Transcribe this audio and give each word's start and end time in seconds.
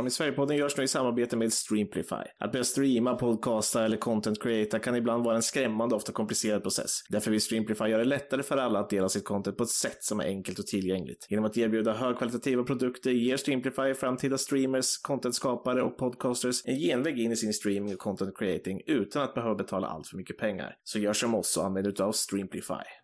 Army 0.00 0.10
Sverigepodden 0.10 0.56
görs 0.56 0.76
nu 0.76 0.84
i 0.84 0.88
samarbete 0.88 1.36
med 1.36 1.52
Streamplify. 1.52 2.24
Att 2.38 2.52
börja 2.52 2.64
streama, 2.64 3.14
podcasta 3.14 3.84
eller 3.84 3.96
content 3.96 4.42
creata 4.42 4.78
kan 4.78 4.96
ibland 4.96 5.24
vara 5.24 5.36
en 5.36 5.42
skrämmande 5.42 5.94
och 5.94 6.00
ofta 6.00 6.12
komplicerad 6.12 6.62
process. 6.62 6.90
Därför 7.08 7.30
vill 7.30 7.40
Streamplify 7.40 7.84
göra 7.84 7.98
det 7.98 8.08
lättare 8.08 8.42
för 8.42 8.56
alla 8.56 8.78
att 8.78 8.90
dela 8.90 9.08
sitt 9.08 9.24
content 9.24 9.56
på 9.56 9.62
ett 9.62 9.70
sätt 9.70 10.04
som 10.04 10.20
är 10.20 10.24
enkelt 10.24 10.58
och 10.58 10.66
tillgängligt. 10.66 11.26
Genom 11.30 11.44
att 11.44 11.56
erbjuda 11.56 11.92
högkvalitativa 11.92 12.64
produkter 12.64 13.10
ger 13.10 13.36
Streamplify 13.36 13.94
framtida 13.94 14.38
streamers, 14.38 14.98
contentskapare 14.98 15.82
och 15.82 15.98
podcasters 15.98 16.62
en 16.64 16.76
genväg 16.76 17.18
in 17.18 17.32
i 17.32 17.36
sin 17.36 17.52
streaming 17.52 17.94
och 17.94 18.00
content 18.00 18.38
creating 18.38 18.80
utan 18.86 19.22
att 19.22 19.34
behöva 19.34 19.54
betala 19.54 19.86
allt 19.86 20.06
för 20.06 20.16
mycket 20.16 20.38
pengar. 20.38 20.74
Så 20.84 20.98
gör 20.98 21.12
som 21.12 21.34
oss 21.34 21.56
och 21.56 21.64
använd 21.64 21.86
utav 21.86 22.12
Streamplify. 22.12 22.99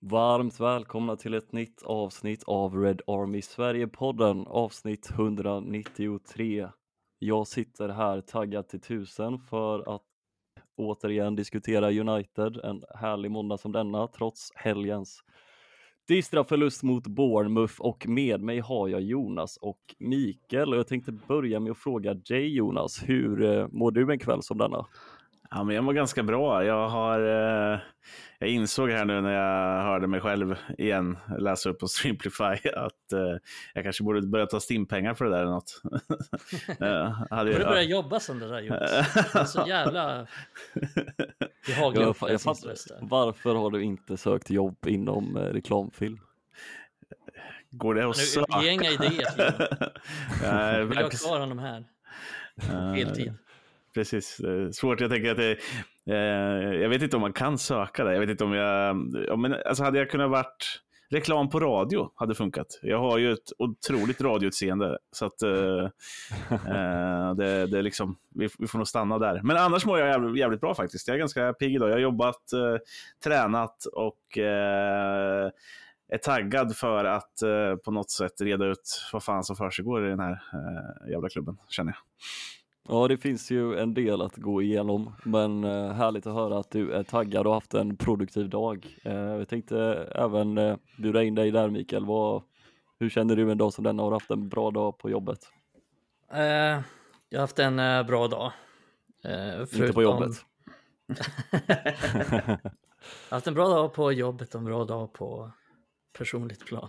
Varmt 0.00 0.60
välkomna 0.60 1.16
till 1.16 1.34
ett 1.34 1.52
nytt 1.52 1.82
avsnitt 1.82 2.42
av 2.46 2.76
Red 2.76 3.02
Army 3.06 3.42
Sverige-podden, 3.42 4.46
avsnitt 4.46 5.10
193. 5.10 6.68
Jag 7.18 7.46
sitter 7.46 7.88
här 7.88 8.20
taggad 8.20 8.68
till 8.68 8.80
tusen 8.80 9.38
för 9.38 9.94
att 9.94 10.02
återigen 10.76 11.36
diskutera 11.36 11.90
United, 11.92 12.56
en 12.64 12.82
härlig 12.94 13.30
måndag 13.30 13.58
som 13.58 13.72
denna, 13.72 14.06
trots 14.06 14.52
helgens 14.54 15.22
dystra 16.08 16.44
förlust 16.44 16.82
mot 16.82 17.06
Bournemouth 17.06 17.80
och 17.80 18.08
med 18.08 18.42
mig 18.42 18.60
har 18.60 18.88
jag 18.88 19.00
Jonas 19.00 19.56
och 19.56 19.80
Mikael 19.98 20.72
och 20.72 20.78
jag 20.78 20.86
tänkte 20.86 21.12
börja 21.12 21.60
med 21.60 21.70
att 21.70 21.78
fråga 21.78 22.14
dig 22.14 22.56
Jonas, 22.56 23.02
hur 23.06 23.42
eh, 23.42 23.68
mår 23.68 23.90
du 23.90 24.12
en 24.12 24.18
kväll 24.18 24.42
som 24.42 24.58
denna? 24.58 24.86
Ja, 25.50 25.64
men 25.64 25.74
jag 25.74 25.84
mår 25.84 25.92
ganska 25.92 26.22
bra. 26.22 26.64
Jag, 26.64 26.88
har, 26.88 27.20
eh, 27.20 27.80
jag 28.38 28.50
insåg 28.50 28.90
här 28.90 29.04
nu 29.04 29.20
när 29.20 29.32
jag 29.32 29.82
hörde 29.82 30.06
mig 30.06 30.20
själv 30.20 30.56
igen 30.78 31.18
läsa 31.38 31.70
upp 31.70 31.78
på 31.78 31.88
Streamplify 31.88 32.68
att 32.76 33.12
eh, 33.12 33.36
jag 33.74 33.84
kanske 33.84 34.04
borde 34.04 34.26
börja 34.26 34.46
ta 34.46 34.60
Stimpengar 34.60 35.14
för 35.14 35.24
det 35.24 35.30
där 35.30 35.38
eller 35.38 35.50
något. 35.50 35.82
eh, 36.80 37.36
hade, 37.36 37.52
borde 37.52 37.64
börja 37.64 37.82
jobba 37.82 38.20
som 38.20 38.38
det 38.38 38.48
där 38.48 38.60
Jonas. 38.60 38.90
Det 39.32 39.38
är 39.38 39.44
så 39.44 39.64
jävla 39.68 40.26
jag, 41.68 41.96
jag 41.96 42.40
Varför 43.00 43.54
har 43.54 43.70
du 43.70 43.82
inte 43.82 44.16
sökt 44.16 44.50
jobb 44.50 44.86
inom 44.86 45.36
eh, 45.36 45.40
reklamfilm? 45.40 46.20
Går 47.70 47.94
det 47.94 48.08
att 48.08 48.16
söka? 48.16 48.62
Ge 48.62 48.70
inga 48.70 48.90
idéer. 48.90 49.92
Jag 50.42 50.84
vill 50.84 50.98
ha 50.98 51.08
kvar 51.08 51.40
honom 51.40 51.58
här. 51.58 51.84
Heltid 52.94 53.34
precis. 53.94 54.40
Svårt, 54.72 55.00
jag 55.00 55.10
tänker 55.10 55.30
att 55.30 55.36
det, 55.36 55.56
eh, 56.10 56.80
jag 56.80 56.88
vet 56.88 57.02
inte 57.02 57.16
om 57.16 57.22
man 57.22 57.32
kan 57.32 57.58
söka 57.58 58.04
det. 58.04 58.12
Jag 58.12 58.20
vet 58.20 58.30
inte 58.30 58.44
om 58.44 58.52
jag, 58.52 58.96
men, 59.38 59.54
alltså 59.66 59.84
hade 59.84 59.98
jag 59.98 60.10
kunnat 60.10 60.30
varit 60.30 60.80
reklam 61.10 61.50
på 61.50 61.60
radio 61.60 62.10
hade 62.14 62.34
funkat. 62.34 62.78
Jag 62.82 62.98
har 62.98 63.18
ju 63.18 63.32
ett 63.32 63.52
otroligt 63.58 64.20
radioutseende. 64.20 64.98
Så 65.12 65.26
att 65.26 65.42
eh, 65.42 65.50
eh, 66.50 67.34
det, 67.34 67.66
det 67.66 67.78
är 67.78 67.82
liksom, 67.82 68.16
vi, 68.34 68.48
vi, 68.58 68.66
får 68.66 68.78
nog 68.78 68.88
stanna 68.88 69.18
där. 69.18 69.40
Men 69.42 69.56
annars 69.56 69.86
mår 69.86 69.98
jag 69.98 70.08
jävligt, 70.08 70.38
jävligt 70.38 70.60
bra 70.60 70.74
faktiskt. 70.74 71.08
Jag 71.08 71.14
är 71.14 71.18
ganska 71.18 71.52
pigg 71.52 71.74
idag. 71.74 71.88
Jag 71.88 71.94
har 71.94 72.00
jobbat, 72.00 72.52
eh, 72.52 72.76
tränat 73.24 73.84
och 73.92 74.38
eh, 74.38 75.50
är 76.08 76.18
taggad 76.18 76.76
för 76.76 77.04
att 77.04 77.42
eh, 77.42 77.76
på 77.84 77.90
något 77.90 78.10
sätt 78.10 78.40
reda 78.40 78.66
ut 78.66 79.10
vad 79.12 79.24
fan 79.24 79.44
som 79.44 79.56
försiggår 79.56 80.06
i 80.06 80.10
den 80.10 80.20
här 80.20 80.32
eh, 80.32 81.10
jävla 81.10 81.28
klubben, 81.28 81.56
känner 81.68 81.92
jag. 81.92 81.98
Ja, 82.90 83.08
det 83.08 83.18
finns 83.18 83.50
ju 83.50 83.78
en 83.78 83.94
del 83.94 84.22
att 84.22 84.36
gå 84.36 84.62
igenom, 84.62 85.14
men 85.24 85.64
eh, 85.64 85.92
härligt 85.92 86.26
att 86.26 86.34
höra 86.34 86.58
att 86.58 86.70
du 86.70 86.92
är 86.92 87.02
taggad 87.02 87.46
och 87.46 87.54
haft 87.54 87.74
en 87.74 87.96
produktiv 87.96 88.48
dag. 88.48 88.96
Eh, 89.02 89.14
jag 89.14 89.48
tänkte 89.48 89.78
även 90.14 90.58
eh, 90.58 90.76
bjuda 90.98 91.22
in 91.22 91.34
dig 91.34 91.50
där 91.50 91.70
Mikael. 91.70 92.06
Vad, 92.06 92.42
hur 92.98 93.08
känner 93.08 93.36
du 93.36 93.50
en 93.50 93.58
dag 93.58 93.72
som 93.72 93.84
denna? 93.84 94.02
Har 94.02 94.10
du 94.10 94.14
haft 94.14 94.30
en 94.30 94.48
bra 94.48 94.70
dag 94.70 94.98
på 94.98 95.10
jobbet? 95.10 95.38
Jag 96.30 96.82
har 97.32 97.40
haft 97.40 97.58
en 97.58 97.76
bra 98.06 98.28
dag. 98.28 98.52
Förutom... 99.22 99.80
Inte 99.80 99.92
på 99.92 100.02
jobbet? 100.02 100.32
jag 101.66 102.58
har 103.28 103.30
haft 103.30 103.46
en 103.46 103.54
bra 103.54 103.68
dag 103.68 103.94
på 103.94 104.12
jobbet 104.12 104.54
och 104.54 104.58
en 104.58 104.64
bra 104.64 104.84
dag 104.84 105.12
på 105.12 105.50
personligt 106.18 106.66
plan. 106.66 106.88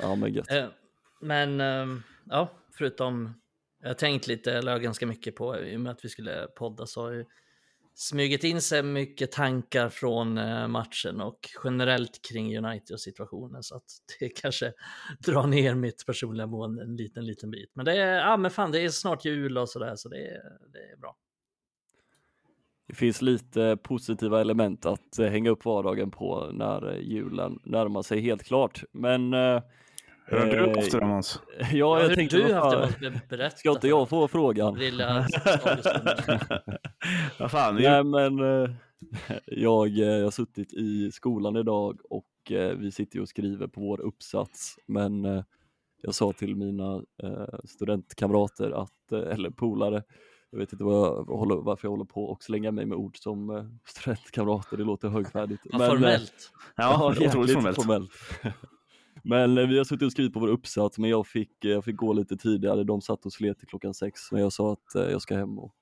Ja, 0.00 0.14
men 0.14 0.32
gött. 0.32 0.48
Men 1.20 1.60
ja, 2.24 2.48
förutom 2.72 3.34
jag 3.80 3.88
har 3.88 3.94
tänkt 3.94 4.26
lite, 4.26 4.52
eller 4.52 4.78
ganska 4.78 5.06
mycket 5.06 5.36
på, 5.36 5.60
i 5.60 5.76
och 5.76 5.80
med 5.80 5.92
att 5.92 6.04
vi 6.04 6.08
skulle 6.08 6.46
podda 6.56 6.86
så 6.86 7.02
har 7.02 7.12
ju 7.12 7.24
smugit 7.98 8.44
in 8.44 8.62
sig 8.62 8.82
mycket 8.82 9.32
tankar 9.32 9.88
från 9.88 10.38
eh, 10.38 10.68
matchen 10.68 11.20
och 11.20 11.38
generellt 11.64 12.20
kring 12.30 12.58
United 12.58 12.94
och 12.94 13.00
situationen 13.00 13.62
så 13.62 13.76
att 13.76 13.84
det 14.20 14.28
kanske 14.28 14.72
drar 15.18 15.46
ner 15.46 15.74
mitt 15.74 16.06
personliga 16.06 16.46
mående 16.46 16.82
en 16.82 16.96
liten, 16.96 17.26
liten 17.26 17.50
bit. 17.50 17.70
Men 17.74 17.84
det 17.84 17.92
är, 17.92 18.18
ja 18.18 18.36
men 18.36 18.50
fan, 18.50 18.72
det 18.72 18.80
är 18.80 18.88
snart 18.88 19.24
jul 19.24 19.58
och 19.58 19.68
sådär 19.68 19.96
så 19.96 20.08
det 20.08 20.26
är, 20.26 20.42
det 20.72 20.92
är 20.92 20.96
bra. 20.96 21.16
Det 22.88 22.94
finns 22.94 23.22
lite 23.22 23.78
positiva 23.82 24.40
element 24.40 24.86
att 24.86 25.18
eh, 25.18 25.26
hänga 25.26 25.50
upp 25.50 25.64
vardagen 25.64 26.10
på 26.10 26.50
när 26.52 26.92
eh, 26.92 27.00
julen 27.00 27.58
närmar 27.64 28.02
sig 28.02 28.20
helt 28.20 28.42
klart. 28.42 28.84
Men 28.92 29.34
hur 30.30 30.38
har 30.38 30.66
du 30.66 30.74
haft 30.74 30.92
det 30.92 31.06
Måns? 31.06 31.40
Ja, 31.58 31.66
jag 31.72 32.10
ja, 32.10 32.14
tänkte, 32.14 32.36
du 32.36 32.54
haft 32.54 33.00
det? 33.00 33.20
Berätta. 33.28 33.56
Ska 33.56 33.70
inte 33.70 33.88
jag 33.88 34.08
få 34.08 34.28
frågan? 34.28 34.74
Lilla 34.74 35.26
Vad 37.38 37.50
fan? 37.50 37.74
Nej, 37.74 38.04
men 38.04 38.38
eh, 38.40 38.70
jag, 39.46 39.98
eh, 39.98 40.04
jag 40.04 40.24
har 40.24 40.30
suttit 40.30 40.72
i 40.72 41.10
skolan 41.12 41.56
idag 41.56 42.00
och 42.10 42.52
eh, 42.52 42.76
vi 42.76 42.92
sitter 42.92 43.20
och 43.20 43.28
skriver 43.28 43.66
på 43.66 43.80
vår 43.80 44.00
uppsats, 44.00 44.78
men 44.86 45.44
jag 46.02 46.14
sa 46.14 46.32
till 46.32 46.56
mina 46.56 47.02
studentkamrater, 47.64 48.70
att, 48.70 49.12
eller 49.12 49.50
polare, 49.50 50.02
jag 50.50 50.58
vet 50.58 50.72
inte 50.72 50.84
vad 50.84 50.94
jag 50.94 51.24
håller, 51.24 51.56
varför 51.56 51.86
jag 51.88 51.90
håller 51.90 52.04
på 52.04 52.24
och 52.24 52.42
slänga 52.42 52.72
mig 52.72 52.86
med 52.86 52.98
ord 52.98 53.16
som 53.18 53.70
studentkamrater, 53.84 54.76
det 54.76 54.84
låter 54.84 55.08
högfärdigt. 55.08 55.62
Ja, 55.64 55.78
men, 55.78 55.90
formellt. 55.90 56.52
Ja 56.76 57.10
otroligt 57.10 57.52
formellt. 57.52 57.76
formellt. 57.76 58.12
Men 59.28 59.58
eh, 59.58 59.66
vi 59.66 59.78
har 59.78 59.84
suttit 59.84 60.02
och 60.02 60.12
skrivit 60.12 60.32
på 60.32 60.40
vår 60.40 60.48
uppsats, 60.48 60.98
men 60.98 61.10
jag 61.10 61.26
fick, 61.26 61.64
eh, 61.64 61.70
jag 61.70 61.84
fick 61.84 61.96
gå 61.96 62.12
lite 62.12 62.36
tidigare. 62.36 62.84
De 62.84 63.00
satt 63.00 63.26
och 63.26 63.32
slet 63.32 63.58
till 63.58 63.68
klockan 63.68 63.94
sex, 63.94 64.32
men 64.32 64.40
jag 64.40 64.52
sa 64.52 64.72
att 64.72 64.94
eh, 64.94 65.02
jag 65.02 65.22
ska 65.22 65.36
hem 65.36 65.58
och 65.58 65.74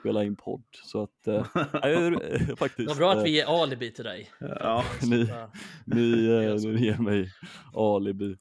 spela 0.00 0.24
in 0.24 0.36
podd. 0.36 0.64
Så 0.84 1.02
att, 1.02 1.26
äh, 1.26 2.56
faktiskt. 2.56 2.88
Vad 2.88 2.96
bra 2.96 3.12
att 3.12 3.24
vi 3.24 3.30
ger 3.30 3.62
alibi 3.62 3.92
till 3.92 4.04
dig. 4.04 4.30
Ja, 4.40 4.84
ni, 5.02 5.28
ni, 5.84 6.04
ni 6.64 6.86
ger 6.86 7.02
mig 7.02 7.32
alibi. 7.74 8.36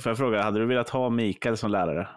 Får 0.00 0.10
jag 0.10 0.16
fråga, 0.16 0.42
hade 0.42 0.58
du 0.58 0.66
velat 0.66 0.88
ha 0.88 1.10
Mikael 1.10 1.56
som 1.56 1.70
lärare? 1.70 2.08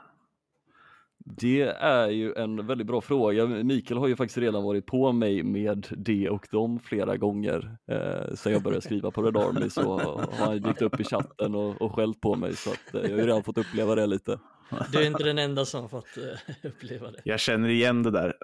Det 1.32 1.62
är 1.80 2.10
ju 2.10 2.34
en 2.34 2.68
väldigt 2.68 2.88
bra 2.88 3.02
fråga. 3.02 3.46
Mikael 3.46 3.98
har 3.98 4.08
ju 4.08 4.16
faktiskt 4.16 4.38
redan 4.38 4.64
varit 4.64 4.86
på 4.86 5.12
mig 5.12 5.44
med 5.44 5.88
det 5.92 6.30
och 6.30 6.48
dem 6.52 6.80
flera 6.80 7.18
gånger 7.18 7.78
eh, 7.88 8.34
sen 8.36 8.54
jag 8.54 8.64
började 8.64 8.82
skriva 8.82 9.12
på 9.12 9.22
Red 9.22 9.38
Army 9.38 9.70
så 9.70 10.00
har 10.00 10.46
han 10.46 10.62
dykt 10.62 10.82
upp 10.82 11.00
i 11.00 11.04
chatten 11.04 11.56
och, 11.56 11.82
och 11.82 11.96
skällt 11.96 12.22
på 12.22 12.36
mig 12.36 12.56
så 12.56 12.70
att, 12.70 12.96
eh, 12.96 13.02
jag 13.02 13.10
har 13.10 13.18
ju 13.18 13.26
redan 13.26 13.44
fått 13.44 13.58
uppleva 13.58 13.96
det 13.96 14.08
lite. 14.08 14.40
Du 14.92 15.02
är 15.02 15.08
inte 15.08 15.24
den 15.24 15.38
enda 15.38 15.66
som 15.66 15.82
har 15.82 15.88
fått 15.88 16.18
eh, 16.18 16.68
uppleva 16.70 17.12
det. 17.12 17.22
Jag 17.24 17.40
känner 17.40 17.70
igen 17.70 18.04
det 18.04 18.12
där. 18.12 18.38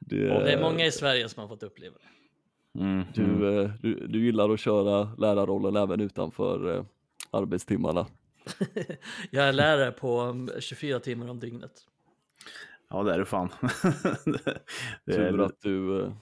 det, 0.00 0.26
det, 0.26 0.52
är 0.52 0.60
många 0.60 0.86
i 0.86 0.92
Sverige 0.92 1.28
som 1.28 1.40
har 1.40 1.48
fått 1.48 1.62
uppleva 1.62 1.96
det. 1.96 2.80
Mm. 2.80 3.04
Du, 3.14 3.60
eh, 3.60 3.70
du, 3.82 4.06
du 4.06 4.24
gillar 4.24 4.50
att 4.50 4.60
köra 4.60 5.14
lärarrollen 5.18 5.76
även 5.76 6.00
utanför 6.00 6.76
eh, 6.76 6.84
arbetstimmarna. 7.30 8.06
jag 9.30 9.48
är 9.48 9.52
lärare 9.52 9.92
på 9.92 10.48
24 10.60 11.00
timmar 11.00 11.28
om 11.28 11.40
dygnet. 11.40 11.72
Ja, 12.90 13.02
det 13.02 13.14
är 13.14 13.18
du 13.18 13.24
fan. 13.24 13.48
det 15.04 15.14
är... 15.14 15.30
Tur 15.30 15.40
att 15.40 15.60
du, 15.60 16.02
eh, 16.02 16.12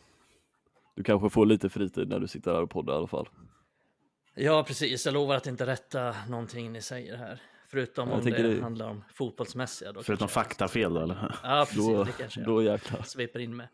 du 0.96 1.02
kanske 1.02 1.30
får 1.30 1.46
lite 1.46 1.68
fritid 1.68 2.08
när 2.08 2.20
du 2.20 2.28
sitter 2.28 2.52
här 2.52 2.62
och 2.62 2.70
poddar 2.70 2.94
i 2.94 2.96
alla 2.96 3.06
fall. 3.06 3.28
Ja, 4.34 4.64
precis. 4.66 5.06
Jag 5.06 5.12
lovar 5.12 5.36
att 5.36 5.46
inte 5.46 5.66
rätta 5.66 6.14
någonting 6.28 6.72
ni 6.72 6.82
säger 6.82 7.16
här. 7.16 7.40
Förutom 7.68 8.08
jag 8.08 8.18
om 8.18 8.24
det, 8.24 8.42
det 8.42 8.62
handlar 8.62 8.88
om 8.88 9.04
fotbollsmässiga. 9.14 9.92
Då 9.92 10.02
Förutom 10.02 10.28
faktafel 10.28 10.94
då, 10.94 11.00
eller? 11.00 11.36
Ja, 11.42 11.66
precis. 11.68 11.86
Då, 11.86 12.04
det 12.04 12.12
kanske 12.12 12.40
då 12.40 12.62
jag 12.62 12.80
sveper 13.04 13.38
in 13.38 13.56
med. 13.56 13.68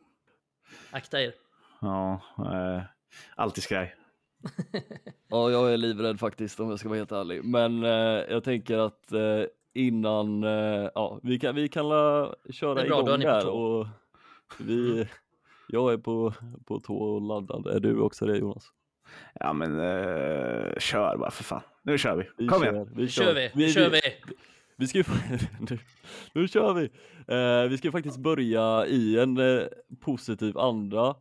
Akta 0.91 1.23
er. 1.23 1.35
Ja, 1.81 2.21
eh, 2.39 2.83
alltid 3.35 3.65
skraj. 3.65 3.95
Ja, 5.29 5.51
jag 5.51 5.73
är 5.73 5.77
livrädd 5.77 6.21
faktiskt 6.21 6.61
om 6.61 6.71
jag 6.71 6.79
ska 6.79 6.89
vara 6.89 6.99
helt 6.99 7.13
ärlig. 7.13 7.45
Men 7.45 7.85
eh, 7.85 7.91
jag 8.31 8.45
tänker 8.45 8.79
att 8.79 9.13
eh, 9.13 9.43
innan, 9.75 10.45
eh, 10.45 10.91
ja, 10.95 11.21
vi 11.23 11.39
kan, 11.39 11.55
vi 11.55 11.69
kan 11.69 11.89
la, 11.89 12.35
köra 12.51 12.75
bra, 12.75 12.85
igång 12.85 13.21
där 13.21 13.49
och 13.49 13.87
vi, 14.59 15.09
jag 15.69 15.93
är 15.93 15.99
på, 15.99 16.33
på 16.65 16.81
tå 16.81 16.97
och 16.97 17.23
laddad. 17.23 17.67
Är 17.67 17.81
du 17.81 18.01
också 18.01 18.27
det 18.27 18.37
Jonas? 18.37 18.73
Ja 19.35 19.53
men 19.53 19.81
eh, 19.81 20.79
kör 20.79 21.17
bara 21.17 21.31
för 21.31 21.45
fan. 21.45 21.63
Nu 21.83 21.99
kör 21.99 22.17
vi. 22.17 22.25
vi 22.39 22.49
Kom 22.49 22.63
kör, 22.63 22.73
igen. 22.73 22.91
Vi 22.97 23.09
kör. 23.09 23.25
kör 23.25 23.35
vi. 23.35 23.51
vi, 23.55 23.73
kör 23.73 23.91
vi. 23.91 24.01
Vi 24.77 24.87
ska 24.87 24.99
ju, 24.99 25.05
nu, 25.71 25.79
nu 26.33 26.49
kör 26.49 26.75
vi! 26.75 26.91
Eh, 27.35 27.69
vi 27.71 27.79
ska 27.79 27.93
faktiskt 27.93 28.19
börja 28.19 28.87
i 28.87 29.19
en 29.19 29.39
eh, 29.39 29.63
positiv 30.01 30.59
anda 30.59 31.15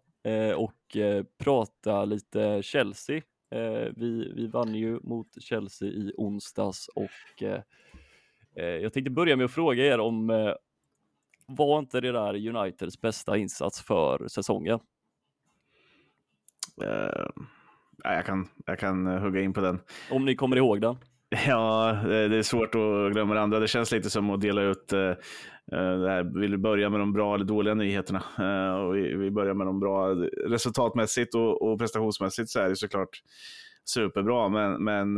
och 0.56 0.98
eh, 0.98 1.24
prata 1.38 2.06
lite 2.06 2.63
Chelsea. 2.63 3.22
Eh, 3.51 3.92
vi, 3.95 4.33
vi 4.36 4.48
vann 4.48 4.75
ju 4.75 5.00
mot 5.04 5.27
Chelsea 5.42 5.88
i 5.88 6.12
onsdags 6.18 6.88
och 6.88 7.44
eh, 7.44 7.62
eh, 8.56 8.66
jag 8.66 8.94
tänkte 8.94 9.12
börja 9.12 9.36
med 9.36 9.45
att 9.45 9.51
fråga 9.51 9.86
er 9.86 10.00
om 10.00 10.30
eh, 10.30 10.54
var 11.48 11.80
inte 11.80 12.01
det 12.01 12.12
där 12.12 12.48
Uniteds 12.48 13.01
bästa 13.01 13.38
insats 13.38 13.81
för 13.81 14.27
säsongen? 14.27 14.80
Uh, 16.83 17.27
jag, 18.04 18.25
kan, 18.25 18.48
jag 18.66 18.80
kan 18.80 19.07
hugga 19.07 19.42
in 19.42 19.54
på 19.54 19.62
den. 19.62 19.80
Om 20.12 20.25
ni 20.25 20.36
kommer 20.36 20.56
ihåg 20.57 20.81
den? 20.81 20.98
Ja, 21.48 22.00
det 22.04 22.38
är 22.38 22.44
svårt 22.44 22.75
att 22.75 23.13
glömma 23.13 23.33
det 23.33 23.42
andra. 23.42 23.60
Det 23.60 23.68
känns 23.68 23.92
lite 23.92 24.10
som 24.10 24.30
att 24.30 24.42
dela 24.42 24.62
ut 24.62 24.94
eh, 24.94 25.00
eh, 25.00 26.00
det 26.00 26.10
här. 26.10 26.39
Vill 26.39 26.51
du 26.51 26.57
börja 26.57 26.89
med 26.89 27.00
de 27.00 27.13
bra 27.13 27.36
eller 27.36 27.45
dåliga 27.45 27.74
nyheterna? 27.74 28.24
Eh, 28.39 28.75
och 28.75 28.95
vi, 28.95 29.31
börjar 29.31 29.54
med 29.54 29.68
de 29.68 29.80
bra 29.80 30.10
resultatmässigt 30.48 31.36
och, 31.36 31.80
prestationsmässigt 31.80 32.50
så 32.50 32.60
är 32.60 32.69
det 32.69 32.75
såklart 32.75 33.22
superbra. 33.86 34.50
Men, 34.50 34.83
men 34.83 35.18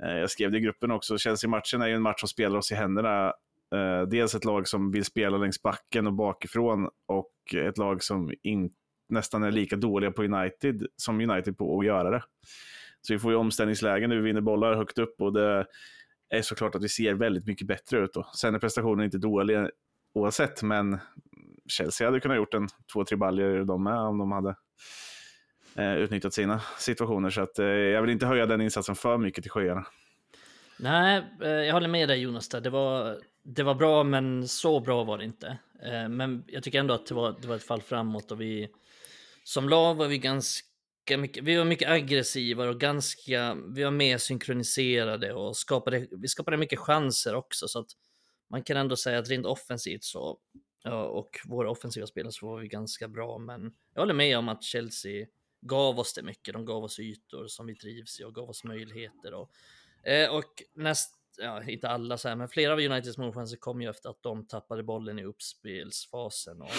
jag 0.00 0.30
skrev 0.30 0.50
det 0.50 0.58
i 0.58 0.60
gruppen 0.60 0.90
också. 0.90 1.18
Chelsea-matchen 1.18 1.82
är 1.82 1.86
ju 1.86 1.94
en 1.94 2.02
match 2.02 2.20
som 2.20 2.28
spelar 2.28 2.58
oss 2.58 2.72
i 2.72 2.74
händerna 2.74 3.32
dels 4.06 4.34
ett 4.34 4.44
lag 4.44 4.68
som 4.68 4.90
vill 4.90 5.04
spela 5.04 5.38
längs 5.38 5.62
backen 5.62 6.06
och 6.06 6.12
bakifrån 6.12 6.88
och 7.06 7.54
ett 7.54 7.78
lag 7.78 8.02
som 8.02 8.32
in, 8.42 8.70
nästan 9.08 9.42
är 9.42 9.50
lika 9.50 9.76
dåliga 9.76 10.10
på 10.10 10.22
United 10.22 10.86
som 10.96 11.20
United 11.20 11.58
på 11.58 11.78
att 11.78 11.86
göra 11.86 12.10
det. 12.10 12.22
Så 13.00 13.12
vi 13.12 13.18
får 13.18 13.30
ju 13.30 13.36
omställningslägen 13.36 14.10
när 14.10 14.16
vi 14.16 14.22
vinner 14.22 14.40
bollar 14.40 14.74
högt 14.74 14.98
upp 14.98 15.20
och 15.20 15.32
det 15.32 15.66
är 16.30 16.42
såklart 16.42 16.74
att 16.74 16.82
vi 16.82 16.88
ser 16.88 17.14
väldigt 17.14 17.46
mycket 17.46 17.66
bättre 17.66 17.98
ut. 17.98 18.12
Då. 18.12 18.30
Sen 18.36 18.54
är 18.54 18.58
prestationen 18.58 19.04
inte 19.04 19.18
dålig 19.18 19.68
oavsett, 20.14 20.62
men 20.62 20.98
Chelsea 21.68 22.06
hade 22.06 22.20
kunnat 22.20 22.36
gjort 22.36 22.54
en 22.54 22.68
två, 22.92 23.04
tre 23.04 23.16
baljor 23.16 23.64
de 23.64 23.84
med 23.84 23.98
om 24.00 24.18
de 24.18 24.32
hade 24.32 24.56
eh, 25.74 25.94
utnyttjat 25.94 26.34
sina 26.34 26.60
situationer. 26.78 27.30
Så 27.30 27.40
att, 27.40 27.58
eh, 27.58 27.66
jag 27.66 28.02
vill 28.02 28.10
inte 28.10 28.26
höja 28.26 28.46
den 28.46 28.60
insatsen 28.60 28.94
för 28.94 29.18
mycket 29.18 29.44
till 29.44 29.50
skyarna. 29.50 29.86
Nej, 30.78 31.24
eh, 31.42 31.48
jag 31.48 31.72
håller 31.72 31.88
med 31.88 32.08
dig 32.08 32.20
Jonas. 32.20 32.48
Där. 32.48 32.60
Det, 32.60 32.70
var, 32.70 33.18
det 33.42 33.62
var 33.62 33.74
bra, 33.74 34.04
men 34.04 34.48
så 34.48 34.80
bra 34.80 35.04
var 35.04 35.18
det 35.18 35.24
inte. 35.24 35.58
Eh, 35.82 36.08
men 36.08 36.44
jag 36.46 36.62
tycker 36.62 36.80
ändå 36.80 36.94
att 36.94 37.06
det 37.06 37.14
var, 37.14 37.34
det 37.40 37.48
var 37.48 37.56
ett 37.56 37.66
fall 37.66 37.82
framåt 37.82 38.30
och 38.30 38.40
vi 38.40 38.68
som 39.44 39.68
lag 39.68 39.94
var 39.94 40.06
vi 40.06 40.18
ganska 40.18 40.67
mycket, 41.16 41.44
vi 41.44 41.56
var 41.56 41.64
mycket 41.64 41.88
aggressiva 41.88 42.68
och 42.68 42.80
ganska, 42.80 43.56
vi 43.74 43.84
var 43.84 43.90
mer 43.90 44.18
synkroniserade 44.18 45.34
och 45.34 45.56
skapade, 45.56 46.06
vi 46.10 46.28
skapade 46.28 46.56
mycket 46.56 46.78
chanser 46.78 47.34
också 47.34 47.68
så 47.68 47.78
att 47.78 47.90
man 48.50 48.62
kan 48.62 48.76
ändå 48.76 48.96
säga 48.96 49.18
att 49.18 49.28
rent 49.28 49.46
offensivt 49.46 50.04
så 50.04 50.38
och 51.10 51.40
våra 51.44 51.70
offensiva 51.70 52.06
spelare 52.06 52.32
så 52.32 52.46
var 52.46 52.58
vi 52.60 52.68
ganska 52.68 53.08
bra, 53.08 53.38
men 53.38 53.72
jag 53.94 54.02
håller 54.02 54.14
med 54.14 54.38
om 54.38 54.48
att 54.48 54.62
Chelsea 54.62 55.26
gav 55.60 55.98
oss 55.98 56.14
det 56.14 56.22
mycket. 56.22 56.54
De 56.54 56.64
gav 56.64 56.84
oss 56.84 56.98
ytor 56.98 57.46
som 57.46 57.66
vi 57.66 57.74
trivs 57.74 58.20
i 58.20 58.24
och 58.24 58.34
gav 58.34 58.50
oss 58.50 58.64
möjligheter 58.64 59.34
och 59.34 59.50
eh, 60.10 60.34
och 60.34 60.62
näst, 60.74 61.14
ja, 61.38 61.62
inte 61.62 61.88
alla 61.88 62.18
så 62.18 62.28
här, 62.28 62.36
men 62.36 62.48
flera 62.48 62.72
av 62.72 62.78
Uniteds 62.78 63.18
målchanser 63.18 63.56
kom 63.56 63.82
ju 63.82 63.90
efter 63.90 64.10
att 64.10 64.22
de 64.22 64.46
tappade 64.46 64.82
bollen 64.82 65.18
i 65.18 65.24
uppspelsfasen. 65.24 66.62
Och, 66.62 66.70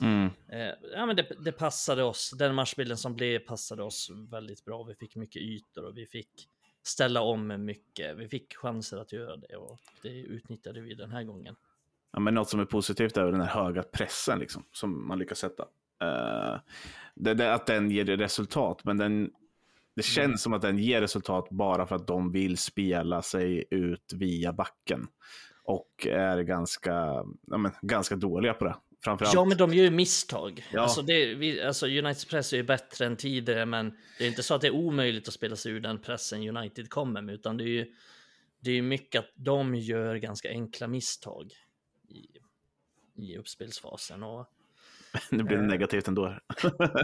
mm. 0.00 0.30
eh, 0.48 0.74
ja, 0.94 1.06
men 1.06 1.16
det, 1.16 1.26
det, 1.44 1.52
passade 1.52 2.02
oss, 2.02 2.30
den 2.38 2.54
matchbilden 2.54 2.96
som 2.96 3.14
blev 3.14 3.38
passade 3.38 3.82
oss 3.82 4.10
väldigt 4.30 4.64
bra. 4.64 4.82
Vi 4.82 4.94
fick 4.94 5.16
mycket 5.16 5.42
ytor 5.42 5.84
och 5.84 5.96
vi 5.96 6.06
fick 6.06 6.48
ställa 6.82 7.20
om 7.20 7.64
mycket. 7.64 8.16
Vi 8.16 8.28
fick 8.28 8.54
chanser 8.56 8.96
att 8.98 9.12
göra 9.12 9.36
det 9.36 9.56
och 9.56 9.78
det 10.02 10.08
utnyttjade 10.08 10.80
vi 10.80 10.94
den 10.94 11.10
här 11.10 11.24
gången. 11.24 11.56
Ja, 12.12 12.20
men 12.20 12.34
något 12.34 12.48
som 12.48 12.60
är 12.60 12.64
positivt 12.64 13.16
är 13.16 13.24
den 13.24 13.40
här 13.40 13.64
höga 13.64 13.82
pressen 13.82 14.38
liksom, 14.38 14.64
som 14.72 15.08
man 15.08 15.18
lyckas 15.18 15.38
sätta. 15.38 15.62
Uh, 16.04 16.60
det, 17.14 17.34
det, 17.34 17.54
att 17.54 17.66
den 17.66 17.90
ger 17.90 18.04
resultat, 18.04 18.84
men 18.84 18.98
den 18.98 19.30
det 19.94 20.02
känns 20.02 20.26
mm. 20.26 20.38
som 20.38 20.52
att 20.52 20.62
den 20.62 20.78
ger 20.78 21.00
resultat 21.00 21.48
bara 21.50 21.86
för 21.86 21.96
att 21.96 22.06
de 22.06 22.32
vill 22.32 22.58
spela 22.58 23.22
sig 23.22 23.64
ut 23.70 24.12
via 24.12 24.52
backen. 24.52 25.06
Och 25.64 26.06
är 26.06 26.40
ganska, 26.40 27.24
ja, 27.46 27.58
men, 27.58 27.72
ganska 27.82 28.16
dåliga 28.16 28.54
på 28.54 28.64
det. 28.64 28.76
Framförallt. 29.04 29.34
Ja, 29.34 29.44
men 29.44 29.56
de 29.56 29.74
gör 29.74 29.84
ju 29.84 29.90
misstag. 29.90 30.66
Ja. 30.72 30.80
Alltså, 30.80 31.02
det, 31.02 31.34
vi, 31.34 31.62
alltså 31.62 31.86
Uniteds 31.86 32.24
press 32.24 32.52
är 32.52 32.56
ju 32.56 32.62
bättre 32.62 33.06
än 33.06 33.16
tidigare, 33.16 33.66
men 33.66 33.96
det 34.18 34.24
är 34.24 34.28
inte 34.28 34.42
så 34.42 34.54
att 34.54 34.60
det 34.60 34.66
är 34.66 34.74
omöjligt 34.74 35.28
att 35.28 35.34
spela 35.34 35.56
sig 35.56 35.72
ur 35.72 35.80
den 35.80 35.98
pressen 35.98 36.56
United 36.56 36.90
kommer 36.90 37.22
med, 37.22 37.34
utan 37.34 37.56
det 37.56 37.64
är 37.64 37.68
ju 37.68 37.86
det 38.60 38.70
är 38.70 38.82
mycket 38.82 39.18
att 39.18 39.30
de 39.34 39.74
gör 39.74 40.16
ganska 40.16 40.48
enkla 40.48 40.88
misstag 40.88 41.52
i, 42.08 42.26
i 43.22 43.36
uppspelsfasen. 43.36 44.22
Och 44.22 44.46
nu 45.30 45.42
blir 45.42 45.56
det 45.56 45.66
negativt 45.66 46.08
ändå. 46.08 46.24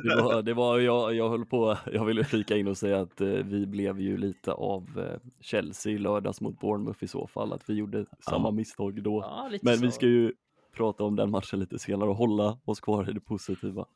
det 0.03 0.23
var, 0.23 0.43
det 0.43 0.55
var 0.55 0.79
jag, 0.79 1.15
jag 1.15 1.31
höll 1.31 1.47
på, 1.47 1.79
jag 1.93 2.05
ville 2.05 2.25
flika 2.25 2.57
in 2.57 2.69
och 2.69 2.79
säga 2.79 3.01
att 3.01 3.21
eh, 3.21 3.29
vi 3.29 3.67
blev 3.67 4.01
ju 4.01 4.17
lite 4.17 4.53
av 4.53 4.83
eh, 4.99 5.31
Chelsea 5.41 5.93
i 5.93 5.99
lördags 5.99 6.41
mot 6.41 6.61
Bournemouth 6.61 7.05
i 7.05 7.09
så 7.09 7.27
fall, 7.27 7.53
att 7.53 7.71
vi 7.71 7.75
gjorde 7.75 8.07
samma 8.21 8.51
misstag 8.51 9.03
då. 9.03 9.21
Ja, 9.23 9.51
Men 9.63 9.77
så. 9.77 9.83
vi 9.83 9.93
ska 9.93 10.07
ju 10.07 10.33
prata 10.77 11.05
om 11.05 11.17
den 11.17 11.31
matchen 11.31 11.61
lite 11.61 11.79
senare 11.79 12.11
och 12.11 12.17
hålla 12.17 12.59
oss 12.65 12.81
kvar 12.81 13.11
i 13.11 13.13
det 13.13 13.21
positiva. 13.21 13.87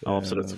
Ja, 0.00 0.16
absolut. 0.16 0.54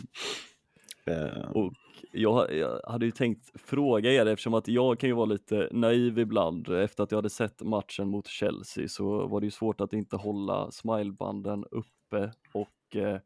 Eh, 1.07 1.51
och 1.51 1.73
jag, 2.13 2.57
jag, 2.57 2.81
hade 2.85 3.07
ju 3.07 3.11
tänkt 3.11 3.61
fråga 3.61 4.13
er 4.13 4.27
eftersom 4.27 4.55
att 4.55 4.69
jag 4.69 4.99
kan 4.99 5.09
ju 5.09 5.15
vara 5.15 5.27
lite 5.27 5.69
naiv 5.73 6.19
ibland. 6.19 6.69
Efter 6.69 7.03
att 7.03 7.11
jag 7.11 7.19
hade 7.19 7.31
sett 7.31 7.63
matchen 7.63 8.09
mot 8.09 8.27
Chelsea 8.27 8.89
så 8.89 9.27
var 9.27 9.41
det 9.41 9.47
ju 9.47 9.51
svårt 9.51 9.81
att 9.81 9.93
inte 9.93 10.17
hålla 10.17 10.71
smilebanden 10.71 11.65
uppe 11.71 12.33
och 12.53 12.97
eh, 12.97 13.19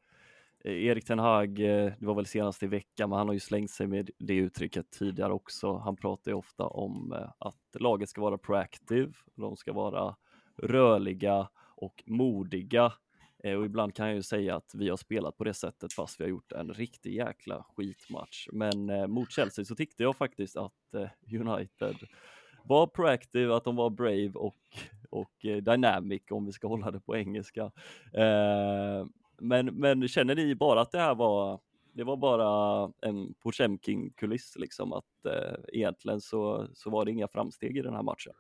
Erik 0.65 1.05
Ten 1.05 1.19
Hag, 1.19 1.61
eh, 1.61 1.93
det 1.99 2.07
var 2.07 2.15
väl 2.15 2.27
senast 2.27 2.63
i 2.63 2.67
veckan, 2.67 3.11
men 3.11 3.19
han 3.19 3.29
har 3.29 3.35
ju 3.35 3.41
slängt 3.41 3.71
sig 3.71 3.87
med 3.87 4.11
det 4.19 4.35
uttrycket 4.35 4.91
tidigare 4.91 5.33
också. 5.33 5.77
Han 5.77 5.97
pratar 5.97 6.31
ju 6.31 6.37
ofta 6.37 6.65
om 6.65 7.13
eh, 7.13 7.31
att 7.39 7.81
laget 7.81 8.09
ska 8.09 8.21
vara 8.21 8.39
proactive, 8.39 9.13
de 9.35 9.57
ska 9.57 9.73
vara 9.73 10.17
rörliga 10.63 11.49
och 11.85 12.03
modiga 12.07 12.93
Eh, 13.45 13.57
och 13.57 13.65
ibland 13.65 13.95
kan 13.95 14.07
jag 14.07 14.17
ju 14.17 14.23
säga 14.23 14.57
att 14.57 14.75
vi 14.75 14.89
har 14.89 14.97
spelat 14.97 15.37
på 15.37 15.45
det 15.45 15.55
sättet 15.55 15.93
fast 15.93 16.21
vi 16.21 16.25
har 16.25 16.31
gjort 16.31 16.53
en 16.53 16.75
riktig 16.75 17.15
jäkla 17.15 17.67
skitmatch. 17.77 18.49
Men 18.53 18.91
eh, 18.91 19.07
mot 19.07 19.33
Chelsea 19.33 19.65
så 19.65 19.75
tyckte 19.75 20.03
jag 20.03 20.17
faktiskt 20.17 20.57
att 20.57 20.95
eh, 20.95 21.41
United 21.41 21.97
var 22.65 22.87
proactive, 22.87 23.57
att 23.57 23.65
de 23.65 23.77
var 23.77 23.91
brave 23.91 24.33
och, 24.35 24.57
och 25.11 25.45
eh, 25.45 25.57
dynamic 25.57 26.23
om 26.31 26.47
vi 26.47 26.53
ska 26.53 26.69
hålla 26.69 26.91
det 26.91 27.01
på 27.01 27.17
engelska. 27.17 27.73
Eh, 28.13 29.07
men, 29.39 29.67
men 29.67 30.09
känner 30.09 30.35
ni 30.35 30.55
bara 30.55 30.81
att 30.81 30.93
det 30.93 30.99
här 30.99 31.15
var 31.15 31.61
det 31.93 32.05
var 32.05 32.17
bara 32.17 32.93
en 33.01 33.35
Potemkin-kuliss 33.35 34.57
liksom 34.57 34.93
att 34.93 35.27
eh, 35.27 35.55
egentligen 35.73 36.21
så, 36.21 36.69
så 36.75 36.91
var 36.91 37.05
det 37.05 37.11
inga 37.11 37.29
framsteg 37.29 37.77
i 37.77 37.83
den 37.83 37.95
här 37.95 38.03
matchen. 38.03 38.33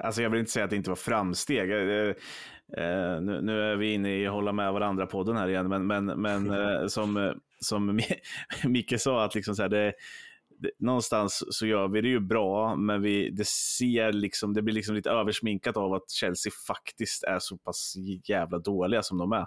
Alltså 0.00 0.22
jag 0.22 0.30
vill 0.30 0.40
inte 0.40 0.52
säga 0.52 0.64
att 0.64 0.70
det 0.70 0.76
inte 0.76 0.90
var 0.90 0.96
framsteg. 0.96 1.70
Eh, 1.70 2.14
eh, 2.84 3.20
nu, 3.20 3.40
nu, 3.42 3.62
är 3.62 3.76
vi 3.76 3.92
inne 3.92 4.16
i 4.16 4.26
hålla 4.26 4.52
med 4.52 4.72
varandra-podden 4.72 5.36
här 5.36 5.48
igen, 5.48 5.68
men, 5.68 5.86
men, 5.86 6.06
men 6.06 6.50
eh, 6.50 6.86
som, 6.86 7.34
som 7.60 8.00
Micke 8.64 9.00
sa, 9.00 9.24
att 9.24 9.34
liksom 9.34 9.54
så 9.54 9.62
här, 9.62 9.68
det, 9.68 9.92
det, 10.58 10.70
någonstans 10.78 11.44
så 11.50 11.66
gör 11.66 11.88
vi 11.88 12.00
det 12.00 12.08
ju 12.08 12.20
bra, 12.20 12.76
men 12.76 13.02
vi, 13.02 13.30
det, 13.30 13.46
ser 13.46 14.12
liksom, 14.12 14.54
det 14.54 14.62
blir 14.62 14.74
liksom 14.74 14.94
lite 14.94 15.10
översminkat 15.10 15.76
av 15.76 15.94
att 15.94 16.10
Chelsea 16.10 16.52
faktiskt 16.66 17.24
är 17.24 17.38
så 17.38 17.56
pass 17.56 17.94
jävla 18.24 18.58
dåliga 18.58 19.02
som 19.02 19.18
de 19.18 19.32
är. 19.32 19.46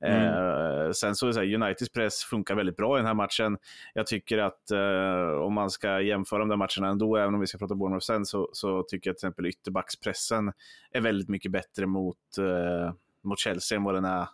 Mm. 0.00 0.86
Eh, 0.86 0.90
sen 0.90 1.14
så 1.14 1.26
det 1.26 1.34
här, 1.34 1.54
Uniteds 1.54 1.92
press 1.92 2.24
funkar 2.24 2.54
väldigt 2.54 2.76
bra 2.76 2.96
i 2.96 2.98
den 2.98 3.06
här 3.06 3.14
matchen. 3.14 3.58
Jag 3.94 4.06
tycker 4.06 4.38
att 4.38 4.70
eh, 4.70 5.40
om 5.40 5.54
man 5.54 5.70
ska 5.70 6.00
jämföra 6.00 6.38
de 6.38 6.48
där 6.48 6.56
matcherna 6.56 6.88
ändå, 6.88 7.16
även 7.16 7.34
om 7.34 7.40
vi 7.40 7.46
ska 7.46 7.58
prata 7.58 7.74
Bournemouth 7.74 8.04
sen, 8.04 8.26
så, 8.26 8.48
så 8.52 8.82
tycker 8.82 9.10
jag 9.10 9.16
till 9.16 9.26
exempel 9.26 9.46
ytterbackspressen 9.46 10.52
är 10.90 11.00
väldigt 11.00 11.28
mycket 11.28 11.52
bättre 11.52 11.86
mot, 11.86 12.38
eh, 12.38 12.94
mot 13.22 13.38
Chelsea 13.38 13.76
än 13.76 13.84
vad 13.84 13.94
den 13.94 14.04
är 14.04 14.28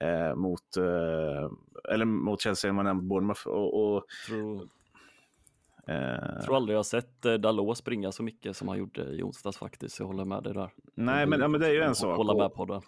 eh, 0.00 0.34
mot, 0.34 0.76
eh, 0.76 1.50
eller 1.92 2.04
mot 2.04 2.40
Chelsea 2.40 2.68
än 2.68 2.76
vad 2.76 2.84
den 2.84 2.90
är 2.90 2.94
mot 2.94 3.04
Bournemouth. 3.04 3.46
Och, 3.46 3.94
och. 3.94 4.04
Jag 5.86 6.44
tror 6.44 6.56
aldrig 6.56 6.78
jag 6.78 6.86
sett 6.86 7.22
Dalot 7.22 7.78
springa 7.78 8.12
så 8.12 8.22
mycket 8.22 8.56
som 8.56 8.68
han 8.68 8.78
gjorde 8.78 9.02
i 9.02 9.22
onsdags 9.22 9.58
faktiskt. 9.58 9.98
Jag 9.98 10.06
håller 10.06 10.24
med 10.24 10.42
dig 10.42 10.54
där. 10.54 10.70
Nej, 10.94 11.26
men, 11.26 11.40
ja, 11.40 11.48
men 11.48 11.60
det 11.60 11.66
är 11.66 11.72
ju 11.72 11.82
en 11.82 11.94
sak. 11.94 12.16
Hålla 12.16 12.34
med 12.34 12.54
på 12.54 12.64
det. 12.64 12.80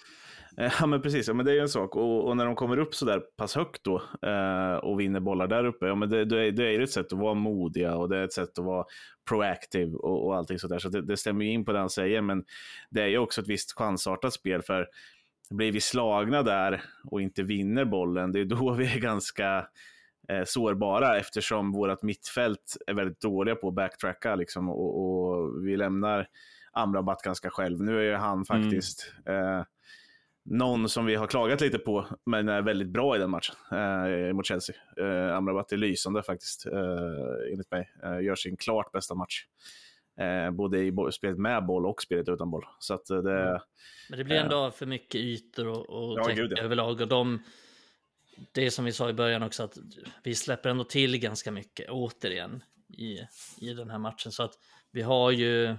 Ja, 0.56 0.86
men 0.86 1.02
precis. 1.02 1.28
Ja, 1.28 1.34
men 1.34 1.46
det 1.46 1.52
är 1.52 1.54
ju 1.54 1.60
en 1.60 1.68
sak. 1.68 1.96
Och, 1.96 2.28
och 2.28 2.36
när 2.36 2.44
de 2.44 2.54
kommer 2.54 2.78
upp 2.78 2.94
så 2.94 3.04
där 3.04 3.20
pass 3.20 3.54
högt 3.54 3.84
då 3.84 4.02
eh, 4.22 4.74
och 4.74 5.00
vinner 5.00 5.20
bollar 5.20 5.46
där 5.46 5.64
uppe, 5.64 5.86
ja, 5.86 5.94
men 5.94 6.10
det, 6.10 6.24
det, 6.24 6.46
är, 6.46 6.52
det 6.52 6.74
är 6.74 6.80
ett 6.80 6.90
sätt 6.90 7.12
att 7.12 7.18
vara 7.18 7.34
modiga 7.34 7.96
och 7.96 8.08
det 8.08 8.18
är 8.18 8.24
ett 8.24 8.32
sätt 8.32 8.58
att 8.58 8.64
vara 8.64 8.84
proactive 9.28 9.96
och, 9.96 10.26
och 10.26 10.36
allting 10.36 10.58
sådär. 10.58 10.78
Så 10.78 10.88
det, 10.88 11.02
det 11.02 11.16
stämmer 11.16 11.44
ju 11.44 11.50
in 11.50 11.64
på 11.64 11.72
det 11.72 11.78
han 11.78 11.90
säger, 11.90 12.20
men 12.20 12.44
det 12.90 13.02
är 13.02 13.06
ju 13.06 13.18
också 13.18 13.40
ett 13.40 13.48
visst 13.48 13.72
chansartat 13.78 14.32
spel. 14.32 14.62
för 14.62 14.86
blir 15.50 15.72
vi 15.72 15.80
slagna 15.80 16.42
där 16.42 16.82
och 17.04 17.22
inte 17.22 17.42
vinner 17.42 17.84
bollen, 17.84 18.32
det 18.32 18.40
är 18.40 18.44
då 18.44 18.72
vi 18.78 18.86
är 18.86 18.98
ganska 18.98 19.66
eh, 20.28 20.44
sårbara 20.44 21.18
eftersom 21.18 21.72
vårt 21.72 22.02
mittfält 22.02 22.76
är 22.86 22.94
väldigt 22.94 23.20
dåliga 23.20 23.54
på 23.54 23.68
att 23.68 23.74
backtracka 23.74 24.34
liksom, 24.34 24.68
och, 24.68 25.00
och 25.00 25.66
vi 25.66 25.76
lämnar 25.76 26.28
Amrabat 26.76 27.22
ganska 27.22 27.50
själv. 27.50 27.82
Nu 27.82 27.98
är 27.98 28.02
ju 28.02 28.14
han 28.14 28.32
mm. 28.32 28.44
faktiskt 28.44 29.14
mm. 29.26 29.58
eh, 29.58 29.64
någon 30.44 30.88
som 30.88 31.06
vi 31.06 31.14
har 31.14 31.26
klagat 31.26 31.60
lite 31.60 31.78
på, 31.78 32.06
men 32.26 32.48
är 32.48 32.62
väldigt 32.62 32.88
bra 32.88 33.16
i 33.16 33.18
den 33.18 33.30
matchen 33.30 33.56
eh, 33.72 34.32
mot 34.32 34.46
Chelsea. 34.46 34.76
Eh, 34.96 35.36
Amrabat 35.36 35.72
är 35.72 35.76
lysande 35.76 36.22
faktiskt, 36.22 36.66
eh, 36.66 37.52
enligt 37.52 37.70
mig. 37.70 37.90
Eh, 38.04 38.20
gör 38.20 38.34
sin 38.34 38.56
klart 38.56 38.92
bästa 38.92 39.14
match. 39.14 39.44
Eh, 40.20 40.50
både 40.50 40.80
i 40.80 40.92
spelet 41.12 41.38
med 41.38 41.66
boll 41.66 41.86
och 41.86 42.02
spelet 42.02 42.28
utan 42.28 42.50
boll. 42.50 42.64
Så 42.78 42.94
att 42.94 43.06
det, 43.06 43.42
mm. 43.42 43.60
Men 44.10 44.18
det 44.18 44.24
blir 44.24 44.36
ändå 44.36 44.70
för 44.70 44.86
mycket 44.86 45.20
ytor 45.20 45.66
och, 45.68 45.90
och 45.90 46.18
ja, 46.18 46.34
gud, 46.34 46.52
ja. 46.56 46.62
överlag. 46.62 47.00
Och 47.00 47.08
de, 47.08 47.42
det 48.52 48.70
som 48.70 48.84
vi 48.84 48.92
sa 48.92 49.10
i 49.10 49.12
början 49.12 49.42
också, 49.42 49.62
att 49.62 49.78
vi 50.22 50.34
släpper 50.34 50.70
ändå 50.70 50.84
till 50.84 51.18
ganska 51.18 51.50
mycket 51.50 51.90
återigen 51.90 52.62
i, 52.88 53.18
i 53.60 53.74
den 53.74 53.90
här 53.90 53.98
matchen. 53.98 54.32
Så 54.32 54.42
att 54.42 54.52
vi 54.90 55.02
har 55.02 55.30
ju 55.30 55.76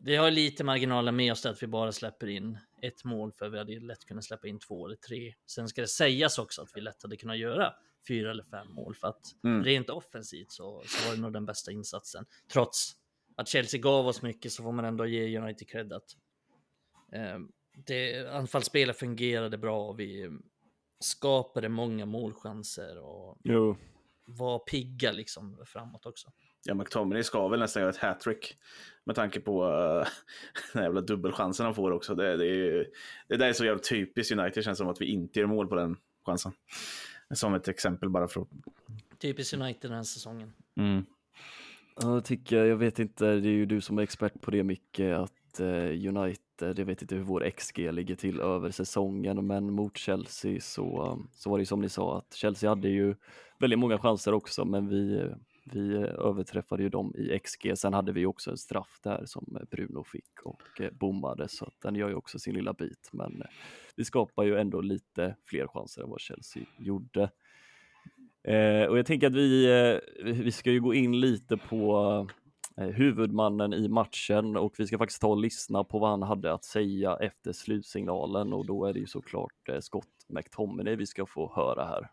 vi 0.00 0.16
har 0.16 0.30
lite 0.30 0.64
marginaler 0.64 1.12
med 1.12 1.32
oss 1.32 1.46
att 1.46 1.62
vi 1.62 1.66
bara 1.66 1.92
släpper 1.92 2.26
in 2.26 2.58
ett 2.82 3.04
mål 3.04 3.32
för 3.32 3.48
vi 3.48 3.58
hade 3.58 3.80
lätt 3.80 4.04
kunnat 4.04 4.24
släppa 4.24 4.48
in 4.48 4.58
två 4.58 4.86
eller 4.86 4.96
tre. 4.96 5.34
Sen 5.46 5.68
ska 5.68 5.80
det 5.80 5.88
sägas 5.88 6.38
också 6.38 6.62
att 6.62 6.70
vi 6.74 6.80
lätt 6.80 7.02
hade 7.02 7.16
kunnat 7.16 7.38
göra 7.38 7.74
fyra 8.08 8.30
eller 8.30 8.44
fem 8.44 8.72
mål 8.72 8.94
för 8.94 9.08
att 9.08 9.22
mm. 9.44 9.64
rent 9.64 9.90
offensivt 9.90 10.50
så, 10.52 10.82
så 10.86 11.08
var 11.08 11.16
det 11.16 11.20
nog 11.20 11.32
den 11.32 11.46
bästa 11.46 11.72
insatsen. 11.72 12.26
Trots 12.52 12.96
att 13.36 13.48
Chelsea 13.48 13.80
gav 13.80 14.06
oss 14.06 14.22
mycket 14.22 14.52
så 14.52 14.62
får 14.62 14.72
man 14.72 14.84
ändå 14.84 15.06
ge 15.06 15.38
United 15.38 15.68
cred 15.68 15.92
att 15.92 16.16
eh, 17.12 17.38
det, 17.86 18.28
anfallsspelet 18.32 18.98
fungerade 18.98 19.58
bra 19.58 19.88
och 19.88 20.00
vi 20.00 20.30
skapade 21.00 21.68
många 21.68 22.06
målchanser 22.06 22.98
och 22.98 23.38
jo. 23.44 23.76
var 24.24 24.58
pigga 24.58 25.12
liksom 25.12 25.62
framåt 25.66 26.06
också. 26.06 26.32
Ja, 26.64 26.74
McTominay 26.74 27.22
ska 27.22 27.48
väl 27.48 27.60
nästan 27.60 27.80
göra 27.80 27.90
ett 27.90 27.96
hattrick 27.96 28.56
med 29.04 29.16
tanke 29.16 29.40
på 29.40 29.64
uh, 29.64 30.06
den 30.72 30.82
jävla 30.82 31.00
dubbelchansen 31.00 31.66
han 31.66 31.74
får 31.74 31.90
också. 31.90 32.14
Det, 32.14 32.36
det, 32.36 32.46
är, 32.46 32.86
det 33.28 33.36
där 33.36 33.48
är 33.48 33.52
så 33.52 33.64
jävla 33.64 33.82
typiskt 33.82 34.32
United, 34.32 34.52
det 34.54 34.62
känns 34.62 34.78
som 34.78 34.88
att 34.88 35.00
vi 35.00 35.06
inte 35.06 35.40
gör 35.40 35.46
mål 35.46 35.68
på 35.68 35.74
den 35.74 35.96
chansen. 36.26 36.52
Som 37.34 37.54
ett 37.54 37.68
exempel 37.68 38.10
bara 38.10 38.28
för 38.28 38.40
att... 38.40 38.48
Typiskt 39.18 39.54
United 39.54 39.90
den 39.90 39.96
här 39.96 40.02
säsongen. 40.02 40.52
Mm. 40.76 41.04
Ja, 42.00 42.14
jag 42.14 42.24
tycker, 42.24 42.64
jag 42.64 42.76
vet 42.76 42.98
inte, 42.98 43.24
det 43.24 43.48
är 43.48 43.52
ju 43.52 43.66
du 43.66 43.80
som 43.80 43.98
är 43.98 44.02
expert 44.02 44.40
på 44.40 44.50
det 44.50 44.62
mycket, 44.62 45.16
att 45.16 45.60
uh, 45.60 46.08
United, 46.08 46.78
jag 46.78 46.84
vet 46.84 47.02
inte 47.02 47.14
hur 47.14 47.22
vår 47.22 47.50
XG 47.50 47.78
ligger 47.92 48.14
till 48.14 48.40
över 48.40 48.70
säsongen, 48.70 49.46
men 49.46 49.72
mot 49.72 49.96
Chelsea 49.98 50.60
så, 50.60 51.18
så 51.32 51.50
var 51.50 51.58
det 51.58 51.66
som 51.66 51.80
ni 51.80 51.88
sa 51.88 52.18
att 52.18 52.34
Chelsea 52.34 52.70
hade 52.70 52.88
ju 52.88 53.14
väldigt 53.58 53.78
många 53.78 53.98
chanser 53.98 54.34
också, 54.34 54.64
men 54.64 54.88
vi 54.88 55.30
vi 55.72 55.96
överträffade 55.96 56.82
ju 56.82 56.88
dem 56.88 57.14
i 57.16 57.38
XG. 57.38 57.78
Sen 57.78 57.94
hade 57.94 58.12
vi 58.12 58.26
också 58.26 58.50
en 58.50 58.56
straff 58.56 59.00
där 59.02 59.22
som 59.26 59.58
Bruno 59.70 60.04
fick 60.04 60.42
och 60.44 60.80
eh, 60.80 60.90
bommade 60.92 61.48
så 61.48 61.64
att 61.64 61.80
den 61.82 61.94
gör 61.94 62.08
ju 62.08 62.14
också 62.14 62.38
sin 62.38 62.54
lilla 62.54 62.72
bit. 62.72 63.08
Men 63.12 63.42
eh, 63.42 63.48
vi 63.96 64.04
skapar 64.04 64.44
ju 64.44 64.58
ändå 64.58 64.80
lite 64.80 65.36
fler 65.44 65.66
chanser 65.66 66.02
än 66.02 66.10
vad 66.10 66.20
Chelsea 66.20 66.62
gjorde. 66.78 67.30
Eh, 68.44 68.84
och 68.88 68.98
jag 68.98 69.06
tänker 69.06 69.26
att 69.26 69.34
vi, 69.34 70.00
vi 70.24 70.52
ska 70.52 70.70
ju 70.70 70.80
gå 70.80 70.94
in 70.94 71.20
lite 71.20 71.56
på 71.56 72.28
huvudmannen 72.76 73.74
i 73.74 73.88
matchen 73.88 74.56
och 74.56 74.74
vi 74.78 74.86
ska 74.86 74.98
faktiskt 74.98 75.20
ta 75.20 75.28
och 75.28 75.40
lyssna 75.40 75.84
på 75.84 75.98
vad 75.98 76.10
han 76.10 76.22
hade 76.22 76.52
att 76.52 76.64
säga 76.64 77.16
efter 77.16 77.52
slutsignalen 77.52 78.52
och 78.52 78.66
då 78.66 78.84
är 78.84 78.92
det 78.92 79.00
ju 79.00 79.06
såklart 79.06 79.70
Scott 79.80 80.08
McTominay 80.28 80.96
vi 80.96 81.06
ska 81.06 81.26
få 81.26 81.52
höra 81.56 81.84
här. 81.84 82.10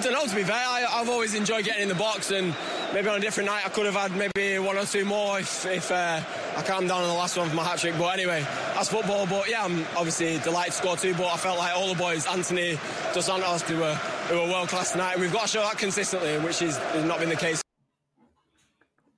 I 0.00 0.02
don't 0.02 0.12
know, 0.14 0.24
to 0.24 0.34
be 0.34 0.44
fair. 0.44 0.56
I, 0.56 0.80
have 0.80 1.10
always 1.10 1.34
enjoyed 1.34 1.66
getting 1.66 1.82
in 1.82 1.88
the 1.90 1.94
box, 1.94 2.30
and 2.30 2.56
maybe 2.94 3.08
on 3.08 3.18
a 3.18 3.20
different 3.20 3.50
night 3.50 3.66
I 3.66 3.68
could 3.68 3.84
have 3.84 3.94
had 3.94 4.16
maybe 4.16 4.58
one 4.58 4.78
or 4.78 4.86
two 4.86 5.04
more 5.04 5.38
if, 5.38 5.66
if 5.66 5.90
uh, 5.90 6.22
I 6.56 6.62
calmed 6.62 6.88
down 6.88 7.02
on 7.02 7.08
the 7.08 7.14
last 7.14 7.36
one 7.36 7.50
for 7.50 7.56
my 7.56 7.64
hat 7.64 7.80
trick. 7.80 7.92
But 7.98 8.14
anyway, 8.14 8.40
that's 8.72 8.88
football. 8.88 9.26
But 9.26 9.50
yeah, 9.50 9.62
I'm 9.62 9.84
obviously 9.94 10.38
delighted 10.38 10.72
to 10.72 10.78
score 10.78 10.96
two. 10.96 11.12
But 11.12 11.26
I 11.26 11.36
felt 11.36 11.58
like 11.58 11.76
all 11.76 11.92
the 11.92 11.98
boys, 11.98 12.26
Anthony, 12.26 12.78
Dos 13.12 13.26
Santos, 13.26 13.60
who 13.68 13.76
were, 13.76 13.94
who 14.30 14.36
were 14.36 14.46
world 14.46 14.68
class 14.68 14.92
tonight. 14.92 15.12
And 15.12 15.20
we've 15.20 15.34
got 15.34 15.42
to 15.42 15.48
show 15.48 15.60
that 15.60 15.76
consistently, 15.76 16.38
which 16.38 16.62
is, 16.62 16.78
has 16.78 17.04
not 17.04 17.18
been 17.18 17.28
the 17.28 17.36
case. 17.36 17.60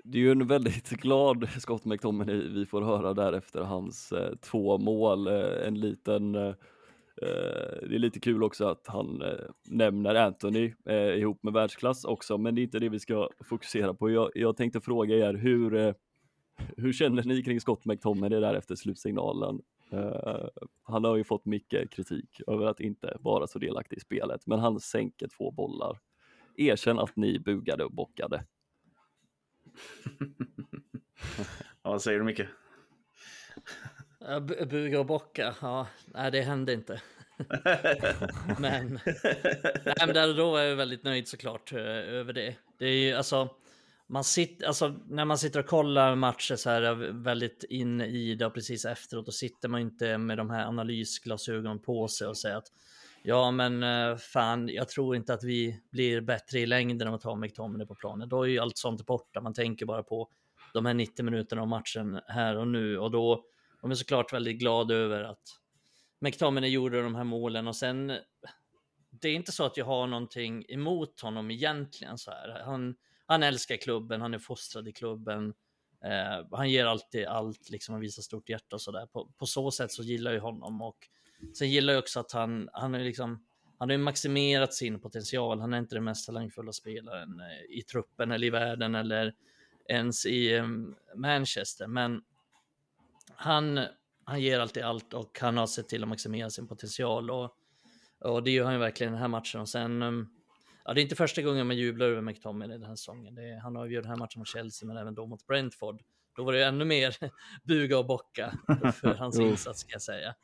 Det 0.04 0.18
är 0.18 0.22
ju 0.22 0.30
en 0.30 0.46
väldigt 0.46 0.88
glad 0.88 1.48
Scott 1.58 1.84
McTominay 1.84 2.48
vi 2.48 2.66
får 2.66 2.82
höra 2.82 3.14
där 3.14 3.32
efter 3.32 3.60
hans 3.60 4.12
eh, 4.12 4.34
två 4.40 4.78
mål. 4.78 5.26
Eh, 5.26 5.66
en 5.66 5.80
liten 5.80 6.34
eh, 6.34 6.54
Eh, 7.22 7.88
det 7.88 7.94
är 7.94 7.98
lite 7.98 8.20
kul 8.20 8.42
också 8.42 8.66
att 8.66 8.86
han 8.86 9.22
eh, 9.22 9.38
nämner 9.68 10.14
Anthony 10.14 10.74
eh, 10.86 10.96
ihop 10.96 11.42
med 11.42 11.52
världsklass 11.52 12.04
också, 12.04 12.38
men 12.38 12.54
det 12.54 12.60
är 12.60 12.62
inte 12.62 12.78
det 12.78 12.88
vi 12.88 13.00
ska 13.00 13.28
fokusera 13.44 13.94
på. 13.94 14.10
Jag, 14.10 14.30
jag 14.34 14.56
tänkte 14.56 14.80
fråga 14.80 15.16
er, 15.16 15.34
hur, 15.34 15.74
eh, 15.74 15.94
hur 16.76 16.92
känner 16.92 17.22
ni 17.22 17.42
kring 17.42 17.60
Scott 17.60 17.84
McTominay 17.84 18.40
där 18.40 18.54
efter 18.54 18.74
slutsignalen? 18.74 19.60
Eh, 19.92 20.48
han 20.82 21.04
har 21.04 21.16
ju 21.16 21.24
fått 21.24 21.44
mycket 21.44 21.90
kritik 21.90 22.40
över 22.46 22.66
att 22.66 22.80
inte 22.80 23.16
vara 23.20 23.46
så 23.46 23.58
delaktig 23.58 23.96
i 23.96 24.00
spelet, 24.00 24.46
men 24.46 24.58
han 24.58 24.80
sänker 24.80 25.28
två 25.28 25.50
bollar. 25.50 25.98
Erkänn 26.56 26.98
att 26.98 27.16
ni 27.16 27.38
bugade 27.38 27.84
och 27.84 27.92
bockade. 27.92 28.44
ja, 31.82 31.90
vad 31.90 32.02
säger 32.02 32.18
du 32.18 32.24
Micke? 32.24 32.42
Buga 34.70 35.00
och 35.00 35.06
bocka, 35.06 35.54
ja, 35.60 35.86
nej 36.04 36.30
det 36.30 36.42
hände 36.42 36.72
inte. 36.72 37.00
men, 38.58 39.00
nej, 39.84 39.94
men 40.06 40.14
där 40.14 40.28
och 40.28 40.36
då 40.36 40.56
är 40.56 40.64
jag 40.64 40.76
väldigt 40.76 41.04
nöjd 41.04 41.28
såklart 41.28 41.72
eh, 41.72 41.80
över 41.88 42.32
det. 42.32 42.54
Det 42.78 42.86
är 42.86 42.94
ju 42.94 43.12
alltså, 43.12 43.48
man 44.06 44.24
sitter, 44.24 44.66
alltså 44.66 44.94
när 45.08 45.24
man 45.24 45.38
sitter 45.38 45.60
och 45.60 45.66
kollar 45.66 46.14
matcher 46.14 46.56
så 46.56 46.70
här 46.70 46.82
eh, 46.82 46.94
väldigt 47.12 47.64
in 47.64 48.00
i 48.00 48.34
det 48.34 48.46
och 48.46 48.54
precis 48.54 48.84
efteråt, 48.84 49.26
då 49.26 49.32
sitter 49.32 49.68
man 49.68 49.80
inte 49.80 50.18
med 50.18 50.38
de 50.38 50.50
här 50.50 50.66
analysglasögonen 50.66 51.78
på 51.78 52.08
sig 52.08 52.26
och 52.26 52.38
säger 52.38 52.56
att 52.56 52.68
ja, 53.22 53.50
men 53.50 53.82
eh, 53.82 54.16
fan, 54.16 54.68
jag 54.68 54.88
tror 54.88 55.16
inte 55.16 55.34
att 55.34 55.44
vi 55.44 55.80
blir 55.90 56.20
bättre 56.20 56.58
i 56.58 56.66
längden 56.66 57.08
om 57.08 57.14
att 57.14 57.24
ha 57.24 57.36
McTominay 57.36 57.86
på 57.86 57.94
planen. 57.94 58.28
Då 58.28 58.42
är 58.42 58.48
ju 58.48 58.58
allt 58.58 58.78
sånt 58.78 59.06
borta. 59.06 59.40
Man 59.40 59.54
tänker 59.54 59.86
bara 59.86 60.02
på 60.02 60.28
de 60.74 60.86
här 60.86 60.94
90 60.94 61.24
minuterna 61.24 61.62
av 61.62 61.68
matchen 61.68 62.20
här 62.26 62.56
och 62.56 62.68
nu 62.68 62.98
och 62.98 63.10
då 63.10 63.44
de 63.82 63.90
är 63.90 63.94
såklart 63.94 64.32
väldigt 64.32 64.58
glada 64.58 64.94
över 64.94 65.24
att 65.24 65.42
McTominay 66.20 66.70
gjorde 66.70 67.02
de 67.02 67.14
här 67.14 67.24
målen 67.24 67.68
och 67.68 67.76
sen 67.76 68.12
det 69.10 69.28
är 69.28 69.34
inte 69.34 69.52
så 69.52 69.64
att 69.64 69.76
jag 69.76 69.84
har 69.84 70.06
någonting 70.06 70.64
emot 70.68 71.20
honom 71.20 71.50
egentligen 71.50 72.18
så 72.18 72.30
här. 72.30 72.62
Han, 72.64 72.94
han 73.26 73.42
älskar 73.42 73.76
klubben, 73.76 74.20
han 74.20 74.34
är 74.34 74.38
fostrad 74.38 74.88
i 74.88 74.92
klubben. 74.92 75.54
Eh, 76.04 76.46
han 76.50 76.70
ger 76.70 76.86
alltid 76.86 77.26
allt, 77.26 77.70
liksom, 77.70 77.92
han 77.92 78.00
visar 78.00 78.22
stort 78.22 78.48
hjärta 78.48 78.76
och 78.76 78.82
sådär. 78.82 79.06
På, 79.06 79.32
på 79.38 79.46
så 79.46 79.70
sätt 79.70 79.92
så 79.92 80.02
gillar 80.02 80.32
jag 80.32 80.40
honom 80.40 80.82
och 80.82 80.96
sen 81.58 81.70
gillar 81.70 81.92
jag 81.92 82.00
också 82.00 82.20
att 82.20 82.32
han, 82.32 82.68
han 82.72 82.94
är 82.94 83.04
liksom, 83.04 83.46
han 83.78 83.88
har 83.88 83.96
ju 83.96 84.02
maximerat 84.02 84.74
sin 84.74 85.00
potential. 85.00 85.60
Han 85.60 85.74
är 85.74 85.78
inte 85.78 85.96
den 85.96 86.04
mest 86.04 86.26
talangfulla 86.26 86.72
spelaren 86.72 87.40
eh, 87.40 87.78
i 87.78 87.82
truppen 87.82 88.32
eller 88.32 88.46
i 88.46 88.50
världen 88.50 88.94
eller 88.94 89.34
ens 89.88 90.26
i 90.26 90.56
um, 90.58 90.96
Manchester, 91.16 91.86
men 91.86 92.22
han, 93.36 93.80
han 94.24 94.40
ger 94.40 94.60
alltid 94.60 94.82
allt 94.82 95.14
och 95.14 95.38
han 95.40 95.56
har 95.56 95.66
sett 95.66 95.88
till 95.88 96.02
att 96.02 96.08
maximera 96.08 96.50
sin 96.50 96.68
potential 96.68 97.30
och, 97.30 97.56
och 98.20 98.42
det 98.42 98.50
gör 98.50 98.64
han 98.64 98.74
ju 98.74 98.80
verkligen 98.80 99.12
i 99.12 99.14
den 99.14 99.20
här 99.20 99.28
matchen. 99.28 99.60
Och 99.60 99.68
sen, 99.68 100.02
um, 100.02 100.28
ja, 100.84 100.94
det 100.94 101.00
är 101.00 101.02
inte 101.02 101.16
första 101.16 101.42
gången 101.42 101.66
man 101.66 101.76
jublar 101.76 102.06
över 102.06 102.20
McTominay 102.20 102.78
den 102.78 102.88
här 102.88 102.96
säsongen. 102.96 103.38
Är, 103.38 103.60
han 103.60 103.76
har 103.76 103.86
ju 103.86 104.00
den 104.00 104.10
här 104.10 104.16
matchen 104.16 104.38
mot 104.38 104.48
Chelsea, 104.48 104.86
men 104.86 104.96
även 104.96 105.14
då 105.14 105.26
mot 105.26 105.46
Brentford. 105.46 106.02
Då 106.36 106.44
var 106.44 106.52
det 106.52 106.58
ju 106.58 106.64
ännu 106.64 106.84
mer 106.84 107.16
buga 107.62 107.98
och 107.98 108.06
bocka 108.06 108.52
för 109.00 109.14
hans 109.14 109.38
insats, 109.38 109.80
ska 109.80 109.92
jag 109.92 110.02
säga. 110.02 110.34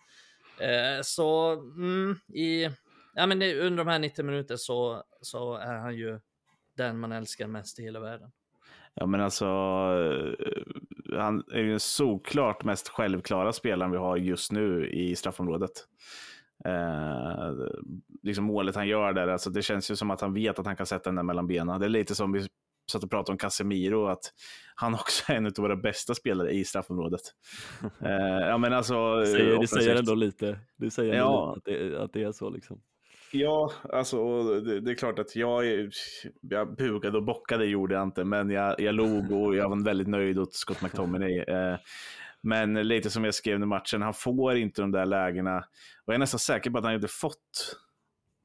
Eh, 0.60 1.02
så 1.02 1.52
mm, 1.52 2.16
i, 2.34 2.68
ja, 3.14 3.26
men 3.26 3.42
under 3.42 3.84
de 3.84 3.88
här 3.88 3.98
90 3.98 4.24
minuter 4.24 4.56
så, 4.56 5.04
så 5.20 5.54
är 5.54 5.74
han 5.74 5.96
ju 5.96 6.20
den 6.76 6.98
man 6.98 7.12
älskar 7.12 7.46
mest 7.46 7.78
i 7.78 7.82
hela 7.82 8.00
världen. 8.00 8.30
Ja, 8.94 9.06
men 9.06 9.20
alltså, 9.20 9.46
eh, 9.46 10.62
han 11.18 11.42
är 11.52 11.62
ju 11.62 11.78
såklart 11.78 12.64
mest 12.64 12.88
självklara 12.88 13.52
spelaren 13.52 13.90
vi 13.92 13.98
har 13.98 14.16
just 14.16 14.52
nu 14.52 14.90
i 14.90 15.16
straffområdet. 15.16 15.70
Eh, 16.64 17.52
liksom 18.22 18.44
målet 18.44 18.74
han 18.74 18.88
gör 18.88 19.12
där, 19.12 19.28
alltså 19.28 19.50
det 19.50 19.62
känns 19.62 19.90
ju 19.90 19.96
som 19.96 20.10
att 20.10 20.20
han 20.20 20.34
vet 20.34 20.58
att 20.58 20.66
han 20.66 20.76
kan 20.76 20.86
sätta 20.86 21.04
den 21.04 21.14
där 21.14 21.22
mellan 21.22 21.46
benen. 21.46 21.80
Det 21.80 21.86
är 21.86 21.90
lite 21.90 22.14
som 22.14 22.32
vi 22.32 22.46
satt 22.92 23.04
och 23.04 23.10
pratade 23.10 23.32
om 23.32 23.38
Casemiro, 23.38 24.06
att 24.06 24.32
han 24.74 24.94
också 24.94 25.32
är 25.32 25.36
en 25.36 25.46
av 25.46 25.52
våra 25.56 25.76
bästa 25.76 26.14
spelare 26.14 26.50
i 26.52 26.64
straffområdet. 26.64 27.20
eh, 28.00 28.48
ja, 28.48 28.58
men 28.58 28.72
alltså, 28.72 29.16
det 29.16 29.26
säger, 29.26 29.58
det 29.60 29.68
säger 29.68 29.96
ändå 29.96 30.14
lite, 30.14 30.58
det 30.76 30.90
säger 30.90 31.14
ja. 31.14 31.54
lite 31.54 31.74
att, 31.76 31.90
det, 31.90 32.02
att 32.02 32.12
det 32.12 32.22
är 32.22 32.32
så. 32.32 32.50
liksom. 32.50 32.80
Ja, 33.30 33.72
alltså 33.92 34.42
det, 34.60 34.80
det, 34.80 34.90
är 34.90 34.94
klart 34.94 35.18
att 35.18 35.36
jag, 35.36 35.64
jag 36.40 36.76
bugade 36.76 37.16
och 37.16 37.24
bockade 37.24 37.66
gjorde 37.66 37.94
jag 37.94 38.02
inte, 38.02 38.24
men 38.24 38.50
jag, 38.50 38.80
jag 38.80 38.94
log 38.94 39.32
och 39.32 39.56
jag 39.56 39.68
var 39.68 39.84
väldigt 39.84 40.08
nöjd 40.08 40.38
åt 40.38 40.54
Scott 40.54 40.82
McTominay. 40.82 41.38
Eh, 41.38 41.76
men 42.40 42.74
lite 42.74 43.10
som 43.10 43.24
jag 43.24 43.34
skrev 43.34 43.54
under 43.54 43.66
matchen, 43.66 44.02
han 44.02 44.14
får 44.14 44.56
inte 44.56 44.80
de 44.80 44.92
där 44.92 45.06
lägena. 45.06 45.58
Och 46.04 46.12
jag 46.12 46.14
är 46.14 46.18
nästan 46.18 46.38
säker 46.38 46.70
på 46.70 46.78
att 46.78 46.84
han 46.84 46.94
inte 46.94 47.08
fått, 47.08 47.76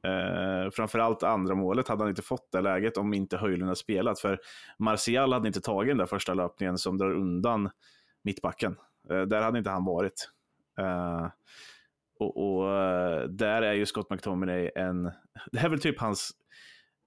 eh, 0.07 0.71
framförallt 0.71 1.23
andra 1.23 1.55
målet, 1.55 1.87
hade 1.87 2.01
han 2.01 2.09
inte 2.09 2.21
fått 2.21 2.51
det 2.51 2.61
läget 2.61 2.97
om 2.97 3.13
inte 3.13 3.37
Höjlund 3.37 3.63
hade 3.63 3.75
spelat. 3.75 4.19
För 4.19 4.39
Martial 4.79 5.33
hade 5.33 5.47
inte 5.47 5.61
tagit 5.61 5.89
den 5.89 5.97
där 5.97 6.05
första 6.05 6.33
löpningen 6.33 6.77
som 6.77 6.97
drar 6.97 7.11
undan 7.11 7.69
mittbacken. 8.23 8.75
Eh, 9.09 9.21
där 9.21 9.41
hade 9.41 9.57
inte 9.57 9.69
han 9.69 9.85
varit. 9.85 10.29
Eh, 10.79 11.27
och, 12.23 12.57
och 12.57 12.63
uh, 12.63 13.29
där 13.29 13.61
är 13.61 13.73
ju 13.73 13.85
Scott 13.85 14.09
McTominay 14.09 14.69
en... 14.75 15.03
Det 15.51 15.59
här 15.59 15.65
är 15.65 15.69
väl 15.69 15.79
typ 15.79 15.99
hans 15.99 16.31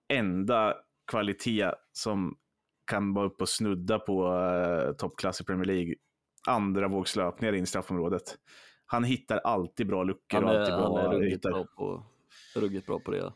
enda 0.08 0.74
kvalitet 1.10 1.70
som 1.92 2.36
kan 2.86 3.14
vara 3.14 3.26
uppe 3.26 3.42
och 3.42 3.48
snudda 3.48 3.98
på 3.98 4.32
uh, 4.32 4.92
toppklass 4.92 5.40
i 5.40 5.44
Premier 5.44 5.66
League. 5.66 5.94
Andra 6.48 6.88
vågslöpningar 6.88 7.52
in 7.52 7.62
i 7.62 7.66
straffområdet. 7.66 8.22
Han 8.86 9.04
hittar 9.04 9.38
alltid 9.38 9.86
bra 9.86 10.02
luckor. 10.02 10.42
Han 10.42 10.44
och 10.44 10.54
är, 10.54 10.58
alltid 10.60 10.74
bra, 10.74 10.96
han 10.96 11.06
är 11.06 11.18
ruggigt, 11.18 11.34
hittar... 11.34 11.50
bra 11.50 11.64
på, 11.76 12.02
ruggigt 12.56 12.86
bra 12.86 13.00
på 13.00 13.10
det. 13.10 13.32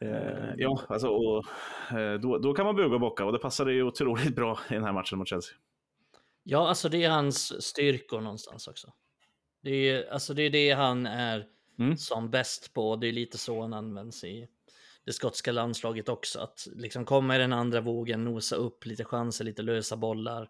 Eh, 0.00 0.54
ja, 0.56 0.80
alltså, 0.88 1.08
och, 1.08 1.44
eh, 1.98 2.20
då, 2.20 2.38
då 2.38 2.54
kan 2.54 2.66
man 2.66 2.76
buga 2.76 2.94
och 2.94 3.00
bocka 3.00 3.24
och 3.24 3.32
det 3.32 3.38
passade 3.38 3.72
ju 3.72 3.82
otroligt 3.82 4.36
bra 4.36 4.58
i 4.70 4.74
den 4.74 4.84
här 4.84 4.92
matchen 4.92 5.18
mot 5.18 5.28
Chelsea. 5.28 5.56
Ja, 6.42 6.68
alltså 6.68 6.88
det 6.88 7.04
är 7.04 7.10
hans 7.10 7.62
styrkor 7.62 8.20
någonstans 8.20 8.68
också. 8.68 8.92
Det 9.64 9.70
är, 9.90 10.10
alltså 10.12 10.34
det, 10.34 10.42
är 10.42 10.50
det 10.50 10.70
han 10.70 11.06
är 11.06 11.46
Mm. 11.78 11.96
som 11.96 12.30
bäst 12.30 12.72
på. 12.74 12.96
Det 12.96 13.06
är 13.08 13.12
lite 13.12 13.38
så 13.38 13.60
han 13.60 13.74
används 13.74 14.24
i 14.24 14.48
det 15.04 15.12
skotska 15.12 15.52
landslaget 15.52 16.08
också. 16.08 16.40
Att 16.40 16.68
liksom 16.74 17.04
komma 17.04 17.36
i 17.36 17.38
den 17.38 17.52
andra 17.52 17.80
vågen, 17.80 18.24
nosa 18.24 18.56
upp 18.56 18.86
lite 18.86 19.04
chanser, 19.04 19.44
lite 19.44 19.62
lösa 19.62 19.96
bollar. 19.96 20.42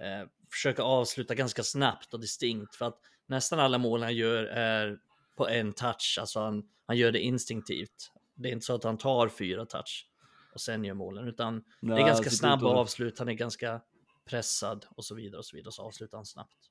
Eh, 0.00 0.28
försöka 0.52 0.82
avsluta 0.82 1.34
ganska 1.34 1.62
snabbt 1.62 2.14
och 2.14 2.20
distinkt. 2.20 2.74
För 2.76 2.84
att 2.84 2.98
nästan 3.26 3.58
alla 3.60 3.78
mål 3.78 4.02
han 4.02 4.14
gör 4.16 4.44
är 4.44 4.98
på 5.36 5.48
en 5.48 5.72
touch. 5.72 6.16
Alltså 6.20 6.40
han, 6.40 6.68
han 6.86 6.96
gör 6.96 7.12
det 7.12 7.20
instinktivt. 7.20 8.12
Det 8.34 8.48
är 8.48 8.52
inte 8.52 8.66
så 8.66 8.74
att 8.74 8.84
han 8.84 8.98
tar 8.98 9.28
fyra 9.28 9.66
touch 9.66 10.08
och 10.54 10.60
sen 10.60 10.84
gör 10.84 10.94
målen. 10.94 11.28
Utan 11.28 11.54
det 11.60 11.64
Nej, 11.80 11.96
är 11.96 12.00
han 12.00 12.08
ganska 12.08 12.30
snabba 12.30 12.54
inte 12.54 12.66
och- 12.66 12.76
avslut. 12.80 13.18
Han 13.18 13.28
är 13.28 13.32
ganska 13.32 13.80
pressad 14.24 14.86
och 14.96 15.04
så 15.04 15.14
vidare 15.14 15.38
och 15.38 15.44
så 15.46 15.56
vidare. 15.56 15.72
Så 15.72 15.82
avslutar 15.82 16.18
han 16.18 16.26
snabbt. 16.26 16.70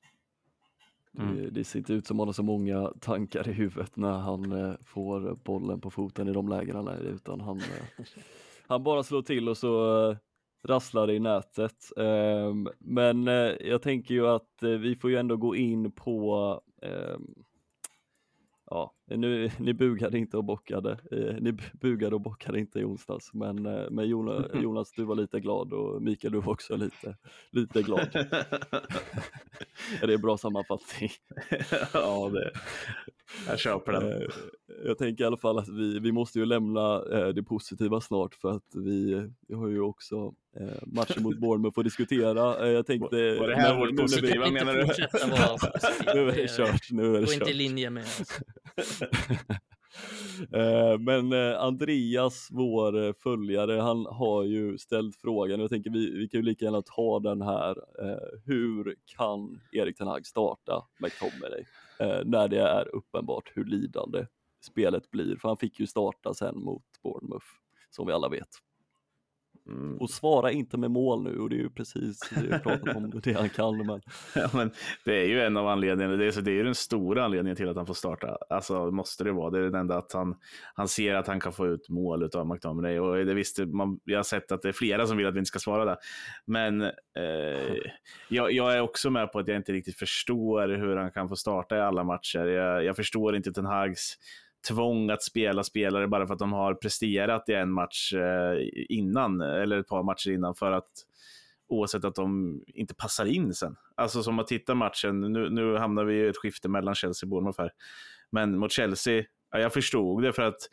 Mm. 1.18 1.38
Eh, 1.38 1.52
det, 1.52 1.64
ser 1.64 1.78
inte 1.78 1.92
ut 1.92 2.06
som 2.06 2.18
han 2.18 2.28
har 2.28 2.32
så 2.32 2.42
många 2.42 2.92
tankar 3.00 3.48
i 3.48 3.52
huvudet 3.52 3.96
när 3.96 4.18
han 4.18 4.52
eh, 4.52 4.74
får 4.80 5.36
bollen 5.44 5.80
på 5.80 5.90
foten 5.90 6.28
i 6.28 6.32
de 6.32 6.48
lägen 6.48 6.76
han 6.76 6.88
är 6.88 7.04
i, 7.04 7.08
utan 7.08 7.40
han, 7.40 7.58
eh, 7.58 8.04
han 8.66 8.82
bara 8.82 9.02
slår 9.02 9.22
till 9.22 9.48
och 9.48 9.56
så 9.56 10.16
rasslar 10.66 11.06
det 11.06 11.14
i 11.14 11.20
nätet. 11.20 11.92
Ehm, 11.96 12.68
men 12.78 13.26
jag 13.60 13.82
tänker 13.82 14.14
ju 14.14 14.26
att 14.26 14.52
vi 14.60 14.96
får 14.96 15.10
ju 15.10 15.16
ändå 15.16 15.36
gå 15.36 15.56
in 15.56 15.92
på 15.92 16.60
ehm, 16.82 17.34
Ja, 18.70 18.94
nu, 19.06 19.50
ni 19.58 19.72
bugade 19.74 20.18
inte 20.18 20.36
och 20.36 20.44
bockade. 20.44 20.90
Eh, 20.92 21.34
ni 21.40 21.50
bu- 21.52 21.76
bugade 21.80 22.14
och 22.14 22.20
bockade 22.20 22.58
inte 22.60 22.80
i 22.80 22.84
onsdags, 22.84 23.34
men, 23.34 23.66
eh, 23.66 23.90
men 23.90 24.08
Jonas, 24.08 24.46
Jonas, 24.62 24.92
du 24.96 25.04
var 25.04 25.14
lite 25.14 25.40
glad 25.40 25.72
och 25.72 26.02
Mikael, 26.02 26.32
du 26.32 26.40
var 26.40 26.52
också 26.52 26.76
lite, 26.76 27.16
lite 27.50 27.82
glad. 27.82 28.08
Är 30.02 30.06
det 30.06 30.14
en 30.14 30.20
bra 30.20 30.38
sammanfattning? 30.38 31.10
ja, 31.92 32.30
det, 32.34 32.50
jag 33.48 33.58
köper 33.58 33.92
den. 33.92 34.12
Eh, 34.22 34.28
Jag 34.86 34.98
tänker 34.98 35.24
i 35.24 35.26
alla 35.26 35.36
fall 35.36 35.58
att 35.58 35.68
vi, 35.68 35.98
vi 35.98 36.12
måste 36.12 36.38
ju 36.38 36.46
lämna 36.46 37.02
eh, 37.12 37.28
det 37.28 37.42
positiva 37.42 38.00
snart 38.00 38.34
för 38.34 38.50
att 38.50 38.64
vi, 38.74 39.28
vi 39.48 39.54
har 39.54 39.68
ju 39.68 39.80
också 39.80 40.34
eh, 40.60 40.82
matchen 40.86 41.22
mot 41.22 41.38
Bournemouth 41.38 41.78
att 41.78 41.84
diskutera. 41.84 42.66
Eh, 42.66 42.72
Jag 42.72 42.86
tänkte... 42.86 43.38
Var 43.38 43.48
det 43.48 43.54
här 43.56 43.74
nu- 43.74 43.80
vårt 43.80 43.96
positiva? 43.96 44.50
Menar 44.50 44.74
du? 44.74 44.84
Nu 46.14 46.28
är 46.28 46.36
det 46.36 46.56
kört, 46.56 46.90
nu 46.90 47.16
är 47.16 47.20
det 47.20 47.26
Gå 47.26 47.32
inte 47.32 47.44
i 47.44 47.48
kört. 47.48 47.54
linje 47.56 47.90
med 47.90 48.02
oss. 48.02 48.40
Eh, 50.52 50.98
men 50.98 51.32
eh, 51.32 51.60
Andreas, 51.60 52.48
vår 52.50 53.06
eh, 53.06 53.12
följare, 53.12 53.80
han 53.80 54.06
har 54.06 54.42
ju 54.42 54.78
ställt 54.78 55.16
frågan, 55.16 55.60
jag 55.60 55.70
tänker 55.70 55.90
vi, 55.90 56.18
vi 56.18 56.28
kan 56.28 56.40
ju 56.40 56.44
lika 56.46 56.64
gärna 56.64 56.82
ta 56.82 57.20
den 57.20 57.42
här. 57.42 57.76
Hur 58.44 58.94
kan 59.16 59.60
Erik 59.72 59.98
Ten 59.98 60.06
Hag 60.06 60.26
starta 60.26 60.86
McTominay 60.98 61.64
när 62.24 62.48
det 62.48 62.60
är 62.60 62.94
uppenbart 62.94 63.50
hur 63.54 63.64
lidande 63.64 64.26
spelet 64.66 65.10
blir? 65.10 65.36
För 65.36 65.48
han 65.48 65.56
fick 65.56 65.80
ju 65.80 65.86
starta 65.86 66.34
sen 66.34 66.58
mot 66.58 66.84
Bournemouth, 67.02 67.46
som 67.90 68.06
vi 68.06 68.12
alla 68.12 68.28
vet. 68.28 68.48
Mm. 69.66 69.96
Och 69.96 70.10
svara 70.10 70.52
inte 70.52 70.76
med 70.76 70.90
mål 70.90 71.22
nu, 71.22 71.38
och 71.38 71.50
det 71.50 71.56
är 71.56 71.60
ju 71.60 71.70
precis 71.70 72.20
det 72.30 72.42
vi 72.42 72.58
pratat 72.58 72.96
om, 72.96 73.20
det 73.24 73.32
han 73.32 73.48
kan. 73.48 73.86
Men 73.86 74.00
Ja, 74.34 74.50
men 74.54 74.70
det 75.04 75.22
är 75.22 75.26
ju 75.26 75.40
en 75.40 75.56
av 75.56 75.68
anledningarna. 75.68 76.16
Det 76.16 76.26
är, 76.26 76.30
så 76.30 76.40
det 76.40 76.50
är 76.50 76.54
ju 76.54 76.64
den 76.64 76.74
stora 76.74 77.24
anledningen 77.24 77.56
till 77.56 77.68
att 77.68 77.76
han 77.76 77.86
får 77.86 77.94
starta. 77.94 78.38
Alltså 78.50 78.90
måste 78.90 79.24
det 79.24 79.32
vara. 79.32 79.50
Det 79.50 79.58
är 79.58 79.62
den 79.62 79.74
enda 79.74 79.96
att 79.96 80.12
han, 80.12 80.36
han 80.74 80.88
ser 80.88 81.14
att 81.14 81.26
han 81.26 81.40
kan 81.40 81.52
få 81.52 81.66
ut 81.66 81.88
mål 81.88 82.30
av 82.34 82.46
McTominay. 82.46 82.98
Och 82.98 83.26
det 83.26 83.34
visste 83.34 83.66
man, 83.66 84.00
jag 84.04 84.18
har 84.18 84.22
sett 84.24 84.52
att 84.52 84.62
det 84.62 84.68
är 84.68 84.72
flera 84.72 85.06
som 85.06 85.16
vill 85.16 85.26
att 85.26 85.34
vi 85.34 85.38
inte 85.38 85.48
ska 85.48 85.58
svara 85.58 85.84
där. 85.84 85.96
Men 86.46 86.82
eh, 86.82 87.76
jag, 88.28 88.52
jag 88.52 88.76
är 88.76 88.80
också 88.80 89.10
med 89.10 89.32
på 89.32 89.38
att 89.38 89.48
jag 89.48 89.56
inte 89.56 89.72
riktigt 89.72 89.98
förstår 89.98 90.68
hur 90.68 90.96
han 90.96 91.10
kan 91.10 91.28
få 91.28 91.36
starta 91.36 91.76
i 91.76 91.80
alla 91.80 92.04
matcher. 92.04 92.44
Jag, 92.44 92.84
jag 92.84 92.96
förstår 92.96 93.36
inte 93.36 93.52
Ten 93.52 93.66
Hags 93.66 94.18
tvång 94.68 95.10
att 95.10 95.22
spela 95.22 95.64
spelare 95.64 96.08
bara 96.08 96.26
för 96.26 96.34
att 96.34 96.40
de 96.40 96.52
har 96.52 96.74
presterat 96.74 97.48
i 97.48 97.52
en 97.52 97.72
match 97.72 98.12
eh, 98.14 98.68
innan, 98.88 99.40
eller 99.40 99.78
ett 99.78 99.88
par 99.88 100.02
matcher 100.02 100.30
innan, 100.30 100.54
för 100.54 100.72
att 100.72 100.90
oavsett 101.68 102.04
att 102.04 102.14
de 102.14 102.60
inte 102.66 102.94
passar 102.94 103.26
in 103.26 103.54
sen. 103.54 103.76
Alltså 103.94 104.22
som 104.22 104.38
att 104.38 104.46
titta 104.46 104.74
matchen, 104.74 105.20
nu, 105.20 105.50
nu 105.50 105.76
hamnar 105.76 106.04
vi 106.04 106.14
i 106.14 106.28
ett 106.28 106.36
skifte 106.36 106.68
mellan 106.68 106.94
Chelsea 106.94 107.26
och 107.26 107.30
Bournemouth 107.30 107.60
här. 107.60 107.70
Men 108.30 108.58
mot 108.58 108.72
Chelsea, 108.72 109.24
ja, 109.50 109.58
jag 109.58 109.72
förstod 109.72 110.22
det 110.22 110.32
för 110.32 110.42
att 110.42 110.68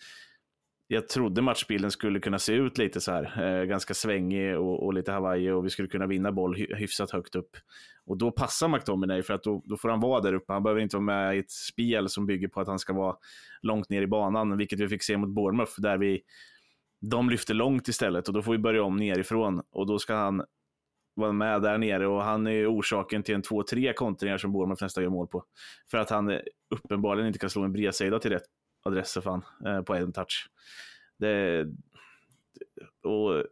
jag 0.94 1.08
trodde 1.08 1.42
matchbilden 1.42 1.92
skulle 1.92 2.20
kunna 2.20 2.40
se 2.40 2.54
ut 2.54 2.78
lite 2.78 3.02
så 3.02 3.12
här, 3.12 3.44
eh, 3.44 3.66
ganska 3.66 3.94
svängig 3.94 4.58
och, 4.58 4.86
och 4.86 4.94
lite 4.94 5.12
Hawaii 5.12 5.52
och 5.52 5.66
vi 5.66 5.70
skulle 5.70 5.88
kunna 5.88 6.08
vinna 6.08 6.32
boll 6.32 6.56
hyfsat 6.56 7.12
högt 7.12 7.36
upp. 7.36 7.58
Och 8.06 8.18
då 8.18 8.32
passar 8.32 8.68
McTominay 8.68 9.24
för 9.24 9.34
att 9.34 9.44
då, 9.44 9.62
då 9.66 9.78
får 9.78 9.90
han 9.90 10.00
vara 10.00 10.22
där 10.22 10.34
uppe. 10.34 10.54
Han 10.54 10.64
behöver 10.64 10.82
inte 10.82 10.96
vara 10.96 11.06
med 11.06 11.36
i 11.36 11.40
ett 11.40 11.52
spel 11.52 12.10
som 12.10 12.26
bygger 12.26 12.48
på 12.48 12.62
att 12.62 12.68
han 12.68 12.80
ska 12.80 12.94
vara 12.94 13.16
långt 13.62 13.90
ner 13.90 14.02
i 14.02 14.08
banan, 14.08 14.58
vilket 14.58 14.80
vi 14.80 14.88
fick 14.88 15.04
se 15.04 15.18
mot 15.18 15.30
Bournemouth 15.30 15.74
där 15.78 15.98
vi 15.98 16.22
de 17.02 17.30
lyfter 17.30 17.54
långt 17.54 17.88
istället 17.88 18.28
och 18.28 18.34
då 18.34 18.42
får 18.42 18.52
vi 18.52 18.58
börja 18.58 18.84
om 18.84 18.98
nerifrån 18.98 19.62
och 19.72 19.88
då 19.88 20.00
ska 20.00 20.16
han 20.16 20.44
vara 21.16 21.32
med 21.32 21.62
där 21.62 21.78
nere 21.78 22.08
och 22.08 22.24
han 22.24 22.48
är 22.48 22.76
orsaken 22.76 23.24
till 23.24 23.36
en 23.36 23.42
2-3 23.42 23.94
kontringar 23.94 24.38
som 24.38 24.52
Bournemouth 24.52 24.84
nästa 24.84 25.02
gör 25.02 25.10
mål 25.10 25.28
på. 25.28 25.44
För 25.92 25.98
att 25.98 26.10
han 26.10 26.30
eh, 26.30 26.40
uppenbarligen 26.76 27.28
inte 27.28 27.40
kan 27.40 27.50
slå 27.50 27.64
en 27.64 27.74
bredsida 27.74 28.20
till 28.20 28.32
rätt 28.32 28.46
adresser 28.84 29.22
fan, 29.22 29.46
eh, 29.66 29.82
på 29.82 29.94
en 29.96 30.14
touch. 30.14 30.50
Det, 31.20 31.66
och 33.04 33.44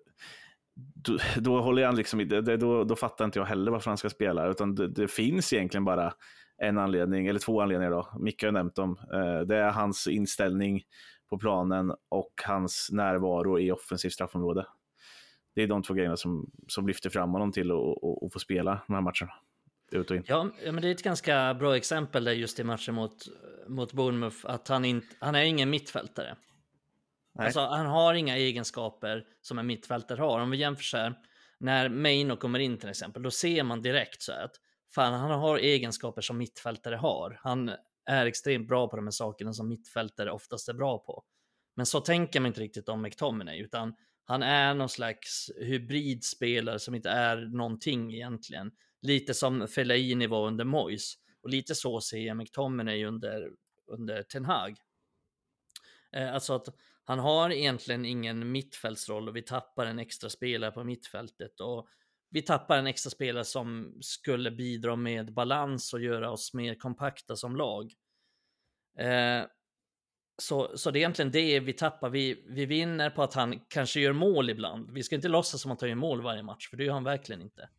då, 0.75 1.17
då 1.37 1.61
håller 1.61 1.81
jag 1.81 1.95
liksom, 1.95 2.27
det, 2.27 2.41
det, 2.41 2.57
då, 2.57 2.83
då 2.83 2.95
fattar 2.95 3.25
inte 3.25 3.39
jag 3.39 3.45
heller 3.45 3.71
varför 3.71 3.91
han 3.91 3.97
ska 3.97 4.09
spela, 4.09 4.47
utan 4.47 4.75
det, 4.75 4.87
det 4.87 5.07
finns 5.07 5.53
egentligen 5.53 5.85
bara 5.85 6.13
en 6.57 6.77
anledning, 6.77 7.27
eller 7.27 7.39
två 7.39 7.61
anledningar 7.61 7.91
då. 7.91 8.09
Micke 8.19 8.43
har 8.43 8.51
nämnt 8.51 8.75
dem. 8.75 8.97
Eh, 9.13 9.39
det 9.39 9.57
är 9.57 9.71
hans 9.71 10.07
inställning 10.07 10.81
på 11.29 11.37
planen 11.37 11.93
och 12.09 12.33
hans 12.45 12.89
närvaro 12.91 13.59
i 13.59 13.71
offensivt 13.71 14.13
straffområde. 14.13 14.65
Det 15.55 15.63
är 15.63 15.67
de 15.67 15.83
två 15.83 15.93
grejerna 15.93 16.17
som, 16.17 16.51
som 16.67 16.87
lyfter 16.87 17.09
fram 17.09 17.31
honom 17.31 17.51
till 17.51 17.71
att 17.71 18.33
få 18.33 18.39
spela 18.39 18.81
de 18.87 18.93
här 18.93 19.01
matcherna. 19.01 19.33
Ut 19.91 20.11
och 20.11 20.17
in. 20.17 20.23
Ja, 20.27 20.51
men 20.63 20.81
det 20.81 20.87
är 20.87 20.91
ett 20.91 21.03
ganska 21.03 21.53
bra 21.53 21.77
exempel 21.77 22.23
där 22.23 22.31
just 22.31 22.59
i 22.59 22.63
matchen 22.63 22.95
mot, 22.95 23.25
mot 23.67 23.93
Bournemouth, 23.93 24.37
att 24.43 24.67
han, 24.67 24.85
inte, 24.85 25.15
han 25.19 25.35
är 25.35 25.43
ingen 25.43 25.69
mittfältare. 25.69 26.35
Nej. 27.35 27.45
Alltså, 27.45 27.59
han 27.59 27.85
har 27.85 28.13
inga 28.13 28.37
egenskaper 28.37 29.25
som 29.41 29.59
en 29.59 29.67
mittfältare 29.67 30.21
har. 30.21 30.39
Om 30.39 30.49
vi 30.49 30.57
jämför 30.57 30.83
så 30.83 30.97
här, 30.97 31.13
när 31.59 31.89
Maino 31.89 32.35
kommer 32.35 32.59
in 32.59 32.77
till 32.77 32.89
exempel, 32.89 33.21
då 33.21 33.31
ser 33.31 33.63
man 33.63 33.81
direkt 33.81 34.21
så 34.21 34.31
här 34.31 34.43
att 34.43 34.55
fan, 34.95 35.13
han 35.13 35.31
har 35.31 35.57
egenskaper 35.57 36.21
som 36.21 36.37
mittfältare 36.37 36.95
har. 36.95 37.39
Han 37.43 37.71
är 38.05 38.25
extremt 38.25 38.67
bra 38.67 38.87
på 38.87 38.95
de 38.95 39.05
här 39.05 39.11
sakerna 39.11 39.53
som 39.53 39.67
mittfältare 39.69 40.31
oftast 40.31 40.69
är 40.69 40.73
bra 40.73 40.97
på. 40.97 41.23
Men 41.75 41.85
så 41.85 41.99
tänker 41.99 42.39
man 42.39 42.47
inte 42.47 42.61
riktigt 42.61 42.89
om 42.89 43.01
McTominay, 43.01 43.59
utan 43.61 43.95
han 44.25 44.43
är 44.43 44.73
någon 44.73 44.89
slags 44.89 45.51
hybridspelare 45.57 46.79
som 46.79 46.95
inte 46.95 47.09
är 47.09 47.37
någonting 47.37 48.13
egentligen. 48.13 48.71
Lite 49.01 49.33
som 49.33 49.67
Fellaini 49.67 50.27
var 50.27 50.47
under 50.47 50.65
Moyes. 50.65 51.13
Och 51.41 51.49
lite 51.49 51.75
så 51.75 52.01
ser 52.01 52.17
jag 52.17 52.37
McTominay 52.37 53.05
under, 53.05 53.49
under 53.87 54.23
Ten 54.23 54.45
Hag. 54.45 54.77
Eh, 56.11 56.33
alltså 56.33 56.53
att 56.53 56.67
han 57.03 57.19
har 57.19 57.49
egentligen 57.51 58.05
ingen 58.05 58.51
mittfältsroll 58.51 59.29
och 59.29 59.35
vi 59.35 59.41
tappar 59.41 59.85
en 59.85 59.99
extra 59.99 60.29
spelare 60.29 60.71
på 60.71 60.83
mittfältet. 60.83 61.59
Och 61.59 61.87
vi 62.29 62.41
tappar 62.41 62.77
en 62.77 62.87
extra 62.87 63.09
spelare 63.09 63.45
som 63.45 63.97
skulle 64.01 64.51
bidra 64.51 64.95
med 64.95 65.33
balans 65.33 65.93
och 65.93 66.01
göra 66.01 66.31
oss 66.31 66.53
mer 66.53 66.75
kompakta 66.75 67.35
som 67.35 67.55
lag. 67.55 67.93
Eh, 68.97 69.43
så, 70.37 70.77
så 70.77 70.91
det 70.91 70.99
är 70.99 71.01
egentligen 71.01 71.31
det 71.31 71.59
vi 71.59 71.73
tappar. 71.73 72.09
Vi, 72.09 72.45
vi 72.47 72.65
vinner 72.65 73.09
på 73.09 73.23
att 73.23 73.33
han 73.33 73.59
kanske 73.67 73.99
gör 73.99 74.13
mål 74.13 74.49
ibland. 74.49 74.91
Vi 74.91 75.03
ska 75.03 75.15
inte 75.15 75.27
låtsas 75.27 75.61
som 75.61 75.71
att 75.71 75.81
han 75.81 75.89
gör 75.89 75.95
mål 75.95 76.21
varje 76.21 76.43
match, 76.43 76.69
för 76.69 76.77
det 76.77 76.83
gör 76.83 76.93
han 76.93 77.03
verkligen 77.03 77.41
inte. 77.41 77.69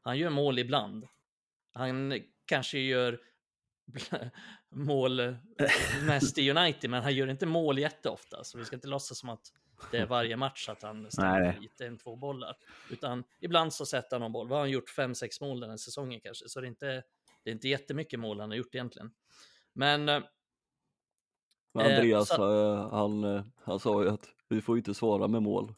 Han 0.00 0.18
gör 0.18 0.30
mål 0.30 0.58
ibland. 0.58 1.08
Han 1.72 2.22
kanske 2.46 2.78
gör 2.78 3.20
mål 4.70 5.36
mest 6.06 6.38
i 6.38 6.50
United, 6.50 6.90
men 6.90 7.02
han 7.02 7.14
gör 7.14 7.28
inte 7.28 7.46
mål 7.46 7.78
jätteofta. 7.78 8.44
Så 8.44 8.58
vi 8.58 8.64
ska 8.64 8.76
inte 8.76 8.88
låtsas 8.88 9.18
som 9.18 9.28
att 9.28 9.52
det 9.90 9.98
är 9.98 10.06
varje 10.06 10.36
match 10.36 10.68
att 10.68 10.82
han 10.82 11.10
stänger 11.10 11.40
nej. 11.40 11.58
dit 11.60 11.80
en, 11.80 11.98
två 11.98 12.16
bollar. 12.16 12.56
Utan 12.90 13.24
ibland 13.40 13.72
så 13.72 13.86
sätter 13.86 14.16
han 14.16 14.20
någon 14.20 14.32
boll. 14.32 14.48
Vad 14.48 14.58
har 14.58 14.64
han 14.64 14.70
gjort? 14.70 14.90
Fem, 14.90 15.14
sex 15.14 15.40
mål 15.40 15.60
den 15.60 15.70
här 15.70 15.76
säsongen 15.76 16.20
kanske. 16.20 16.48
Så 16.48 16.60
det 16.60 16.66
är 16.66 16.68
inte, 16.68 17.02
det 17.42 17.50
är 17.50 17.54
inte 17.54 17.68
jättemycket 17.68 18.20
mål 18.20 18.40
han 18.40 18.50
har 18.50 18.56
gjort 18.56 18.74
egentligen. 18.74 19.10
Men 19.72 20.08
eh, 20.08 20.22
Men 21.74 21.86
Eh, 21.86 21.96
Andreas, 21.96 22.28
så- 22.28 22.72
eh, 22.74 22.90
han, 22.90 23.24
eh, 23.24 23.42
han 23.64 23.80
sa 23.80 24.02
ju 24.02 24.08
att 24.08 24.28
vi 24.48 24.60
får 24.60 24.76
ju 24.76 24.78
inte 24.80 24.94
svara 24.94 25.28
med 25.28 25.42
mål. 25.42 25.74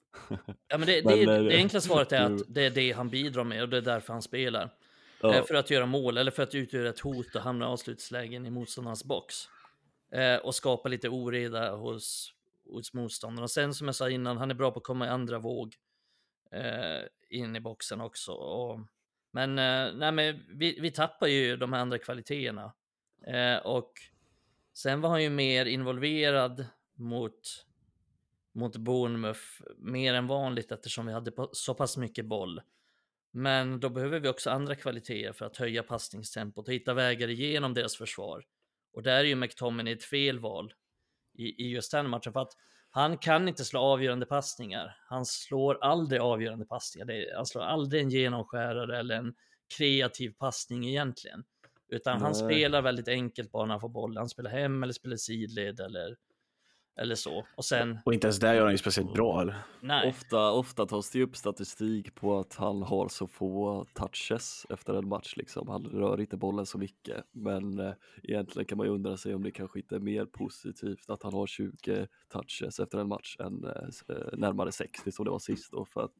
Ja, 0.69 0.79
men 0.79 0.81
det, 0.87 1.05
Men, 1.05 1.19
det, 1.27 1.37
eh, 1.37 1.43
det 1.43 1.57
enkla 1.57 1.81
svaret 1.81 2.13
är 2.13 2.21
att 2.35 2.43
det 2.49 2.67
är 2.67 2.71
det 2.71 2.93
han 2.93 3.09
bidrar 3.09 3.45
med 3.45 3.63
och 3.63 3.69
det 3.69 3.77
är 3.77 3.81
därför 3.83 4.13
han 4.13 4.23
spelar. 4.23 4.71
Ja, 5.23 5.35
Eh, 5.35 5.45
För 5.45 5.55
att 5.55 5.71
göra 5.71 5.87
mål 5.87 6.19
eller 6.19 6.31
för 6.31 6.43
att 6.43 6.55
utgöra 6.55 6.89
ett 6.89 7.01
hot 7.01 7.35
och 7.35 7.41
hamna 7.43 7.65
i 7.65 7.69
avslutslägen 7.69 8.47
i 8.47 8.51
motståndarnas 8.51 9.05
box. 9.05 9.35
Eh, 10.13 10.37
och 10.37 10.55
skapa 10.55 10.89
lite 10.89 11.09
oreda 11.09 11.71
hos, 11.77 12.33
hos 12.71 12.95
motståndarna. 12.95 13.43
Och 13.43 13.51
sen 13.51 13.75
som 13.75 13.89
jag 13.89 13.95
sa 13.95 14.11
innan, 14.11 14.37
han 14.37 14.51
är 14.51 14.55
bra 14.55 14.71
på 14.71 14.79
att 14.79 14.85
komma 14.85 15.07
i 15.07 15.09
andra 15.09 15.39
våg 15.39 15.75
eh, 16.53 17.39
in 17.39 17.57
i 17.57 17.61
boxen 17.61 18.01
också. 18.01 18.33
Och, 18.33 18.81
men 19.33 19.59
eh, 19.59 19.95
nej, 19.95 20.13
men 20.13 20.43
vi, 20.49 20.79
vi 20.81 20.91
tappar 20.91 21.27
ju 21.27 21.57
de 21.57 21.73
här 21.73 21.81
andra 21.81 21.99
kvaliteterna. 21.99 22.73
Eh, 23.27 23.57
och 23.67 23.93
sen 24.75 25.01
var 25.01 25.11
han 25.11 25.23
ju 25.23 25.31
mer 25.31 25.67
involverad 25.67 26.67
mot, 26.95 27.67
mot 28.55 28.77
Bournemouth 28.77 29.41
mer 29.79 30.15
än 30.15 30.27
vanligt 30.27 30.73
eftersom 30.73 31.07
vi 31.07 31.13
hade 31.13 31.33
så 31.53 31.75
pass 31.75 31.97
mycket 31.97 32.27
boll. 32.27 32.61
Men 33.33 33.81
då 33.81 33.89
behöver 33.89 34.21
vi 34.21 34.29
också 34.29 34.51
andra 34.51 34.75
kvaliteter 34.75 35.33
för 35.33 35.47
att 35.47 35.57
höja 35.57 35.83
passningstempot 35.83 36.69
och 36.69 36.75
hitta 36.75 36.95
vägar 36.95 37.29
igenom 37.29 37.75
deras 37.75 37.97
försvar. 37.97 38.45
Och 38.93 39.03
där 39.03 39.19
är 39.19 39.25
ju 39.25 39.35
McTominay 39.35 39.93
ett 39.93 40.05
felval 40.05 40.73
i, 41.35 41.65
i 41.65 41.71
just 41.71 41.93
den 41.93 42.11
matchen 42.11 42.33
för 42.33 42.41
att 42.41 42.53
han 42.91 43.19
kan 43.19 43.49
inte 43.49 43.65
slå 43.65 43.81
avgörande 43.81 44.27
passningar. 44.27 44.97
Han 45.09 45.27
slår 45.27 45.85
aldrig 45.85 46.21
avgörande 46.21 46.65
passningar. 46.65 47.11
Är, 47.11 47.37
han 47.37 47.47
slår 47.47 47.63
aldrig 47.63 48.03
en 48.03 48.11
genomskärare 48.11 48.99
eller 48.99 49.15
en 49.15 49.35
kreativ 49.77 50.31
passning 50.31 50.89
egentligen. 50.89 51.45
Utan 51.91 52.21
han 52.21 52.33
Nej. 52.33 52.45
spelar 52.45 52.83
väldigt 52.83 53.09
enkelt 53.09 53.53
bara 53.53 53.67
när 53.67 53.73
han 53.73 53.81
får 53.81 53.89
bollen. 53.89 54.17
Han 54.17 54.29
spelar 54.29 54.51
hem 54.51 54.83
eller 54.83 54.93
spelar 54.93 55.17
sidled 55.17 55.81
eller, 55.81 56.17
eller 57.01 57.15
så. 57.15 57.47
Och 57.57 57.65
sen, 57.65 57.99
Och 58.05 58.15
inte 58.15 58.27
ens 58.27 58.39
där 58.39 58.55
gör 58.55 58.63
han 58.63 58.73
ju 58.73 58.79
speciellt 58.79 59.13
bra. 59.13 59.41
Eller? 59.41 59.57
nej. 59.81 60.09
Ofta, 60.09 60.53
ofta 60.53 60.87
tas 60.87 61.11
det 61.11 61.23
upp 61.23 61.37
statistik 61.37 62.15
på 62.15 62.39
att 62.39 62.55
han 62.55 62.83
har 62.83 63.09
så 63.09 63.27
få 63.27 63.87
touches 63.95 64.67
efter 64.71 64.95
en 64.95 65.09
match. 65.09 65.35
Liksom. 65.37 65.69
Han 65.69 65.87
rör 65.87 66.21
inte 66.21 66.37
bollen 66.37 66.67
så 66.67 66.79
mycket. 66.79 67.25
Men 67.33 67.79
eh, 67.79 67.93
egentligen 68.23 68.67
kan 68.67 68.79
man 68.79 68.87
ju 68.87 68.93
undra 68.93 69.17
sig 69.17 69.35
om 69.35 69.43
det 69.43 69.51
kanske 69.51 69.79
inte 69.79 69.95
är 69.97 70.01
mer 70.01 70.25
positivt 70.25 71.11
att 71.11 71.23
han 71.23 71.35
har 71.35 71.47
20 71.47 72.07
touches 72.33 72.81
efter 72.81 72.99
en 72.99 73.09
match 73.09 73.37
än 73.39 73.65
eh, 73.65 74.17
eh, 74.17 74.39
närmare 74.39 74.73
60 74.73 75.13
som 75.13 75.25
det 75.25 75.31
var 75.31 75.39
sist. 75.39 75.73
Då, 75.73 75.85
för 75.85 76.05
att 76.05 76.15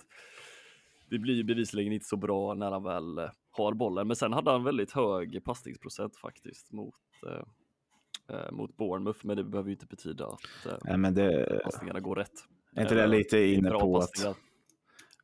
det 1.11 1.19
blir 1.19 1.35
ju 1.35 1.45
bevisligen 1.45 1.93
inte 1.93 2.07
så 2.07 2.17
bra 2.17 2.55
när 2.55 2.71
han 2.71 2.83
väl 2.83 3.19
eh, 3.19 3.31
har 3.51 3.73
bollen. 3.75 4.07
Men 4.07 4.17
sen 4.17 4.33
hade 4.33 4.51
han 4.51 4.65
väldigt 4.65 4.93
hög 4.93 5.45
passningsprocent 5.45 6.17
faktiskt 6.17 6.73
mot, 6.73 6.95
eh, 7.27 8.37
eh, 8.37 8.53
mot 8.53 8.77
Bournemouth. 8.77 9.19
Men 9.23 9.37
det 9.37 9.45
behöver 9.45 9.69
ju 9.69 9.75
inte 9.75 9.87
betyda 9.87 10.27
att 10.27 10.67
eh, 10.67 10.79
Nej, 10.85 10.97
men 10.99 11.15
det, 11.15 11.61
passningarna 11.65 12.01
går 12.01 12.17
rätt. 12.17 12.33
är 12.77 12.83
inte 12.83 12.95
det 12.95 13.07
lite 13.07 13.39
inne 13.39 13.71
på 13.71 13.99
att... 13.99 14.37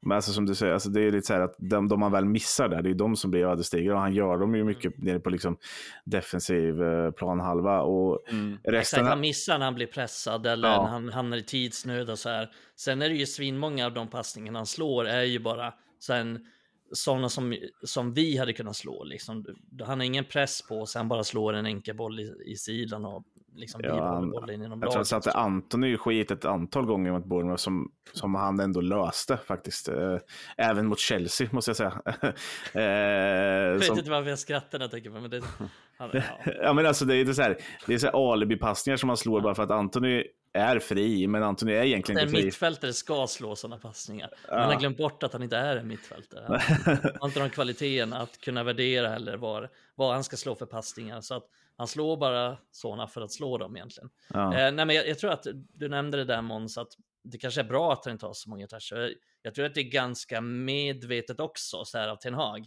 Men 0.01 0.17
alltså 0.17 0.33
som 0.33 0.47
du 0.47 0.55
säger, 0.55 0.73
alltså 0.73 0.89
det 0.89 1.01
är 1.03 1.13
lite 1.13 1.27
så 1.27 1.35
här 1.35 1.41
att 1.41 1.55
de, 1.59 1.89
de 1.89 2.01
man 2.01 2.13
väl 2.13 2.25
missar 2.25 2.69
där, 2.69 2.83
det 2.83 2.91
är 2.91 2.95
de 2.95 3.17
som 3.17 3.31
blir 3.31 3.45
ödesdigra 3.47 3.95
och 3.95 4.01
han 4.01 4.15
gör 4.15 4.39
dem 4.39 4.55
ju 4.55 4.65
mycket 4.65 4.99
nere 4.99 5.21
på 5.21 5.31
liksom 5.31 5.57
defensiv 6.05 6.83
eh, 6.83 7.11
planhalva 7.11 7.81
och 7.81 8.29
Mm. 8.31 8.53
resten... 8.53 8.75
Exakt, 8.75 9.07
han 9.07 9.21
missar 9.21 9.59
när 9.59 9.65
han 9.65 9.75
blir 9.75 9.87
pressad 9.87 10.47
eller 10.47 10.69
Ja. 10.69 10.83
när 10.83 10.89
han 10.91 11.09
hamnar 11.09 11.37
i 11.37 11.43
tidsnöd 11.43 12.11
och 12.11 12.19
så 12.19 12.29
här. 12.29 12.51
Sen 12.77 13.03
är 13.03 13.09
det 13.09 13.15
ju 13.15 13.27
svinmånga 13.27 13.87
av 13.87 13.95
de 13.95 14.09
passningarna 14.09 14.59
han 14.59 14.67
slår 14.67 15.05
är 15.07 15.23
ju 15.23 15.39
bara 15.39 15.75
sen 16.01 16.47
sådana 16.93 17.29
som, 17.29 17.57
som 17.85 18.13
vi 18.13 18.37
hade 18.39 18.53
kunnat 18.53 18.77
slå. 18.77 19.05
Liksom. 19.05 19.45
Han 19.85 19.99
har 20.01 20.05
ingen 20.05 20.25
press 20.25 20.63
på 20.63 20.87
sig, 20.87 20.99
han 20.99 21.09
bara 21.09 21.25
slår 21.25 21.53
en 21.53 21.67
enkel 21.67 21.97
boll 21.97 22.21
i, 22.21 22.35
i 22.47 22.57
sidan 22.57 23.05
och 23.05 23.25
liksom 23.57 23.81
Ja, 23.85 24.05
han- 24.05 24.31
bollen 24.31 24.63
inom 24.63 24.83
Jag 24.83 24.91
tror 24.91 24.99
han 24.99 25.05
satte 25.05 25.33
Antoni 25.33 25.97
skit 25.97 26.31
ett 26.31 26.45
antal 26.45 26.87
gånger 26.87 27.13
mot 27.13 27.25
Bournemouth 27.25 27.61
som, 27.63 27.93
som 28.13 28.35
han 28.35 28.61
ändå 28.61 28.81
löste 28.81 29.37
faktiskt. 29.37 29.89
Eh, 29.89 30.17
även 30.57 30.87
mot 30.87 30.99
Chelsea 30.99 31.49
måste 31.53 31.69
jag 31.69 31.77
säga. 31.77 32.03
eh, 32.73 32.83
Jag 32.83 33.75
vet 33.75 33.85
som, 33.85 33.99
inte 33.99 34.11
varför 34.11 34.31
jag 34.31 34.39
skrattar 34.39 34.79
när 34.79 34.85
jag 34.85 34.91
tänker 34.91 35.11
på 35.11 35.21
men 35.21 35.31
det. 35.31 35.43
Han, 35.99 36.11
ja. 36.13 36.23
ja, 36.63 36.73
men 36.73 36.87
alltså, 36.87 37.05
det 37.05 37.17
är, 37.17 37.21
inte 37.21 37.35
så 37.35 37.43
här, 37.43 37.57
det 37.87 37.95
är 37.95 37.99
så 37.99 38.07
här 38.07 38.33
alibi-passningar 38.33 38.97
som 38.97 39.09
han 39.09 39.17
slår 39.17 39.41
bara 39.41 39.55
för 39.55 39.63
att 39.63 39.71
Antoni 39.71 40.25
är 40.57 40.79
fri, 40.79 41.27
men 41.27 41.43
Antoni 41.43 41.73
är 41.73 41.85
egentligen 41.85 42.19
En 42.19 42.25
inte 42.29 42.37
fri. 42.37 42.45
mittfältare 42.45 42.93
ska 42.93 43.27
slå 43.27 43.57
sådana 43.57 43.79
passningar. 43.81 44.31
Men 44.49 44.59
han 44.61 44.73
har 44.73 44.81
glömt 44.81 44.97
bort 44.99 45.23
att 45.23 45.33
han 45.33 45.43
inte 45.43 45.57
är 45.57 45.77
en 45.77 45.89
mittfältare. 45.89 46.45
Han 46.85 47.09
har 47.21 47.27
inte 47.29 47.41
de 47.41 47.51
kvaliteterna 47.51 48.19
att 48.19 48.41
kunna 48.41 48.63
värdera 48.65 49.09
heller 49.09 49.37
var, 49.37 49.71
vad 49.95 50.15
han 50.15 50.25
ska 50.25 50.37
slå 50.37 50.55
för 50.55 50.67
passningar. 50.67 51.21
Så 51.21 51.35
att 51.35 51.45
han 51.77 51.87
slår 51.87 52.17
bara 52.17 52.59
sådana 52.71 53.07
för 53.07 53.21
att 53.21 53.33
slå 53.33 53.59
dem 53.59 53.77
egentligen. 53.77 54.11
Ja. 54.29 54.45
Eh, 54.59 54.73
nej, 54.73 54.87
men 54.87 54.91
jag, 54.97 55.09
jag 55.09 55.19
tror 55.19 55.31
att 55.31 55.47
du 55.75 55.89
nämnde 55.89 56.17
det 56.17 56.25
där 56.25 56.43
Måns, 56.43 56.79
att 56.79 56.89
det 57.25 57.39
kanske 57.39 57.61
är 57.61 57.65
bra 57.65 57.93
att 57.93 58.05
han 58.05 58.13
inte 58.13 58.27
har 58.27 58.33
så 58.35 58.51
många 58.51 58.67
toucher. 58.67 58.97
Jag, 58.97 59.13
jag 59.43 59.55
tror 59.55 59.65
att 59.67 59.75
det 59.75 59.81
är 59.81 59.91
ganska 59.91 60.41
medvetet 60.41 61.41
också, 61.41 61.85
så 61.85 61.99
här 61.99 62.09
av 62.09 62.17
Ten 62.17 62.35
Hag. 62.35 62.67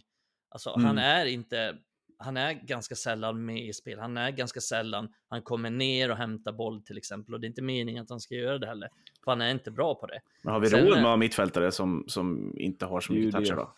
Alltså, 0.50 0.70
Mm. 0.70 0.84
han 0.86 0.98
är 0.98 1.26
inte, 1.26 1.76
han 2.20 2.36
är 2.36 2.52
ganska 2.52 2.94
sällan 2.94 3.44
med 3.44 3.66
i 3.68 3.72
spel. 3.72 3.98
Han 3.98 4.16
är 4.16 4.30
ganska 4.30 4.60
sällan, 4.60 5.14
han 5.28 5.42
kommer 5.42 5.70
ner 5.70 6.10
och 6.10 6.16
hämtar 6.16 6.52
boll 6.52 6.82
till 6.82 6.98
exempel. 6.98 7.34
Och 7.34 7.40
det 7.40 7.46
är 7.46 7.48
inte 7.48 7.62
meningen 7.62 8.02
att 8.02 8.10
han 8.10 8.20
ska 8.20 8.34
göra 8.34 8.58
det 8.58 8.66
heller. 8.66 8.88
För 9.24 9.30
han 9.30 9.40
är 9.40 9.50
inte 9.50 9.70
bra 9.70 9.94
på 9.94 10.06
det. 10.06 10.20
Men 10.42 10.52
har 10.52 10.60
vi 10.60 10.66
Sen- 10.66 10.86
råd 10.86 10.96
med 10.96 11.04
ha 11.04 11.16
mittfältare 11.16 11.72
som, 11.72 12.04
som 12.06 12.54
inte 12.58 12.86
har 12.86 13.00
så 13.00 13.12
är 13.12 13.16
mycket 13.16 13.32
toucher 13.32 13.50
det. 13.50 13.54
då? 13.56 13.74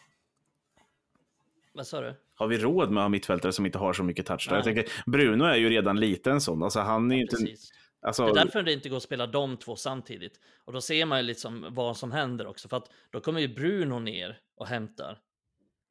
Vad 1.72 1.86
sa 1.86 2.00
du? 2.00 2.14
Har 2.34 2.46
vi 2.46 2.58
råd 2.58 2.90
med 2.90 3.10
mittfältare 3.10 3.52
som 3.52 3.66
inte 3.66 3.78
har 3.78 3.92
så 3.92 4.02
mycket 4.02 4.26
touch? 4.26 4.46
Då? 4.48 4.54
Jag 4.54 4.64
tänker, 4.64 4.88
Bruno 5.06 5.44
är 5.44 5.56
ju 5.56 5.68
redan 5.68 6.00
liten 6.00 6.40
sån. 6.40 6.62
Alltså, 6.62 6.80
han 6.80 7.10
är 7.10 7.16
ju 7.16 7.22
inte... 7.22 7.36
Precis. 7.36 7.72
Alltså, 8.00 8.24
Det 8.24 8.30
är 8.40 8.44
därför 8.44 8.62
det 8.62 8.72
inte 8.72 8.88
går 8.88 8.96
att 8.96 9.02
spela 9.02 9.26
de 9.26 9.56
två 9.56 9.76
samtidigt. 9.76 10.40
Och 10.64 10.72
då 10.72 10.80
ser 10.80 11.06
man 11.06 11.18
ju 11.18 11.24
liksom 11.24 11.66
vad 11.70 11.96
som 11.96 12.12
händer 12.12 12.46
också. 12.46 12.68
För 12.68 12.76
att 12.76 12.90
då 13.10 13.20
kommer 13.20 13.40
ju 13.40 13.48
Bruno 13.48 13.98
ner 13.98 14.40
och 14.54 14.66
hämtar. 14.66 15.18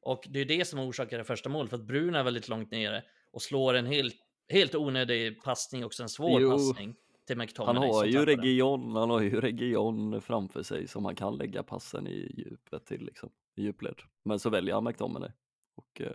Och 0.02 0.26
det 0.30 0.40
är 0.40 0.44
det 0.44 0.64
som 0.64 0.78
orsakar 0.78 1.18
det 1.18 1.24
första 1.24 1.48
målet. 1.48 1.70
För 1.70 1.76
att 1.76 1.84
Bruno 1.86 2.16
är 2.18 2.22
väldigt 2.22 2.48
långt 2.48 2.70
nere 2.70 3.02
och 3.30 3.42
slår 3.42 3.74
en 3.74 3.86
helt, 3.86 4.16
helt 4.48 4.74
onödig 4.74 5.42
passning, 5.42 5.84
också 5.84 6.02
en 6.02 6.08
svår 6.08 6.40
Jo. 6.40 6.50
passning 6.50 6.94
till 7.26 7.36
Han 7.36 7.44
McTominay. 7.44 7.88
har 7.88 8.02
som 8.02 8.10
ju 8.10 8.24
region, 8.24 8.96
han 8.96 9.10
har 9.10 9.20
ju 9.20 9.40
region 9.40 10.22
framför 10.22 10.62
sig 10.62 10.88
som 10.88 11.04
han 11.04 11.14
kan 11.14 11.36
lägga 11.36 11.62
passen 11.62 12.06
i 12.06 12.34
djupet 12.36 12.86
till 12.86 13.04
liksom, 13.04 13.30
i 13.56 13.62
djupled. 13.62 13.96
Men 14.24 14.38
så 14.38 14.50
väljer 14.50 14.74
han 14.74 14.84
McTominay. 14.84 15.30
Och, 15.74 16.00
eh, 16.00 16.06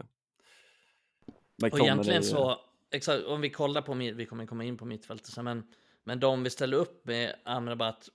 Och 1.27 1.33
McTominay, 1.63 1.87
egentligen 1.87 2.23
så, 2.23 2.55
exakt, 2.91 3.23
om 3.25 3.41
vi 3.41 3.49
kollar 3.49 3.81
på, 3.81 3.93
vi 3.93 4.25
kommer 4.25 4.45
komma 4.45 4.63
in 4.63 4.77
på 4.77 4.85
mittfältet 4.85 5.27
sen, 5.27 5.45
men, 5.45 5.67
men 6.03 6.19
de 6.19 6.43
vi 6.43 6.49
ställer 6.49 6.77
upp 6.77 7.05
med 7.05 7.35
Amrabat, 7.45 8.09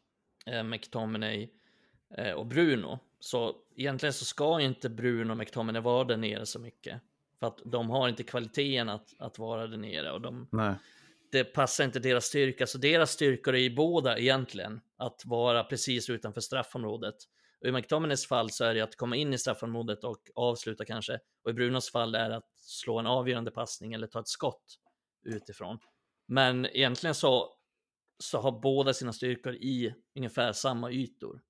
eh, 0.47 0.63
McTominay 0.63 1.51
eh, 2.19 2.33
och 2.33 2.47
Bruno, 2.47 2.99
så 3.25 3.57
egentligen 3.77 4.13
så 4.13 4.25
ska 4.25 4.61
inte 4.61 4.89
Bruno 4.89 5.31
och 5.31 5.37
McTominay 5.37 5.83
vara 5.83 6.05
där 6.05 6.17
nere 6.17 6.47
så 6.47 6.59
mycket. 6.59 7.03
För 7.41 7.47
att 7.47 7.59
de 7.65 7.91
har 7.91 8.09
inte 8.09 8.23
kvaliteten 8.23 8.89
att, 8.89 9.09
att 9.19 9.39
vara 9.39 9.67
där 9.67 9.77
nere 9.77 10.13
och 10.13 10.21
de, 10.21 10.49
Nej. 10.53 10.75
det 11.33 11.45
passar 11.45 11.85
inte 11.85 11.99
deras 11.99 12.25
styrka. 12.25 12.67
Så 12.67 12.79
deras 12.79 13.11
styrkor 13.11 13.55
är 13.55 13.59
ju 13.59 13.75
båda 13.75 14.19
egentligen 14.19 14.81
att 14.97 15.23
vara 15.25 15.65
precis 15.65 16.11
utanför 16.11 16.41
straffområdet. 16.41 17.15
Och 17.61 17.69
I 17.69 17.73
McTominays 17.73 18.27
fall 18.27 18.51
så 18.51 18.65
är 18.65 18.75
det 18.75 18.81
att 18.81 18.97
komma 18.97 19.17
in 19.17 19.35
i 19.35 19.39
straffområdet 19.39 20.05
och 20.05 20.31
avsluta 20.35 20.85
kanske. 20.85 21.19
Och 21.45 21.51
i 21.51 21.55
Brunos 21.55 21.93
fall 21.93 22.15
är 22.15 22.31
det 22.31 22.37
att 22.37 22.51
slå 22.57 22.99
en 22.99 23.07
avgörande 23.07 23.51
passning 23.51 23.93
eller 23.93 24.07
ta 24.07 24.21
ett 24.21 24.29
skott 24.29 24.79
utifrån. 25.25 25.79
Men 26.29 26.67
egentligen 26.67 27.15
så, 27.15 27.55
så 28.19 28.39
har 28.39 28.61
båda 28.61 28.95
sina 28.95 29.13
styrkor 29.13 29.55
i 29.55 29.95
ungefär 30.17 30.53
samma 30.53 30.91
ytor. 30.91 31.41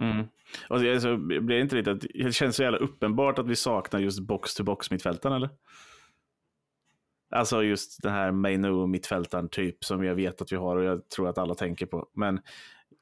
Mm. 0.00 0.26
Och 0.68 0.76
alltså, 0.76 1.16
blir 1.16 1.40
det 1.40 1.60
inte 1.60 1.76
lite 1.76 1.90
att 1.90 2.00
det 2.00 2.34
känns 2.34 2.56
så 2.56 2.62
jävla 2.62 2.78
uppenbart 2.78 3.38
att 3.38 3.46
vi 3.46 3.56
saknar 3.56 4.00
just 4.00 4.20
box-to-box 4.20 4.90
mittfältaren 4.90 5.36
eller? 5.36 5.50
Alltså 7.30 7.62
just 7.62 8.02
den 8.02 8.12
här 8.12 8.32
Mainu 8.32 8.86
mittfältaren 8.86 9.48
typ 9.48 9.84
som 9.84 10.04
jag 10.04 10.14
vet 10.14 10.42
att 10.42 10.52
vi 10.52 10.56
har 10.56 10.76
och 10.76 10.84
jag 10.84 11.08
tror 11.08 11.28
att 11.28 11.38
alla 11.38 11.54
tänker 11.54 11.86
på. 11.86 12.08
Men 12.14 12.40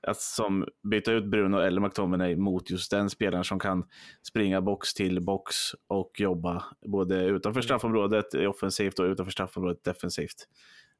att 0.06 0.20
som 0.20 0.68
byta 0.82 1.12
ut 1.12 1.24
Bruno 1.24 1.56
eller 1.56 1.80
McTominay 1.80 2.36
mot 2.36 2.70
just 2.70 2.90
den 2.90 3.10
spelaren 3.10 3.44
som 3.44 3.58
kan 3.58 3.84
springa 4.22 4.60
box 4.60 4.94
till 4.94 5.20
box 5.20 5.56
och 5.86 6.20
jobba 6.20 6.64
både 6.86 7.24
utanför 7.24 7.60
straffområdet 7.60 8.34
offensivt 8.34 8.98
och 8.98 9.04
utanför 9.04 9.32
straffområdet 9.32 9.84
defensivt. 9.84 10.48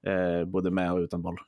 Eh, 0.07 0.45
både 0.45 0.71
med 0.71 0.93
och 0.93 0.99
utan 0.99 1.23
boll. 1.23 1.39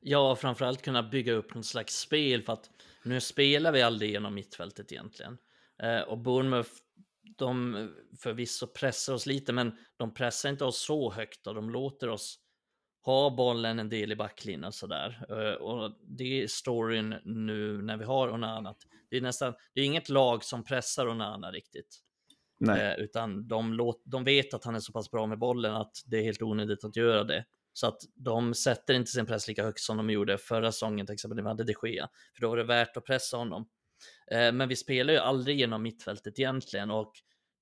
Ja, 0.00 0.36
framförallt 0.36 0.82
kunna 0.82 1.02
bygga 1.02 1.32
upp 1.32 1.54
något 1.54 1.66
slags 1.66 1.98
spel 1.98 2.42
för 2.42 2.52
att 2.52 2.70
nu 3.06 3.20
spelar 3.20 3.72
vi 3.72 3.82
aldrig 3.82 4.10
genom 4.10 4.34
mittfältet 4.34 4.92
egentligen. 4.92 5.38
Eh, 5.82 6.00
och 6.00 6.18
Bournemouth, 6.18 6.70
de 7.36 7.88
förvisso 8.18 8.66
pressar 8.66 9.14
oss 9.14 9.26
lite, 9.26 9.52
men 9.52 9.78
de 9.96 10.14
pressar 10.14 10.48
inte 10.48 10.64
oss 10.64 10.84
så 10.84 11.12
högt 11.12 11.46
och 11.46 11.54
de 11.54 11.70
låter 11.70 12.08
oss 12.08 12.38
ha 13.02 13.30
bollen 13.30 13.78
en 13.78 13.88
del 13.88 14.12
i 14.12 14.16
backlinjen 14.16 14.64
och 14.64 14.74
sådär. 14.74 15.26
Eh, 15.28 15.54
och 15.54 15.92
det 16.02 16.42
är 16.42 16.46
storyn 16.46 17.14
nu 17.24 17.82
när 17.82 17.96
vi 17.96 18.04
har 18.04 18.28
Onana. 18.28 18.74
Det 19.10 19.16
är 19.16 19.20
nästan, 19.20 19.54
det 19.74 19.80
är 19.80 19.84
inget 19.84 20.08
lag 20.08 20.44
som 20.44 20.64
pressar 20.64 21.08
Onana 21.08 21.50
riktigt. 21.50 22.02
Nej. 22.58 22.80
Eh, 22.80 22.98
utan 22.98 23.48
de, 23.48 23.72
låt, 23.72 24.02
de 24.04 24.24
vet 24.24 24.54
att 24.54 24.64
han 24.64 24.74
är 24.74 24.80
så 24.80 24.92
pass 24.92 25.10
bra 25.10 25.26
med 25.26 25.38
bollen 25.38 25.74
att 25.74 26.02
det 26.06 26.18
är 26.18 26.22
helt 26.22 26.42
onödigt 26.42 26.84
att 26.84 26.96
göra 26.96 27.24
det. 27.24 27.44
Så 27.76 27.86
att 27.86 28.00
de 28.14 28.54
sätter 28.54 28.94
inte 28.94 29.10
sin 29.10 29.26
press 29.26 29.48
lika 29.48 29.64
högt 29.64 29.80
som 29.80 29.96
de 29.96 30.10
gjorde 30.10 30.38
förra 30.38 30.72
säsongen, 30.72 31.06
till 31.06 31.12
exempel 31.12 31.36
när 31.36 31.42
vi 31.42 31.48
hade 31.48 31.64
de 31.64 31.74
Gea. 31.82 32.08
För 32.34 32.42
då 32.42 32.48
var 32.48 32.56
det 32.56 32.64
värt 32.64 32.96
att 32.96 33.04
pressa 33.04 33.36
honom. 33.36 33.68
Eh, 34.30 34.52
men 34.52 34.68
vi 34.68 34.76
spelar 34.76 35.12
ju 35.12 35.18
aldrig 35.18 35.58
genom 35.58 35.82
mittfältet 35.82 36.38
egentligen 36.38 36.90
och 36.90 37.12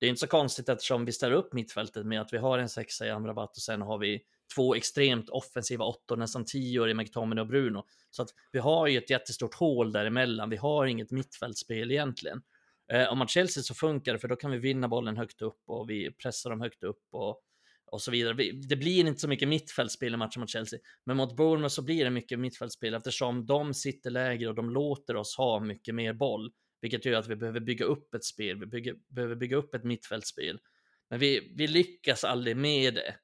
det 0.01 0.07
är 0.07 0.11
inte 0.11 0.21
så 0.21 0.27
konstigt 0.27 0.69
eftersom 0.69 1.05
vi 1.05 1.13
ställer 1.13 1.35
upp 1.35 1.53
mittfältet 1.53 2.07
med 2.07 2.21
att 2.21 2.33
vi 2.33 2.39
har 2.39 2.59
en 2.59 2.69
sexa 2.69 3.07
i 3.07 3.11
Amrabat 3.11 3.57
och 3.57 3.63
sen 3.63 3.83
har 3.83 3.99
vi 3.99 4.23
två 4.55 4.75
extremt 4.75 5.29
offensiva 5.29 5.85
åttor, 5.85 6.17
nästan 6.17 6.45
tio 6.45 6.89
i 6.89 6.95
McTominay 6.95 7.43
och 7.43 7.49
Bruno. 7.49 7.85
Så 8.11 8.23
att 8.23 8.29
vi 8.53 8.59
har 8.59 8.87
ju 8.87 8.99
ett 8.99 9.11
jättestort 9.11 9.55
hål 9.55 9.93
däremellan. 9.93 10.51
Vi 10.51 10.57
har 10.57 10.87
inget 10.87 11.11
mittfältspel 11.11 11.91
egentligen. 11.91 12.43
Eh, 12.93 13.13
om 13.13 13.19
man 13.19 13.29
Chelsea 13.29 13.63
så 13.63 13.75
funkar 13.75 14.13
det, 14.13 14.19
för 14.19 14.29
då 14.29 14.37
kan 14.37 14.51
vi 14.51 14.59
vinna 14.59 14.89
bollen 14.89 15.17
högt 15.17 15.43
upp 15.43 15.63
och 15.67 15.91
vi 15.91 16.13
pressar 16.13 16.51
dem 16.51 16.61
högt 16.61 16.83
upp 16.83 17.03
och, 17.11 17.41
och 17.95 18.03
så 18.03 18.11
vidare. 18.11 18.35
Vi, 18.35 18.53
det 18.53 18.77
blir 18.77 19.07
inte 19.07 19.21
så 19.21 19.29
mycket 19.29 19.49
mittfältspel 19.49 20.15
i 20.15 20.17
matchen 20.17 20.41
mot 20.41 20.51
Chelsea, 20.51 20.79
men 21.07 21.17
mot 21.17 21.37
Bournemouth 21.37 21.75
så 21.75 21.83
blir 21.83 22.05
det 22.05 22.11
mycket 22.11 22.39
mittfältspel 22.39 22.95
eftersom 22.95 23.47
de 23.47 23.75
sitter 23.75 24.11
lägre 24.11 24.49
och 24.49 24.55
de 24.55 24.71
låter 24.71 25.17
oss 25.17 25.37
ha 25.37 25.61
mycket 25.61 25.95
mer 25.95 26.13
boll, 26.13 26.53
vilket 26.81 27.05
gör 27.05 27.19
att 27.19 27.29
vi 27.29 27.37
behöver 27.37 27.61
bygga 27.61 27.85
upp 27.85 28.15
ett 28.15 28.25
spel. 28.25 28.61
Vi 28.61 28.67
bygger, 28.67 28.95
behöver 29.09 29.37
bygga 29.37 29.57
upp 29.57 29.75
ett 29.75 29.85
mittfältspel, 29.85 30.59
men 31.11 31.19
vi, 31.19 31.53
vi 31.57 31.67
lyckas 31.67 32.25
aldrig 32.25 32.57
med 32.57 32.95
det. 32.95 33.15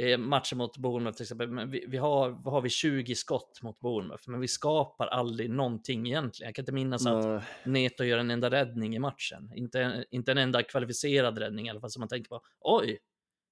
Eh, 0.00 0.18
matchen 0.18 0.58
mot 0.58 0.78
Bournemouth 0.78 1.16
till 1.16 1.24
exempel, 1.24 1.48
men 1.48 1.70
vi, 1.70 1.84
vi, 1.88 1.96
har, 1.96 2.30
vad 2.30 2.54
har 2.54 2.60
vi 2.60 2.68
20 2.68 3.14
skott 3.14 3.62
mot 3.62 3.80
Bournemouth, 3.80 4.22
men 4.26 4.40
vi 4.40 4.48
skapar 4.48 5.06
aldrig 5.06 5.50
någonting 5.50 6.06
egentligen. 6.06 6.48
Jag 6.48 6.54
kan 6.54 6.62
inte 6.62 6.72
minnas 6.72 7.06
att 7.06 7.24
Nej. 7.24 7.42
Neto 7.64 8.04
gör 8.04 8.18
en 8.18 8.30
enda 8.30 8.50
räddning 8.50 8.96
i 8.96 8.98
matchen. 8.98 9.52
Inte, 9.54 10.04
inte 10.10 10.32
en 10.32 10.38
enda 10.38 10.62
kvalificerad 10.62 11.38
räddning 11.38 11.66
i 11.66 11.70
alla 11.70 11.80
fall 11.80 11.90
som 11.90 12.00
man 12.00 12.08
tänker 12.08 12.28
på. 12.28 12.40
Oj, 12.60 12.98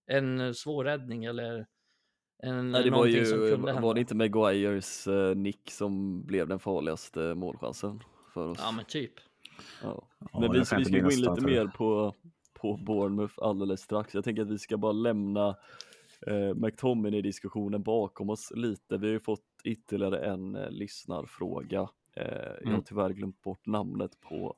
en 0.07 0.55
svår 0.55 0.85
räddning 0.85 1.25
eller 1.25 1.67
en, 2.43 2.71
Nej, 2.73 2.85
det 2.85 2.91
var 2.91 3.07
ju, 3.07 3.25
som 3.25 3.39
kunde 3.39 3.73
hända. 3.73 3.81
var 3.81 3.95
det 3.95 4.01
inte 4.01 4.15
Maguires 4.15 5.07
eh, 5.07 5.35
nick 5.37 5.71
som 5.71 6.23
blev 6.27 6.49
den 6.49 6.59
farligaste 6.59 7.35
målchansen 7.35 8.01
för 8.35 8.49
oss? 8.49 8.59
Ja, 8.63 8.73
men 8.73 8.85
typ. 8.85 9.13
Ja. 9.83 10.09
Ja, 10.33 10.41
Men 10.41 10.53
vi, 10.53 10.59
vi 10.59 10.65
ska 10.65 10.77
gå 10.79 11.11
in 11.11 11.21
lite 11.21 11.41
mer 11.41 11.67
på, 11.67 12.15
på 12.61 12.77
Bournemouth 12.77 13.35
alldeles 13.37 13.81
strax. 13.81 14.15
Jag 14.15 14.25
tänker 14.25 14.43
att 14.43 14.51
vi 14.51 14.59
ska 14.59 14.77
bara 14.77 14.93
lämna 14.93 15.49
eh, 16.27 16.55
McTominay-diskussionen 16.55 17.83
bakom 17.83 18.31
oss 18.31 18.53
lite. 18.55 18.97
Vi 18.99 19.07
har 19.07 19.13
ju 19.13 19.21
fått 19.21 19.45
ytterligare 19.65 20.19
en 20.27 20.57
eh, 20.57 20.71
lyssnarfråga. 20.71 21.89
Eh, 22.17 22.25
Jag 22.61 22.67
har 22.67 22.71
Mm. 22.71 22.83
tyvärr 22.83 23.11
glömt 23.11 23.43
bort 23.43 23.67
namnet 23.67 24.21
på, 24.21 24.57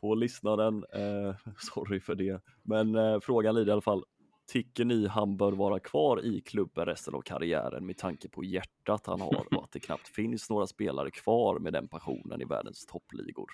på 0.00 0.14
lyssnaren. 0.14 0.84
Eh, 0.92 1.34
sorry 1.58 2.00
för 2.00 2.14
det. 2.14 2.40
Men 2.62 2.94
eh, 2.94 3.20
frågan 3.20 3.54
lyder 3.54 3.68
i 3.68 3.72
alla 3.72 3.80
fall. 3.80 4.04
Tycker 4.52 4.84
ni 4.84 5.06
han 5.06 5.36
bör 5.36 5.52
vara 5.52 5.78
kvar 5.78 6.24
i 6.24 6.40
klubben 6.40 6.86
resten 6.86 7.14
av 7.14 7.20
karriären 7.20 7.86
med 7.86 7.96
tanke 7.96 8.28
på 8.28 8.44
hjärtat 8.44 9.06
han 9.06 9.20
har 9.20 9.46
och 9.56 9.64
att 9.64 9.72
det 9.72 9.80
knappt 9.80 10.08
finns 10.08 10.50
några 10.50 10.66
spelare 10.66 11.10
kvar 11.10 11.58
med 11.58 11.72
den 11.72 11.88
passionen 11.88 12.42
i 12.42 12.44
världens 12.44 12.86
toppligor? 12.86 13.50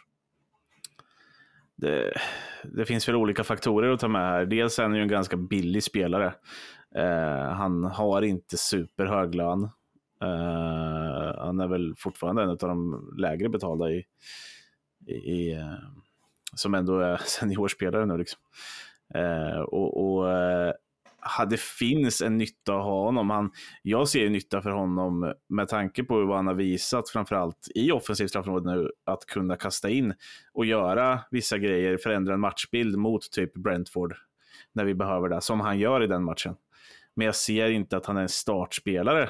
det, 1.82 2.12
det 2.64 2.84
finns 2.84 3.08
väl 3.08 3.16
olika 3.16 3.44
faktorer 3.44 3.92
att 3.92 4.00
ta 4.00 4.08
med 4.08 4.20
här. 4.20 4.46
Dels 4.46 4.78
är 4.78 4.82
han 4.82 4.94
ju 4.94 5.02
en 5.02 5.08
ganska 5.08 5.36
billig 5.36 5.82
spelare. 5.82 6.34
Eh, 6.94 7.52
han 7.52 7.84
har 7.84 8.22
inte 8.22 8.56
superhög 8.56 9.34
lön. 9.34 9.62
Eh, 10.22 11.38
han 11.38 11.60
är 11.60 11.68
väl 11.68 11.94
fortfarande 11.96 12.42
en 12.42 12.50
av 12.50 12.56
de 12.56 13.10
lägre 13.18 13.48
betalda 13.48 13.90
i, 13.90 14.04
i, 15.06 15.14
i 15.14 15.52
eh, 15.52 15.74
som 16.54 16.74
ändå 16.74 16.98
är 16.98 17.16
seniorspelare 17.24 18.06
nu. 18.06 18.18
Liksom. 18.18 18.40
Eh, 19.14 19.60
och 19.60 20.16
och 20.16 20.30
eh, 20.30 20.72
ha- 21.38 21.44
det 21.44 21.60
finns 21.60 22.22
en 22.22 22.38
nytta 22.38 22.74
att 22.76 22.84
ha 22.84 23.04
honom. 23.04 23.30
Han, 23.30 23.50
jag 23.82 24.08
ser 24.08 24.30
nytta 24.30 24.62
för 24.62 24.70
honom 24.70 25.34
med 25.48 25.68
tanke 25.68 26.04
på 26.04 26.24
vad 26.24 26.36
han 26.36 26.46
har 26.46 26.54
visat, 26.54 27.08
framförallt 27.10 27.68
i 27.74 27.92
offensivt 27.92 28.30
straffområde 28.30 28.74
nu, 28.76 28.90
att 29.04 29.26
kunna 29.26 29.56
kasta 29.56 29.90
in 29.90 30.14
och 30.52 30.66
göra 30.66 31.20
vissa 31.30 31.58
grejer, 31.58 31.96
förändra 31.96 32.34
en 32.34 32.40
matchbild 32.40 32.98
mot 32.98 33.30
typ 33.30 33.54
Brentford 33.54 34.14
när 34.72 34.84
vi 34.84 34.94
behöver 34.94 35.28
det, 35.28 35.40
som 35.40 35.60
han 35.60 35.78
gör 35.78 36.02
i 36.02 36.06
den 36.06 36.24
matchen. 36.24 36.56
Men 37.14 37.24
jag 37.26 37.34
ser 37.34 37.70
inte 37.70 37.96
att 37.96 38.06
han 38.06 38.16
är 38.16 38.22
en 38.22 38.28
startspelare 38.28 39.28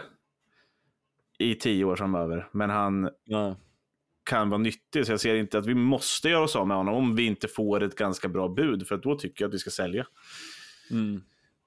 i 1.39 1.55
tio 1.55 1.85
år 1.85 1.97
framöver. 1.97 2.49
Men 2.53 2.71
han 2.71 3.11
Nej 3.27 3.55
kan 4.25 4.51
vara 4.51 4.59
nyttig, 4.59 5.07
så 5.07 5.13
jag 5.13 5.21
ser 5.21 5.35
inte 5.35 5.59
att 5.59 5.67
vi 5.67 5.75
måste 5.75 6.29
göra 6.29 6.45
oss 6.45 6.57
av 6.57 6.69
med 6.69 6.77
honom 6.77 6.95
om 6.95 7.17
vi 7.17 7.27
inte 7.27 7.49
får 7.49 7.83
ett 7.83 7.97
ganska 7.97 8.29
bra 8.29 8.49
bud, 8.49 8.87
för 8.87 8.97
då 8.97 9.19
tycker 9.19 9.45
jag 9.45 9.49
att 9.49 9.55
vi 9.55 9.59
ska 9.59 9.71
sälja. 9.71 10.07
Mm. 10.91 11.23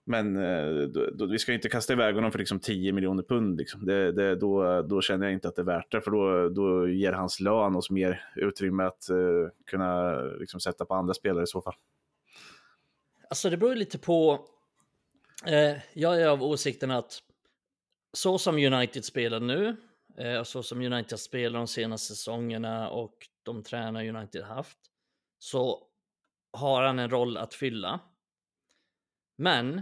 Men 0.07 0.35
eh, 0.35 0.87
då, 0.87 1.09
då, 1.13 1.25
vi 1.25 1.39
ska 1.39 1.53
inte 1.53 1.69
kasta 1.69 1.93
iväg 1.93 2.15
honom 2.15 2.31
för 2.31 2.39
liksom 2.39 2.59
10 2.59 2.91
miljoner 2.91 3.23
pund. 3.23 3.57
Liksom. 3.57 3.85
Det, 3.85 4.11
det, 4.11 4.35
då, 4.35 4.81
då 4.81 5.01
känner 5.01 5.25
jag 5.25 5.33
inte 5.33 5.47
att 5.47 5.55
det 5.55 5.61
är 5.61 5.65
värt 5.65 5.91
det, 5.91 6.01
för 6.01 6.11
då, 6.11 6.49
då 6.49 6.89
ger 6.89 7.13
hans 7.13 7.39
lön 7.39 7.75
oss 7.75 7.89
mer 7.89 8.23
utrymme 8.35 8.83
att 8.83 9.09
eh, 9.09 9.17
kunna 9.65 10.21
liksom, 10.21 10.59
sätta 10.59 10.85
på 10.85 10.93
andra 10.93 11.13
spelare 11.13 11.43
i 11.43 11.47
så 11.47 11.61
fall. 11.61 11.73
Alltså 13.29 13.49
det 13.49 13.57
beror 13.57 13.75
lite 13.75 13.97
på. 13.97 14.45
Eh, 15.45 15.77
jag 15.93 16.21
är 16.21 16.27
av 16.27 16.43
åsikten 16.43 16.91
att 16.91 17.19
så 18.13 18.37
som 18.37 18.55
United 18.55 19.05
spelar 19.05 19.39
nu, 19.39 19.75
eh, 20.17 20.43
så 20.43 20.63
som 20.63 20.81
United 20.81 21.19
spelar 21.19 21.59
de 21.59 21.67
senaste 21.67 22.07
säsongerna 22.07 22.89
och 22.89 23.27
de 23.43 23.63
tränar 23.63 24.07
United 24.07 24.43
haft, 24.43 24.79
så 25.39 25.87
har 26.53 26.83
han 26.83 26.99
en 26.99 27.09
roll 27.09 27.37
att 27.37 27.53
fylla. 27.53 27.99
Men 29.37 29.81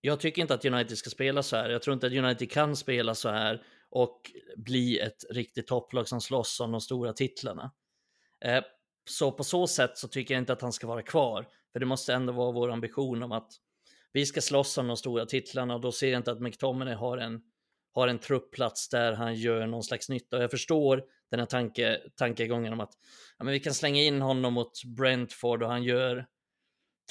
jag 0.00 0.20
tycker 0.20 0.42
inte 0.42 0.54
att 0.54 0.64
United 0.64 0.98
ska 0.98 1.10
spela 1.10 1.42
så 1.42 1.56
här. 1.56 1.70
Jag 1.70 1.82
tror 1.82 1.94
inte 1.94 2.06
att 2.06 2.12
United 2.12 2.50
kan 2.50 2.76
spela 2.76 3.14
så 3.14 3.28
här 3.28 3.62
och 3.90 4.32
bli 4.56 4.98
ett 4.98 5.24
riktigt 5.30 5.66
topplag 5.66 6.08
som 6.08 6.20
slåss 6.20 6.60
om 6.60 6.72
de 6.72 6.80
stora 6.80 7.12
titlarna. 7.12 7.72
Eh, 8.44 8.64
så 9.10 9.32
på 9.32 9.44
så 9.44 9.66
sätt 9.66 9.98
så 9.98 10.08
tycker 10.08 10.34
jag 10.34 10.40
inte 10.40 10.52
att 10.52 10.62
han 10.62 10.72
ska 10.72 10.86
vara 10.86 11.02
kvar. 11.02 11.48
För 11.72 11.80
det 11.80 11.86
måste 11.86 12.14
ändå 12.14 12.32
vara 12.32 12.52
vår 12.52 12.70
ambition 12.70 13.22
om 13.22 13.32
att 13.32 13.52
vi 14.12 14.26
ska 14.26 14.40
slåss 14.40 14.78
om 14.78 14.86
de 14.86 14.96
stora 14.96 15.26
titlarna 15.26 15.74
och 15.74 15.80
då 15.80 15.92
ser 15.92 16.10
jag 16.10 16.18
inte 16.18 16.32
att 16.32 16.40
McTominay 16.40 16.94
har 16.94 17.18
en, 17.18 17.42
har 17.94 18.08
en 18.08 18.18
truppplats 18.18 18.88
där 18.88 19.12
han 19.12 19.34
gör 19.34 19.66
någon 19.66 19.82
slags 19.82 20.08
nytta. 20.08 20.36
Och 20.36 20.42
jag 20.42 20.50
förstår 20.50 21.04
den 21.30 21.40
här 21.40 21.46
tanke, 21.46 22.00
tankegången 22.16 22.72
om 22.72 22.80
att 22.80 22.92
ja, 23.38 23.44
men 23.44 23.52
vi 23.52 23.60
kan 23.60 23.74
slänga 23.74 24.02
in 24.02 24.22
honom 24.22 24.54
mot 24.54 24.84
Brentford 24.84 25.62
och 25.62 25.68
han 25.68 25.82
gör 25.82 26.26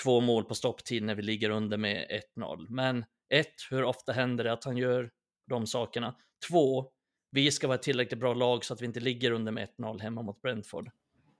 två 0.04 0.22
mål 0.22 0.44
på 0.44 0.56
stopptid 0.56 1.04
när 1.04 1.16
vi 1.16 1.22
ligger 1.22 1.50
under 1.50 1.78
med 1.78 2.22
1-0. 2.38 2.66
Men 2.70 3.06
ett, 3.30 3.56
hur 3.70 3.84
ofta 3.84 4.12
händer 4.12 4.44
det 4.44 4.54
att 4.54 4.64
han 4.64 4.78
gör 4.78 5.12
de 5.50 5.68
sakerna? 5.68 6.16
Två, 6.50 6.92
vi 7.32 7.52
ska 7.52 7.68
vara 7.68 7.76
ett 7.76 7.82
tillräckligt 7.82 8.20
bra 8.20 8.34
lag 8.34 8.66
så 8.66 8.74
att 8.74 8.82
vi 8.82 8.86
inte 8.86 9.00
ligger 9.00 9.32
under 9.32 9.52
med 9.52 9.70
1-0 9.78 10.02
hemma 10.02 10.22
mot 10.22 10.42
Brentford. 10.42 10.90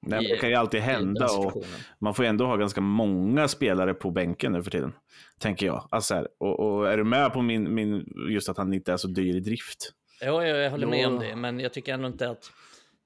Nej, 0.08 0.28
det 0.28 0.38
kan 0.38 0.50
ju 0.50 0.56
alltid 0.56 0.82
hända 0.82 1.26
och 1.26 1.64
man 2.00 2.14
får 2.14 2.26
ju 2.26 2.30
ändå 2.30 2.46
ha 2.46 2.56
ganska 2.56 2.82
många 2.82 3.48
spelare 3.48 3.94
på 3.94 4.12
bänken 4.12 4.52
nu 4.52 4.64
för 4.64 4.72
tiden. 4.72 4.94
Tänker 5.40 5.66
jag. 5.66 5.88
Alltså 5.92 6.14
här, 6.16 6.28
och, 6.38 6.60
och 6.60 6.92
är 6.92 6.98
du 6.98 7.04
med 7.04 7.34
på 7.34 7.42
min, 7.42 7.76
min, 7.76 8.14
just 8.30 8.50
att 8.50 8.58
han 8.58 8.74
inte 8.74 8.94
är 8.94 8.98
så 8.98 9.08
dyr 9.08 9.36
i 9.36 9.40
drift? 9.40 9.94
Ja, 10.22 10.46
jag, 10.46 10.60
jag 10.60 10.72
håller 10.72 10.88
med 10.88 11.08
om 11.08 11.20
det, 11.20 11.36
men 11.36 11.60
jag 11.60 11.74
tycker 11.74 11.94
ändå 11.94 12.08
inte 12.08 12.30
att 12.30 12.52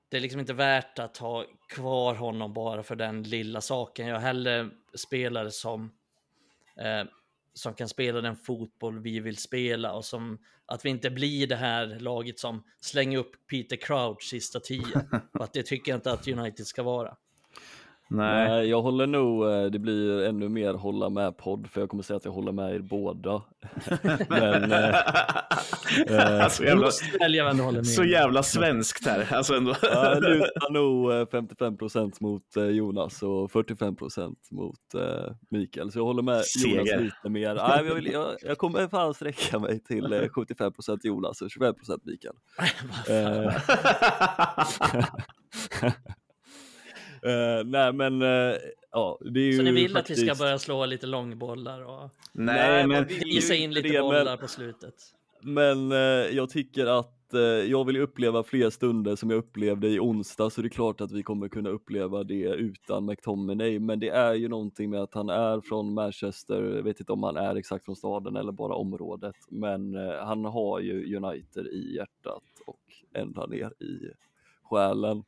det 0.09 0.17
är 0.17 0.21
liksom 0.21 0.39
inte 0.39 0.53
värt 0.53 0.99
att 0.99 1.17
ha 1.17 1.45
kvar 1.69 2.15
honom 2.15 2.53
bara 2.53 2.83
för 2.83 2.95
den 2.95 3.23
lilla 3.23 3.61
saken. 3.61 4.07
Jag 4.07 4.15
har 4.15 4.21
hellre 4.21 4.69
spelare 4.93 5.51
som, 5.51 5.91
eh, 6.77 7.09
som 7.53 7.73
kan 7.73 7.89
spela 7.89 8.21
den 8.21 8.35
fotboll 8.35 8.99
vi 8.99 9.19
vill 9.19 9.37
spela 9.37 9.93
och 9.93 10.05
som 10.05 10.37
att 10.71 10.85
vi 10.85 10.89
inte 10.89 11.09
blir 11.09 11.47
det 11.47 11.55
här 11.55 11.99
laget 11.99 12.39
som 12.39 12.63
slänger 12.81 13.17
upp 13.17 13.31
Peter 13.49 13.75
Crouch 13.75 14.23
sista 14.23 14.59
tio. 14.59 15.01
för 15.31 15.43
att 15.43 15.53
det 15.53 15.63
tycker 15.63 15.91
jag 15.91 15.97
inte 15.97 16.11
att 16.11 16.27
United 16.27 16.67
ska 16.67 16.83
vara. 16.83 17.15
Nej. 18.13 18.49
Nej, 18.49 18.69
jag 18.69 18.81
håller 18.81 19.07
nog, 19.07 19.49
eh, 19.51 19.65
det 19.65 19.79
blir 19.79 20.25
ännu 20.25 20.49
mer 20.49 20.73
hålla 20.73 21.09
med 21.09 21.37
podd 21.37 21.67
för 21.67 21.81
jag 21.81 21.89
kommer 21.89 22.03
säga 22.03 22.17
att 22.17 22.25
jag 22.25 22.31
håller 22.31 22.51
med 22.51 22.75
er 22.75 22.79
båda. 22.79 23.41
Men, 24.29 24.71
eh, 24.71 24.95
så, 26.49 26.63
jävla, 26.63 26.91
med 27.71 27.87
så 27.87 28.03
jävla 28.03 28.43
svenskt 28.43 29.05
här. 29.05 29.33
Alltså 29.33 29.53
ändå. 29.55 29.75
jag 29.81 30.23
lutar 30.29 30.71
nog 30.73 31.11
eh, 31.11 31.25
55% 31.25 32.13
mot 32.19 32.57
eh, 32.57 32.63
Jonas 32.63 33.23
och 33.23 33.51
45% 33.51 34.35
mot 34.51 34.93
eh, 34.95 35.33
Mikael. 35.49 35.91
Så 35.91 35.99
jag 35.99 36.05
håller 36.05 36.23
med 36.23 36.33
Jonas 36.33 36.47
Seger. 36.47 36.99
lite 36.99 37.29
mer. 37.29 37.55
Nej, 37.55 37.85
jag, 37.85 37.95
vill, 37.95 38.11
jag, 38.11 38.35
jag 38.41 38.57
kommer 38.57 38.87
fan 38.87 39.13
sträcka 39.13 39.59
mig 39.59 39.83
till 39.83 40.13
eh, 40.13 40.21
75% 40.21 40.99
Jonas 41.03 41.41
och 41.41 41.47
25% 41.47 41.99
Mikael. 42.03 42.35
Eh, 47.25 47.65
nej 47.65 47.93
men, 47.93 48.21
eh, 48.21 48.55
ja 48.91 49.17
det 49.21 49.39
är 49.39 49.43
ju 49.43 49.53
Så 49.57 49.63
ni 49.63 49.71
vill 49.71 49.97
att 49.97 50.09
vi 50.09 50.15
ska 50.15 50.25
faktiskt- 50.25 50.39
börja 50.41 50.59
slå 50.59 50.85
lite 50.85 51.07
långbollar 51.07 51.81
och 51.85 52.09
Nej, 52.33 52.87
men 52.87 53.05
gissa 53.25 53.55
in 53.55 53.73
lite 53.73 53.87
det, 53.87 53.93
men- 53.93 54.01
bollar 54.01 54.37
på 54.37 54.47
slutet? 54.47 54.93
Men 55.41 55.91
eh, 55.91 55.97
jag 56.35 56.49
tycker 56.49 56.85
att 56.85 57.17
jag 57.67 57.85
vill 57.85 57.97
uppleva 57.97 58.43
fler 58.43 58.69
stunder 58.69 59.15
som 59.15 59.29
jag 59.29 59.37
upplevde 59.37 59.87
i 59.87 59.99
onsdag 59.99 60.49
så 60.49 60.61
det 60.61 60.67
är 60.67 60.69
klart 60.69 61.01
att 61.01 61.11
vi 61.11 61.23
kommer 61.23 61.47
kunna 61.47 61.69
uppleva 61.69 62.23
det 62.23 62.43
utan 62.43 63.05
McTominay 63.05 63.79
men 63.79 63.99
det 63.99 64.09
är 64.09 64.33
ju 64.33 64.47
någonting 64.49 64.89
med 64.89 65.01
att 65.01 65.13
han 65.13 65.29
är 65.29 65.61
från 65.61 65.93
Manchester, 65.93 66.63
jag 66.75 66.83
vet 66.83 66.99
inte 66.99 67.11
om 67.13 67.23
han 67.23 67.37
är 67.37 67.55
exakt 67.55 67.85
från 67.85 67.95
staden 67.95 68.35
eller 68.35 68.51
bara 68.51 68.73
området 68.75 69.35
men 69.49 69.95
han 70.19 70.45
har 70.45 70.79
ju 70.79 71.15
United 71.15 71.67
i 71.67 71.95
hjärtat 71.95 72.43
och 72.65 72.79
ända 73.13 73.45
ner 73.45 73.83
i 73.83 73.99
själen. 74.63 75.23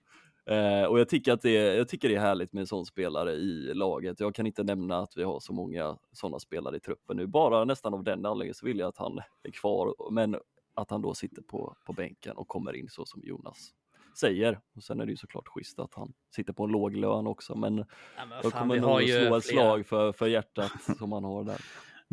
Eh, 0.46 0.84
och 0.86 1.00
jag 1.00 1.10
tycker 1.10 1.34
att 1.34 1.42
det 1.42 1.58
är, 1.58 1.78
jag 1.78 1.88
tycker 1.88 2.10
det 2.10 2.16
är 2.16 2.20
härligt 2.20 2.54
med 2.54 2.62
en 2.62 2.68
sån 2.68 2.86
spelare 2.86 3.32
i 3.32 3.74
laget. 3.74 4.20
Jag 4.20 4.36
kan 4.36 4.48
inte 4.48 4.64
nämna 4.64 4.98
att 4.98 5.18
vi 5.18 5.24
har 5.24 5.40
så 5.40 5.54
många 5.54 5.98
sådana 6.12 6.40
spelare 6.40 6.76
i 6.78 6.80
truppen 6.80 7.18
nu. 7.18 7.28
Bara 7.28 7.66
nästan 7.66 7.94
av 7.94 8.04
den 8.04 8.26
anledningen 8.26 8.56
så 8.56 8.66
vill 8.66 8.80
jag 8.80 8.88
att 8.88 8.98
han 8.98 9.20
är 9.44 9.52
kvar, 9.52 10.12
men 10.12 10.38
att 10.76 10.90
han 10.90 11.02
då 11.02 11.14
sitter 11.14 11.42
på, 11.42 11.76
på 11.86 11.94
bänken 11.94 12.38
och 12.38 12.48
kommer 12.48 12.76
in 12.76 12.90
så 12.90 13.06
som 13.06 13.22
Jonas 13.24 13.74
säger. 14.20 14.60
Och 14.76 14.84
sen 14.84 15.00
är 15.00 15.06
det 15.06 15.12
ju 15.12 15.18
såklart 15.18 15.48
schysst 15.48 15.80
att 15.80 15.94
han 15.94 16.14
sitter 16.36 16.54
på 16.54 16.64
en 16.64 16.72
låg 16.72 16.96
lön 16.96 17.28
också, 17.28 17.56
men, 17.56 17.78
Ja, 17.78 18.26
men 18.26 18.40
jag 18.44 18.54
kommer 18.54 18.80
nog 18.80 19.02
slå 19.10 19.36
ett 19.36 19.46
slag 19.46 19.86
för, 19.86 20.12
för 20.12 20.28
hjärtat 20.28 20.72
som 20.98 21.12
han 21.12 21.24
har 21.24 21.44
där. 21.44 21.62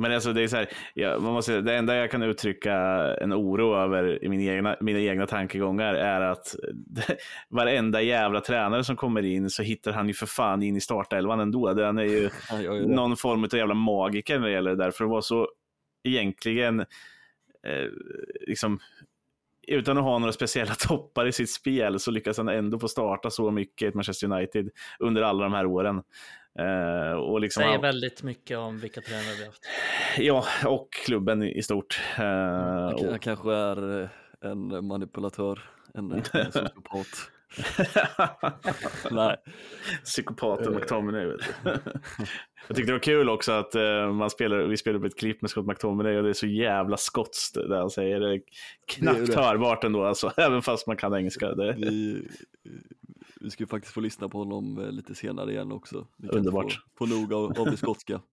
Men 0.00 0.12
alltså 0.12 0.32
det 0.32 0.42
är 0.42 0.48
så 0.48 0.56
här, 0.56 0.68
ja, 0.94 1.18
man 1.18 1.32
måste, 1.32 1.60
det 1.60 1.74
enda 1.74 1.96
jag 1.96 2.10
kan 2.10 2.22
uttrycka 2.22 2.74
en 3.20 3.32
oro 3.32 3.76
över 3.76 4.24
i 4.24 4.28
min 4.28 4.40
egna, 4.40 4.76
mina 4.80 5.00
egna 5.00 5.26
tankegångar 5.26 5.94
är 5.94 6.20
att 6.20 6.54
varenda 7.48 8.02
jävla 8.02 8.40
tränare 8.40 8.84
som 8.84 8.96
kommer 8.96 9.22
in 9.22 9.50
så 9.50 9.62
hittar 9.62 9.92
han 9.92 10.08
ju 10.08 10.14
för 10.14 10.26
fan 10.26 10.62
in 10.62 10.76
i 10.76 10.80
startelvan 10.80 11.40
ändå. 11.40 11.74
Den 11.74 11.98
är 11.98 12.04
ju 12.04 12.30
det. 12.50 12.86
någon 12.86 13.16
form 13.16 13.44
av 13.44 13.54
jävla 13.54 13.74
magiker 13.74 14.38
när 14.38 14.46
det 14.46 14.52
gäller 14.52 14.70
det 14.70 14.84
där. 14.84 14.90
För 14.90 15.04
att 15.04 15.10
vara 15.10 15.22
så 15.22 15.48
egentligen, 16.04 16.80
eh, 16.80 17.88
liksom, 18.46 18.78
utan 19.68 19.98
att 19.98 20.04
ha 20.04 20.18
några 20.18 20.32
speciella 20.32 20.74
toppar 20.88 21.26
i 21.26 21.32
sitt 21.32 21.50
spel 21.50 22.00
så 22.00 22.10
lyckas 22.10 22.36
han 22.36 22.48
ändå 22.48 22.78
få 22.78 22.88
starta 22.88 23.30
så 23.30 23.50
mycket 23.50 23.92
i 23.92 23.96
Manchester 23.96 24.32
United 24.32 24.70
under 24.98 25.22
alla 25.22 25.44
de 25.44 25.52
här 25.52 25.66
åren. 25.66 26.02
Eh, 26.60 27.12
och 27.12 27.40
liksom, 27.40 27.62
Säger 27.62 27.78
väldigt 27.78 28.22
mycket 28.22 28.58
om 28.58 28.78
vilka 28.78 29.00
tränare 29.00 29.34
vi 29.38 29.40
har 29.40 29.46
haft. 29.46 29.62
Ja, 30.18 30.44
och 30.70 30.88
klubben 31.06 31.42
i 31.42 31.62
stort. 31.62 32.00
Eh, 32.18 32.24
Han, 32.24 32.94
och- 32.94 33.06
han 33.10 33.18
kanske 33.18 33.52
är 33.54 34.02
eh, 34.02 34.08
en 34.50 34.86
manipulatör, 34.86 35.62
en, 35.94 36.12
en 36.12 36.22
sociopat. 36.52 37.06
Nej. 39.10 39.36
Psykopaten 40.04 40.74
McTominay. 40.74 41.26
Vet 41.26 41.40
du. 41.64 41.70
Jag 42.68 42.76
tyckte 42.76 42.92
det 42.92 42.96
var 42.96 43.02
kul 43.02 43.28
också 43.28 43.52
att 43.52 43.74
man 44.14 44.30
spelar, 44.30 44.58
vi 44.58 44.76
spelade 44.76 45.00
på 45.00 45.06
ett 45.06 45.18
klipp 45.18 45.42
med 45.42 45.50
Scott 45.50 45.66
McTominay 45.66 46.16
och 46.16 46.22
det 46.22 46.28
är 46.28 46.32
så 46.34 46.46
jävla 46.46 46.96
skotskt 46.96 47.54
det 47.54 47.76
han 47.78 47.90
säger. 47.90 48.20
Det 48.20 48.26
är 48.26 48.30
Det 48.30 48.34
är 48.36 48.42
knappt 48.86 49.26
det. 49.26 49.36
hörbart 49.42 49.84
ändå, 49.84 50.04
alltså, 50.04 50.32
även 50.36 50.62
fast 50.62 50.86
man 50.86 50.96
kan 50.96 51.14
engelska. 51.14 51.54
Det, 51.54 51.76
Vi, 53.40 53.50
ska 53.50 53.62
ju 53.62 53.68
faktiskt 53.68 53.94
få 53.94 54.00
lyssna 54.00 54.28
på 54.28 54.38
honom 54.38 54.78
eh, 54.78 54.92
lite 54.92 55.14
senare 55.14 55.52
igen 55.52 55.72
också. 55.72 56.06
Underbart. 56.32 56.72
Få, 56.72 57.06
få 57.06 57.14
nog 57.14 57.32
av, 57.32 57.60
av 57.60 57.66
det 57.66 57.76
skotska. 57.76 58.20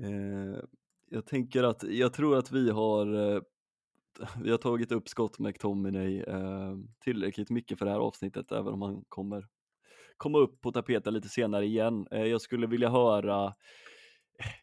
Eh, 0.00 0.64
jag 1.10 1.26
tänker 1.26 1.62
att, 1.62 1.82
jag 1.82 2.12
tror 2.12 2.38
att 2.38 2.52
vi 2.52 2.70
har 2.70 3.34
eh, 3.34 3.42
vi 4.42 4.50
har 4.50 4.58
tagit 4.58 4.92
upp 4.92 5.08
Scott 5.08 5.38
McTominay 5.38 6.20
eh, 6.20 6.76
tillräckligt 7.04 7.50
mycket 7.50 7.78
för 7.78 7.86
det 7.86 7.92
här 7.92 7.98
avsnittet, 7.98 8.52
även 8.52 8.72
om 8.72 8.82
han 8.82 9.04
kommer 9.08 9.46
komma 10.16 10.38
upp 10.38 10.60
på 10.60 10.72
tapeten 10.72 11.14
lite 11.14 11.28
senare 11.28 11.64
igen. 11.64 12.06
Eh, 12.10 12.24
jag 12.24 12.40
skulle 12.40 12.66
vilja 12.66 12.90
höra 12.90 13.54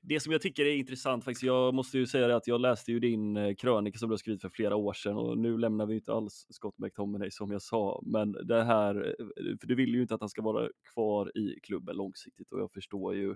det 0.02 0.20
som 0.20 0.32
jag 0.32 0.42
tycker 0.42 0.66
är 0.66 0.76
intressant 0.76 1.24
faktiskt, 1.24 1.44
jag 1.44 1.74
måste 1.74 1.98
ju 1.98 2.06
säga 2.08 2.28
det 2.28 2.36
att 2.36 2.48
jag 2.48 2.62
läste 2.62 2.92
ju 2.92 3.00
din 3.00 3.38
eh, 3.38 3.56
krönika 3.56 3.98
som 3.98 4.10
du 4.10 4.14
har 4.14 4.18
skrivit 4.18 4.42
för 4.42 4.50
flera 4.50 4.76
år 4.76 4.94
sedan 4.94 5.18
och 5.18 5.38
nu 5.38 5.58
lämnar 5.58 5.86
vi 5.86 5.96
inte 5.96 6.14
alls 6.14 6.48
Scott 6.50 6.76
McTominay 6.78 7.32
som 7.32 7.52
jag 7.52 7.62
sa, 7.62 8.02
men 8.06 8.32
det 8.32 8.64
här, 8.64 9.16
eh, 9.20 9.58
för 9.60 9.68
du 9.68 9.76
vill 9.76 9.96
ju 9.96 10.02
inte 10.02 10.16
att 10.16 10.22
han 10.22 10.30
ska 10.30 10.42
vara 10.42 10.70
kvar 10.94 11.38
i 11.38 11.60
klubben 11.64 11.96
långsiktigt 11.96 12.52
och 12.52 12.60
jag 12.60 12.72
förstår 12.72 13.16
ju 13.16 13.30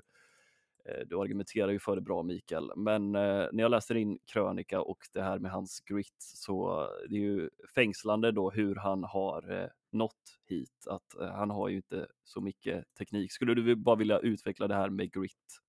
eh, 0.85 1.07
du 1.07 1.19
argumenterar 1.19 1.71
ju 1.71 1.79
för 1.79 1.95
det 1.95 2.01
bra 2.01 2.23
Mikael, 2.23 2.71
men 2.75 3.15
eh, 3.15 3.47
när 3.51 3.59
jag 3.59 3.71
läste 3.71 3.93
din 3.93 4.19
krönika 4.33 4.81
och 4.81 4.99
det 5.13 5.21
här 5.21 5.39
med 5.39 5.51
hans 5.51 5.79
grit 5.79 6.15
så 6.19 6.87
det 7.09 7.15
är 7.15 7.19
ju 7.19 7.49
fängslande 7.75 8.31
då 8.31 8.49
hur 8.49 8.75
han 8.75 9.03
har 9.03 9.61
eh, 9.61 9.69
nått 9.91 10.39
hit, 10.45 10.87
att 10.87 11.21
eh, 11.21 11.27
han 11.27 11.49
har 11.49 11.69
ju 11.69 11.75
inte 11.75 12.07
så 12.23 12.41
mycket 12.41 12.85
teknik. 12.97 13.31
Skulle 13.31 13.53
du 13.53 13.75
bara 13.75 13.95
vilja 13.95 14.19
utveckla 14.19 14.67
det 14.67 14.75
här 14.75 14.89
med 14.89 15.11
grit? 15.11 15.59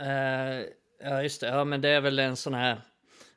Uh, 0.00 0.66
ja, 1.00 1.22
just 1.22 1.40
det. 1.40 1.46
Ja, 1.46 1.64
men 1.64 1.80
det 1.80 1.88
är 1.88 2.00
väl 2.00 2.18
en 2.18 2.36
sån 2.36 2.54
här, 2.54 2.82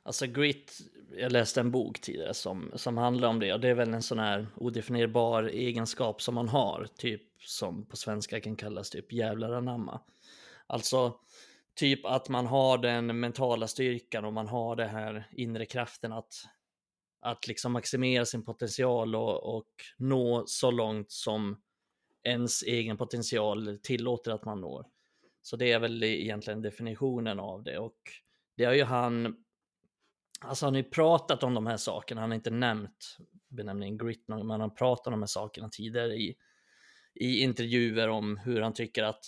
alltså 0.03 0.27
grit, 0.27 0.79
jag 1.17 1.31
läste 1.31 1.59
en 1.59 1.71
bok 1.71 2.01
tidigare 2.01 2.33
som, 2.33 2.71
som 2.75 2.97
handlar 2.97 3.27
om 3.27 3.39
det 3.39 3.53
och 3.53 3.59
det 3.59 3.69
är 3.69 3.73
väl 3.73 3.93
en 3.93 4.01
sån 4.01 4.19
här 4.19 4.47
odefinierbar 4.55 5.43
egenskap 5.43 6.21
som 6.21 6.35
man 6.35 6.49
har, 6.49 6.87
typ 6.97 7.21
som 7.39 7.85
på 7.85 7.97
svenska 7.97 8.39
kan 8.39 8.55
kallas 8.55 8.89
typ 8.89 9.11
jävlar 9.13 9.51
anamma. 9.51 10.01
Alltså 10.67 11.19
typ 11.75 12.05
att 12.05 12.29
man 12.29 12.45
har 12.45 12.77
den 12.77 13.19
mentala 13.19 13.67
styrkan 13.67 14.25
och 14.25 14.33
man 14.33 14.47
har 14.47 14.75
den 14.75 14.89
här 14.89 15.27
inre 15.31 15.65
kraften 15.65 16.13
att, 16.13 16.33
att 17.21 17.47
liksom 17.47 17.71
maximera 17.71 18.25
sin 18.25 18.45
potential 18.45 19.15
och, 19.15 19.55
och 19.57 19.69
nå 19.97 20.43
så 20.47 20.71
långt 20.71 21.11
som 21.11 21.61
ens 22.23 22.63
egen 22.63 22.97
potential 22.97 23.79
tillåter 23.83 24.31
att 24.31 24.45
man 24.45 24.61
når. 24.61 24.85
Så 25.45 25.55
det 25.55 25.71
är 25.71 25.79
väl 25.79 26.03
egentligen 26.03 26.61
definitionen 26.61 27.39
av 27.39 27.63
det 27.63 27.77
och 27.77 27.97
det 28.57 28.65
har 28.65 28.73
ju 28.73 28.83
han, 28.83 29.35
alltså 30.41 30.65
han 30.65 30.73
har 30.73 30.81
ju 30.81 30.89
pratat 30.89 31.43
om 31.43 31.53
de 31.53 31.67
här 31.67 31.77
sakerna, 31.77 32.21
han 32.21 32.29
har 32.29 32.35
inte 32.35 32.49
nämnt 32.49 33.17
benämningen 33.47 33.97
grit, 33.97 34.23
men 34.27 34.49
han 34.49 34.61
har 34.61 34.69
pratat 34.69 35.07
om 35.07 35.11
de 35.11 35.21
här 35.21 35.27
sakerna 35.27 35.69
tidigare 35.69 36.15
i, 36.15 36.35
i 37.13 37.39
intervjuer 37.39 38.07
om 38.07 38.37
hur 38.37 38.61
han 38.61 38.73
tycker 38.73 39.03
att 39.03 39.25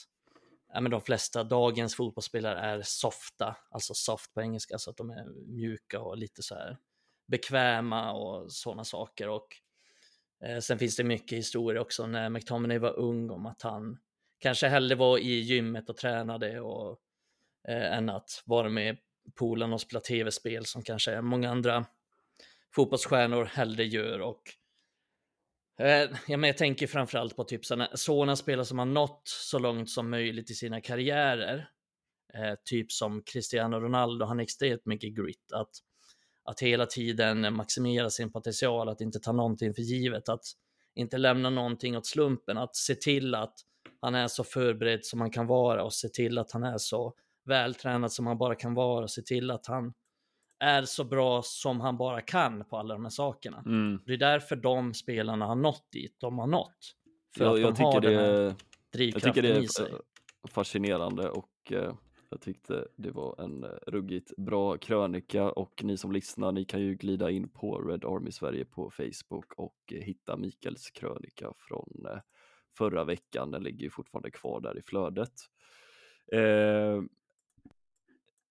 ja, 0.73 0.81
men 0.81 0.91
de 0.91 1.01
flesta 1.01 1.43
dagens 1.43 1.95
fotbollsspelare 1.95 2.59
är 2.59 2.81
softa, 2.83 3.57
alltså 3.69 3.93
soft 3.93 4.33
på 4.33 4.41
engelska, 4.41 4.77
så 4.77 4.89
att 4.89 4.97
de 4.97 5.09
är 5.09 5.25
mjuka 5.47 6.01
och 6.01 6.17
lite 6.17 6.43
så 6.43 6.55
här 6.55 6.77
bekväma 7.27 8.13
och 8.13 8.51
sådana 8.51 8.83
saker. 8.83 9.29
Och 9.29 9.47
eh, 10.43 10.59
sen 10.59 10.79
finns 10.79 10.95
det 10.95 11.03
mycket 11.03 11.37
historier 11.37 11.81
också 11.81 12.07
när 12.07 12.29
McTominay 12.29 12.77
var 12.77 12.99
ung 12.99 13.29
om 13.29 13.45
att 13.45 13.61
han 13.61 13.97
kanske 14.39 14.67
hellre 14.67 14.95
var 14.95 15.17
i 15.17 15.39
gymmet 15.39 15.89
och 15.89 15.97
tränade 15.97 16.61
och, 16.61 16.99
eh, 17.67 17.97
än 17.97 18.09
att 18.09 18.43
vara 18.45 18.69
med 18.69 18.97
polarna 19.35 19.73
och 19.73 19.81
spela 19.81 19.99
tv-spel 19.99 20.65
som 20.65 20.83
kanske 20.83 21.21
många 21.21 21.51
andra 21.51 21.85
fotbollsstjärnor 22.75 23.45
hellre 23.45 23.85
gör. 23.85 24.19
Och, 24.21 24.41
eh, 25.79 26.09
ja, 26.27 26.37
men 26.37 26.43
jag 26.43 26.57
tänker 26.57 26.87
framförallt 26.87 27.35
på 27.35 27.43
typ 27.43 27.65
sådana, 27.65 27.89
sådana 27.93 28.35
spelare 28.35 28.65
som 28.65 28.79
har 28.79 28.85
nått 28.85 29.21
så 29.25 29.59
långt 29.59 29.89
som 29.89 30.09
möjligt 30.09 30.51
i 30.51 30.53
sina 30.53 30.81
karriärer. 30.81 31.69
Eh, 32.33 32.53
typ 32.65 32.91
som 32.91 33.23
Cristiano 33.23 33.79
Ronaldo, 33.79 34.25
han 34.25 34.39
är 34.39 34.43
extremt 34.43 34.85
mycket 34.85 35.15
grit. 35.15 35.51
Att, 35.53 35.69
att 36.43 36.59
hela 36.59 36.85
tiden 36.85 37.53
maximera 37.53 38.09
sin 38.09 38.31
potential, 38.31 38.89
att 38.89 39.01
inte 39.01 39.19
ta 39.19 39.31
någonting 39.31 39.73
för 39.73 39.81
givet, 39.81 40.29
att 40.29 40.45
inte 40.95 41.17
lämna 41.17 41.49
någonting 41.49 41.97
åt 41.97 42.05
slumpen, 42.05 42.57
att 42.57 42.75
se 42.75 42.95
till 42.95 43.35
att 43.35 43.53
han 44.01 44.15
är 44.15 44.27
så 44.27 44.43
förberedd 44.43 45.05
som 45.05 45.21
han 45.21 45.31
kan 45.31 45.47
vara 45.47 45.83
och 45.83 45.93
se 45.93 46.09
till 46.09 46.37
att 46.37 46.51
han 46.51 46.63
är 46.63 46.77
så 46.77 47.13
vältränad 47.45 48.11
som 48.11 48.27
han 48.27 48.37
bara 48.37 48.55
kan 48.55 48.73
vara 48.73 49.03
och 49.03 49.11
se 49.11 49.21
till 49.21 49.51
att 49.51 49.67
han 49.67 49.93
är 50.59 50.83
så 50.83 51.03
bra 51.03 51.41
som 51.43 51.81
han 51.81 51.97
bara 51.97 52.21
kan 52.21 52.65
på 52.65 52.77
alla 52.77 52.93
de 52.93 53.03
här 53.03 53.09
sakerna. 53.09 53.63
Mm. 53.65 53.99
Det 54.05 54.13
är 54.13 54.17
därför 54.17 54.55
de 54.55 54.93
spelarna 54.93 55.45
har 55.45 55.55
nått 55.55 55.87
dit 55.91 56.15
de 56.19 56.39
har 56.39 56.47
nått. 56.47 56.77
För 57.37 57.45
Jag, 57.45 57.53
att 57.53 57.59
jag, 57.59 57.75
de 57.75 57.83
har 57.83 57.91
tycker 57.93 58.09
den 58.09 58.19
här 58.19 58.31
det, 58.31 58.43
jag 58.43 58.55
drivkraften 58.93 59.33
tycker 59.33 59.53
det 59.53 59.59
i 59.59 59.67
sig. 59.67 59.91
är 60.43 60.47
fascinerande 60.49 61.29
och 61.29 61.71
eh, 61.71 61.93
jag 62.29 62.41
tyckte 62.41 62.87
det 62.95 63.11
var 63.11 63.41
en 63.41 63.63
eh, 63.63 63.69
ruggigt 63.87 64.35
bra 64.37 64.77
krönika 64.77 65.51
och 65.51 65.83
ni 65.83 65.97
som 65.97 66.11
lyssnar, 66.11 66.51
ni 66.51 66.65
kan 66.65 66.81
ju 66.81 66.95
glida 66.95 67.31
in 67.31 67.49
på 67.49 67.79
Red 67.79 68.05
Army 68.05 68.31
Sverige 68.31 68.65
på 68.65 68.89
Facebook 68.89 69.53
och 69.57 69.93
eh, 69.93 70.01
hitta 70.01 70.37
Mikaels 70.37 70.91
krönika 70.91 71.53
från 71.57 72.05
eh, 72.05 72.19
förra 72.77 73.03
veckan. 73.03 73.51
Den 73.51 73.63
ligger 73.63 73.83
ju 73.83 73.89
fortfarande 73.89 74.31
kvar 74.31 74.61
där 74.61 74.77
i 74.77 74.81
flödet. 74.81 75.33
Eh, 76.31 77.01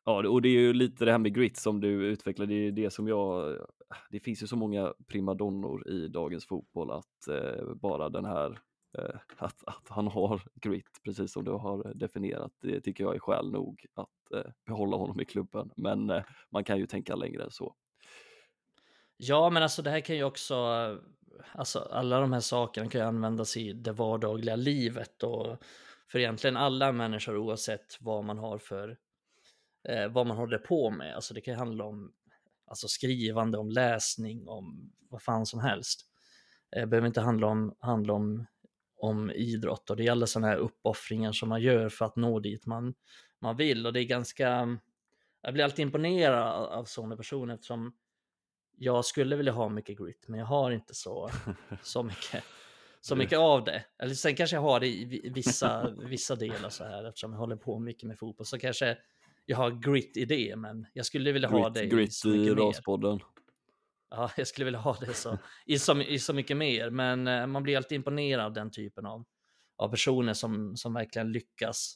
ja, 0.04 0.28
och 0.28 0.42
det 0.42 0.48
är 0.48 0.60
ju 0.60 0.72
lite 0.72 1.04
det 1.04 1.10
här 1.10 1.18
med 1.18 1.34
grit 1.34 1.56
som 1.56 1.80
du 1.80 1.88
utvecklade, 1.88 2.54
det 2.54 2.66
är 2.66 2.72
det 2.72 2.90
som 2.90 3.08
jag, 3.08 3.58
det 4.10 4.20
finns 4.20 4.42
ju 4.42 4.46
så 4.46 4.56
många 4.56 4.94
primadonnor 5.06 5.88
i 5.88 6.08
dagens 6.08 6.46
fotboll 6.46 6.90
att 6.90 7.28
eh, 7.28 7.74
bara 7.74 8.08
den 8.08 8.24
här 8.24 8.58
eh, 8.98 9.20
att, 9.36 9.64
att 9.66 9.88
han 9.88 10.06
har 10.06 10.42
grit, 10.54 11.00
precis 11.04 11.32
som 11.32 11.44
du 11.44 11.50
har 11.50 11.94
definierat, 11.94 12.52
det 12.60 12.80
tycker 12.80 13.04
jag 13.04 13.14
är 13.14 13.18
skäl 13.18 13.50
nog 13.50 13.86
att 13.94 14.32
eh, 14.34 14.50
behålla 14.66 14.96
honom 14.96 15.20
i 15.20 15.24
klubben. 15.24 15.70
Men 15.76 16.10
eh, 16.10 16.22
man 16.50 16.64
kan 16.64 16.78
ju 16.78 16.86
tänka 16.86 17.14
längre 17.14 17.44
än 17.44 17.50
så. 17.50 17.74
Ja, 19.16 19.50
men 19.50 19.62
alltså 19.62 19.82
det 19.82 19.90
här 19.90 20.00
kan 20.00 20.16
ju 20.16 20.24
också, 20.24 20.54
alltså 21.52 21.78
alla 21.78 22.20
de 22.20 22.32
här 22.32 22.40
sakerna 22.40 22.90
kan 22.90 23.00
ju 23.00 23.06
användas 23.06 23.56
i 23.56 23.72
det 23.72 23.92
vardagliga 23.92 24.56
livet 24.56 25.22
och 25.22 25.62
för 26.08 26.18
egentligen 26.18 26.56
alla 26.56 26.92
människor 26.92 27.36
oavsett 27.36 27.96
vad 28.00 28.24
man 28.24 28.38
har 28.38 28.58
för, 28.58 28.96
eh, 29.88 30.08
vad 30.08 30.26
man 30.26 30.36
håller 30.36 30.58
på 30.58 30.90
med. 30.90 31.14
Alltså 31.14 31.34
det 31.34 31.40
kan 31.40 31.54
ju 31.54 31.58
handla 31.58 31.84
om 31.84 32.12
alltså 32.66 32.88
skrivande, 32.88 33.58
om 33.58 33.70
läsning, 33.70 34.48
om 34.48 34.92
vad 35.10 35.22
fan 35.22 35.46
som 35.46 35.60
helst. 35.60 36.00
Eh, 36.76 36.80
det 36.80 36.86
behöver 36.86 37.06
inte 37.06 37.20
handla 37.20 37.46
om, 37.46 37.76
handla 37.80 38.12
om, 38.12 38.46
om 38.96 39.30
idrott 39.30 39.90
och 39.90 39.96
det 39.96 40.06
är 40.06 40.10
alla 40.10 40.26
sådana 40.26 40.48
här 40.48 40.56
uppoffringar 40.56 41.32
som 41.32 41.48
man 41.48 41.62
gör 41.62 41.88
för 41.88 42.04
att 42.04 42.16
nå 42.16 42.40
dit 42.40 42.66
man, 42.66 42.94
man 43.40 43.56
vill 43.56 43.86
och 43.86 43.92
det 43.92 44.00
är 44.00 44.04
ganska, 44.04 44.78
jag 45.42 45.54
blir 45.54 45.64
alltid 45.64 45.82
imponerad 45.82 46.66
av 46.66 46.84
sådana 46.84 47.16
personer 47.16 47.54
eftersom 47.54 47.94
jag 48.76 49.04
skulle 49.04 49.36
vilja 49.36 49.52
ha 49.52 49.68
mycket 49.68 49.98
grit, 49.98 50.24
men 50.28 50.40
jag 50.40 50.46
har 50.46 50.70
inte 50.70 50.94
så, 50.94 51.30
så 51.82 52.02
mycket 52.02 52.44
så 53.06 53.16
mycket 53.16 53.38
av 53.38 53.64
det. 53.64 53.84
Eller 53.98 54.14
sen 54.14 54.36
kanske 54.36 54.56
jag 54.56 54.60
har 54.62 54.80
det 54.80 54.86
i 54.86 55.30
vissa, 55.34 55.90
vissa 55.90 56.36
delar 56.36 56.68
så 56.68 56.84
här 56.84 57.04
eftersom 57.04 57.32
jag 57.32 57.38
håller 57.38 57.56
på 57.56 57.78
mycket 57.78 58.08
med 58.08 58.18
fotboll. 58.18 58.46
Så 58.46 58.58
kanske 58.58 58.98
jag 59.46 59.56
har 59.56 59.70
grit 59.70 60.16
i 60.16 60.24
det, 60.24 60.56
men 60.56 60.86
jag 60.92 61.06
skulle 61.06 61.32
vilja 61.32 61.48
grit, 61.48 61.60
ha 61.60 61.70
det 61.70 61.86
grit 61.86 62.08
i 62.08 62.12
så 62.12 62.28
mycket 62.28 62.52
i 62.52 62.54
mer. 62.54 62.62
raspodden. 62.62 63.20
Ja, 64.10 64.30
jag 64.36 64.46
skulle 64.46 64.64
vilja 64.64 64.80
ha 64.80 64.96
det 65.00 65.14
så, 65.14 65.38
i, 65.66 65.78
så, 65.78 66.00
i 66.00 66.18
så 66.18 66.34
mycket 66.34 66.56
mer. 66.56 66.90
Men 66.90 67.26
eh, 67.26 67.46
man 67.46 67.62
blir 67.62 67.76
alltid 67.76 67.96
imponerad 67.96 68.44
av 68.46 68.52
den 68.52 68.70
typen 68.70 69.06
av, 69.06 69.24
av 69.76 69.88
personer 69.88 70.32
som, 70.32 70.76
som 70.76 70.94
verkligen 70.94 71.32
lyckas 71.32 71.94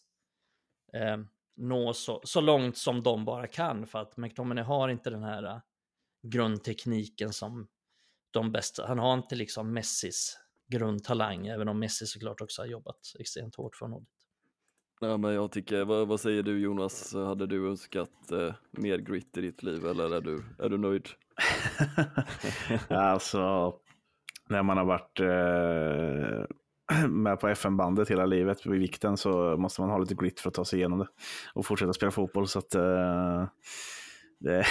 eh, 0.93 1.19
nå 1.57 1.93
så, 1.93 2.21
så 2.25 2.41
långt 2.41 2.77
som 2.77 3.03
de 3.03 3.25
bara 3.25 3.47
kan. 3.47 3.87
För 3.87 3.99
att 3.99 4.17
McTominay 4.17 4.65
har 4.65 4.89
inte 4.89 5.11
den 5.11 5.23
här 5.23 5.45
eh, 5.45 5.59
grundtekniken 6.23 7.33
som 7.33 7.69
de 8.31 8.53
bästa. 8.53 8.87
Han 8.87 8.99
har 8.99 9.15
inte 9.15 9.35
liksom 9.35 9.73
Messis 9.73 10.39
grundtalang, 10.69 11.47
även 11.47 11.69
om 11.69 11.79
Messi 11.79 12.07
såklart 12.07 12.41
också 12.41 12.63
har 12.63 12.67
jobbat 12.67 13.01
extremt 13.19 13.55
hårt 13.55 13.77
för 13.77 13.89
dit. 13.89 14.09
Nej, 15.01 15.19
men 15.19 15.35
jag 15.35 15.53
tycker, 15.53 15.85
vad, 15.85 16.09
vad 16.09 16.21
säger 16.21 16.43
du 16.43 16.59
Jonas? 16.59 17.15
Hade 17.15 17.47
du 17.47 17.69
önskat 17.69 18.33
eh, 18.33 18.55
mer 18.71 18.99
grit 18.99 19.37
i 19.37 19.41
ditt 19.41 19.63
liv 19.63 19.87
eller 19.87 20.15
är 20.15 20.21
du, 20.21 20.43
är 20.59 20.69
du 20.69 20.79
nöjd? 20.79 21.09
alltså, 22.89 23.75
när 24.49 24.63
man 24.63 24.77
har 24.77 24.85
varit 24.85 25.21
eh, 25.21 26.47
med 27.09 27.41
på 27.41 27.49
FN-bandet 27.49 28.11
hela 28.11 28.27
livet 28.27 28.67
vid 28.67 28.81
vikten 28.81 29.17
så 29.17 29.57
måste 29.57 29.81
man 29.81 29.91
ha 29.91 29.99
lite 29.99 30.15
grit 30.15 30.41
för 30.41 30.49
att 30.49 30.55
ta 30.55 30.65
sig 30.65 30.79
igenom 30.79 30.99
det 30.99 31.09
och 31.55 31.67
fortsätta 31.67 31.93
spela 31.93 32.13
fotboll. 32.13 32.49
Så 32.49 32.59
att, 32.59 32.75
eh, 32.75 33.45
det, 34.41 34.67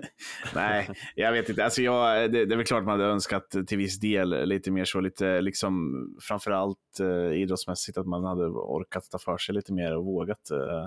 nej, 0.54 0.90
jag 1.14 1.32
vet 1.32 1.48
inte. 1.48 1.64
Alltså 1.64 1.82
jag, 1.82 2.32
det, 2.32 2.44
det, 2.44 2.54
är 2.54 2.56
väl 2.56 2.66
klart 2.66 2.84
man 2.84 3.00
hade 3.00 3.12
önskat 3.12 3.56
till 3.66 3.78
viss 3.78 4.00
del 4.00 4.48
lite 4.48 4.70
mer 4.70 4.84
så, 4.84 5.00
lite 5.00 5.40
liksom 5.40 6.06
framförallt 6.20 7.00
eh, 7.00 7.40
idrottsmässigt 7.40 7.98
att 7.98 8.06
man 8.06 8.24
hade 8.24 8.46
orkat 8.46 9.10
ta 9.10 9.18
för 9.18 9.38
sig 9.38 9.54
lite 9.54 9.72
mer 9.72 9.96
och 9.96 10.04
vågat 10.04 10.50
eh, 10.50 10.84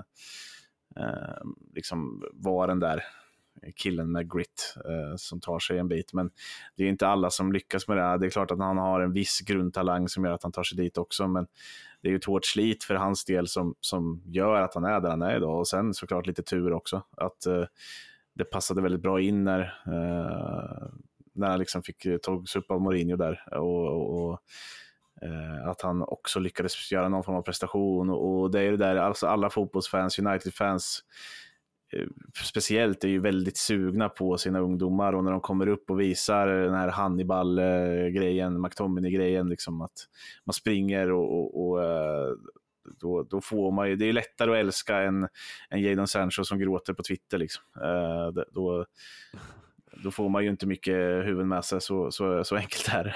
eh, 1.04 1.42
liksom 1.74 2.24
vara 2.32 2.66
den 2.66 2.80
där 2.80 3.04
killen 3.76 4.12
med 4.12 4.32
grit 4.32 4.74
eh, 4.76 5.16
som 5.16 5.40
tar 5.40 5.58
sig 5.58 5.78
en 5.78 5.88
bit. 5.88 6.12
Men 6.12 6.30
det 6.76 6.84
är 6.84 6.88
inte 6.88 7.08
alla 7.08 7.30
som 7.30 7.52
lyckas 7.52 7.88
med 7.88 7.96
det. 7.96 8.18
Det 8.18 8.26
är 8.26 8.30
klart 8.30 8.50
att 8.50 8.58
han 8.58 8.78
har 8.78 9.00
en 9.00 9.12
viss 9.12 9.40
grundtalang 9.40 10.08
som 10.08 10.24
gör 10.24 10.32
att 10.32 10.42
han 10.42 10.52
tar 10.52 10.62
sig 10.62 10.76
dit 10.76 10.98
också. 10.98 11.28
Men 11.28 11.46
det 12.02 12.08
är 12.08 12.10
ju 12.10 12.16
ett 12.16 12.24
hårt 12.24 12.46
slit 12.46 12.84
för 12.84 12.94
hans 12.94 13.24
del 13.24 13.48
som, 13.48 13.74
som 13.80 14.22
gör 14.26 14.60
att 14.60 14.74
han 14.74 14.84
är 14.84 15.00
där 15.00 15.10
han 15.10 15.22
är 15.22 15.36
idag. 15.36 15.58
Och 15.58 15.68
sen 15.68 15.94
såklart 15.94 16.26
lite 16.26 16.42
tur 16.42 16.72
också. 16.72 17.02
Att 17.16 17.46
eh, 17.46 17.64
det 18.38 18.44
passade 18.44 18.82
väldigt 18.82 19.02
bra 19.02 19.20
in 19.20 19.44
när, 19.44 19.60
eh, 19.86 20.88
när 21.32 21.48
han 21.48 21.58
liksom 21.58 21.82
fick 21.82 22.06
eh, 22.06 22.16
togs 22.16 22.56
upp 22.56 22.70
av 22.70 22.80
Mourinho 22.80 23.16
där. 23.16 23.58
Och, 23.58 23.86
och, 23.86 24.24
och 24.24 24.40
eh, 25.22 25.68
att 25.68 25.82
han 25.82 26.02
också 26.02 26.40
lyckades 26.40 26.92
göra 26.92 27.08
någon 27.08 27.24
form 27.24 27.36
av 27.36 27.42
prestation. 27.42 28.10
Och, 28.10 28.40
och 28.40 28.50
det 28.50 28.60
är 28.60 28.70
det 28.70 28.76
där, 28.76 28.96
alltså 28.96 29.26
alla 29.26 29.50
fotbollsfans, 29.50 30.18
United-fans, 30.18 31.00
eh, 31.92 32.06
speciellt 32.44 33.04
är 33.04 33.08
ju 33.08 33.20
väldigt 33.20 33.56
sugna 33.56 34.08
på 34.08 34.38
sina 34.38 34.60
ungdomar 34.60 35.12
och 35.12 35.24
när 35.24 35.32
de 35.32 35.40
kommer 35.40 35.66
upp 35.68 35.90
och 35.90 36.00
visar 36.00 36.46
den 36.48 36.74
här 36.74 36.88
Hannibal-grejen, 36.88 38.54
eh, 38.54 38.60
McTominay-grejen, 38.60 39.48
liksom 39.48 39.80
att 39.80 40.06
man 40.44 40.54
springer 40.54 41.12
och, 41.12 41.38
och, 41.38 41.70
och 41.70 41.80
då, 43.00 43.22
då 43.22 43.40
får 43.40 43.70
man 43.72 43.88
ju, 43.88 43.96
det 43.96 44.04
är 44.04 44.12
lättare 44.12 44.50
att 44.50 44.56
älska 44.56 44.98
en, 44.98 45.28
en 45.68 45.80
Jadon 45.82 46.08
Sancho 46.08 46.44
som 46.44 46.58
gråter 46.58 46.92
på 46.92 47.02
Twitter. 47.02 47.38
Liksom. 47.38 47.64
Uh, 47.82 48.42
då, 48.52 48.86
då 50.04 50.10
får 50.10 50.28
man 50.28 50.44
ju 50.44 50.50
inte 50.50 50.66
mycket 50.66 50.96
huvud 51.26 51.46
med 51.46 51.64
sig, 51.64 51.80
så, 51.80 52.10
så, 52.10 52.44
så 52.44 52.56
enkelt 52.56 52.88
är 52.88 53.04
det. 53.04 53.14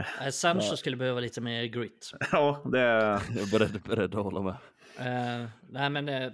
Uh, 0.00 0.30
Sancho 0.30 0.66
ja. 0.70 0.76
skulle 0.76 0.96
behöva 0.96 1.20
lite 1.20 1.40
mer 1.40 1.64
grit. 1.64 2.12
ja, 2.32 2.62
det 2.64 2.80
är... 2.80 3.22
Jag 3.34 3.42
är 3.42 3.58
beredd, 3.58 3.82
beredd 3.82 4.14
att 4.14 4.24
hålla 4.24 4.40
med. 4.40 4.56
Uh, 4.98 5.48
nej, 5.70 5.90
men 5.90 6.08
uh, 6.08 6.32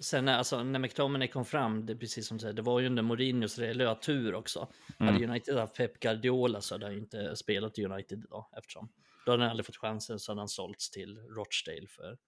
sen 0.00 0.28
alltså, 0.28 0.62
när 0.62 0.78
McTominay 0.78 1.28
kom 1.28 1.44
fram, 1.44 1.86
det 1.86 1.96
precis 1.96 2.26
som 2.26 2.36
du 2.36 2.40
säger, 2.40 2.54
det 2.54 2.62
var 2.62 2.80
ju 2.80 2.86
under 2.86 3.02
Mourinho 3.02 3.48
så 3.48 3.60
det 3.60 3.74
löd 3.74 4.00
tur 4.00 4.34
också. 4.34 4.68
Mm. 4.98 5.12
Hade 5.12 5.26
United 5.26 5.58
haft 5.58 5.76
Pep 5.76 6.00
Guardiola 6.00 6.60
så 6.60 6.74
hade 6.74 6.86
han 6.86 6.94
inte 6.94 7.36
spelat 7.36 7.78
i 7.78 7.84
United 7.84 8.18
idag 8.18 8.46
eftersom 8.56 8.88
då 9.28 9.32
hade 9.32 9.42
han 9.42 9.50
aldrig 9.50 9.66
fått 9.66 9.76
chansen 9.76 10.18
så 10.18 10.32
hade 10.32 10.40
han 10.40 10.48
sålts 10.48 10.90
till 10.90 11.18
Rochdale 11.18 11.86
för 11.88 12.18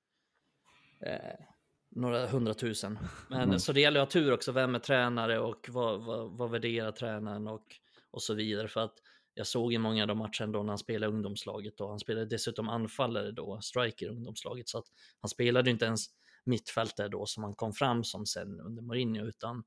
eh, 1.07 1.47
några 1.91 2.27
hundratusen. 2.27 2.99
Men 3.31 3.41
mm. 3.41 3.59
så 3.59 3.73
det 3.73 3.81
gäller 3.81 4.01
att 4.01 4.13
ha 4.13 4.21
tur 4.21 4.33
också, 4.33 4.53
vem 4.53 4.75
är 4.75 4.79
tränare 4.79 5.39
och 5.39 5.67
vad, 5.69 6.05
vad, 6.05 6.39
vad 6.39 6.51
värderar 6.51 6.93
tränaren 6.93 7.49
och, 7.49 7.67
och 8.11 8.23
så 8.23 8.35
vidare. 8.35 8.69
För 8.69 8.81
att 8.81 8.95
jag 9.35 9.47
såg 9.47 9.73
i 9.73 9.79
många 9.79 10.03
av 10.03 10.09
de 10.09 10.19
matcherna 10.19 10.53
då 10.53 10.63
när 10.63 10.69
han 10.69 10.79
spelade 10.79 11.13
ungdomslaget 11.13 11.81
och 11.81 11.89
han 11.89 11.99
spelade 11.99 12.27
dessutom 12.27 12.69
anfallare 12.69 13.31
då, 13.33 13.61
striker 13.61 14.07
i 14.07 14.09
ungdomslaget. 14.09 14.69
Så 14.69 14.79
att 14.79 14.87
han 15.21 15.29
spelade 15.29 15.71
inte 15.71 15.85
ens 15.85 16.07
mittfältare 16.45 17.09
då 17.09 17.27
som 17.27 17.45
han 17.45 17.55
kom 17.55 17.73
fram 17.73 18.05
som 18.05 18.27
sen 18.27 18.61
under 18.61 18.83
Mourinho 18.83 19.25
utan 19.25 19.65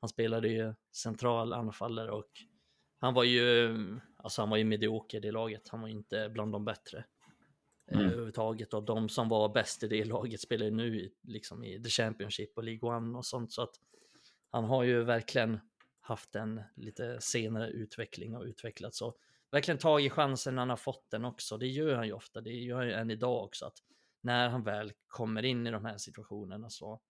han 0.00 0.08
spelade 0.08 0.48
ju 0.48 0.74
central 0.96 1.52
anfallare 1.52 2.12
och 2.12 2.30
han 3.00 3.14
var 3.14 3.24
ju, 3.24 3.76
alltså 4.16 4.42
han 4.42 4.50
var 4.50 4.56
ju 4.56 4.64
medioker 4.64 5.26
i 5.26 5.32
laget. 5.32 5.68
Han 5.68 5.80
var 5.80 5.88
inte 5.88 6.28
bland 6.28 6.52
de 6.52 6.64
bättre 6.64 7.04
eh, 7.90 7.98
mm. 7.98 8.06
överhuvudtaget. 8.06 8.74
Och 8.74 8.82
de 8.82 9.08
som 9.08 9.28
var 9.28 9.48
bäst 9.48 9.82
i 9.82 9.88
det 9.88 10.04
laget 10.04 10.40
spelar 10.40 10.66
ju 10.66 10.72
nu 10.72 11.10
liksom 11.22 11.64
i 11.64 11.82
The 11.82 11.88
Championship 11.88 12.56
och 12.56 12.64
League 12.64 12.96
One 12.96 13.18
och 13.18 13.26
sånt. 13.26 13.52
Så 13.52 13.62
att 13.62 13.74
han 14.50 14.64
har 14.64 14.82
ju 14.82 15.04
verkligen 15.04 15.60
haft 16.00 16.34
en 16.34 16.62
lite 16.76 17.20
senare 17.20 17.70
utveckling 17.70 18.36
och 18.36 18.44
utvecklats. 18.44 18.98
Så 18.98 19.14
verkligen 19.50 19.78
tagit 19.78 20.12
chansen 20.12 20.54
när 20.54 20.62
han 20.62 20.70
har 20.70 20.76
fått 20.76 21.10
den 21.10 21.24
också. 21.24 21.56
Det 21.56 21.66
gör 21.66 21.94
han 21.94 22.06
ju 22.06 22.12
ofta. 22.12 22.40
Det 22.40 22.50
gör 22.50 22.76
han 22.76 22.86
ju 22.86 22.92
än 22.92 23.10
idag 23.10 23.44
också. 23.44 23.66
Att 23.66 23.78
när 24.20 24.48
han 24.48 24.62
väl 24.62 24.92
kommer 25.06 25.44
in 25.44 25.66
i 25.66 25.70
de 25.70 25.84
här 25.84 25.98
situationerna 25.98 26.70
så, 26.70 27.00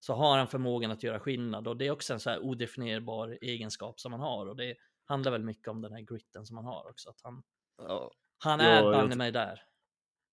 så 0.00 0.14
har 0.14 0.38
han 0.38 0.48
förmågan 0.48 0.90
att 0.90 1.02
göra 1.02 1.20
skillnad. 1.20 1.68
Och 1.68 1.76
det 1.76 1.86
är 1.86 1.90
också 1.90 2.12
en 2.12 2.20
så 2.20 2.30
här 2.30 2.38
odefinierbar 2.38 3.38
egenskap 3.40 4.00
som 4.00 4.12
han 4.12 4.20
har. 4.20 4.46
Och 4.46 4.56
det 4.56 4.74
handlar 5.06 5.32
väl 5.32 5.44
mycket 5.44 5.68
om 5.68 5.82
den 5.82 5.92
här 5.92 6.00
gritten 6.00 6.46
som 6.46 6.56
han 6.56 6.66
har 6.66 6.90
också. 6.90 7.10
Att 7.10 7.20
han, 7.22 7.42
ja. 7.78 8.10
han 8.38 8.60
är 8.60 8.82
ja, 8.82 8.92
banne 8.92 9.16
mig 9.16 9.32
där. 9.32 9.62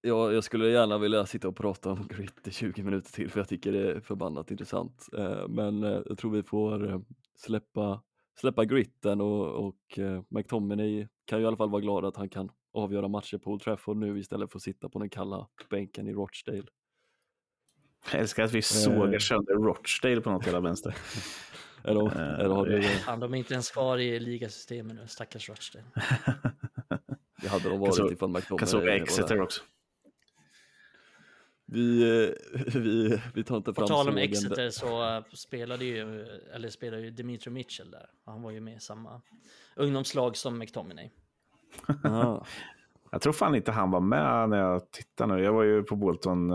Ja, 0.01 0.31
jag 0.31 0.43
skulle 0.43 0.69
gärna 0.69 0.97
vilja 0.97 1.25
sitta 1.25 1.47
och 1.47 1.55
prata 1.55 1.91
om 1.91 2.07
grit 2.07 2.47
i 2.47 2.51
20 2.51 2.83
minuter 2.83 3.11
till 3.11 3.29
för 3.29 3.39
jag 3.39 3.47
tycker 3.47 3.71
det 3.71 3.91
är 3.91 3.99
förbannat 3.99 4.51
intressant. 4.51 5.07
Eh, 5.17 5.47
men 5.47 5.83
eh, 5.83 6.01
jag 6.05 6.17
tror 6.17 6.31
vi 6.31 6.43
får 6.43 6.89
eh, 6.89 6.99
släppa, 7.35 8.03
släppa 8.39 8.65
gritten 8.65 9.21
och, 9.21 9.67
och 9.67 9.99
McTominay 10.29 11.07
kan 11.25 11.39
ju 11.39 11.43
i 11.43 11.47
alla 11.47 11.57
fall 11.57 11.69
vara 11.69 11.81
glad 11.81 12.05
att 12.05 12.17
han 12.17 12.29
kan 12.29 12.51
avgöra 12.73 13.07
matcher 13.07 13.37
på 13.37 13.51
Old 13.51 13.61
Trafford 13.61 13.97
nu 13.97 14.19
istället 14.19 14.51
för 14.51 14.59
att 14.59 14.63
sitta 14.63 14.89
på 14.89 14.99
den 14.99 15.09
kalla 15.09 15.47
bänken 15.69 16.07
i 16.07 16.13
Rochdale. 16.13 16.67
Jag 18.11 18.21
älskar 18.21 18.43
att 18.43 18.51
vi 18.51 18.61
sågar 18.61 19.19
sönder 19.19 19.53
Rochdale 19.53 20.21
på 20.21 20.31
något 20.31 20.45
jävla 20.45 20.59
vänster. 20.59 20.95
Eller, 21.83 22.39
eller 22.39 22.55
har 22.55 22.65
du... 22.65 22.81
Fan, 22.81 23.19
de 23.19 23.33
är 23.33 23.37
inte 23.37 23.53
ens 23.53 23.71
kvar 23.71 23.97
i 23.97 24.19
ligasystemet 24.19 24.95
nu, 24.95 25.07
stackars 25.07 25.49
Rochdale. 25.49 25.85
det 27.41 27.47
hade 27.47 27.69
de 27.69 27.79
varit 27.79 28.11
ifall 28.11 28.29
McDonald 28.29 28.69
Kan 28.69 28.87
Exeter 28.89 29.41
också. 29.41 29.61
Vi, 31.65 32.01
eh, 32.01 32.75
vi, 32.81 33.21
vi 33.33 33.43
tar 33.43 33.57
inte 33.57 33.73
fram 33.73 33.81
På 33.83 33.87
tal 33.87 34.09
om 34.09 34.17
Exeter 34.17 34.69
så 34.69 35.15
eh, 35.15 35.23
spelade 35.33 35.85
ju, 35.85 36.25
eller 36.53 36.69
spelade 36.69 37.03
ju 37.03 37.11
Dimitri 37.11 37.51
Mitchell 37.51 37.91
där. 37.91 38.09
Han 38.25 38.41
var 38.41 38.51
ju 38.51 38.59
med 38.59 38.77
i 38.77 38.79
samma 38.79 39.21
ungdomslag 39.75 40.37
som 40.37 40.57
McTominay. 40.57 41.09
Jag 43.11 43.21
tror 43.21 43.33
fan 43.33 43.55
inte 43.55 43.71
han 43.71 43.91
var 43.91 43.99
med 43.99 44.49
när 44.49 44.57
jag 44.57 44.91
tittade 44.91 45.35
nu. 45.35 45.43
Jag 45.43 45.53
var 45.53 45.63
ju 45.63 45.83
på 45.83 45.95
Bolton 45.95 46.51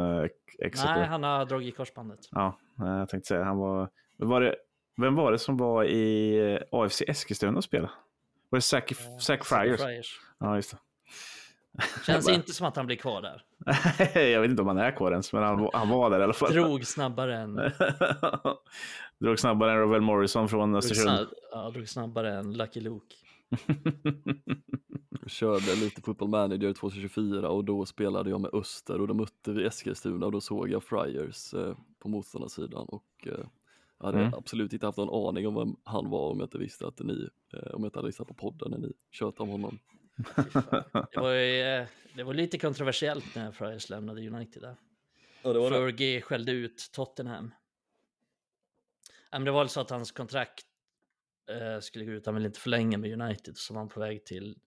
Exeter. 0.59 0.95
Nej, 0.95 1.07
han 1.07 1.22
har 1.22 1.47
dragit 1.47 1.76
korsbandet. 1.76 2.18
Ja, 2.31 2.59
jag 2.76 3.09
tänkte 3.09 3.29
säga, 3.29 3.45
han 3.45 3.57
var... 3.59 3.91
Var 4.16 4.41
det 4.41 4.57
vem 4.99 5.14
var 5.14 5.32
det 5.32 5.38
som 5.38 5.57
var 5.57 5.84
i 5.84 6.36
eh, 6.53 6.80
AFC 6.80 7.03
Eskilstuna 7.07 7.59
och 7.59 7.64
spelade? 7.64 7.92
Var 8.49 8.57
det 8.57 8.62
Zac, 8.62 8.92
uh, 8.92 9.18
Zac 9.18 9.46
Friars? 9.46 9.80
Friars? 9.80 10.20
Ja, 10.38 10.57
just 10.57 10.70
det. 10.70 10.78
Känns 12.07 12.26
bara... 12.26 12.34
inte 12.34 12.53
som 12.53 12.66
att 12.66 12.76
han 12.76 12.86
blir 12.86 12.96
kvar 12.96 13.22
där. 13.22 13.44
jag 14.32 14.40
vet 14.40 14.51
inte 14.51 14.62
om 14.62 14.68
han 14.68 14.78
är 14.78 14.96
kvar 14.96 15.11
ens, 15.11 15.32
men 15.32 15.42
han, 15.42 15.70
han 15.72 15.88
var 15.88 16.11
där 16.11 16.20
i 16.20 16.22
alla 16.22 16.32
fall. 16.32 16.53
Drog 16.53 16.86
snabbare 16.86 17.36
än... 17.36 17.55
drog 19.20 19.38
snabbare 19.38 19.72
än 19.72 19.78
Robert 19.78 20.03
Morrison 20.03 20.49
från 20.49 20.74
Östersund. 20.74 21.28
Ja, 21.53 21.70
drog 21.70 21.88
snabbare 21.88 22.34
än 22.34 22.57
Lucky 22.57 22.80
Luke. 22.80 23.14
jag 25.20 25.30
körde 25.30 25.74
lite 25.74 26.03
Football 26.03 26.28
Manager 26.28 26.72
2024 26.72 27.49
och 27.49 27.64
då 27.64 27.86
spelade 27.86 28.30
jag 28.30 28.40
med 28.40 28.55
Öster 28.55 29.01
och 29.01 29.09
då 29.09 29.14
mötte 29.14 29.53
vi 29.53 29.66
Eskilstuna 29.66 30.26
och 30.26 30.32
då 30.32 30.40
såg 30.40 30.70
jag 30.70 30.84
Friars 30.84 31.55
eh, 31.55 31.74
på 31.99 32.09
motståndarsidan 32.09 32.86
och 32.88 33.26
eh, 33.26 33.46
Jag 33.99 34.07
hade 34.07 34.18
Mm. 34.20 34.34
absolut 34.34 34.72
inte 34.72 34.86
haft 34.86 34.99
någon 34.99 35.28
aning 35.28 35.46
om 35.46 35.55
vem 35.55 35.76
han 35.84 36.11
var 36.11 36.30
om 36.30 36.38
jag 36.40 36.46
inte 36.46 36.59
visste 36.59 36.86
att 36.86 36.99
ni, 37.01 37.28
eh, 37.53 37.59
om 37.74 37.82
jag 37.82 37.88
inte 37.88 37.99
hade 37.99 38.07
lyssnat 38.09 38.28
på 38.28 38.34
podden 38.34 38.70
när 38.70 38.78
ni 38.78 38.92
tjötade 39.11 39.42
om 39.42 39.49
honom. 39.49 39.78
Det 41.12 41.20
var, 41.20 41.32
ju, 41.32 41.61
eh, 41.62 41.86
det 42.14 42.22
var 42.22 42.34
lite 42.34 42.59
kontroversiellt 42.59 43.34
när 43.34 43.53
Friars 43.53 43.90
lämnade 43.90 44.28
United 44.28 44.62
där. 44.62 44.76
Ja, 45.42 45.53
det 45.53 45.68
Fergie 45.68 46.20
skällde 46.20 46.53
ut 46.53 46.90
Tottenham. 46.92 47.55
Men 49.32 49.44
det 49.44 49.51
var 49.51 49.61
väl 49.61 49.68
så 49.68 49.80
att 49.80 49.90
hans 49.90 50.12
kontrakt 50.12 50.64
eh, 51.51 51.80
skulle 51.80 52.05
gå 52.05 52.12
ut, 52.12 52.26
han 52.26 52.34
ville 52.34 52.46
inte 52.46 52.61
förlänga 52.61 52.99
med 52.99 53.20
United, 53.22 53.57
så 53.57 53.74
var 53.74 53.80
han 53.80 53.88
på 53.88 54.01
väg 54.01 54.24
till, 54.24 54.59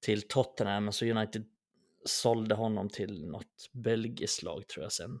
till 0.00 0.22
Tottenham, 0.28 0.84
men 0.84 0.92
så 0.92 1.04
United 1.06 1.44
sålde 2.04 2.54
honom 2.54 2.88
till 2.88 3.26
något 3.26 3.70
belgiskt 3.72 4.42
lag 4.42 4.68
tror 4.68 4.82
jag 4.82 4.92
sen. 4.92 5.20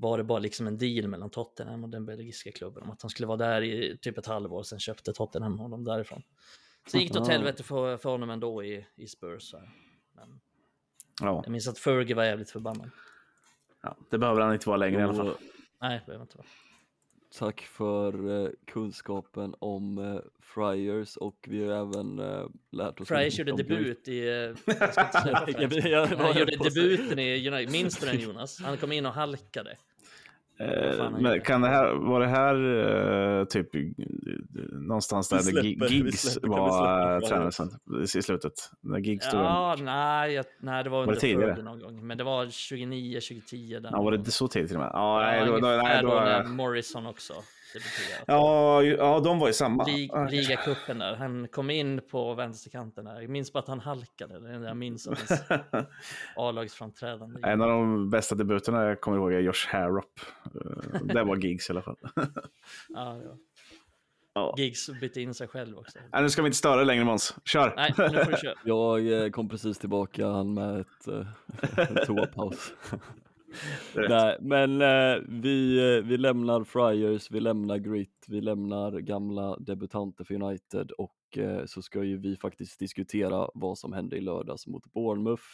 Var 0.00 0.18
det 0.18 0.24
bara 0.24 0.38
liksom 0.38 0.66
en 0.66 0.78
deal 0.78 1.08
mellan 1.08 1.30
Tottenham 1.30 1.84
och 1.84 1.90
den 1.90 2.06
belgiska 2.06 2.52
klubben 2.52 2.82
om 2.82 2.90
att 2.90 3.02
han 3.02 3.10
skulle 3.10 3.26
vara 3.26 3.36
där 3.36 3.62
i 3.62 3.98
typ 3.98 4.18
ett 4.18 4.26
halvår, 4.26 4.62
sen 4.62 4.78
köpte 4.78 5.12
Tottenham 5.12 5.58
honom 5.58 5.84
därifrån. 5.84 6.22
Sen 6.90 7.00
gick 7.00 7.12
det 7.12 7.20
åt 7.20 7.28
helvete 7.28 7.62
för, 7.62 7.96
för 7.96 8.10
honom 8.10 8.30
ändå 8.30 8.64
i, 8.64 8.86
i 8.96 9.06
Spurs. 9.06 9.42
Så. 9.42 9.62
Men 10.12 10.40
Ja, 11.20 11.42
jag 11.44 11.52
minns 11.52 11.68
att 11.68 11.78
Fergie 11.78 12.14
var 12.16 12.24
jävligt 12.24 12.50
förbannad. 12.50 12.90
ja, 13.82 13.96
det 14.10 14.18
behöver 14.18 14.40
han 14.40 14.52
inte 14.54 14.68
vara 14.68 14.76
längre 14.76 15.00
i 15.00 15.04
alla 15.04 15.14
fall. 15.14 15.34
Nej, 15.80 15.98
det 16.00 16.06
behöver 16.06 16.22
inte 16.24 16.36
vara. 16.36 16.46
Tack 17.38 17.60
för 17.60 18.44
eh, 18.44 18.50
kunskapen 18.66 19.54
om 19.58 19.98
eh, 19.98 20.20
Friars 20.40 21.16
och 21.16 21.36
vi 21.48 21.64
har 21.64 21.72
även 21.88 22.18
eh, 22.18 22.46
lärt 22.72 23.00
oss 23.00 23.08
Friars 23.08 23.38
gjorde 23.38 23.52
debut 23.56 24.08
i... 24.08 24.18
Jag 24.66 24.92
ska 24.92 25.06
inte 25.06 25.20
släppa 25.22 25.46
Jag- 25.50 25.72
jag- 25.72 26.12
jag 26.12 26.36
gjorde 26.38 26.56
debuten 26.56 27.18
i 27.18 27.48
United. 27.48 27.72
Minns 27.72 27.98
du 27.98 28.06
den 28.06 28.20
Jonas? 28.20 28.60
Han 28.60 28.76
kom 28.76 28.92
in 28.92 29.06
och 29.06 29.12
halkade. 29.12 29.70
Vad 29.70 29.76
fan 29.76 29.78
Eh, 29.78 30.46
han 30.46 30.47
men 31.12 31.22
gjorde. 31.32 31.40
kan 31.40 31.60
det 31.60 31.68
här, 31.68 31.94
var 31.94 32.20
det 32.20 32.26
här 32.26 32.54
eh, 33.40 33.44
typ 33.44 33.74
eh, 33.74 33.80
någonstans 34.72 35.28
där 35.28 35.38
släpper- 35.38 35.60
släpper- 36.18 36.40
vi 36.42 36.48
var 36.48 37.14
eh, 37.16 37.20
tränare 37.28 37.52
i 38.18 38.22
slutet? 38.22 38.52
När 38.80 39.00
tog 39.30 39.40
över. 39.40 39.50
Ja, 39.50 39.76
nej, 39.80 40.32
jag, 40.32 40.44
nej, 40.60 40.84
det 40.84 40.90
var 40.90 40.98
det 40.98 41.02
under 41.08 41.20
tidigare? 41.20 41.46
Fergie 41.54 41.64
någon 41.64 41.80
gång. 41.80 42.06
Men 42.06 42.18
det 42.18 42.24
var 42.24 42.46
29, 42.46 43.20
2010. 43.20 43.78
Där 43.82 43.90
Ja, 43.92 44.02
var 44.02 44.12
det 44.12 44.16
så 44.30 44.48
tidigt 44.48 44.68
till 44.68 44.76
och 44.76 44.82
med? 44.82 44.90
Ja, 44.92 45.20
nej, 45.20 45.46
då, 45.46 45.58
då, 45.58 45.66
nej, 45.68 46.02
då, 46.02 46.08
då 46.08 46.14
också 46.16 46.22
debuterade. 46.22 46.42
ja, 46.42 46.42
ju- 46.44 47.57
ja, 48.26 49.20
de 49.24 49.38
var 49.38 49.46
ju 49.46 49.52
samma. 49.52 49.84
Lig, 49.84 50.10
Ja, 50.12 50.24
ligacupen 50.24 50.98
där. 50.98 51.16
Han 51.16 51.48
kom 51.48 51.70
in 51.70 52.00
på 52.10 52.34
vänsterkanten 52.34 53.04
där. 53.04 53.20
Jag 53.20 53.30
minns 53.30 53.52
bara 53.52 53.58
att 53.58 53.68
han 53.68 53.80
halkade. 53.80 54.40
Det 54.40 54.48
är 54.54 54.58
det 54.58 54.66
jag 54.66 54.76
minns 54.76 55.06
hans 55.06 55.32
A-lagsframträdande. 56.36 57.40
En 57.42 57.62
av 57.62 57.68
de 57.68 58.10
bästa 58.10 58.34
debuterna 58.34 58.84
jag 58.84 59.00
kommer 59.00 59.16
ihåg 59.16 59.32
är 59.32 59.40
Josh 59.40 59.66
Harrop. 59.68 60.20
Eh, 60.44 61.00
Det 61.02 61.24
var 61.24 61.36
Giggs 61.36 61.70
i 61.70 61.72
alla 61.72 61.82
fall. 61.82 61.96
Ja, 62.88 63.20
ja. 63.24 63.36
Ja. 64.34 64.54
Giggs 64.56 64.90
bytte 65.00 65.20
in 65.20 65.34
sig 65.34 65.48
själv 65.48 65.78
också. 65.78 65.98
Nej, 66.12 66.22
nu 66.22 66.30
ska 66.30 66.42
vi 66.42 66.46
inte 66.46 66.58
störa 66.58 66.84
längre 66.84 67.04
Måns. 67.04 67.36
Kör! 67.44 67.72
Nej, 67.76 67.94
nu 67.98 68.24
får 68.24 68.30
du 68.30 68.36
köra. 68.36 68.54
Jag 68.64 69.24
eh, 69.24 69.30
kom 69.30 69.48
precis 69.48 69.78
tillbaka 69.78 70.26
han 70.28 70.54
med 70.54 70.80
ett, 70.80 71.08
eh, 71.08 71.26
en 71.98 72.06
toapaus. 72.06 72.72
Nej, 74.08 74.36
men 74.40 74.82
eh, 74.82 75.22
vi, 75.28 75.78
eh, 75.78 76.04
vi 76.04 76.16
lämnar 76.16 76.64
Friars, 76.64 77.30
vi 77.30 77.40
lämnar 77.40 77.76
Grit, 77.76 78.26
vi 78.28 78.40
lämnar 78.40 78.92
gamla 78.92 79.56
debutanter 79.56 80.24
för 80.24 80.34
United 80.42 80.90
och 80.90 81.38
eh, 81.38 81.64
så 81.66 81.82
ska 81.82 82.02
ju 82.04 82.18
vi 82.18 82.36
faktiskt 82.36 82.78
diskutera 82.78 83.48
vad 83.54 83.78
som 83.78 83.92
hände 83.92 84.16
i 84.16 84.20
lördags 84.20 84.66
mot 84.66 84.92
Bournemouth. 84.92 85.44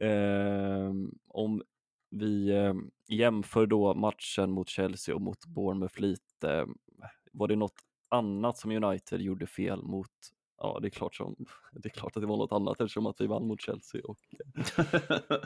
Eh, 0.00 0.92
om 1.28 1.62
vi 2.10 2.50
eh, 2.50 2.74
jämför 3.08 3.66
då 3.66 3.94
matchen 3.94 4.50
mot 4.50 4.68
Chelsea 4.68 5.14
och 5.14 5.22
mot 5.22 5.46
Bournemouth 5.46 6.00
lite, 6.00 6.66
var 7.32 7.48
det 7.48 7.56
något 7.56 7.80
annat 8.08 8.58
som 8.58 8.70
United 8.70 9.20
gjorde 9.20 9.46
fel 9.46 9.82
mot 9.82 10.10
Ja, 10.58 10.78
det 10.82 10.88
är, 10.88 10.90
klart 10.90 11.14
som, 11.14 11.36
det 11.72 11.88
är 11.88 11.90
klart 11.90 12.16
att 12.16 12.22
det 12.22 12.26
var 12.26 12.36
något 12.36 12.52
annat 12.52 12.80
eftersom 12.80 13.06
att 13.06 13.20
vi 13.20 13.26
vann 13.26 13.46
mot 13.46 13.60
Chelsea. 13.60 14.00
Och, 14.04 14.18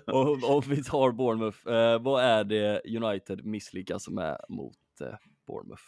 och 0.14 0.56
om 0.56 0.62
vi 0.66 0.82
tar 0.84 1.12
Bournemouth, 1.12 1.68
eh, 1.68 2.02
vad 2.02 2.24
är 2.24 2.44
det 2.44 2.82
United 2.96 3.44
misslyckas 3.44 4.08
med 4.08 4.40
mot 4.48 4.76
eh, 5.00 5.14
Bournemouth? 5.46 5.84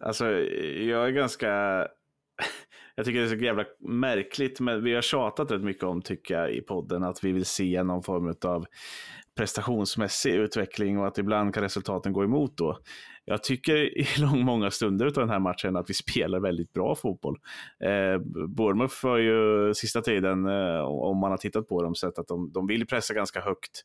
Alltså, 0.00 0.26
jag 0.30 1.06
är 1.06 1.10
ganska... 1.10 1.48
Jag 2.94 3.06
tycker 3.06 3.20
det 3.20 3.26
är 3.26 3.38
så 3.38 3.44
jävla 3.44 3.64
märkligt, 3.78 4.60
men 4.60 4.84
vi 4.84 4.94
har 4.94 5.02
tjatat 5.02 5.50
rätt 5.50 5.62
mycket 5.62 5.84
om, 5.84 6.02
tycker 6.02 6.34
jag, 6.34 6.52
i 6.52 6.60
podden, 6.60 7.04
att 7.04 7.24
vi 7.24 7.32
vill 7.32 7.44
se 7.44 7.82
någon 7.82 8.02
form 8.02 8.34
av 8.44 8.66
prestationsmässig 9.34 10.34
utveckling 10.34 10.98
och 10.98 11.06
att 11.06 11.18
ibland 11.18 11.54
kan 11.54 11.62
resultaten 11.62 12.12
gå 12.12 12.24
emot 12.24 12.56
då. 12.56 12.78
Jag 13.30 13.42
tycker 13.42 13.76
i 13.76 14.06
lång, 14.20 14.44
många 14.44 14.70
stunder 14.70 15.06
av 15.06 15.12
den 15.12 15.30
här 15.30 15.38
matchen 15.38 15.76
att 15.76 15.90
vi 15.90 15.94
spelar 15.94 16.40
väldigt 16.40 16.72
bra 16.72 16.94
fotboll. 16.94 17.38
Eh, 17.84 18.18
Bournemouth 18.48 19.06
har 19.06 19.18
ju 19.18 19.74
sista 19.74 20.00
tiden, 20.00 20.46
eh, 20.46 20.80
om 20.80 21.18
man 21.18 21.30
har 21.30 21.38
tittat 21.38 21.68
på 21.68 21.82
dem, 21.82 21.94
sett 21.94 22.18
att 22.18 22.28
de, 22.28 22.52
de 22.52 22.66
vill 22.66 22.86
pressa 22.86 23.14
ganska 23.14 23.40
högt. 23.40 23.84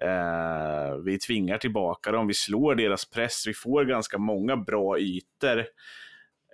Eh, 0.00 0.96
vi 1.04 1.18
tvingar 1.18 1.58
tillbaka 1.58 2.12
dem, 2.12 2.26
vi 2.26 2.34
slår 2.34 2.74
deras 2.74 3.10
press, 3.10 3.44
vi 3.46 3.54
får 3.54 3.84
ganska 3.84 4.18
många 4.18 4.56
bra 4.56 4.98
ytor. 4.98 5.58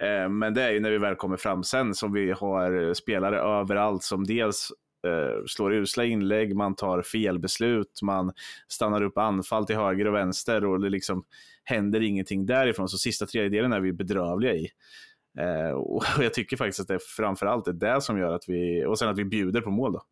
Eh, 0.01 0.29
men 0.29 0.55
det 0.55 0.63
är 0.63 0.71
ju 0.71 0.81
när 0.81 0.91
vi 0.91 0.99
väl 0.99 1.15
kommer 1.15 1.37
fram 1.37 1.65
sen 1.65 1.95
som 1.95 2.13
vi 2.13 2.33
har 2.33 2.95
spelare 2.95 3.39
överallt 3.39 4.03
som 4.03 4.25
dels 4.25 4.73
eh, 5.05 5.45
slår 5.47 5.73
usla 5.73 6.05
inlägg, 6.05 6.57
man 6.57 6.75
tar 6.75 7.03
felbeslut, 7.03 8.03
man 8.03 8.33
stannar 8.69 9.03
upp 9.03 9.19
anfall 9.19 9.67
till 9.67 9.77
höger 9.77 10.07
och 10.07 10.15
vänster 10.15 10.65
och 10.65 10.81
det 10.81 10.91
liksom 10.91 11.25
händer 11.65 12.01
ingenting 12.01 12.47
därifrån. 12.47 12.89
Så 12.89 12.99
sista 12.99 13.27
tredjedelen 13.27 13.73
är 13.73 13.81
vi 13.81 13.93
bedrövliga 13.93 14.55
i. 14.55 14.69
Eh, 15.39 15.71
och 15.71 16.05
jag 16.21 16.35
tycker 16.35 16.57
faktiskt 16.57 16.81
att 16.81 16.89
det 16.89 16.99
framförallt 17.03 17.69
är 17.69 17.73
det 17.73 18.01
som 18.01 18.19
gör 18.19 18.33
att 18.33 18.45
vi, 18.49 18.85
och 18.85 18.99
sen 18.99 19.09
att 19.09 19.19
vi 19.19 19.25
bjuder 19.25 19.61
på 19.61 19.71
mål 19.71 19.93
då. 19.93 20.03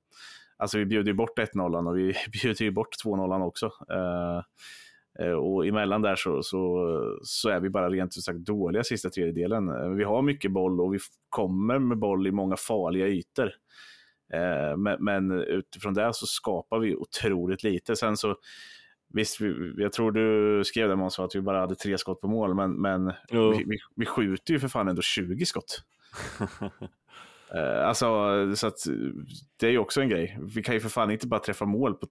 Alltså 0.56 0.78
vi 0.78 0.86
bjuder 0.86 1.10
ju 1.10 1.16
bort 1.16 1.38
1-0 1.38 1.88
och 1.88 1.98
vi 1.98 2.14
bjuder 2.42 2.64
ju 2.64 2.70
bort 2.70 2.94
2-0 3.04 3.42
också. 3.42 3.70
Eh, 3.90 4.42
eh, 5.26 5.32
och 5.32 5.66
emellan 5.66 6.02
där 6.02 6.16
så, 6.16 6.42
så, 6.42 6.88
så 7.22 7.48
är 7.48 7.60
vi 7.60 7.70
bara 7.70 7.90
rent 7.90 8.16
ut 8.16 8.24
sagt 8.24 8.38
dåliga 8.38 8.84
sista 8.84 9.10
tredjedelen. 9.10 9.68
Eh, 9.68 9.88
vi 9.88 10.04
har 10.04 10.22
mycket 10.22 10.52
boll 10.52 10.80
och 10.80 10.94
vi 10.94 10.98
kommer 11.28 11.78
med 11.78 11.98
boll 11.98 12.26
i 12.26 12.32
många 12.32 12.56
farliga 12.56 13.06
ytor. 13.06 13.52
Eh, 14.32 14.76
Men, 14.76 15.04
men 15.04 15.30
utifrån 15.32 15.94
det 15.94 16.14
så 16.14 16.26
skapar 16.26 16.78
vi 16.78 16.96
otroligt 16.96 17.62
lite. 17.62 17.96
Sen 17.96 18.16
så, 18.16 18.36
visst, 19.08 19.40
vi, 19.40 19.72
jag 19.76 19.92
tror 19.92 20.12
du 20.12 20.64
skrev 20.64 20.88
det 20.88 20.96
Måns, 20.96 21.18
att 21.18 21.34
vi 21.34 21.40
bara 21.40 21.60
hade 21.60 21.74
tre 21.74 21.98
skott 21.98 22.20
på 22.20 22.28
mål, 22.28 22.54
men, 22.54 22.72
men 22.72 23.12
vi, 23.30 23.64
vi, 23.66 23.78
vi 23.96 24.06
skjuter 24.06 24.54
ju 24.54 24.60
för 24.60 24.68
fan 24.68 24.88
ändå 24.88 25.02
20 25.02 25.46
skott. 25.46 25.82
Eh, 27.54 27.88
Alltså, 27.88 28.06
så 28.56 28.66
att 28.66 28.78
det 29.56 29.66
är 29.66 29.70
ju 29.70 29.78
också 29.78 30.00
en 30.00 30.08
grej. 30.08 30.38
Vi 30.54 30.62
kan 30.62 30.74
ju 30.74 30.80
för 30.80 30.88
fan 30.88 31.10
inte 31.10 31.26
bara 31.26 31.40
träffa 31.40 31.64
mål 31.64 31.94
på 31.94 32.06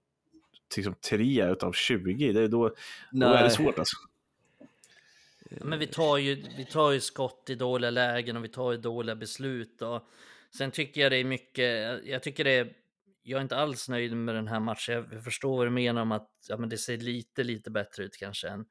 liksom, 0.76 0.94
tre 0.94 1.50
utav 1.50 1.72
20. 1.72 2.32
Det, 2.32 2.40
är 2.40 2.48
då, 2.48 2.74
då 3.12 3.26
är 3.26 3.42
det 3.42 3.50
svårt 3.50 3.78
alltså. 3.78 3.96
Men 5.60 5.78
vi 5.78 5.86
tar, 5.86 6.16
ju, 6.18 6.42
vi 6.56 6.64
tar 6.64 6.90
ju 6.90 7.00
skott 7.00 7.44
i 7.50 7.54
dåliga 7.54 7.90
lägen 7.90 8.36
och 8.36 8.44
vi 8.44 8.48
tar 8.48 8.72
ju 8.72 8.78
dåliga 8.78 9.14
beslut. 9.14 9.82
Och 9.82 10.02
sen 10.56 10.70
tycker 10.70 11.00
jag 11.00 11.12
det 11.12 11.16
är 11.16 11.24
mycket, 11.24 12.00
jag 12.04 12.22
tycker 12.22 12.44
det 12.44 12.50
är, 12.50 12.72
jag 13.22 13.38
är 13.38 13.42
inte 13.42 13.56
alls 13.56 13.88
nöjd 13.88 14.16
med 14.16 14.34
den 14.34 14.48
här 14.48 14.60
matchen. 14.60 15.08
Jag 15.12 15.24
förstår 15.24 15.56
vad 15.56 15.66
du 15.66 15.70
menar 15.70 16.02
om 16.02 16.12
att 16.12 16.30
ja, 16.48 16.56
men 16.56 16.68
det 16.68 16.78
ser 16.78 16.96
lite, 16.98 17.44
lite 17.44 17.70
bättre 17.70 18.04
ut 18.04 18.16
kanske 18.16 18.48
än, 18.48 18.64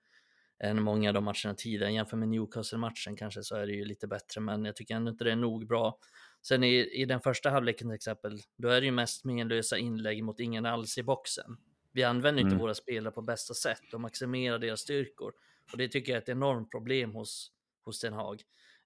än 0.64 0.82
många 0.82 1.10
av 1.10 1.14
de 1.14 1.24
matcherna 1.24 1.56
tidigare. 1.58 1.94
Jämfört 1.94 2.20
med 2.20 2.30
Newcastle-matchen 2.30 3.16
kanske 3.16 3.44
så 3.44 3.56
är 3.56 3.68
det 3.68 3.74
ju 3.74 3.86
lite 3.86 4.08
bättre, 4.08 4.42
men 4.42 4.66
jag 4.66 4.76
tycker 4.76 4.96
ändå 4.96 5.12
inte 5.12 5.24
det 5.24 5.32
är 5.32 5.36
nog 5.36 5.68
bra. 5.68 6.00
Sen 6.42 6.64
i, 6.64 7.02
i 7.02 7.06
den 7.06 7.22
första 7.22 7.50
halvleken 7.50 7.88
till 7.88 7.96
exempel, 7.96 8.40
då 8.58 8.70
är 8.70 8.82
det 8.82 8.86
ju 8.86 8.92
mest 8.92 9.26
menlösa 9.26 9.78
inlägg 9.78 10.24
mot 10.24 10.40
ingen 10.40 10.66
alls 10.66 10.98
i 10.98 11.04
boxen. 11.04 11.58
Vi 11.94 12.04
använder 12.04 12.42
inte 12.42 12.54
Mm. 12.54 12.60
våra 12.62 12.74
spelare 12.74 13.14
på 13.14 13.22
bästa 13.22 13.54
sätt 13.54 13.94
och 13.94 14.02
maximerar 14.02 14.60
deras 14.60 14.80
styrkor. 14.80 15.34
Och 15.72 15.78
det 15.78 15.88
tycker 15.88 16.12
jag 16.12 16.18
är 16.18 16.22
ett 16.22 16.30
enormt 16.30 16.72
problem 16.72 17.12
hos, 17.12 17.52
hos 17.86 18.00
Den 18.02 18.14
Haag. 18.14 18.42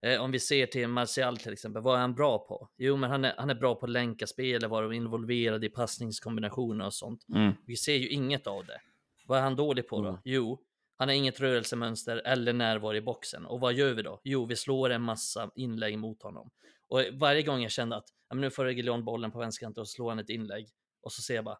Eh, 0.05 0.21
om 0.21 0.31
vi 0.31 0.39
ser 0.39 0.65
till 0.65 0.87
Martial 0.87 1.37
till 1.37 1.53
exempel, 1.53 1.81
vad 1.81 1.95
är 1.95 2.01
han 2.01 2.15
bra 2.15 2.39
på? 2.39 2.69
Jo, 2.77 2.97
men 2.97 3.09
han 3.09 3.25
är, 3.25 3.33
han 3.37 3.49
är 3.49 3.55
bra 3.55 3.75
på 3.75 3.85
att 3.85 3.91
länka 3.91 4.27
spel, 4.27 4.67
vara 4.67 4.95
involverad 4.95 5.63
i 5.63 5.69
passningskombinationer 5.69 6.85
och 6.85 6.93
sånt. 6.93 7.25
Mm. 7.29 7.53
Vi 7.65 7.75
ser 7.75 7.95
ju 7.95 8.09
inget 8.09 8.47
av 8.47 8.65
det. 8.65 8.81
Vad 9.27 9.37
är 9.37 9.41
han 9.41 9.55
dålig 9.55 9.87
på 9.87 10.01
då? 10.01 10.09
Mm. 10.09 10.21
Jo, 10.23 10.59
han 10.97 11.07
har 11.07 11.15
inget 11.15 11.39
rörelsemönster 11.39 12.21
eller 12.25 12.53
närvaro 12.53 12.95
i 12.95 13.01
boxen. 13.01 13.45
Och 13.45 13.59
vad 13.59 13.73
gör 13.73 13.93
vi 13.93 14.01
då? 14.01 14.21
Jo, 14.23 14.45
vi 14.45 14.55
slår 14.55 14.89
en 14.89 15.01
massa 15.01 15.51
inlägg 15.55 15.97
mot 15.97 16.23
honom. 16.23 16.51
Och 16.87 17.01
varje 17.13 17.41
gång 17.41 17.61
jag 17.61 17.71
kände 17.71 17.95
att 17.95 18.05
ja, 18.29 18.35
men 18.35 18.41
nu 18.41 18.49
får 18.49 18.65
Reguilon 18.65 19.05
bollen 19.05 19.31
på 19.31 19.39
vänsterkanten 19.39 19.81
och 19.81 19.89
slår 19.89 20.09
han 20.09 20.19
ett 20.19 20.29
inlägg. 20.29 20.67
Och 21.01 21.11
så 21.11 21.21
ser 21.21 21.35
jag 21.35 21.45
bara, 21.45 21.57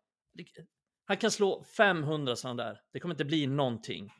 han 1.05 1.17
kan 1.17 1.31
slå 1.31 1.63
500 1.77 2.35
sådana 2.35 2.63
där. 2.63 2.81
Det 2.93 2.99
kommer 2.99 3.13
inte 3.13 3.25
bli 3.25 3.47
någonting. 3.47 4.11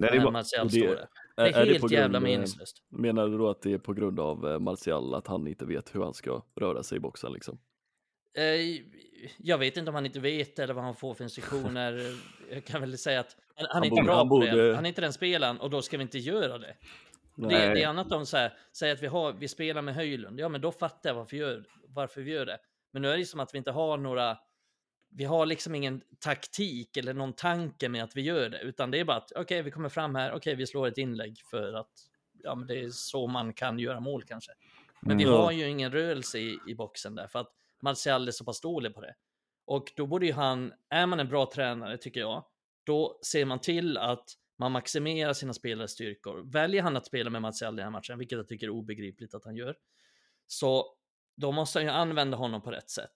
Det 0.00 0.08
är 0.08 0.14
när 0.16 0.24
bara, 0.24 0.30
Martial 0.30 0.66
det- 0.68 0.72
står 0.72 0.86
där. 0.94 1.08
Det 1.36 1.42
är, 1.42 1.46
är 1.46 1.66
det 1.66 1.72
helt 1.72 1.80
på 1.80 1.88
jävla 1.92 2.18
eh, 2.18 2.22
meningslöst. 2.22 2.82
Menar 2.88 3.28
du 3.28 3.38
då 3.38 3.50
att 3.50 3.62
det 3.62 3.72
är 3.72 3.78
på 3.78 3.92
grund 3.92 4.20
av 4.20 4.48
eh, 4.48 4.58
Martial 4.58 5.14
att 5.14 5.26
han 5.26 5.46
inte 5.48 5.64
vet 5.64 5.94
hur 5.94 6.02
han 6.02 6.14
ska 6.14 6.42
röra 6.60 6.82
sig 6.82 6.96
i 6.96 7.00
boxen 7.00 7.32
liksom? 7.32 7.58
Eh, 8.36 8.80
jag 9.38 9.58
vet 9.58 9.76
inte 9.76 9.88
om 9.90 9.94
han 9.94 10.06
inte 10.06 10.20
vet 10.20 10.58
eller 10.58 10.74
vad 10.74 10.84
han 10.84 10.94
får 10.94 11.14
för 11.14 11.24
instruktioner. 11.24 12.02
Jag 12.50 12.64
kan 12.64 12.80
väl 12.80 12.98
säga 12.98 13.20
att 13.20 13.36
Han, 13.56 13.66
han 13.70 13.70
är 13.70 13.74
Han 13.74 13.84
inte 13.84 13.90
borde- 13.94 14.04
bra 14.06 14.16
han 14.16 14.28
på 14.28 14.40
det. 14.40 14.74
Han 14.74 14.84
är 14.84 14.88
inte 14.88 15.00
den 15.00 15.12
spelaren 15.12 15.60
och 15.60 15.70
då 15.70 15.82
ska 15.82 15.96
vi 15.96 16.02
inte 16.02 16.18
göra 16.18 16.58
det. 16.58 16.74
Det, 17.34 17.46
Nej. 17.46 17.74
det 17.74 17.82
är 17.82 17.88
annat 17.88 18.12
om 18.12 18.26
så 18.26 18.36
här, 18.36 18.52
säger 18.72 18.94
att 18.94 19.02
vi, 19.02 19.06
har, 19.06 19.32
vi 19.32 19.48
spelar 19.48 19.82
med 19.82 19.94
Höjlund. 19.94 20.40
Ja, 20.40 20.48
men 20.48 20.60
då 20.60 20.72
fattar 20.72 21.10
jag 21.10 21.14
varför, 21.14 21.36
gör, 21.36 21.64
varför 21.88 22.20
vi 22.20 22.32
gör 22.32 22.46
det. 22.46 22.58
Men 22.92 23.02
nu 23.02 23.08
är 23.08 23.18
det 23.18 23.24
som 23.24 23.40
att 23.40 23.54
vi 23.54 23.58
inte 23.58 23.70
har 23.70 23.96
några... 23.98 24.36
Vi 25.10 25.24
har 25.24 25.46
liksom 25.46 25.74
ingen 25.74 26.02
taktik 26.20 26.96
eller 26.96 27.14
någon 27.14 27.32
tanke 27.32 27.88
med 27.88 28.04
att 28.04 28.16
vi 28.16 28.20
gör 28.22 28.48
det, 28.48 28.60
utan 28.60 28.90
det 28.90 29.00
är 29.00 29.04
bara 29.04 29.16
att 29.16 29.32
okej, 29.36 29.62
vi 29.62 29.70
kommer 29.70 29.88
fram 29.88 30.14
här, 30.14 30.32
okej, 30.32 30.54
vi 30.54 30.66
slår 30.66 30.86
ett 30.86 30.98
inlägg 30.98 31.40
för 31.50 31.72
att 31.72 31.90
ja, 32.42 32.54
men 32.54 32.66
det 32.66 32.78
är 32.80 32.90
så 32.90 33.26
man 33.26 33.52
kan 33.54 33.78
göra 33.78 34.00
mål 34.00 34.24
kanske. 34.24 34.52
Men 35.02 35.18
vi 35.18 35.24
Mm. 35.24 35.36
har 35.36 35.52
ju 35.52 35.68
ingen 35.68 35.92
rörelse 35.92 36.38
i, 36.38 36.58
i 36.68 36.74
boxen 36.74 37.14
där 37.14 37.26
för 37.26 37.38
att 37.38 37.52
Martial 37.82 38.28
är 38.28 38.32
så 38.32 38.44
pass 38.44 38.60
dålig 38.60 38.94
på 38.94 39.00
det. 39.00 39.14
Och 39.64 39.92
då 39.96 40.06
borde 40.06 40.26
ju 40.26 40.32
han, 40.32 40.72
är 40.88 41.06
man 41.06 41.20
en 41.20 41.28
bra 41.28 41.50
tränare 41.54 41.96
tycker 41.98 42.20
jag, 42.20 42.44
då 42.84 43.18
ser 43.24 43.44
man 43.44 43.58
till 43.60 43.96
att 43.96 44.24
man 44.58 44.72
maximerar 44.72 45.32
sina 45.32 45.52
spelares 45.54 45.90
styrkor. 45.90 46.42
Väljer 46.52 46.82
han 46.82 46.96
att 46.96 47.06
spela 47.06 47.30
med 47.30 47.42
Martial 47.42 47.74
i 47.74 47.76
den 47.76 47.84
här 47.84 47.90
matchen, 47.90 48.18
vilket 48.18 48.36
jag 48.36 48.48
tycker 48.48 48.66
är 48.66 48.70
obegripligt 48.70 49.34
att 49.34 49.44
han 49.44 49.56
gör, 49.56 49.76
så 50.46 50.94
då 51.36 51.52
måste 51.52 51.78
han 51.78 51.86
ju 51.86 51.90
använda 51.92 52.36
honom 52.36 52.62
på 52.62 52.70
rätt 52.70 52.90
sätt. 52.90 53.14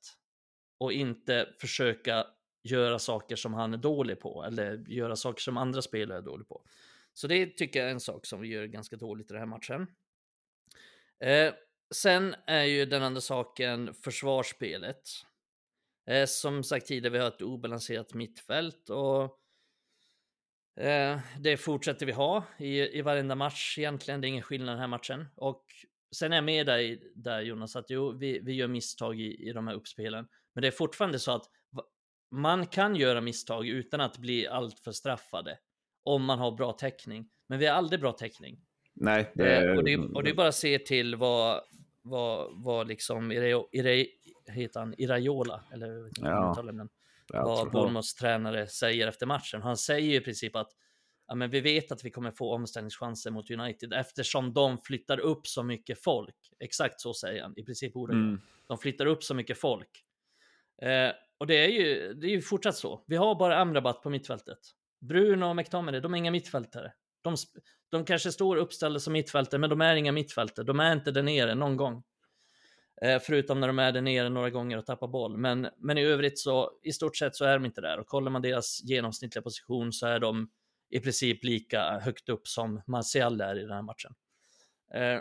Och 0.83 0.93
inte 0.93 1.49
försöka 1.61 2.27
göra 2.63 2.99
saker 2.99 3.37
som 3.37 3.55
han 3.55 3.75
är 3.75 3.79
dålig 3.79 4.21
på, 4.21 4.45
eller 4.45 4.85
göra 4.89 5.17
saker 5.17 5.41
som 5.41 5.57
andra 5.57 5.83
spelare 5.83 6.19
är 6.19 6.23
dåliga 6.23 6.45
på. 6.45 6.65
Så 7.13 7.27
det 7.27 7.47
tycker 7.47 7.81
jag 7.81 7.89
är 7.89 7.93
en 7.93 8.01
sak 8.01 8.27
som 8.27 8.41
vi 8.41 8.49
gör 8.49 8.67
ganska 8.67 8.97
dåligt 8.97 9.31
i 9.31 9.35
den 9.35 9.39
här 9.39 9.47
matchen. 9.47 9.87
Eh, 11.21 11.55
sen 11.95 12.35
är 12.47 12.63
ju 12.63 12.87
den 12.87 13.03
andra 13.03 13.21
saken 13.21 13.95
försvarsspelet. 13.95 15.03
Eh, 16.07 16.27
som 16.27 16.65
sagt 16.65 16.87
tidigare, 16.87 17.13
vi 17.13 17.19
har 17.19 17.29
ett 17.29 17.43
obalanserat 17.43 18.15
mittfält 18.15 18.91
och 18.91 19.23
eh, 20.85 21.21
det 21.41 21.57
fortsätter 21.57 22.07
vi 22.07 22.13
ha 22.13 22.45
i, 22.59 22.99
i 22.99 23.03
varenda 23.03 23.35
match 23.35 23.79
egentligen. 23.79 24.21
Det 24.21 24.27
är 24.27 24.29
ingen 24.29 24.43
skillnad 24.43 24.75
den 24.75 24.81
här 24.81 24.87
matchen. 24.87 25.29
Och 25.37 25.65
sen 26.17 26.33
är 26.33 26.37
jag 26.37 26.45
med 26.45 26.67
dig 26.67 27.13
där 27.15 27.41
Jonas, 27.41 27.77
att 27.77 27.91
jo, 27.91 28.13
vi, 28.13 28.39
vi 28.39 28.53
gör 28.53 28.69
misstag 28.69 29.21
i, 29.21 29.49
i 29.49 29.53
de 29.53 29.67
här 29.67 29.75
uppspelen. 29.75 30.29
Men 30.55 30.63
det 30.63 30.69
är 30.69 30.73
fortfarande 30.73 31.19
så 31.19 31.33
att 31.33 31.45
man 32.31 32.67
kan 32.67 32.97
göra 32.97 33.21
misstag 33.21 33.67
utan 33.69 34.01
att 34.01 34.19
bli 34.19 34.47
alltför 34.47 34.93
straffade. 34.93 35.59
Om 36.05 36.25
man 36.25 36.39
har 36.39 36.53
bra 36.53 36.73
täckning. 36.73 37.29
Men 37.47 37.59
vi 37.59 37.67
har 37.67 37.75
aldrig 37.75 38.01
bra 38.01 38.13
täckning. 38.13 38.61
Nej, 38.95 39.33
det, 39.35 39.57
Eh, 39.57 39.77
och, 39.77 39.85
det, 39.85 39.97
och 39.97 40.23
det 40.25 40.31
är 40.31 40.35
bara 40.35 40.49
att 40.49 40.55
se 40.55 40.79
till 40.79 41.17
vad, 41.17 41.61
vad, 42.03 42.63
vad 42.63 42.89
liksom 42.89 43.33
Ire, 43.33 43.63
Ire, 43.73 44.07
heter 44.47 44.81
han, 44.81 44.95
Iraiola, 44.99 45.65
eller 45.73 45.87
hur 45.87 46.11
Ja. 46.21 46.53
uttalar 46.53 46.73
den, 46.73 46.89
jag 47.33 47.45
vad 47.45 47.59
tror- 47.61 47.71
Bournemouths 47.71 48.15
tränare 48.15 48.67
säger 48.67 49.07
efter 49.09 49.27
matchen. 49.27 49.63
Han 49.63 49.77
säger 49.77 50.09
ju 50.11 50.17
i 50.17 50.21
princip 50.21 50.57
att 50.57 50.71
ja, 51.27 51.35
men 51.35 51.51
vi 51.51 51.61
vet 51.61 51.93
att 51.93 52.05
vi 52.05 52.11
kommer 52.11 52.31
få 52.31 52.55
omställningschanser 52.55 53.31
mot 53.31 53.51
United 53.51 53.93
eftersom 53.93 54.53
de 54.53 54.79
flyttar 54.79 55.19
upp 55.21 55.47
så 55.47 55.63
mycket 55.63 56.03
folk. 56.05 56.37
Exakt 56.59 57.01
så 57.01 57.15
säger 57.15 57.43
han, 57.43 57.55
i 57.57 57.63
princip 57.65 57.97
ordagrant. 57.97 58.29
Mm. 58.29 58.41
De 58.67 58.79
flyttar 58.79 59.07
upp 59.07 59.23
så 59.25 59.35
mycket 59.35 59.59
folk. 59.59 60.05
Eh, 60.83 61.13
och 61.39 61.47
det 61.47 61.65
är, 61.65 61.69
ju, 61.69 62.15
det 62.15 62.27
är 62.27 62.31
ju 62.31 62.43
fortsatt 62.43 62.77
så. 62.77 63.05
Vi 63.07 63.17
har 63.17 63.35
bara 63.35 63.57
Amrabat 63.57 64.03
på 64.03 64.11
mittfältet. 64.11 64.59
Bruno 65.01 65.45
och 65.45 65.57
McTominay, 65.57 66.01
de 66.01 66.15
är 66.15 66.19
inga 66.19 66.31
mittfältare. 66.31 66.93
De, 67.23 67.37
de 67.91 68.05
kanske 68.05 68.33
står 68.33 68.57
uppställda 68.57 69.01
som 69.01 69.13
mittfältare, 69.13 69.61
men 69.61 69.71
de 69.71 69.81
är 69.81 69.97
inga 69.97 70.13
mittfältare. 70.13 70.67
De 70.67 70.81
är 70.81 70.93
inte 70.93 71.11
där 71.11 71.23
nere 71.23 71.55
någon 71.55 71.77
gång. 71.77 72.03
Eh, 73.03 73.19
förutom 73.23 73.61
när 73.61 73.67
de 73.67 73.79
är 73.79 73.93
där 73.93 74.01
nere 74.01 74.29
några 74.29 74.51
gånger 74.51 74.79
och 74.79 74.87
tappar 74.87 75.09
boll. 75.09 75.37
Men, 75.37 75.69
men 75.79 75.99
i 75.99 76.03
övrigt 76.03 76.39
så, 76.39 76.71
i 76.83 76.93
stort 76.93 77.17
sett 77.17 77.37
så 77.37 77.45
är 77.45 77.55
de 77.55 77.65
inte 77.65 77.81
där. 77.81 77.99
Och 77.99 78.07
kollar 78.07 78.31
man 78.31 78.43
deras 78.43 78.83
genomsnittliga 78.85 79.43
position 79.43 79.93
så 79.93 80.07
är 80.07 80.19
de 80.19 80.51
i 80.91 81.01
princip 81.01 81.45
lika 81.45 81.99
högt 81.99 82.29
upp 82.29 82.49
som 82.49 82.83
Martial 82.87 83.41
är 83.41 83.59
i 83.59 83.63
den 83.63 83.73
här 83.73 83.83
matchen. 83.83 84.15
Eh, 84.95 85.21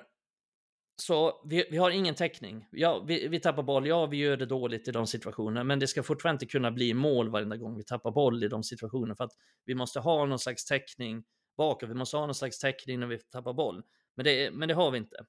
så 0.96 1.42
vi, 1.46 1.68
vi 1.72 1.78
har 1.78 1.92
ingen 1.92 2.16
täckning. 2.16 2.68
Ja, 2.72 3.04
vi, 3.08 3.28
vi 3.28 3.39
tappar 3.39 3.64
boll, 3.64 3.88
ja 3.88 4.06
vi 4.06 4.18
gör 4.18 4.38
det 4.38 4.46
dåligt 4.46 4.88
i 4.88 4.92
de 4.92 5.08
situationerna, 5.08 5.64
men 5.64 5.80
det 5.80 5.88
ska 5.88 6.04
fortfarande 6.04 6.36
inte 6.36 6.52
kunna 6.52 6.72
bli 6.72 6.94
mål 6.94 7.30
varenda 7.30 7.58
gång 7.58 7.78
vi 7.78 7.84
tappar 7.84 8.12
boll 8.12 8.44
i 8.44 8.48
de 8.48 8.64
situationerna 8.64 9.16
för 9.16 9.24
att 9.24 9.32
vi 9.66 9.76
måste 9.76 10.00
ha 10.00 10.26
någon 10.26 10.39
slags 10.39 10.66
täckning 10.66 11.24
bakåt, 11.58 11.89
vi 11.89 11.94
måste 11.94 12.18
ha 12.18 12.26
någon 12.26 12.36
slags 12.36 12.60
täckning 12.60 13.00
när 13.00 13.08
vi 13.08 13.20
tappar 13.20 13.54
boll. 13.54 13.84
Men 14.16 14.26
det, 14.26 14.52
men 14.52 14.68
det 14.68 14.74
har 14.74 14.92
vi 14.92 14.98
inte. 14.98 15.26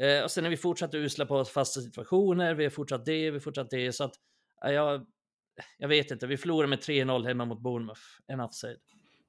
Eh, 0.00 0.22
och 0.22 0.30
sen 0.30 0.46
är 0.46 0.50
vi 0.50 0.56
fortsatt 0.56 0.94
usla 0.94 1.26
på 1.26 1.44
fasta 1.44 1.80
situationer, 1.80 2.54
vi 2.54 2.64
har 2.64 2.70
fortsatt 2.70 3.04
det, 3.04 3.30
vi 3.30 3.30
har 3.30 3.40
fortsatt 3.40 3.70
det, 3.70 3.92
så 3.92 4.04
att 4.04 4.14
ja, 4.60 4.72
jag, 4.72 5.06
jag 5.78 5.88
vet 5.88 6.10
inte, 6.10 6.26
vi 6.26 6.36
förlorar 6.36 6.66
med 6.66 6.78
3-0 6.78 7.26
hemma 7.26 7.44
mot 7.44 7.60
Bournemouth, 7.60 8.00
en 8.26 8.52
said. 8.52 8.78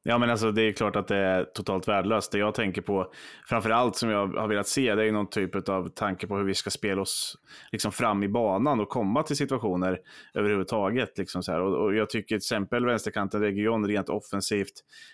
Ja, 0.07 0.17
men 0.17 0.29
alltså 0.29 0.51
det 0.51 0.61
är 0.61 0.71
klart 0.71 0.95
att 0.95 1.07
det 1.07 1.17
är 1.17 1.43
totalt 1.43 1.87
värdelöst. 1.87 2.31
Det 2.31 2.37
jag 2.37 2.53
tänker 2.53 2.81
på, 2.81 3.11
framför 3.49 3.69
allt 3.69 3.95
som 3.95 4.09
jag 4.09 4.27
har 4.27 4.47
velat 4.47 4.67
se, 4.67 4.95
det 4.95 5.07
är 5.07 5.11
någon 5.11 5.29
typ 5.29 5.69
av 5.69 5.89
tanke 5.89 6.27
på 6.27 6.37
hur 6.37 6.43
vi 6.43 6.53
ska 6.53 6.69
spela 6.69 7.01
oss 7.01 7.37
liksom 7.71 7.91
fram 7.91 8.23
i 8.23 8.27
banan 8.29 8.79
och 8.79 8.89
komma 8.89 9.23
till 9.23 9.35
situationer 9.35 9.99
överhuvudtaget. 10.33 11.17
Liksom 11.17 11.43
så 11.43 11.51
här. 11.51 11.61
Och, 11.61 11.83
och 11.83 11.95
jag 11.95 12.09
tycker 12.09 12.27
till 12.27 12.37
exempel 12.37 12.85
vänsterkanten 12.85 13.41
Region 13.41 13.87
rent 13.87 14.09
offensivt, 14.09 14.73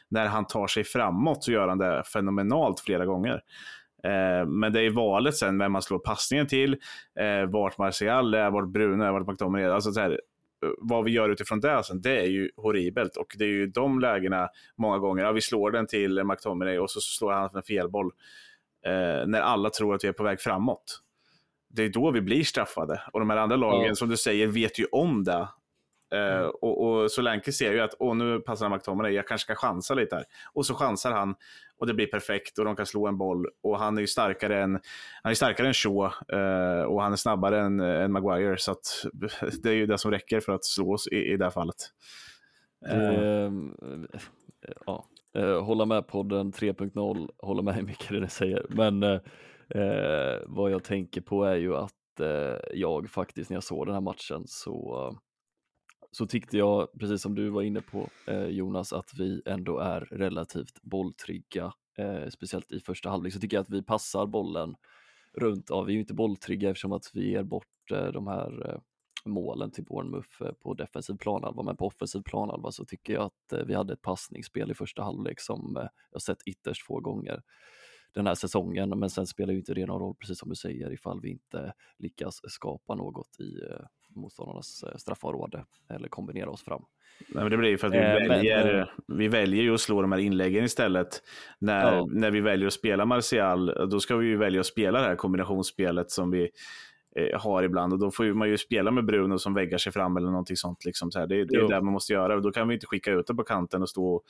när 0.09 0.25
han 0.25 0.47
tar 0.47 0.67
sig 0.67 0.83
framåt 0.83 1.43
så 1.43 1.51
gör 1.51 1.67
han 1.67 1.77
det 1.77 2.03
fenomenalt 2.13 2.79
flera 2.79 3.05
gånger. 3.05 3.41
Eh, 4.03 4.47
men 4.47 4.73
det 4.73 4.81
är 4.81 4.89
valet 4.89 5.35
sen 5.35 5.57
vem 5.57 5.71
man 5.71 5.81
slår 5.81 5.99
passningen 5.99 6.47
till, 6.47 6.73
eh, 7.19 7.49
vart 7.49 7.77
Martial 7.77 8.33
är, 8.33 8.51
vart 8.51 8.67
Bruno 8.67 9.03
är, 9.03 9.11
vart 9.11 9.27
McDominay 9.27 9.65
är. 9.65 9.69
Alltså 9.69 9.91
så 9.91 9.99
här, 9.99 10.19
vad 10.77 11.03
vi 11.03 11.11
gör 11.11 11.29
utifrån 11.29 11.59
det 11.59 11.83
sen, 11.83 12.01
det 12.01 12.19
är 12.19 12.25
ju 12.27 12.51
horribelt. 12.55 13.17
Och 13.17 13.35
det 13.37 13.43
är 13.43 13.49
ju 13.49 13.67
de 13.67 13.99
lägena 13.99 14.49
många 14.77 14.97
gånger, 14.97 15.23
ja, 15.23 15.31
vi 15.31 15.41
slår 15.41 15.71
den 15.71 15.87
till 15.87 16.23
McTominay 16.23 16.77
och 16.79 16.91
så 16.91 16.99
slår 17.01 17.31
han 17.31 17.55
en 17.55 17.63
felboll. 17.63 18.11
Eh, 18.85 19.27
när 19.27 19.41
alla 19.41 19.69
tror 19.69 19.95
att 19.95 20.03
vi 20.03 20.07
är 20.07 20.13
på 20.13 20.23
väg 20.23 20.41
framåt. 20.41 21.01
Det 21.69 21.83
är 21.83 21.89
då 21.89 22.11
vi 22.11 22.21
blir 22.21 22.43
straffade. 22.43 23.01
Och 23.13 23.19
de 23.19 23.29
här 23.29 23.37
andra 23.37 23.55
lagen, 23.55 23.87
Ja. 23.87 23.95
som 23.95 24.09
du 24.09 24.17
säger, 24.17 24.47
vet 24.47 24.79
ju 24.79 24.85
om 24.91 25.23
det. 25.23 25.47
Eh, 26.15 26.41
och, 26.41 26.83
och 26.87 27.11
Solanke 27.11 27.51
ser 27.51 27.73
ju 27.73 27.79
att 27.79 27.93
åh, 27.99 28.15
nu 28.15 28.39
passar 28.39 28.65
han 28.69 28.77
McTominay, 28.77 29.13
jag 29.13 29.27
kanske 29.27 29.45
ska 29.45 29.55
chansa 29.55 29.93
lite 29.93 30.15
här. 30.15 30.25
Och 30.53 30.65
så 30.65 30.75
chansar 30.75 31.11
han 31.11 31.35
och 31.81 31.87
det 31.87 31.93
blir 31.93 32.07
perfekt 32.07 32.59
och 32.59 32.65
de 32.65 32.75
kan 32.75 32.85
slå 32.85 33.07
en 33.07 33.17
boll. 33.17 33.47
Och 33.63 33.79
han 33.79 33.97
är 33.97 34.01
ju 34.01 34.07
starkare 34.07 34.63
än, 34.63 34.79
han 35.23 35.31
är 35.31 35.33
starkare 35.33 35.67
än 35.67 35.73
Shaw 35.73 36.05
eh, 36.33 36.83
och 36.83 37.01
han 37.01 37.11
är 37.11 37.15
snabbare 37.15 37.61
än, 37.61 37.79
än 37.79 38.11
Maguire. 38.11 38.57
Så 38.57 38.71
att, 38.71 39.05
det 39.63 39.69
är 39.69 39.73
ju 39.73 39.85
det 39.85 39.97
som 39.97 40.11
räcker 40.11 40.39
för 40.39 40.53
att 40.53 40.65
slå 40.65 40.93
oss 40.93 41.07
i, 41.07 41.15
i 41.15 41.37
det 41.37 41.43
här 41.43 41.51
fallet. 41.51 41.75
Eh, 42.87 43.51
ja, 44.85 45.05
eh, 45.35 45.63
hålla 45.63 45.85
med 45.85 46.07
podden 46.07 46.51
3.0, 46.51 47.29
hålla 47.37 47.61
med 47.61 47.83
mycket 47.83 48.09
det 48.09 48.19
ni 48.19 48.29
säger. 48.29 48.65
Men 48.69 49.03
eh, 49.03 49.19
eh, 49.69 50.39
vad 50.45 50.71
jag 50.71 50.83
tänker 50.83 51.21
på 51.21 51.43
är 51.43 51.55
ju 51.55 51.75
att 51.75 52.19
eh, 52.19 52.57
jag 52.73 53.09
faktiskt 53.09 53.49
när 53.49 53.55
jag 53.55 53.63
såg 53.63 53.87
den 53.87 53.93
här 53.93 54.01
matchen 54.01 54.43
så, 54.47 55.15
så 56.11 56.27
tyckte 56.27 56.57
jag, 56.57 56.87
precis 56.99 57.21
som 57.21 57.35
du 57.35 57.49
var 57.49 57.61
inne 57.61 57.81
på 57.81 58.09
eh, 58.27 58.45
Jonas, 58.45 58.93
att 58.93 59.13
vi 59.17 59.41
ändå 59.45 59.79
är 59.79 60.01
relativt 60.01 60.81
bolltrygga. 60.81 61.73
Eh, 61.97 62.29
speciellt 62.29 62.71
i 62.71 62.79
första 62.79 63.09
halvlek. 63.09 63.33
Så 63.33 63.39
tycker 63.39 63.57
jag 63.57 63.61
att 63.61 63.69
vi 63.69 63.83
passar 63.83 64.25
bollen 64.25 64.75
runt, 65.33 65.65
ja 65.69 65.81
vi 65.81 65.91
är 65.91 65.93
ju 65.93 65.99
inte 65.99 66.13
bolltrygga 66.13 66.69
eftersom 66.69 66.91
att 66.91 67.11
vi 67.13 67.29
ger 67.31 67.43
bort 67.43 67.91
eh, 67.91 68.07
de 68.07 68.27
här 68.27 68.69
eh, 68.69 68.79
målen 69.25 69.71
till 69.71 69.83
Bournemouth 69.83 70.43
eh, 70.43 70.51
på 70.51 70.73
defensiv 70.73 71.17
planhalva, 71.17 71.63
men 71.63 71.77
på 71.77 71.85
offensiv 71.85 72.21
planhalva 72.21 72.71
så 72.71 72.85
tycker 72.85 73.13
jag 73.13 73.23
att 73.23 73.53
eh, 73.53 73.65
vi 73.65 73.73
hade 73.73 73.93
ett 73.93 74.01
passningsspel 74.01 74.71
i 74.71 74.73
första 74.73 75.03
halvlek 75.03 75.39
som 75.39 75.77
eh, 75.77 75.87
jag 76.11 76.21
sett 76.21 76.43
ytterst 76.45 76.85
få 76.85 76.99
gånger 76.99 77.41
den 78.13 78.27
här 78.27 78.35
säsongen, 78.35 78.89
men 78.89 79.09
sen 79.09 79.27
spelar 79.27 79.53
ju 79.53 79.59
inte 79.59 79.73
det 79.73 79.85
någon 79.85 80.01
roll, 80.01 80.15
precis 80.15 80.39
som 80.39 80.49
du 80.49 80.55
säger, 80.55 80.93
ifall 80.93 81.21
vi 81.21 81.29
inte 81.29 81.73
lyckas 81.97 82.41
skapa 82.43 82.95
något 82.95 83.39
i 83.39 83.63
eh, 83.71 83.85
motståndarnas 84.15 84.83
eh, 84.83 84.97
straffområde 84.97 85.65
eller 85.89 86.07
kombinera 86.07 86.49
oss 86.49 86.63
fram. 86.63 86.81
Nej, 87.27 87.43
men 87.43 87.51
det 87.51 87.57
blir 87.57 87.69
ju 87.69 87.77
för 87.77 87.87
att 87.87 87.93
vi, 87.93 87.97
Eh, 87.97 88.13
men, 88.19 88.27
väljer, 88.27 88.79
eh, 88.79 88.87
vi 89.07 89.27
väljer 89.27 89.63
ju 89.63 89.73
att 89.73 89.81
slå 89.81 90.01
de 90.01 90.11
här 90.11 90.19
inläggen 90.19 90.63
istället. 90.65 91.07
När, 91.59 91.93
Ja. 91.93 92.07
när 92.11 92.31
vi 92.31 92.41
väljer 92.41 92.67
att 92.67 92.73
spela 92.73 93.05
Martial, 93.05 93.89
då 93.89 93.99
ska 93.99 94.15
vi 94.15 94.27
ju 94.27 94.37
välja 94.37 94.59
att 94.59 94.65
spela 94.65 94.99
det 94.99 95.05
här 95.05 95.15
kombinationsspelet 95.15 96.11
som 96.11 96.31
vi 96.31 96.49
eh, 97.15 97.41
har 97.41 97.63
ibland. 97.63 97.93
Och 97.93 97.99
då 97.99 98.11
får 98.11 98.33
man 98.33 98.49
ju 98.49 98.57
spela 98.57 98.91
med 98.91 99.05
Bruno 99.05 99.37
som 99.39 99.53
väggar 99.53 99.77
sig 99.77 99.91
fram 99.91 100.17
eller 100.17 100.27
någonting 100.27 100.57
sånt. 100.57 100.85
Liksom, 100.85 101.11
så 101.11 101.19
här. 101.19 101.27
Det, 101.27 101.45
det 101.45 101.55
är 101.55 101.67
det 101.67 101.81
man 101.81 101.93
måste 101.93 102.13
göra. 102.13 102.35
Och 102.35 102.41
då 102.41 102.51
kan 102.51 102.67
vi 102.67 102.73
inte 102.73 102.85
skicka 102.87 103.11
ut 103.11 103.27
det 103.27 103.35
på 103.35 103.43
kanten 103.43 103.81
och 103.81 103.89
stå 103.89 104.23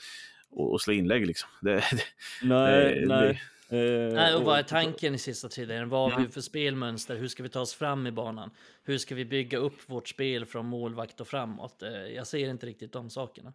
och, 0.50 0.72
och, 0.72 0.82
slå 0.82 0.94
inlägg. 0.94 1.28
Liksom. 1.28 1.50
Det, 1.62 1.72
det, 1.92 2.04
Nej, 2.44 3.02
Eh, 3.02 3.08
nej. 3.08 3.42
Eh, 3.72 4.14
Nej, 4.14 4.36
och 4.36 4.44
vad 4.44 4.60
är 4.60 4.64
tanken 4.64 5.16
i 5.16 5.18
sista 5.18 5.50
tiden? 5.50 5.90
Vad 5.90 6.12
har 6.12 6.22
vi 6.22 6.28
för 6.28 6.42
spelmönster? 6.42 7.16
Hur 7.16 7.28
ska 7.28 7.44
vi 7.44 7.50
ta 7.50 7.62
oss 7.62 7.74
fram 7.74 8.08
i 8.08 8.12
banan? 8.12 8.52
Hur 8.84 8.98
ska 8.98 9.16
vi 9.16 9.26
bygga 9.26 9.58
upp 9.58 9.90
vårt 9.90 10.08
spel 10.08 10.46
från 10.46 10.66
målvakt 10.66 11.22
och 11.22 11.28
framåt? 11.28 11.84
Eh, 11.84 11.92
Jag 11.92 12.28
ser 12.28 12.50
inte 12.50 12.66
riktigt 12.66 12.92
de 12.94 13.10
sakerna. 13.10 13.54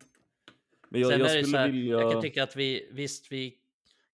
Men 0.89 1.01
jag, 1.01 1.11
Sen 1.11 1.21
jag 1.21 1.31
är 1.31 1.37
det 1.37 1.45
så 1.45 1.57
här, 1.57 1.69
vilja... 1.69 2.01
jag 2.01 2.13
kan 2.13 2.23
tycka 2.23 2.43
att 2.43 2.57
vi, 2.57 2.89
visst, 2.93 3.33
vi 3.33 3.59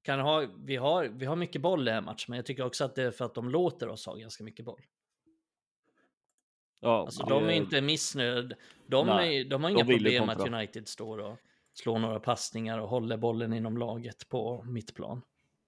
kan 0.03 0.21
ha, 0.21 0.47
vi 0.65 0.77
har, 0.77 1.05
vi 1.05 1.27
har 1.27 1.37
mycket 1.37 1.61
boll 1.61 1.83
i 1.83 1.85
den 1.85 1.95
här 1.95 2.01
matchen, 2.01 2.25
men 2.29 2.37
jag 2.37 2.47
tycker 2.47 2.65
också 2.67 2.85
att 2.85 2.95
det 2.95 3.03
är 3.03 3.11
för 3.11 3.25
att 3.25 3.35
de 3.35 3.49
låter 3.49 3.89
oss 3.89 4.07
ha 4.07 4.15
ganska 4.15 4.45
mycket 4.45 4.65
boll. 4.65 4.81
ja, 6.81 7.01
Alltså 7.01 7.27
de 7.27 7.45
är 7.45 7.53
inte 7.53 7.81
missnöjda. 7.81 8.57
De, 8.87 9.07
Nej, 9.07 9.41
är, 9.41 9.45
de 9.45 9.63
har 9.65 9.71
de 9.71 9.77
inga 9.77 9.85
ju 9.85 9.95
problem 9.97 10.27
med 10.27 10.41
att. 10.41 10.49
United 10.49 10.89
står 10.89 11.19
och 11.19 11.39
slår 11.75 11.99
några 11.99 12.21
passningar 12.21 12.79
och 12.79 12.89
håller 12.89 13.17
bollen 13.17 13.53
inom 13.53 13.79
laget 13.79 14.29
på 14.29 14.63
mittplan. 14.63 15.23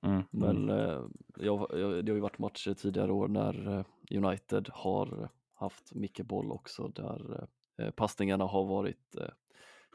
Mm. 0.04 0.22
Men 0.30 0.70
eh, 0.70 1.02
jag, 1.36 1.66
jag, 1.70 2.04
det 2.04 2.12
har 2.12 2.16
ju 2.16 2.20
varit 2.20 2.38
matcher 2.38 2.74
tidigare 2.74 3.12
år 3.12 3.28
när 3.28 3.78
eh, 3.78 3.84
United 4.24 4.68
har 4.72 5.28
haft 5.54 5.94
mycket 5.94 6.26
boll 6.26 6.52
också 6.52 6.88
där 6.88 7.46
eh, 7.78 7.90
passningarna 7.90 8.44
har 8.44 8.64
varit 8.64 9.16
eh, 9.20 9.28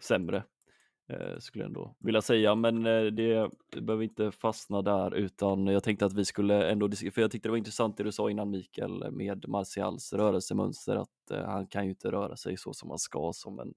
sämre 0.01 0.43
eh, 1.10 1.38
skulle 1.39 1.64
jag 1.64 1.70
ändå 1.70 1.95
vilja 1.99 2.22
säga. 2.22 2.55
Men 2.55 2.86
eh, 2.86 3.03
det, 3.03 3.51
behöver 3.82 4.03
inte 4.03 4.32
fastna 4.32 4.82
där 4.82 5.16
utan 5.16 5.68
jag 5.68 5.84
tänkte 5.84 6.05
att 6.05 6.14
vi 6.14 6.26
skulle 6.26 6.72
ändå, 6.72 6.89
för 6.91 7.22
jag 7.22 7.32
tyckte 7.32 7.47
det 7.49 7.51
var 7.51 7.57
intressant 7.57 7.97
det 7.97 8.03
du 8.03 8.12
sa 8.12 8.30
innan 8.30 8.49
Mikael 8.49 9.12
med 9.12 9.47
Martials 9.47 10.14
rörelsemönster 10.14 10.95
att 10.95 11.45
han 11.45 11.68
kan 11.68 11.84
ju 11.84 11.89
inte 11.89 12.12
röra 12.12 12.36
sig 12.36 12.57
så 12.57 12.74
som 12.74 12.89
han 12.89 12.99
ska 12.99 13.32
som 13.34 13.60
en 13.60 13.74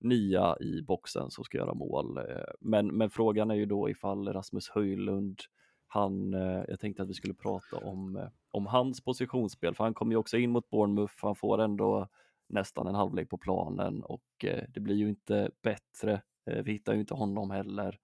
nia 0.00 0.56
i 0.60 0.82
boxen 0.82 1.30
som 1.30 1.44
ska 1.44 1.58
göra 1.58 1.74
mål. 1.74 2.18
Eh, 2.18 2.24
men, 2.60 2.86
men 2.86 3.10
frågan 3.10 3.50
är 3.50 3.54
ju 3.54 3.66
då 3.66 3.90
ifall 3.90 4.32
Rasmus 4.32 4.68
Höjlund, 4.68 5.40
han, 5.86 6.34
eh, 6.34 6.64
jag 6.68 6.80
tänkte 6.80 7.02
att 7.02 7.08
vi 7.08 7.14
skulle 7.14 7.34
prata 7.34 7.76
om, 7.76 8.16
eh, 8.16 8.28
om 8.50 8.66
hans 8.66 9.00
positionsspel, 9.04 9.74
för 9.74 9.84
han 9.84 9.94
kommer 9.94 10.12
ju 10.12 10.16
också 10.16 10.38
in 10.38 10.50
mot 10.50 10.70
Bournemouth, 10.70 11.14
han 11.16 11.36
får 11.36 11.60
ändå 11.60 12.08
nästan 12.48 12.86
en 12.86 12.94
halvlek 12.94 13.28
på 13.28 13.38
planen 13.38 14.02
och 14.02 14.24
det 14.68 14.80
blir 14.80 14.94
ju 14.94 15.08
inte 15.08 15.50
bättre. 15.62 16.22
Vi 16.64 16.72
hittar 16.72 16.94
ju 16.94 17.00
inte 17.00 17.14
honom 17.14 17.50
heller. 17.50 17.98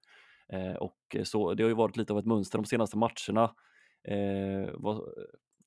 Och 0.79 1.17
så, 1.25 1.55
det 1.55 1.63
har 1.63 1.69
ju 1.69 1.75
varit 1.75 1.97
lite 1.97 2.13
av 2.13 2.19
ett 2.19 2.27
mönster 2.27 2.59
de 2.59 2.65
senaste 2.65 2.97
matcherna. 2.99 3.55
Eh, 4.05 4.71
vad, 4.75 5.03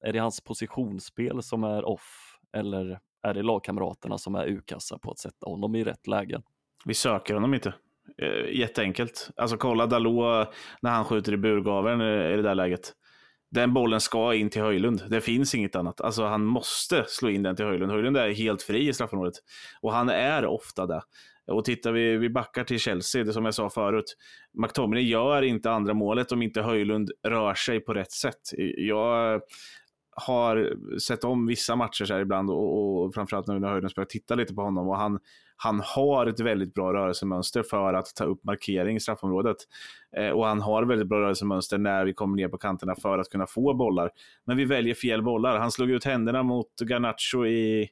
är 0.01 0.13
det 0.13 0.19
hans 0.19 0.41
positionsspel 0.41 1.43
som 1.43 1.63
är 1.63 1.85
off 1.85 2.39
eller 2.51 2.99
är 3.23 3.33
det 3.33 3.43
lagkamraterna 3.43 4.17
som 4.17 4.35
är 4.35 4.47
ukassa 4.47 4.97
på 4.97 5.11
att 5.11 5.19
sätta 5.19 5.49
honom 5.49 5.75
i 5.75 5.83
rätt 5.83 6.07
lägen? 6.07 6.41
Vi 6.85 6.93
söker 6.93 7.33
honom 7.33 7.53
inte. 7.53 7.73
Eh, 8.17 8.59
jätteenkelt. 8.59 9.29
Alltså 9.35 9.57
kolla 9.57 9.85
Dalot 9.85 10.47
eh, 10.47 10.53
när 10.81 10.91
han 10.91 11.05
skjuter 11.05 11.33
i 11.33 11.37
burgaveln 11.37 12.01
eh, 12.01 12.33
i 12.33 12.35
det 12.35 12.41
där 12.41 12.55
läget. 12.55 12.93
Den 13.51 13.73
bollen 13.73 14.01
ska 14.01 14.33
in 14.33 14.49
till 14.49 14.61
Höjlund. 14.61 15.03
Det 15.09 15.21
finns 15.21 15.55
inget 15.55 15.75
annat. 15.75 16.01
Alltså 16.01 16.23
han 16.23 16.45
måste 16.45 17.05
slå 17.07 17.29
in 17.29 17.43
den 17.43 17.55
till 17.55 17.65
Höjlund. 17.65 17.91
Höjlund 17.91 18.17
är 18.17 18.33
helt 18.33 18.61
fri 18.61 18.87
i 18.87 18.93
straffområdet. 18.93 19.35
Och 19.81 19.93
han 19.93 20.09
är 20.09 20.45
ofta 20.45 20.85
det. 20.85 21.01
Och 21.47 21.65
tittar 21.65 21.91
vi, 21.91 22.17
vi 22.17 22.29
backar 22.29 22.63
till 22.63 22.79
Chelsea, 22.79 23.23
det 23.23 23.33
som 23.33 23.45
jag 23.45 23.53
sa 23.53 23.69
förut. 23.69 24.17
McTominay 24.53 25.03
gör 25.03 25.41
inte 25.41 25.71
andra 25.71 25.93
målet 25.93 26.31
om 26.31 26.41
inte 26.41 26.61
Höjlund 26.61 27.11
rör 27.23 27.53
sig 27.53 27.79
på 27.79 27.93
rätt 27.93 28.11
sätt. 28.11 28.41
Jag 28.77 29.41
har 30.15 30.73
sett 30.99 31.23
om 31.23 31.45
vissa 31.45 31.75
matcher 31.75 32.05
så 32.05 32.19
ibland 32.19 32.49
och, 32.49 33.03
och 33.05 33.13
framförallt 33.13 33.47
nu 33.47 33.59
när 33.59 33.69
Höjlund 33.69 33.93
börjar 33.95 34.05
titta 34.05 34.35
lite 34.35 34.53
på 34.53 34.61
honom 34.61 34.89
och 34.89 34.97
han, 34.97 35.19
han 35.55 35.81
har 35.85 36.25
ett 36.27 36.39
väldigt 36.39 36.73
bra 36.73 36.93
rörelsemönster 36.93 37.63
för 37.63 37.93
att 37.93 38.15
ta 38.15 38.23
upp 38.23 38.43
markering 38.43 38.95
i 38.95 38.99
straffområdet. 38.99 39.57
Eh, 40.17 40.29
och 40.29 40.45
han 40.45 40.61
har 40.61 40.83
väldigt 40.83 41.07
bra 41.07 41.19
rörelsemönster 41.19 41.77
när 41.77 42.05
vi 42.05 42.13
kommer 42.13 42.35
ner 42.35 42.47
på 42.47 42.57
kanterna 42.57 42.95
för 42.95 43.17
att 43.17 43.29
kunna 43.29 43.47
få 43.47 43.73
bollar. 43.73 44.11
Men 44.45 44.57
vi 44.57 44.65
väljer 44.65 44.93
fel 44.93 45.23
bollar. 45.23 45.59
Han 45.59 45.71
slog 45.71 45.89
ut 45.89 46.03
händerna 46.05 46.43
mot 46.43 46.81
Garnacho 46.81 47.45
i 47.45 47.89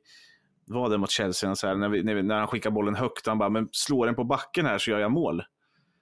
var 0.66 0.90
det 0.90 0.98
mot 0.98 1.12
Chelsea, 1.12 1.56
så 1.56 1.68
här, 1.68 1.76
när, 1.76 1.90
vi, 1.90 2.04
när, 2.04 2.16
vi, 2.16 2.24
när 2.24 2.40
han 2.40 2.48
skickar 2.48 2.72
bollen 2.72 2.96
högt, 2.96 3.28
han 3.28 3.38
bara, 3.38 3.50
men 3.50 3.70
slår 3.72 4.06
den 4.06 4.16
på 4.16 4.24
backen 4.24 4.66
här 4.66 4.78
så 4.78 4.92
gör 4.92 5.00
jag 5.00 5.12
mål. 5.12 5.44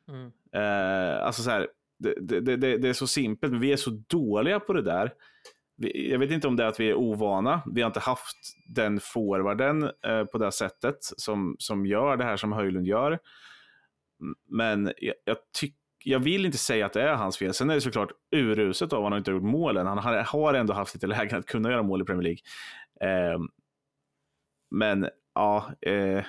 Mm. 0.09 0.32
Eh, 0.53 1.26
alltså 1.26 1.41
så 1.41 1.49
här, 1.49 1.67
det, 1.99 2.39
det, 2.41 2.57
det, 2.57 2.78
det 2.78 2.89
är 2.89 2.93
så 2.93 3.07
simpelt, 3.07 3.51
men 3.51 3.61
vi 3.61 3.72
är 3.72 3.78
så 3.78 4.03
dåliga 4.07 4.59
på 4.59 4.74
det 4.74 4.82
där. 4.82 5.13
Jag 5.82 6.20
vet 6.20 6.32
inte 6.32 6.48
om 6.48 6.56
det 6.56 6.64
är 6.64 6.68
att 6.68 6.80
vi 6.80 6.90
är 6.90 6.96
ovana. 6.96 7.62
Vi 7.66 7.82
har 7.82 7.88
inte 7.88 8.00
haft 8.00 8.38
den 8.68 9.00
forwarden 9.00 9.84
eh, 9.84 10.24
på 10.24 10.38
det 10.38 10.52
sättet 10.52 10.98
som, 11.02 11.56
som 11.60 11.86
gör 11.86 12.18
det 12.18 12.24
här 12.24 12.38
som 12.38 12.52
Höjlund 12.52 12.88
gör. 12.88 13.20
Men 14.50 14.94
jag, 14.98 15.16
jag, 15.24 15.38
tyck, 15.60 15.76
jag 16.04 16.20
vill 16.20 16.46
inte 16.46 16.58
säga 16.58 16.86
att 16.86 16.94
det 16.94 17.02
är 17.02 17.16
hans 17.16 17.38
fel. 17.38 17.54
Sen 17.54 17.70
är 17.70 17.74
det 17.76 17.82
såklart 17.82 18.12
uruset 18.32 18.94
av 18.94 19.06
att 19.06 19.12
han 19.12 19.18
inte 19.18 19.32
har 19.32 19.36
gjort 19.36 19.52
målen. 19.52 19.88
Han 19.88 19.98
har, 19.98 20.18
har 20.18 20.54
ändå 20.54 20.74
haft 20.74 20.94
lite 20.94 21.08
lägen 21.08 21.40
att 21.40 21.46
kunna 21.46 21.72
göra 21.72 21.84
mål 21.84 22.02
i 22.02 22.06
Premier 22.06 22.24
League. 22.24 22.40
Eh, 23.02 23.40
men 24.72 25.10
ja, 25.36 25.72
eh, 25.82 26.24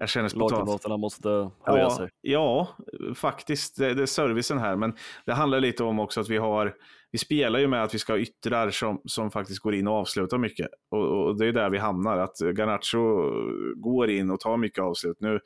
jag 0.00 0.08
känner 0.08 0.28
spontant. 0.28 0.52
Lagkamraterna 0.52 0.96
måste 0.96 1.28
höja 1.28 1.82
Ja, 1.82 1.96
sig. 1.96 2.10
ja, 2.20 2.68
faktiskt. 3.14 3.76
Det, 3.76 3.94
det 3.94 4.02
är 4.02 4.06
servicen 4.06 4.58
här. 4.58 4.76
Men 4.76 4.96
det 5.26 5.32
handlar 5.32 5.60
lite 5.60 5.84
om 5.84 5.98
också 6.00 6.20
att 6.20 6.28
vi 6.28 6.36
har, 6.36 6.74
vi 7.12 7.18
spelar 7.18 7.58
ju 7.58 7.66
med 7.66 7.82
att 7.82 7.94
vi 7.94 7.98
ska 7.98 8.12
ha 8.12 8.18
yttrar 8.18 8.70
som, 8.70 9.00
som 9.04 9.30
faktiskt 9.30 9.60
går 9.60 9.74
in 9.74 9.88
och 9.88 9.94
avslutar 9.94 10.38
mycket. 10.38 10.68
Och, 10.90 11.26
och 11.26 11.38
det 11.38 11.46
är 11.46 11.52
där 11.52 11.70
vi 11.70 11.78
hamnar. 11.78 12.18
Att 12.18 12.38
Garnacho 12.40 13.30
går 13.76 14.10
in 14.10 14.30
och 14.30 14.40
tar 14.40 14.56
mycket 14.56 14.84
avslut. 14.84 15.16
Nu 15.20 15.40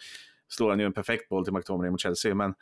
slår 0.48 0.70
han 0.70 0.78
ju 0.78 0.86
en 0.86 0.92
perfekt 0.92 1.28
boll 1.28 1.44
till 1.44 1.52
McTominay 1.52 1.90
mot 1.90 2.00
Chelsea, 2.00 2.34
men 2.34 2.54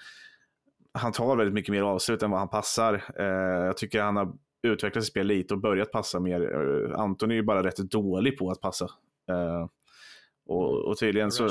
han 0.94 1.12
tar 1.12 1.36
väldigt 1.36 1.54
mycket 1.54 1.72
mer 1.72 1.82
avslut 1.82 2.22
än 2.22 2.30
vad 2.30 2.40
han 2.40 2.48
passar. 2.48 3.04
Eh, 3.18 3.66
jag 3.66 3.76
tycker 3.76 4.02
han 4.02 4.16
har 4.16 4.32
utvecklat 4.62 5.04
sitt 5.04 5.10
spel 5.10 5.26
lite 5.26 5.54
och 5.54 5.60
börjat 5.60 5.92
passa 5.92 6.20
mer. 6.20 6.40
Eh, 6.40 7.00
Anton 7.00 7.30
är 7.30 7.34
ju 7.34 7.42
bara 7.42 7.62
rätt 7.62 7.76
dålig 7.76 8.38
på 8.38 8.50
att 8.50 8.60
passa. 8.60 8.84
Eh, 9.30 9.66
och, 10.46 10.84
och 10.88 10.98
tydligen 10.98 11.30
så... 11.30 11.48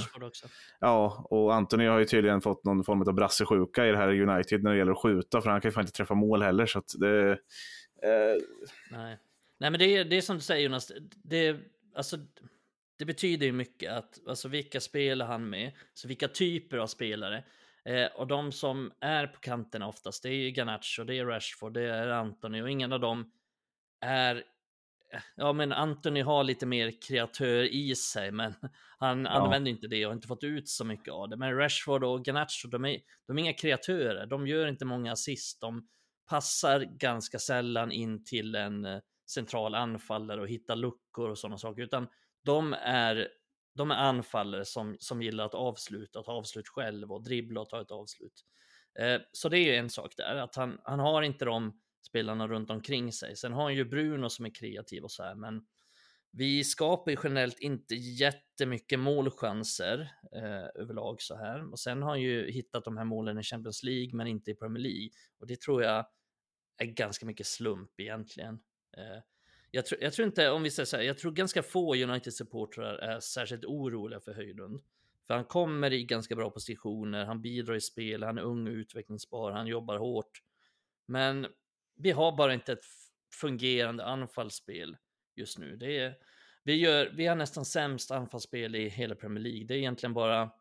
Ja, 0.79 1.27
och 1.29 1.53
Anthony 1.53 1.85
har 1.85 1.99
ju 1.99 2.05
tydligen 2.05 2.41
fått 2.41 2.63
någon 2.63 2.83
form 2.83 3.01
av 3.01 3.13
brassesjuka 3.13 3.87
i 3.87 3.91
det 3.91 3.97
här 3.97 4.21
United 4.21 4.63
när 4.63 4.71
det 4.71 4.77
gäller 4.77 4.91
att 4.91 5.01
skjuta, 5.01 5.41
för 5.41 5.49
han 5.49 5.61
kan 5.61 5.69
ju 5.69 5.73
fan 5.73 5.83
inte 5.83 5.93
träffa 5.93 6.13
mål 6.13 6.41
heller. 6.41 6.65
Så 6.65 6.79
att 6.79 6.93
det, 6.99 7.31
eh, 7.31 8.37
Nej. 8.91 9.17
Nej, 9.59 9.71
men 9.71 9.79
det 9.79 9.85
är, 9.85 10.05
det 10.05 10.17
är 10.17 10.21
som 10.21 10.35
du 10.35 10.41
säger 10.41 10.63
Jonas, 10.63 10.91
det, 11.23 11.57
alltså, 11.95 12.17
det 12.97 13.05
betyder 13.05 13.45
ju 13.45 13.51
mycket 13.51 13.91
att, 13.91 14.27
alltså 14.27 14.47
vilka 14.47 14.79
spelar 14.79 15.25
han 15.25 15.49
med, 15.49 15.71
så 15.93 16.07
vilka 16.07 16.27
typer 16.27 16.77
av 16.77 16.87
spelare. 16.87 17.43
Eh, 17.85 18.05
och 18.15 18.27
de 18.27 18.51
som 18.51 18.91
är 18.99 19.27
på 19.27 19.39
kanterna 19.39 19.87
oftast, 19.87 20.23
det 20.23 20.29
är 20.29 20.33
ju 20.33 20.49
Garnacho, 20.49 21.03
det 21.03 21.17
är 21.17 21.25
Rashford, 21.25 21.73
det 21.73 21.81
är 21.81 22.07
Anthony 22.07 22.61
och 22.61 22.69
ingen 22.69 22.93
av 22.93 22.99
dem 22.99 23.31
är 24.01 24.43
Ja, 25.35 25.53
men 25.53 25.71
Anthony 25.71 26.21
har 26.21 26.43
lite 26.43 26.65
mer 26.65 27.01
kreatör 27.07 27.63
i 27.63 27.95
sig, 27.95 28.31
men 28.31 28.53
han 28.97 29.23
Ja. 29.23 29.29
använder 29.29 29.71
inte 29.71 29.87
det 29.87 30.05
och 30.05 30.09
har 30.09 30.15
inte 30.15 30.27
fått 30.27 30.43
ut 30.43 30.69
så 30.69 30.85
mycket 30.85 31.13
av 31.13 31.29
det. 31.29 31.37
Men 31.37 31.55
Rashford 31.57 32.03
och 32.03 32.25
Garnacho, 32.25 32.67
de 32.67 32.85
är, 32.85 32.99
de 33.27 33.37
är 33.37 33.41
inga 33.41 33.53
kreatörer. 33.53 34.25
De 34.25 34.47
gör 34.47 34.67
inte 34.67 34.85
många 34.85 35.11
assist. 35.11 35.61
De 35.61 35.87
passar 36.29 36.79
ganska 36.79 37.39
sällan 37.39 37.91
in 37.91 38.23
till 38.25 38.55
en 38.55 38.85
eh, 38.85 38.99
central 39.31 39.75
anfallare 39.75 40.41
och 40.41 40.47
hittar 40.49 40.75
luckor 40.75 41.29
och 41.29 41.37
sådana 41.37 41.57
saker, 41.57 41.81
utan 41.81 42.07
de 42.45 42.73
är, 42.81 43.27
de 43.75 43.91
är 43.91 43.95
anfallare 43.95 44.65
som, 44.65 44.95
som 44.99 45.21
gillar 45.21 45.45
att 45.45 45.53
avsluta, 45.53 46.23
ta 46.23 46.31
avslut 46.31 46.67
själv 46.67 47.11
och 47.11 47.23
dribbla 47.23 47.61
och 47.61 47.69
ta 47.69 47.81
ett 47.81 47.91
avslut. 47.91 48.41
Eh, 48.99 49.21
så 49.31 49.49
det 49.49 49.57
är 49.57 49.63
ju 49.63 49.75
en 49.75 49.89
sak 49.89 50.13
där, 50.17 50.35
att 50.35 50.55
han, 50.55 50.79
han 50.83 50.99
har 50.99 51.21
inte 51.21 51.45
de 51.45 51.81
spelarna 52.01 52.47
runt 52.47 52.69
omkring 52.69 53.11
sig. 53.11 53.35
Sen 53.35 53.53
har 53.53 53.63
han 53.63 53.75
ju 53.75 53.85
Bruno 53.85 54.29
som 54.29 54.45
är 54.45 54.49
kreativ 54.49 55.03
och 55.03 55.11
så 55.11 55.23
här, 55.23 55.35
men 55.35 55.65
vi 56.31 56.63
skapar 56.63 57.11
ju 57.11 57.17
generellt 57.23 57.59
inte 57.59 57.95
jättemycket 57.95 58.99
målchanser 58.99 60.11
eh, 60.35 60.81
överlag 60.81 61.21
så 61.21 61.35
här. 61.35 61.71
Och 61.71 61.79
sen 61.79 62.01
har 62.01 62.09
han 62.09 62.21
ju 62.21 62.51
hittat 62.51 62.85
de 62.85 62.97
här 62.97 63.05
målen 63.05 63.39
i 63.39 63.43
Champions 63.43 63.83
League, 63.83 64.15
men 64.15 64.27
inte 64.27 64.51
i 64.51 64.55
Premier 64.55 64.83
League. 64.83 65.09
Och 65.39 65.47
det 65.47 65.61
tror 65.61 65.83
jag 65.83 66.05
är 66.77 66.85
ganska 66.85 67.25
mycket 67.25 67.47
slump 67.47 67.99
egentligen. 67.99 68.53
Eh, 68.97 69.23
jag, 69.71 69.85
tror, 69.85 70.03
jag 70.03 70.13
tror 70.13 70.27
inte, 70.27 70.49
om 70.49 70.63
vi 70.63 70.71
säger 70.71 70.85
så 70.85 70.97
här, 70.97 71.03
jag 71.03 71.17
tror 71.17 71.31
ganska 71.31 71.63
få 71.63 71.95
United-supportrar 71.95 72.95
är 72.95 73.19
särskilt 73.19 73.65
oroliga 73.65 74.19
för 74.19 74.33
Höjlund. 74.33 74.81
För 75.27 75.33
han 75.33 75.45
kommer 75.45 75.93
i 75.93 76.03
ganska 76.03 76.35
bra 76.35 76.49
positioner, 76.49 77.25
han 77.25 77.41
bidrar 77.41 77.75
i 77.75 77.81
spel, 77.81 78.23
han 78.23 78.37
är 78.37 78.41
ung 78.41 78.67
och 78.67 78.73
utvecklingsbar, 78.73 79.51
han 79.51 79.67
jobbar 79.67 79.97
hårt. 79.97 80.41
Men 81.05 81.47
vi 82.01 82.11
har 82.11 82.37
bara 82.37 82.53
inte 82.53 82.73
ett 82.73 82.85
fungerande 83.33 84.05
anfallsspel 84.05 84.97
just 85.35 85.57
nu. 85.57 85.75
Det 85.77 85.97
är, 85.97 86.17
vi, 86.63 86.75
gör, 86.75 87.13
vi 87.15 87.25
har 87.25 87.35
nästan 87.35 87.65
sämst 87.65 88.11
anfallsspel 88.11 88.75
i 88.75 88.89
hela 88.89 89.15
Premier 89.15 89.43
League. 89.43 89.65
Det 89.65 89.73
är 89.73 89.77
egentligen 89.77 90.13
bara, 90.13 90.51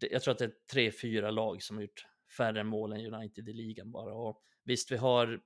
jag 0.00 0.22
tror 0.22 0.32
att 0.32 0.38
det 0.38 0.44
är 0.44 0.54
tre, 0.72 0.92
fyra 0.92 1.30
lag 1.30 1.62
som 1.62 1.76
har 1.76 1.82
gjort 1.82 2.06
färre 2.36 2.64
mål 2.64 2.92
än 2.92 3.14
United 3.14 3.48
i 3.48 3.52
ligan 3.52 3.90
bara. 3.90 4.14
Och 4.14 4.42
visst, 4.64 4.92
vi 4.92 4.96
har 4.96 5.40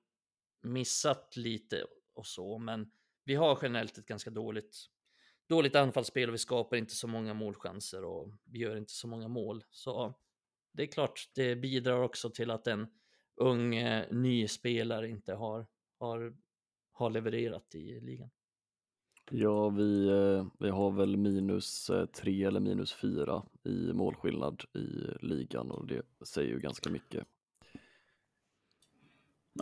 missat 0.63 1.37
lite 1.37 1.85
och 2.15 2.27
så, 2.27 2.59
men 2.59 2.91
vi 3.25 3.35
har 3.35 3.59
generellt 3.63 3.99
ett 3.99 4.07
ganska 4.07 4.31
dåligt, 4.31 4.77
dåligt 5.49 5.77
anfallsspel 5.77 6.29
och 6.29 6.35
vi 6.35 6.39
skapar 6.39 6.77
inte 6.77 6.95
så 6.95 7.09
många 7.09 7.35
målchanser 7.35 8.05
och 8.05 8.33
vi 8.45 8.59
gör 8.59 8.77
inte 8.77 8.93
så 8.93 9.09
många 9.09 9.29
mål. 9.29 9.65
Så 9.71 10.15
det 10.73 10.83
är 10.83 10.87
klart, 10.87 11.31
det 11.35 11.57
bidrar 11.57 12.03
också 12.03 12.31
till 12.31 12.51
att 12.51 12.67
en 12.67 12.87
ung 13.39 13.75
eh, 13.75 14.05
ny 14.11 14.49
spelare 14.49 15.09
inte 15.09 15.35
har, 15.35 15.67
har, 15.99 16.37
har 16.93 17.11
levererat 17.11 17.75
i 17.75 18.01
ligan. 18.01 18.31
Ja, 19.31 19.69
vi, 19.69 20.09
eh, 20.09 20.47
vi 20.59 20.71
har 20.71 20.91
väl 20.91 21.17
minus 21.17 21.91
eh, 21.91 22.07
tre 22.07 22.45
eller 22.45 22.61
minus 22.61 22.95
fyra 22.95 23.43
i 23.65 23.93
målskillnad 23.93 24.65
i 24.75 24.87
ligan 25.27 25.71
och 25.71 25.87
det 25.87 26.03
säger 26.27 26.49
ju 26.49 26.59
ganska 26.59 26.91
mycket. 26.91 27.27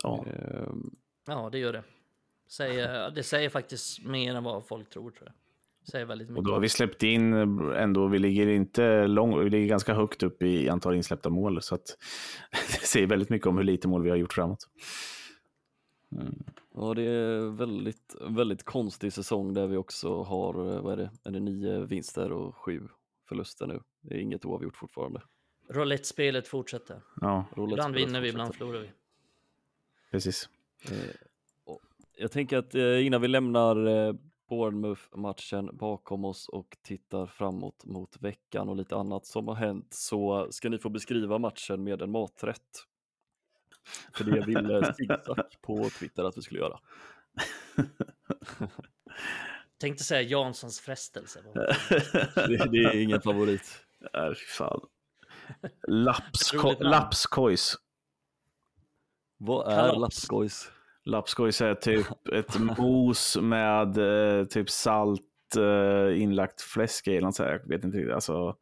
ja. 0.03 0.25
Ehm, 0.25 0.95
Ja, 1.25 1.49
det 1.49 1.57
gör 1.59 1.73
det. 1.73 1.83
Säger, 2.47 3.11
det 3.11 3.23
säger 3.23 3.49
faktiskt 3.49 4.05
mer 4.05 4.35
än 4.35 4.43
vad 4.43 4.65
folk 4.67 4.89
tror, 4.89 5.11
tror 5.11 5.25
jag. 5.25 5.46
Säger 5.91 6.05
väldigt 6.05 6.27
Och 6.27 6.33
mycket. 6.33 6.45
då 6.45 6.53
har 6.53 6.59
vi 6.59 6.69
släppt 6.69 7.03
in 7.03 7.33
ändå, 7.73 8.07
vi 8.07 8.19
ligger 8.19 8.47
inte 8.47 9.07
lång, 9.07 9.43
vi 9.43 9.49
ligger 9.49 9.67
ganska 9.67 9.93
högt 9.93 10.23
upp 10.23 10.41
i 10.43 10.69
antal 10.69 10.95
insläppta 10.95 11.29
mål. 11.29 11.61
Så 11.61 11.75
att 11.75 11.97
det 12.51 12.85
säger 12.87 13.07
väldigt 13.07 13.29
mycket 13.29 13.47
om 13.47 13.57
hur 13.57 13.63
lite 13.63 13.87
mål 13.87 14.03
vi 14.03 14.09
har 14.09 14.17
gjort 14.17 14.33
framåt. 14.33 14.67
Ja, 16.75 16.93
det 16.93 17.01
är 17.03 17.57
väldigt, 17.57 18.15
väldigt 18.29 18.63
konstig 18.63 19.13
säsong 19.13 19.53
där 19.53 19.67
vi 19.67 19.77
också 19.77 20.23
har, 20.23 20.75
eh, 20.75 20.81
vad 20.81 20.93
är 20.93 20.97
det, 20.97 21.11
är 21.23 21.31
det 21.31 21.39
nio 21.39 21.85
vinster 21.85 22.31
och 22.31 22.55
sju 22.55 22.87
förluster 23.29 23.67
nu. 23.67 23.79
Det 24.01 24.15
är 24.15 24.19
inget 24.19 24.45
oavgjort 24.45 24.77
fortfarande. 24.77 25.21
Roulette-spelet 25.69 26.47
fortsätter. 26.47 27.01
Ja, 27.21 27.45
Roulette 27.55 27.73
Ibland 27.73 27.95
vinner 27.95 28.21
vi, 28.21 28.29
ibland 28.29 28.55
förlorar 28.55 28.79
vi. 28.79 28.89
precis. 30.11 30.49
Eh, 30.91 30.97
och 31.65 31.81
Jag 32.17 32.31
tänker 32.31 32.57
att 32.57 32.75
eh, 32.75 33.05
innan 33.05 33.21
vi 33.21 33.27
lämnar 33.27 33.87
Bournemouth-matchen 34.47 35.77
bakom 35.77 36.25
oss 36.25 36.49
och 36.49 36.77
tittar 36.81 37.25
framåt 37.25 37.85
mot 37.85 38.21
veckan 38.21 38.69
och 38.69 38.75
lite 38.75 38.95
annat 38.95 39.25
som 39.25 39.47
har 39.47 39.55
hänt 39.55 39.87
så 39.89 40.47
ska 40.51 40.69
ni 40.69 40.77
få 40.77 40.89
beskriva 40.89 41.37
matchen 41.37 41.83
med 41.83 42.01
en 42.01 42.11
maträtt. 42.11 42.85
För 44.13 44.23
det 44.23 44.45
ville 44.45 44.93
Zigzag 44.93 45.45
på 45.61 45.89
Twitter 45.89 46.23
att 46.23 46.37
vi 46.37 46.41
skulle 46.41 46.59
göra. 46.59 46.79
Tänkte 49.77 50.03
säga 50.03 50.21
Janssons 50.21 50.79
frestelse. 50.79 51.43
Det, 52.35 52.71
det 52.71 52.77
är 52.77 53.01
ingen 53.01 53.21
favorit. 53.21 53.85
Fy 53.99 54.35
fan. 54.35 54.81
Lapsko, 55.87 56.75
lapskojs. 56.79 57.75
Vad 59.37 59.73
är 59.73 59.95
lapskojs? 59.95 60.71
Lapskojs 61.07 61.61
är 61.61 61.75
typ 61.75 62.07
ett 62.33 62.59
mos 62.59 63.37
med 63.41 63.97
eh, 63.97 64.45
typ 64.45 64.69
salt, 64.69 65.21
eh, 65.57 66.21
inlagt 66.21 66.61
fläsk 66.61 67.07
i. 67.07 67.11
eller 67.11 67.21
något 67.21 67.35
så 67.35 67.43
här. 67.43 67.51
Jag 67.51 67.69
vet 67.69 67.83
inte 67.83 67.97
riktigt. 67.97 68.13
Alltså, 68.13 68.55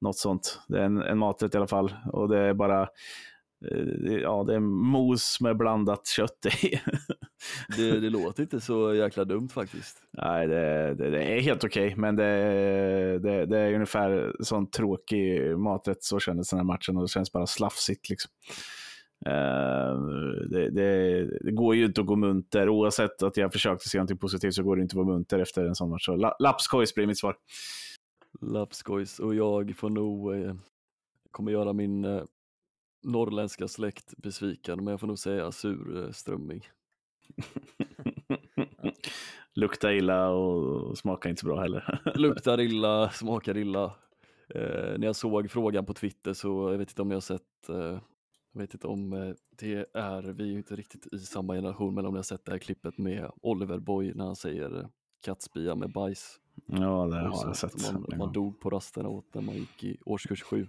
något 0.00 0.16
sånt. 0.16 0.60
Det 0.68 0.78
är 0.78 0.84
en, 0.84 1.02
en 1.02 1.18
maträtt 1.18 1.54
i 1.54 1.58
alla 1.58 1.66
fall. 1.66 1.94
Och 2.12 2.28
det 2.28 2.38
är 2.38 2.54
bara 2.54 2.82
eh, 3.70 4.14
ja, 4.22 4.44
det 4.46 4.54
är 4.54 4.60
mos 4.60 5.40
med 5.40 5.56
blandat 5.56 6.06
kött 6.06 6.46
i. 6.62 6.80
Det, 7.76 8.00
det 8.00 8.10
låter 8.10 8.42
inte 8.42 8.60
så 8.60 8.94
jäkla 8.94 9.24
dumt 9.24 9.48
faktiskt. 9.48 9.96
Nej, 10.10 10.46
det, 10.46 10.94
det, 10.94 11.10
det 11.10 11.22
är 11.22 11.40
helt 11.40 11.64
okej, 11.64 11.94
men 11.96 12.16
det, 12.16 12.24
det, 13.18 13.46
det 13.46 13.58
är 13.58 13.74
ungefär 13.74 14.32
sån 14.40 14.70
tråkig 14.70 15.58
maträtt. 15.58 16.04
Så 16.04 16.20
kändes 16.20 16.50
den 16.50 16.58
här 16.58 16.64
matchen 16.64 16.96
och 16.96 17.02
det 17.02 17.08
känns 17.08 17.32
bara 17.32 17.46
slafsigt. 17.46 18.10
Liksom. 18.10 18.30
Eh, 19.26 20.00
det, 20.50 20.70
det, 20.70 21.24
det 21.40 21.50
går 21.50 21.74
ju 21.74 21.84
inte 21.84 22.00
att 22.00 22.06
gå 22.06 22.16
munter. 22.16 22.68
Oavsett 22.68 23.22
att 23.22 23.36
jag 23.36 23.52
försökte 23.52 23.88
se 23.88 23.98
någonting 23.98 24.18
positivt 24.18 24.54
så 24.54 24.62
går 24.62 24.76
det 24.76 24.82
inte 24.82 24.92
att 24.92 25.06
vara 25.06 25.16
munter 25.16 25.38
efter 25.38 25.64
en 25.64 25.74
sån 25.74 25.90
match. 25.90 26.04
Så 26.04 26.16
la, 26.16 26.36
lapskojs 26.38 26.94
blir 26.94 27.06
mitt 27.06 27.18
svar. 27.18 27.36
Lapskojs 28.40 29.18
och 29.18 29.34
jag 29.34 29.76
får 29.76 29.90
nog, 29.90 30.34
eh, 30.34 30.54
kommer 31.30 31.52
göra 31.52 31.72
min 31.72 32.04
eh, 32.04 32.22
norrländska 33.02 33.68
släkt 33.68 34.14
besviken 34.16 34.84
men 34.84 34.90
jag 34.90 35.00
får 35.00 35.06
nog 35.06 35.18
säga 35.18 35.52
surströmming. 35.52 36.68
Luktar 39.54 39.92
illa 39.92 40.28
och 40.28 40.98
smakar 40.98 41.30
inte 41.30 41.40
så 41.40 41.46
bra 41.46 41.60
heller. 41.60 42.00
Luktar 42.14 42.60
illa, 42.60 43.10
smakar 43.10 43.56
illa. 43.56 43.84
Eh, 44.54 44.98
när 44.98 45.06
jag 45.06 45.16
såg 45.16 45.50
frågan 45.50 45.86
på 45.86 45.94
Twitter 45.94 46.32
så 46.32 46.70
jag 46.70 46.78
vet 46.78 46.90
inte 46.90 47.02
om 47.02 47.08
ni 47.08 47.14
har 47.14 47.20
sett, 47.20 47.68
eh, 47.68 47.98
jag 48.52 48.60
vet 48.60 48.74
inte 48.74 48.86
om 48.86 49.12
eh, 49.12 49.34
det 49.58 49.86
är, 49.94 50.22
vi 50.32 50.44
är 50.44 50.48
ju 50.48 50.56
inte 50.56 50.76
riktigt 50.76 51.06
i 51.12 51.18
samma 51.18 51.54
generation, 51.54 51.94
men 51.94 52.06
om 52.06 52.12
ni 52.12 52.18
har 52.18 52.22
sett 52.22 52.44
det 52.44 52.52
här 52.52 52.58
klippet 52.58 52.98
med 52.98 53.30
Oliver 53.42 53.78
Boy 53.78 54.12
när 54.14 54.24
han 54.24 54.36
säger 54.36 54.88
kattspya 55.24 55.74
med 55.74 55.92
bajs. 55.92 56.40
ja, 56.66 57.06
det 57.06 57.16
har 57.16 57.46
jag 57.46 57.56
sett. 57.56 57.92
Man, 57.92 58.06
man 58.18 58.32
dog 58.32 58.60
på 58.60 58.70
rasterna 58.70 59.08
åt 59.08 59.34
när 59.34 59.42
man 59.42 59.54
gick 59.54 59.84
i 59.84 59.98
årskurs 60.04 60.42
sju. 60.42 60.66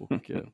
Och, 0.00 0.30
eh, 0.30 0.46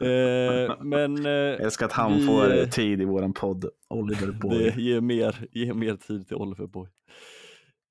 eh, 0.08 0.82
men 0.82 1.26
eh, 1.26 1.32
Jag 1.32 1.60
älskar 1.60 1.86
att 1.86 1.92
han 1.92 2.16
vi, 2.16 2.26
får 2.26 2.58
eh, 2.58 2.68
tid 2.68 3.00
i 3.00 3.04
våran 3.04 3.32
podd. 3.32 3.70
Oliver 3.88 4.32
Boy. 4.32 4.58
det 4.58 4.82
ger 4.82 5.00
mer, 5.00 5.48
ger 5.52 5.74
mer 5.74 5.96
tid 5.96 6.28
till 6.28 6.36
Oliver 6.36 6.66
Boy. 6.66 6.88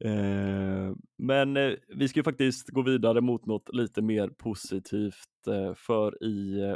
Eh, 0.03 0.95
men 1.17 1.57
eh, 1.57 1.73
vi 1.87 2.07
ska 2.07 2.19
ju 2.19 2.23
faktiskt 2.23 2.69
gå 2.69 2.81
vidare 2.81 3.21
mot 3.21 3.45
något 3.45 3.75
lite 3.75 4.01
mer 4.01 4.27
positivt 4.27 5.47
eh, 5.47 5.73
för 5.73 6.23
i 6.23 6.75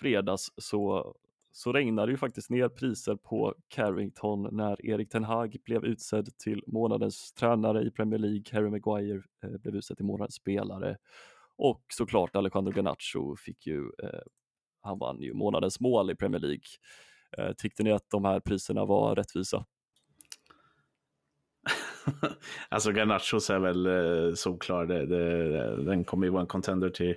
fredags 0.00 0.52
så, 0.56 1.14
så 1.52 1.72
regnade 1.72 2.06
det 2.06 2.10
ju 2.10 2.16
faktiskt 2.16 2.50
ner 2.50 2.68
priser 2.68 3.16
på 3.16 3.54
Carrington 3.68 4.48
när 4.52 4.86
Erik 4.86 5.08
Ten 5.08 5.24
Hag 5.24 5.56
blev 5.64 5.84
utsedd 5.84 6.38
till 6.38 6.62
månadens 6.66 7.32
tränare 7.32 7.82
i 7.82 7.90
Premier 7.90 8.18
League, 8.18 8.42
Harry 8.52 8.70
Maguire 8.70 9.22
eh, 9.44 9.60
blev 9.62 9.76
utsedd 9.76 9.96
till 9.96 10.06
månadens 10.06 10.34
spelare 10.34 10.96
och 11.62 11.84
såklart 11.88 12.36
Alejandro 12.36 12.72
Garnacho 12.72 13.36
fick 13.36 13.66
ju, 13.66 13.80
eh, 14.02 14.20
han 14.82 14.98
vann 14.98 15.20
ju 15.20 15.34
månadens 15.34 15.80
mål 15.80 16.10
i 16.10 16.14
Premier 16.14 16.40
League. 16.40 16.64
Eh, 17.38 17.52
tyckte 17.52 17.82
ni 17.82 17.92
att 17.92 18.10
de 18.10 18.24
här 18.24 18.40
priserna 18.40 18.84
var 18.84 19.16
rättvisa? 19.16 19.66
alltså 22.68 22.92
Garnachos 22.92 23.50
är 23.50 23.58
väl 23.58 23.86
eh, 23.86 24.34
solklar. 24.34 24.86
Det, 24.86 25.06
det, 25.06 25.84
den 25.84 26.04
kommer 26.04 26.26
ju 26.26 26.30
vara 26.30 26.42
en 26.42 26.46
contender 26.46 26.90
till, 26.90 27.16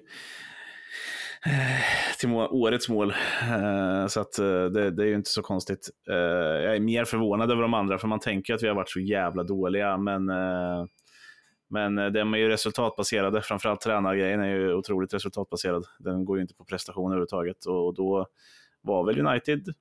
till 2.20 2.30
må- 2.30 2.48
årets 2.48 2.90
mål. 2.90 3.14
Eh, 3.42 4.08
så 4.08 4.20
att 4.20 4.40
eh, 4.40 4.66
det, 4.66 4.92
det 4.92 5.04
är 5.04 5.08
ju 5.08 5.16
inte 5.16 5.30
så 5.30 5.42
konstigt. 5.42 5.90
Eh, 6.10 6.16
jag 6.66 6.76
är 6.76 6.80
mer 6.80 7.06
förvånad 7.06 7.52
över 7.52 7.62
de 7.62 7.74
andra, 7.74 7.98
för 7.98 8.08
man 8.08 8.20
tänker 8.20 8.54
att 8.54 8.64
vi 8.64 8.68
har 8.68 8.76
varit 8.76 8.90
så 8.90 9.00
jävla 9.00 9.44
dåliga. 9.44 9.98
Men, 9.98 10.30
eh, 10.30 10.86
men 11.70 11.98
eh, 11.98 12.06
de 12.06 12.34
är 12.34 12.38
ju 12.38 12.48
resultatbaserade. 12.50 13.42
Framförallt 13.42 13.82
tränargrejen 13.82 14.40
är 14.42 14.48
ju 14.48 14.74
otroligt 14.74 15.14
resultatbaserad. 15.14 15.86
Den 16.00 16.26
går 16.26 16.38
ju 16.38 16.42
inte 16.42 16.56
på 16.56 16.66
prestation 16.66 17.12
överhuvudtaget. 17.12 17.66
Och 17.66 17.94
då 17.94 18.28
var 18.82 19.06
väl 19.06 19.28
United 19.28 19.74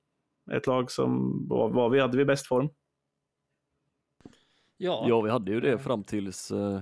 ett 0.51 0.67
lag 0.67 0.91
som 0.91 1.41
var, 1.47 1.69
var 1.69 1.89
vi 1.89 1.99
hade 1.99 2.17
vi 2.17 2.25
bäst 2.25 2.47
form. 2.47 2.69
Ja, 4.77 5.05
Ja, 5.07 5.21
vi 5.21 5.29
hade 5.29 5.51
ju 5.51 5.59
det 5.61 5.79
fram 5.79 6.03
tills 6.03 6.51
eh, 6.51 6.75
eh, 6.75 6.81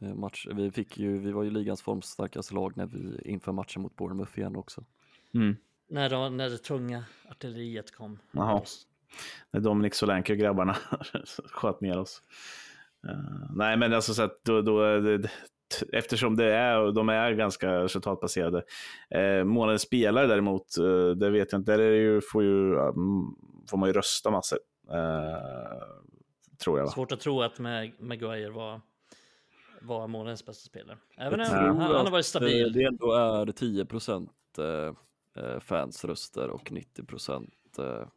match. 0.00 0.46
Vi, 0.54 0.70
fick 0.70 0.98
ju, 0.98 1.18
vi 1.18 1.32
var 1.32 1.42
ju 1.42 1.50
ligans 1.50 1.82
formstarkaste 1.82 2.54
lag 2.54 2.76
när 2.76 2.86
vi 2.86 3.30
inför 3.30 3.52
matchen 3.52 3.82
mot 3.82 3.96
Bournemouth 3.96 4.38
igen 4.38 4.56
också. 4.56 4.84
Mm. 5.34 5.56
när, 5.88 6.10
de, 6.10 6.36
när 6.36 6.50
det 6.50 6.58
tunga 6.58 7.04
artilleriet 7.30 7.96
kom. 7.96 8.18
Jaha. 8.32 8.62
När 9.50 9.60
Dominic 9.60 9.94
Solanke 9.94 10.32
och 10.32 10.38
grabbarna 10.38 10.76
sköt 11.46 11.80
ner 11.80 11.98
oss. 11.98 12.22
Eh, 13.08 13.50
nej, 13.56 13.76
men 13.76 13.94
alltså 13.94 14.14
så 14.14 14.22
att 14.22 14.44
då, 14.44 14.62
då, 14.62 15.00
det, 15.00 15.28
eftersom 15.92 16.36
det 16.36 16.54
är, 16.54 16.92
de 16.92 17.08
är 17.08 17.32
ganska 17.32 17.84
resultatbaserade. 17.84 18.62
Uh, 19.16 19.44
månadens 19.44 19.82
spelare 19.82 20.26
däremot, 20.26 20.78
eh, 20.78 21.10
det 21.10 21.30
vet 21.30 21.52
jag 21.52 21.60
inte, 21.60 21.72
där 21.72 21.78
är 21.78 21.90
det 21.90 21.96
ju, 21.96 22.20
får, 22.32 22.42
ju, 22.42 22.74
um, 22.74 23.36
får 23.70 23.76
man 23.76 23.88
ju 23.88 23.92
rösta 23.92 24.30
massor. 24.30 24.58
Eh, 24.90 25.82
tror 26.64 26.78
jag 26.78 26.84
va? 26.84 26.90
Svårt 26.90 27.12
att 27.12 27.20
tro 27.20 27.42
att 27.42 27.58
Mag- 27.58 27.94
Maguire 27.98 28.50
var, 28.50 28.80
var 29.82 30.08
månadens 30.08 30.46
bästa 30.46 30.66
spelare. 30.68 30.98
Även 31.16 31.40
om 31.40 31.46
han, 31.46 31.76
han 31.80 32.06
har 32.06 32.10
varit 32.10 32.26
stabil. 32.26 32.66
eh, 32.66 32.72
Det 32.72 32.84
ändå 32.84 33.12
är 33.12 33.52
10 33.52 33.86
eh, 34.58 34.94
eh, 35.44 35.60
fansröster 35.60 36.50
och 36.50 36.72
90 36.72 37.04
eh, 37.78 38.08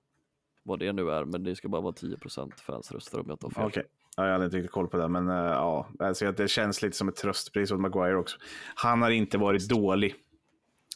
vad 0.63 0.79
det 0.79 0.93
nu 0.93 1.09
är, 1.11 1.25
men 1.25 1.43
det 1.43 1.55
ska 1.55 1.69
bara 1.69 1.81
vara 1.81 1.93
10% 1.93 2.51
fansröster 2.61 3.19
om 3.19 3.25
jag 3.27 3.33
inte 3.33 3.45
har 3.45 3.51
fel. 3.51 3.65
Okej. 3.65 3.83
Ja, 4.17 4.25
jag 4.25 4.31
hade 4.33 4.45
inte 4.45 4.57
riktigt 4.57 4.71
koll 4.71 4.87
på 4.87 4.97
det, 4.97 5.07
men 5.07 5.29
eh, 5.29 5.35
ja, 5.35 5.87
alltså, 5.99 6.31
det 6.31 6.47
känns 6.47 6.81
lite 6.81 6.97
som 6.97 7.07
ett 7.09 7.15
tröstpris 7.15 7.71
åt 7.71 7.79
Maguire 7.79 8.17
också. 8.17 8.37
Han 8.75 9.01
har 9.01 9.09
inte 9.09 9.37
varit 9.37 9.69
dålig. 9.69 10.15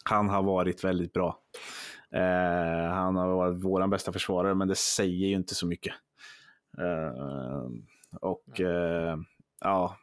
Han 0.04 0.30
har 0.30 0.44
varit 0.44 0.84
väldigt 0.84 1.14
bra. 1.14 1.40
Eh, 2.12 2.90
han 2.94 3.16
har 3.16 3.28
varit 3.28 3.64
vår 3.64 3.88
bästa 3.88 4.12
försvarare, 4.14 4.56
men 4.56 4.68
det 4.68 4.76
säger 4.76 5.28
ju 5.28 5.36
inte 5.36 5.56
så 5.56 5.68
mycket. 5.68 5.94
Eh, 6.78 7.70
och 8.22 8.62
eh, 8.62 9.18
ja, 9.62 9.98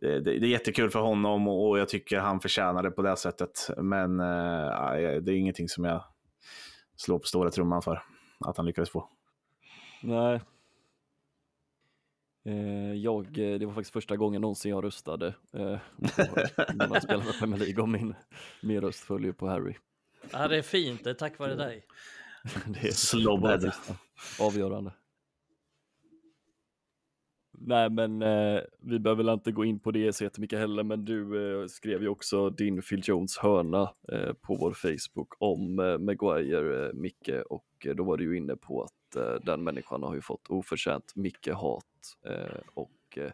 det, 0.00 0.20
det 0.20 0.46
är 0.46 0.50
jättekul 0.50 0.90
för 0.90 1.00
honom 1.00 1.48
och, 1.48 1.68
och 1.68 1.78
jag 1.78 1.88
tycker 1.88 2.18
han 2.18 2.40
förtjänar 2.40 2.82
det 2.82 2.90
på 2.90 3.02
det 3.02 3.16
sättet. 3.16 3.70
Men 3.76 4.20
eh, 4.20 5.20
det 5.20 5.32
är 5.32 5.36
ingenting 5.36 5.68
som 5.68 5.84
jag 5.84 6.04
slår 6.96 7.18
på 7.18 7.26
stora 7.26 7.50
trumman 7.50 7.82
för 7.82 8.02
att 8.46 8.56
han 8.56 8.66
lyckades 8.66 8.90
få. 8.90 9.08
Nej. 10.02 10.40
Eh, 12.44 12.94
jag, 12.94 13.38
eh, 13.38 13.58
det 13.58 13.66
var 13.66 13.72
faktiskt 13.72 13.92
första 13.92 14.16
gången 14.16 14.40
någonsin 14.40 14.70
jag 14.70 14.84
röstade 14.84 15.26
eh, 15.26 15.32
när 16.74 16.88
man 16.88 17.00
spelar 17.00 17.24
med 17.24 17.38
Premier 17.38 17.60
League 17.60 17.82
och 17.82 17.88
min, 17.88 18.14
min 18.62 18.80
röst 18.80 19.00
följer 19.00 19.32
på 19.32 19.48
Harry. 19.48 19.74
Ja, 20.30 20.48
det 20.48 20.58
är 20.58 20.62
fint, 20.62 21.04
det 21.04 21.10
är 21.10 21.14
tack 21.14 21.38
vare 21.38 21.54
dig. 21.54 21.84
Det 22.66 22.88
är 22.88 22.92
Slobbad. 22.92 23.72
Avgörande. 24.40 24.92
Nej 27.58 27.90
men 27.90 28.22
eh, 28.22 28.60
vi 28.80 28.98
behöver 28.98 29.24
väl 29.24 29.34
inte 29.34 29.52
gå 29.52 29.64
in 29.64 29.78
på 29.78 29.90
det 29.90 30.12
så 30.12 30.24
jättemycket 30.24 30.58
heller 30.58 30.82
men 30.82 31.04
du 31.04 31.50
eh, 31.62 31.66
skrev 31.66 32.02
ju 32.02 32.08
också 32.08 32.50
din 32.50 32.82
Phil 32.82 33.00
Jones 33.04 33.38
hörna 33.38 33.90
eh, 34.12 34.32
på 34.32 34.54
vår 34.54 34.72
Facebook 34.72 35.28
om 35.38 35.78
eh, 35.78 35.98
Maguire, 35.98 36.86
eh, 36.86 36.92
Micke 36.94 37.30
och 37.50 37.86
eh, 37.86 37.94
då 37.94 38.04
var 38.04 38.16
du 38.16 38.24
ju 38.24 38.36
inne 38.36 38.56
på 38.56 38.82
att 38.82 39.16
eh, 39.16 39.34
den 39.44 39.64
människan 39.64 40.02
har 40.02 40.14
ju 40.14 40.20
fått 40.20 40.48
oförtjänt 40.48 41.16
mycket 41.16 41.54
hat 41.54 41.84
eh, 42.26 42.58
och 42.74 43.18
eh, 43.18 43.30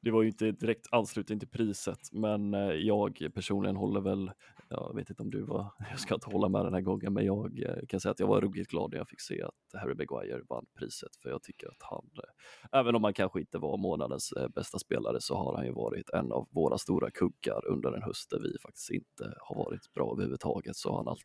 det 0.00 0.10
var 0.10 0.22
ju 0.22 0.28
inte 0.28 0.52
direkt 0.52 0.86
anslutning 0.90 1.38
till 1.38 1.48
priset, 1.48 2.12
men 2.12 2.54
eh, 2.54 2.72
jag 2.72 3.28
personligen 3.34 3.76
håller 3.76 4.00
väl, 4.00 4.30
jag 4.70 4.94
vet 4.94 5.10
inte 5.10 5.22
om 5.22 5.30
du 5.30 5.42
var, 5.42 5.72
jag 5.90 6.00
ska 6.00 6.14
inte 6.14 6.30
hålla 6.30 6.48
med 6.48 6.64
den 6.64 6.74
här 6.74 6.80
gången, 6.80 7.12
men 7.12 7.24
jag 7.24 7.62
eh, 7.62 7.86
kan 7.88 8.00
säga 8.00 8.12
att 8.12 8.20
jag 8.20 8.26
var 8.26 8.40
ruggigt 8.40 8.70
glad 8.70 8.90
när 8.90 8.98
jag 8.98 9.08
fick 9.08 9.20
se 9.20 9.42
att 9.42 9.80
Harry 9.80 9.94
Maguire 9.94 10.42
vann 10.48 10.66
priset, 10.78 11.16
för 11.22 11.30
jag 11.30 11.42
tycker 11.42 11.68
att 11.68 11.82
han, 11.90 12.10
eh, 12.16 12.78
även 12.80 12.94
om 12.94 13.04
han 13.04 13.14
kanske 13.14 13.40
inte 13.40 13.58
var 13.58 13.76
månadens 13.76 14.32
eh, 14.32 14.48
bästa 14.48 14.78
spelare, 14.78 15.20
så 15.20 15.36
har 15.36 15.56
han 15.56 15.66
ju 15.66 15.72
varit 15.72 16.10
en 16.10 16.32
av 16.32 16.48
våra 16.50 16.78
stora 16.78 17.10
kuggar 17.10 17.66
under 17.66 17.92
en 17.92 18.02
höst 18.02 18.30
där 18.30 18.40
vi 18.40 18.58
faktiskt 18.62 18.90
inte 18.90 19.34
har 19.40 19.56
varit 19.56 19.92
bra 19.92 20.12
överhuvudtaget, 20.12 20.76
så 20.76 20.90
har 20.90 20.96
han 20.96 21.08
allt, 21.08 21.24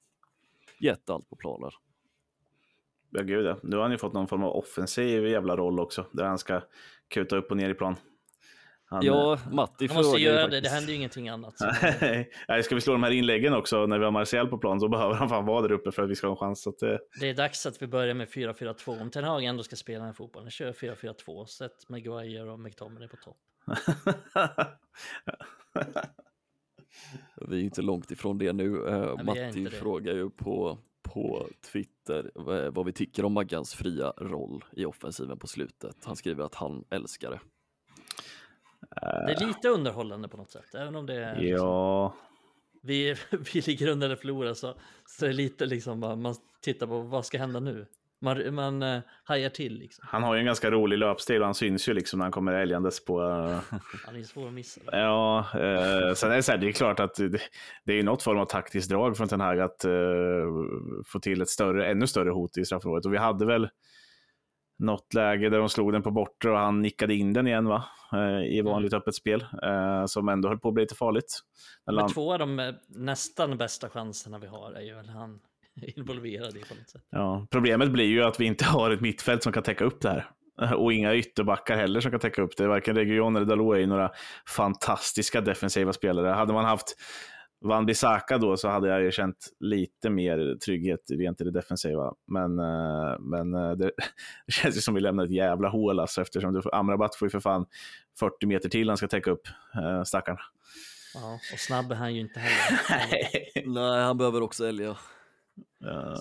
gett 0.80 1.10
allt 1.10 1.30
på 1.30 1.36
planer. 1.36 1.74
Ja, 3.10 3.24
gud 3.24 3.46
ja. 3.46 3.58
Nu 3.64 3.76
har 3.76 3.84
han 3.84 3.92
ju 3.92 3.98
fått 3.98 4.14
någon 4.14 4.28
form 4.28 4.44
av 4.44 4.56
offensiv 4.56 5.28
jävla 5.28 5.58
roll 5.58 5.80
också, 5.80 6.06
där 6.12 6.24
han 6.24 6.38
ska 6.38 6.62
kuta 7.08 7.38
upp 7.38 7.52
och 7.52 7.58
ner 7.58 7.70
i 7.70 7.74
plan. 7.74 7.96
Han, 8.88 9.06
ja, 9.06 9.40
Matti 9.52 9.88
Han 9.88 9.98
måste 9.98 10.22
göra 10.22 10.48
det, 10.48 10.62
det 10.62 10.70
händer 10.70 10.90
ju 10.90 10.96
ingenting 10.96 11.30
annat. 11.30 11.54
Nej, 12.48 12.64
ska 12.64 12.76
vi 12.76 12.82
slå 12.82 12.94
de 12.94 13.04
här 13.04 13.12
inläggen 13.12 13.54
också 13.54 13.86
när 13.86 14.00
vi 14.00 14.06
har 14.06 14.12
Martial 14.12 14.48
på 14.48 14.58
plan 14.58 14.80
så 14.80 14.88
behöver 14.88 15.14
han 15.14 15.30
fan 15.30 15.46
vara 15.46 15.62
där 15.62 15.72
uppe 15.72 15.92
för 15.92 16.04
att 16.04 16.10
vi 16.10 16.16
ska 16.16 16.28
ha 16.28 16.32
en 16.32 16.38
chans. 16.38 16.68
Att, 16.68 16.80
det... 16.80 17.00
det 17.20 17.30
är 17.30 17.34
dags 17.34 17.66
att 17.66 17.82
vi 17.82 17.88
börjar 17.88 18.14
med 18.14 18.28
4-4-2. 18.28 19.02
Om 19.02 19.12
Ten 19.12 19.24
Hag 19.24 19.44
ändå 19.44 19.64
ska 19.64 19.76
spela 19.76 19.98
den 19.98 20.06
här 20.06 20.14
fotbollen, 20.14 20.52
kör 20.52 20.74
4-4-2. 20.74 21.46
Sätt 21.46 21.90
Maguire 21.90 22.52
och 22.52 22.60
McTominay 22.60 23.08
på 23.08 23.18
topp. 23.18 23.38
vi 27.48 27.60
är 27.60 27.64
inte 27.64 27.82
långt 27.82 28.12
ifrån 28.12 28.38
det 28.38 28.54
nu. 28.54 28.70
Uh, 28.70 29.24
Matti 29.24 29.70
frågar 29.70 30.14
ju 30.14 30.30
på 30.30 30.78
på 31.14 31.48
Twitter 31.72 32.32
vad 32.72 32.86
vi 32.86 32.92
tycker 32.92 33.26
om 33.26 33.34
Maggans 33.34 33.76
fria 33.76 34.14
roll 34.18 34.66
i 34.72 34.86
offensiven 34.86 35.40
på 35.40 35.48
slutet. 35.48 35.96
Han 36.06 36.16
skriver 36.16 36.44
att 36.44 36.56
han 36.56 36.86
älskar 36.90 37.32
det. 37.32 37.40
Det 38.90 39.32
är 39.32 39.48
lite 39.48 39.70
underhållande 39.70 40.28
på 40.28 40.38
något 40.38 40.52
sätt, 40.52 40.76
även 40.76 40.96
om 40.96 41.06
det 41.06 41.16
är... 41.16 41.36
Liksom, 41.36 41.68
ja. 41.68 42.16
Vi, 42.82 43.16
vi 43.54 43.62
ligger 43.62 43.88
under 43.88 44.08
eller 44.08 44.16
förlorar 44.16 44.54
så, 44.54 44.74
så 45.06 45.26
är 45.26 45.30
det 45.30 45.36
lite 45.36 45.66
liksom 45.66 46.00
man 46.00 46.36
tittar 46.62 46.88
på 46.88 47.02
vad 47.02 47.26
ska 47.26 47.38
hända 47.38 47.60
nu. 47.60 47.86
Man, 48.20 48.56
man 48.56 48.84
uh, 48.84 49.02
hajar 49.24 49.50
till. 49.50 49.80
Liksom. 49.80 50.06
Han 50.08 50.24
har 50.24 50.34
ju 50.34 50.40
en 50.40 50.46
ganska 50.46 50.72
rolig 50.72 50.98
löpstil 50.98 51.42
och 51.42 51.46
han 51.46 51.56
syns 51.56 51.90
ju 51.90 51.94
liksom 51.94 52.20
när 52.20 52.26
han 52.26 52.32
kommer 52.32 52.54
älgandes 52.54 53.06
på... 53.06 53.22
Uh... 53.22 53.60
han 54.06 54.16
är 54.16 54.24
svår 54.24 54.48
att 54.48 54.54
missa. 54.54 54.82
Ja, 54.92 55.46
uh, 55.54 56.14
sen 56.14 56.32
är 56.32 56.36
det, 56.36 56.44
så 56.44 56.52
här, 56.52 56.58
det 56.58 56.68
är 56.68 56.72
klart 56.72 57.00
att 57.00 57.16
det, 57.16 57.42
det 57.84 57.94
är 58.00 58.04
något 58.04 58.24
form 58.24 58.40
av 58.40 58.46
taktiskt 58.46 58.90
drag 58.90 59.18
från 59.18 59.28
Ten 59.28 59.42
Hag 59.42 59.60
att 59.60 59.86
uh, 59.86 59.92
få 61.06 61.20
till 61.20 61.42
ett 61.42 61.50
större, 61.50 61.88
ännu 61.88 62.08
större 62.08 62.30
hot 62.30 62.58
i 62.58 62.66
straffområdet. 62.66 63.06
Och 63.06 63.14
vi 63.14 63.18
hade 63.18 63.46
väl 63.46 63.70
något 64.80 65.14
läge 65.14 65.50
där 65.50 65.60
de 65.60 65.70
slog 65.70 65.94
den 65.94 66.02
på 66.02 66.12
bortre 66.12 66.52
och 66.52 66.58
han 66.58 66.82
nickade 66.82 67.16
in 67.16 67.34
den 67.34 67.48
igen 67.48 67.66
va? 67.66 67.84
i 68.50 68.62
vanligt 68.62 68.94
mm. 68.94 69.02
öppet 69.02 69.16
spel, 69.16 69.46
som 70.08 70.30
ändå 70.30 70.48
höll 70.50 70.60
på 70.60 70.68
att 70.68 70.74
bli 70.74 70.84
lite 70.84 70.96
farligt. 70.96 71.40
Men 71.86 72.10
två 72.10 72.34
av 72.34 72.40
de 72.40 72.74
nästan 72.88 73.58
bästa 73.58 73.90
chanserna 73.90 74.40
vi 74.40 74.48
har 74.48 74.72
är 74.72 74.82
ju 74.82 74.96
väl 74.96 75.10
han 75.10 75.40
involverad 75.96 76.58
i 76.58 76.60
på 76.60 76.76
något 76.76 76.90
sätt. 76.90 77.02
Ja, 77.10 77.48
problemet 77.52 77.92
blir 77.92 78.06
ju 78.06 78.24
att 78.24 78.40
vi 78.40 78.46
inte 78.46 78.66
har 78.66 78.92
ett 78.92 79.02
mittfält 79.02 79.44
som 79.44 79.54
kan 79.54 79.64
täcka 79.64 79.86
upp 79.86 80.02
det 80.02 80.10
här. 80.10 80.26
Och 80.76 80.94
inga 80.94 81.16
ytterbackar 81.16 81.78
heller 81.78 82.00
som 82.00 82.12
kan 82.12 82.20
täcka 82.20 82.42
upp 82.42 82.58
det. 82.58 82.68
Varken 82.68 82.96
Region 82.96 83.36
eller 83.36 83.46
Dalot 83.46 83.78
är 83.78 83.88
några 83.88 84.12
fantastiska 84.48 85.42
defensiva 85.42 85.94
spelare. 85.94 86.28
Hade 86.28 86.54
man 86.54 86.66
haft 86.66 86.96
Van 87.66 87.86
Bissaka 87.86 88.38
då 88.38 88.58
så 88.58 88.70
hade 88.70 88.88
jag 88.88 89.02
ju 89.02 89.12
känt 89.12 89.48
lite 89.60 90.10
mer 90.10 90.56
trygghet 90.66 91.12
rent 91.12 91.42
i 91.42 91.44
det 91.44 91.52
defensiva. 91.52 92.14
Men, 92.28 92.60
eh, 92.60 93.20
men 93.20 93.54
eh, 93.54 93.72
det, 93.72 93.92
det 94.46 94.52
känns 94.52 94.78
ju 94.78 94.82
som 94.82 94.96
vi 94.96 95.02
lämnar 95.02 95.26
ett 95.26 95.32
jävla 95.32 95.70
hål 95.70 96.00
alltså, 96.00 96.22
eftersom 96.22 96.54
du, 96.54 96.62
Amrabat 96.72 97.16
får 97.16 97.26
ju 97.26 97.30
för 97.30 97.40
fan 97.40 97.66
40 98.20 98.46
meter 98.46 98.70
till 98.70 98.90
han 98.90 98.98
ska 98.98 99.08
täcka 99.08 99.32
upp, 99.32 99.48
äh, 99.76 100.04
stackarn. 100.04 100.38
Ja, 101.14 101.40
och 101.54 101.60
snabb 101.60 101.92
är 101.92 101.96
han 101.96 102.16
ju 102.16 102.22
inte 102.22 102.40
heller. 102.40 103.66
Nej, 103.66 104.04
han 104.04 104.18
behöver 104.18 104.42
också 104.42 104.68
älga. 104.68 104.98
Ja. 105.80 106.14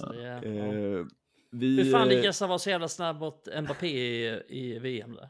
Eh, 0.42 1.06
vi, 1.50 1.82
Hur 1.82 1.92
fan 1.92 2.08
lyckades 2.08 2.40
han 2.40 2.48
vara 2.48 2.58
så 2.58 2.70
jävla 2.70 2.88
snabb 2.88 3.20
mot 3.20 3.48
Mbappé 3.62 3.86
i, 3.86 4.42
i 4.48 4.78
VM 4.78 5.14
där? 5.14 5.28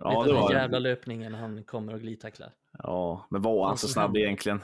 Ja, 0.00 0.24
det 0.26 0.32
var 0.32 0.48
den 0.48 0.58
jävla 0.58 0.78
löpningen 0.78 1.34
han 1.34 1.64
kommer 1.64 1.94
och 1.94 2.00
glidtacklar. 2.00 2.52
Ja, 2.78 3.26
men 3.30 3.42
var 3.42 3.66
han 3.66 3.78
så 3.78 3.88
snabb 3.88 4.16
egentligen? 4.16 4.60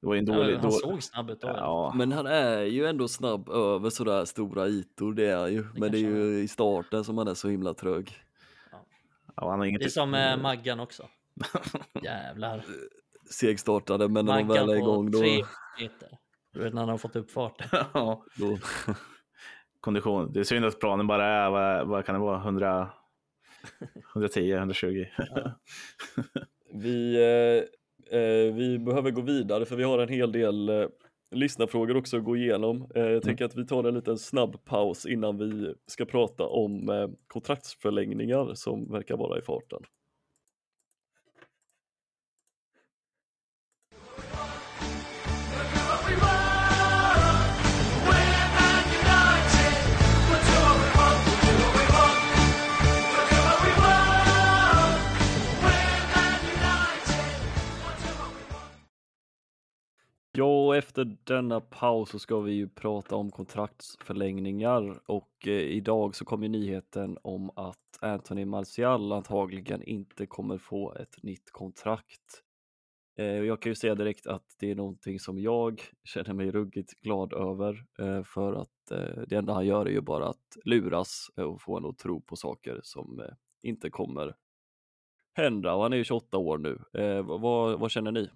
Det 0.00 0.06
var 0.06 0.16
en 0.16 0.24
dålig... 0.24 0.54
Ja, 0.54 0.58
han 0.62 0.72
såg 0.72 1.02
snabb 1.02 1.30
ut 1.30 1.40
då. 1.40 1.48
Ja. 1.48 1.92
Men 1.96 2.12
han 2.12 2.26
är 2.26 2.62
ju 2.62 2.86
ändå 2.86 3.08
snabb 3.08 3.48
över 3.48 3.90
sådär 3.90 4.24
stora 4.24 4.66
ytor, 4.66 5.14
det 5.14 5.26
är 5.26 5.46
ju. 5.46 5.62
Det 5.62 5.80
men 5.80 5.92
det 5.92 5.98
är 5.98 6.00
ju 6.00 6.42
i 6.42 6.48
starten 6.48 7.04
som 7.04 7.18
han 7.18 7.28
är 7.28 7.34
så 7.34 7.48
himla 7.48 7.74
trög. 7.74 8.12
Ja. 8.70 8.86
Ja, 9.36 9.50
han 9.50 9.58
har 9.58 9.66
inget... 9.66 9.80
Det 9.80 9.86
är 9.86 9.90
som 9.90 10.10
med 10.10 10.38
Maggan 10.38 10.80
också. 10.80 11.08
Jävlar. 12.02 12.64
Segstartade, 13.30 14.08
men 14.08 14.26
när 14.26 14.38
de 14.38 14.48
väl 14.48 14.68
är 14.68 14.76
igång 14.76 15.10
då... 15.10 15.18
Tre 15.18 15.44
meter. 15.80 16.18
Du 16.52 16.60
vet 16.60 16.74
när 16.74 16.82
han 16.82 16.88
har 16.88 16.98
fått 16.98 17.16
upp 17.16 17.30
farten. 17.30 17.68
ja, 17.94 18.24
då. 18.36 18.58
Kondition. 19.80 20.32
Det 20.32 20.40
är 20.40 20.44
synd 20.44 20.64
att 20.64 20.80
planen 20.80 21.06
bara 21.06 21.26
är, 21.26 21.50
vad, 21.50 21.88
vad 21.88 22.06
kan 22.06 22.14
det 22.14 22.20
vara, 22.20 22.38
100, 22.38 22.90
110, 24.14 24.52
120. 24.52 25.04
vi, 26.74 27.14
eh, 27.16 27.22
eh, 27.22 27.64
vi 28.54 28.78
behöver 28.78 29.10
gå 29.10 29.20
vidare 29.20 29.64
för 29.64 29.76
vi 29.76 29.82
har 29.82 29.98
en 29.98 30.08
hel 30.08 30.32
del 30.32 30.68
eh, 30.68 30.86
lyssnarfrågor 31.34 31.96
också 31.96 32.16
att 32.16 32.24
gå 32.24 32.36
igenom. 32.36 32.76
Eh, 32.94 33.02
jag 33.02 33.10
mm. 33.10 33.20
tänker 33.20 33.44
att 33.44 33.56
vi 33.56 33.66
tar 33.66 33.84
en 33.84 33.94
liten 33.94 34.18
snabb 34.18 34.64
paus 34.64 35.06
innan 35.06 35.38
vi 35.38 35.74
ska 35.86 36.04
prata 36.04 36.46
om 36.46 36.88
eh, 36.88 37.08
kontraktsförlängningar 37.26 38.54
som 38.54 38.92
verkar 38.92 39.16
vara 39.16 39.38
i 39.38 39.42
farten. 39.42 39.82
Ja, 60.36 60.66
och 60.66 60.76
efter 60.76 61.16
denna 61.24 61.60
paus 61.60 62.10
så 62.10 62.18
ska 62.18 62.40
vi 62.40 62.52
ju 62.52 62.68
prata 62.68 63.16
om 63.16 63.30
kontraktsförlängningar 63.30 65.00
och 65.06 65.46
eh, 65.46 65.52
idag 65.52 66.14
så 66.14 66.24
kom 66.24 66.42
ju 66.42 66.48
nyheten 66.48 67.18
om 67.22 67.50
att 67.56 67.98
Anthony 68.00 68.44
Martial 68.44 69.12
antagligen 69.12 69.82
inte 69.82 70.26
kommer 70.26 70.58
få 70.58 70.94
ett 70.94 71.22
nytt 71.22 71.50
kontrakt. 71.50 72.42
Eh, 73.18 73.26
jag 73.26 73.62
kan 73.62 73.70
ju 73.70 73.76
säga 73.76 73.94
direkt 73.94 74.26
att 74.26 74.44
det 74.58 74.70
är 74.70 74.74
någonting 74.74 75.20
som 75.20 75.38
jag 75.38 75.82
känner 76.04 76.34
mig 76.34 76.50
ruggigt 76.50 77.00
glad 77.00 77.32
över 77.32 77.84
eh, 77.98 78.22
för 78.22 78.52
att 78.52 78.90
eh, 78.90 79.22
det 79.28 79.36
enda 79.36 79.52
han 79.52 79.66
gör 79.66 79.86
är 79.86 79.90
ju 79.90 80.00
bara 80.00 80.28
att 80.28 80.56
luras 80.64 81.26
eh, 81.36 81.44
och 81.44 81.62
få 81.62 81.76
en 81.76 81.86
att 81.86 81.98
tro 81.98 82.20
på 82.20 82.36
saker 82.36 82.80
som 82.82 83.20
eh, 83.20 83.34
inte 83.62 83.90
kommer 83.90 84.36
hända 85.36 85.74
och 85.74 85.82
han 85.82 85.92
är 85.92 85.96
ju 85.96 86.04
28 86.04 86.38
år 86.38 86.58
nu. 86.58 87.00
Eh, 87.02 87.22
vad, 87.22 87.80
vad 87.80 87.90
känner 87.90 88.12
ni? 88.12 88.30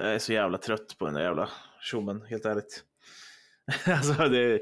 Jag 0.00 0.14
är 0.14 0.18
så 0.18 0.32
jävla 0.32 0.58
trött 0.58 0.98
på 0.98 1.04
den 1.04 1.14
där 1.14 1.22
jävla 1.22 1.48
tjommen, 1.80 2.22
helt 2.22 2.44
ärligt. 2.44 2.84
alltså 3.86 4.28
det 4.28 4.60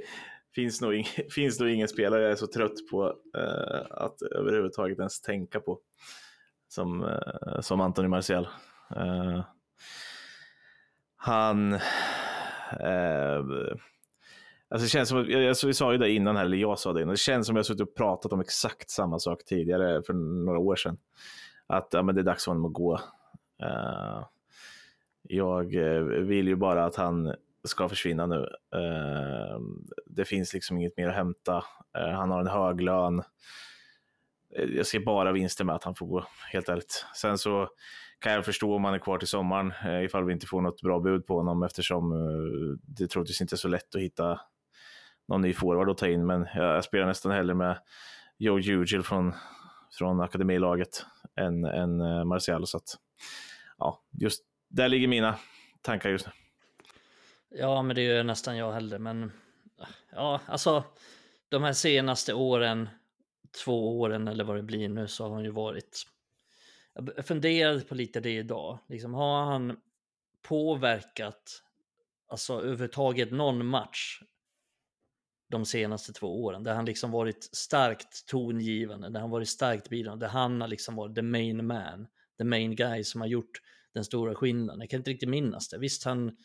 finns 0.55 0.81
nog, 0.81 0.95
ing, 0.95 1.07
finns 1.31 1.61
nog 1.61 1.69
ingen 1.69 1.89
spelare 1.89 2.23
jag 2.23 2.33
är 2.33 2.37
så 2.37 2.47
trött 2.47 2.91
på 2.91 3.07
uh, 3.39 3.87
att 3.91 4.23
överhuvudtaget 4.23 4.99
ens 4.99 5.21
tänka 5.21 5.61
på 5.61 5.79
som, 6.69 7.03
uh, 7.03 7.61
som 7.61 7.81
Anthony 7.81 8.09
Martial. 8.09 8.49
Uh, 8.97 9.45
han... 11.17 11.79
Alltså 14.71 14.85
det 14.85 14.89
känns 14.89 15.09
som, 15.09 15.19
jag, 15.31 15.43
jag, 15.43 15.57
vi 15.65 15.75
sa 15.75 15.93
ju 15.93 15.99
det 15.99 16.11
innan 16.11 16.37
här, 16.37 16.45
eller 16.45 16.57
jag 16.57 16.79
sa 16.79 16.93
det 16.93 17.03
innan, 17.03 17.11
det 17.11 17.19
känns 17.19 17.47
som 17.47 17.57
jag 17.57 17.67
suttit 17.67 17.89
och 17.89 17.95
pratat 17.95 18.33
om 18.33 18.41
exakt 18.41 18.91
samma 18.91 19.19
sak 19.19 19.45
tidigare 19.45 20.03
för 20.03 20.13
några 20.45 20.59
år 20.59 20.77
sedan. 20.77 20.99
Att 21.67 21.89
ja, 21.91 22.03
men 22.03 22.15
det 22.15 22.21
är 22.21 22.25
dags 22.25 22.45
för 22.45 22.51
honom 22.51 22.65
att 22.65 22.73
gå. 22.73 22.95
Uh, 23.63 24.25
jag 25.33 25.75
eh, 25.75 26.03
vill 26.03 26.49
ju 26.49 26.57
bara 26.57 26.85
att 26.85 26.97
han 26.97 27.35
ska 27.65 27.89
försvinna 27.89 28.27
nu. 28.27 28.47
Ehm, 28.77 29.87
det 30.07 30.25
finns 30.25 30.55
liksom 30.55 30.77
inget 30.77 30.97
mer 30.97 31.09
att 31.09 31.15
hämta. 31.15 31.65
Eh, 31.99 32.11
han 32.11 32.31
har 32.31 32.41
en 32.41 32.47
hög 32.47 32.81
lön. 32.81 33.23
Eh, 34.57 34.65
jag 34.65 34.87
ser 34.87 35.01
bara 35.01 35.33
vinster 35.33 35.65
med 35.65 35.75
att 35.75 35.85
han 35.85 35.95
får 35.95 36.07
gå, 36.07 36.25
helt 36.53 36.69
ärligt. 36.69 37.07
Sen 37.17 37.39
så 37.39 37.69
kan 38.19 38.33
jag 38.33 38.45
förstå 38.45 38.75
om 38.75 38.85
han 38.85 38.95
är 38.95 38.99
kvar 38.99 39.19
till 39.19 39.29
sommaren 39.29 39.73
ifall 40.05 40.25
vi 40.25 40.33
inte 40.33 40.47
får 40.47 40.61
något 40.61 40.83
bra 40.83 41.01
bud 41.01 41.27
på 41.27 41.37
honom 41.37 41.63
eftersom 41.63 42.13
det 42.83 43.07
troligtvis 43.09 43.41
inte 43.41 43.55
är 43.55 43.57
så 43.57 43.69
lätt 43.69 43.95
att 43.95 44.01
hitta 44.01 44.41
någon 45.29 45.41
ny 45.41 45.53
forward 45.53 45.91
att 45.91 45.99
ta 45.99 46.09
in. 46.09 46.27
Men 46.27 46.47
jag 46.55 46.85
spelar 46.85 47.07
nästan 47.07 47.33
hellre 47.33 47.55
med 47.55 47.79
Joe 48.39 48.59
Ugil 48.59 49.03
från, 49.03 49.33
från 49.99 50.21
akademilaget 50.21 51.07
än, 51.37 51.65
än 51.65 52.29
Marcial. 52.29 52.67
Så 52.67 52.77
att, 52.77 52.97
ja, 53.79 54.03
just 54.21 54.45
där 54.73 54.89
ligger 54.89 55.09
mina 55.09 55.39
tankar 55.83 56.11
just 56.11 56.27
nu. 56.27 56.33
Ja, 57.59 57.83
men 57.83 57.97
det 57.97 58.03
gör 58.03 58.25
nästan 58.25 58.57
jag 58.57 58.73
heller, 58.73 58.99
men 58.99 59.33
ja, 60.13 60.41
alltså 60.47 60.85
de 61.49 61.63
här 61.63 61.73
senaste 61.73 62.35
åren 62.35 62.89
två 63.65 64.01
åren 64.01 64.29
eller 64.29 64.45
vad 64.45 64.57
det 64.57 64.63
blir 64.63 64.89
nu 64.89 65.09
så 65.09 65.25
har 65.25 65.35
han 65.35 65.45
ju 65.45 65.51
varit... 65.51 66.07
Jag 67.17 67.27
funderade 67.27 67.81
på 67.81 67.95
lite 67.95 68.21
det 68.21 68.37
idag. 68.37 68.79
Liksom, 68.89 69.15
har 69.15 69.45
han 69.45 69.77
påverkat, 70.43 71.63
alltså 72.29 72.55
överhuvudtaget 72.55 73.31
någon 73.31 73.67
match 73.67 74.23
de 75.49 75.65
senaste 75.65 76.13
två 76.13 76.45
åren, 76.45 76.63
där 76.63 76.75
han 76.75 76.85
liksom 76.85 77.11
varit 77.11 77.49
starkt 77.57 78.27
tongivande, 78.27 79.09
där 79.09 79.21
han 79.21 79.31
varit 79.31 79.49
starkt 79.49 79.89
bidragande, 79.89 80.27
där 80.27 80.31
han 80.31 80.61
har 80.61 80.69
liksom 80.69 80.95
varit 80.95 81.15
the 81.15 81.23
main 81.23 81.67
man, 81.67 82.07
the 82.39 82.45
main 82.45 82.77
guy 82.77 83.05
som 83.05 83.21
har 83.21 83.29
gjort 83.29 83.61
den 83.95 84.05
stora 84.05 84.35
skillnaden. 84.35 84.81
Jag 84.81 84.91
kan 84.91 85.01
inte 85.01 85.11
riktigt 85.11 85.29
minnas 85.29 85.69
det. 85.69 85.79
Visst, 85.79 86.05
han, 86.05 86.37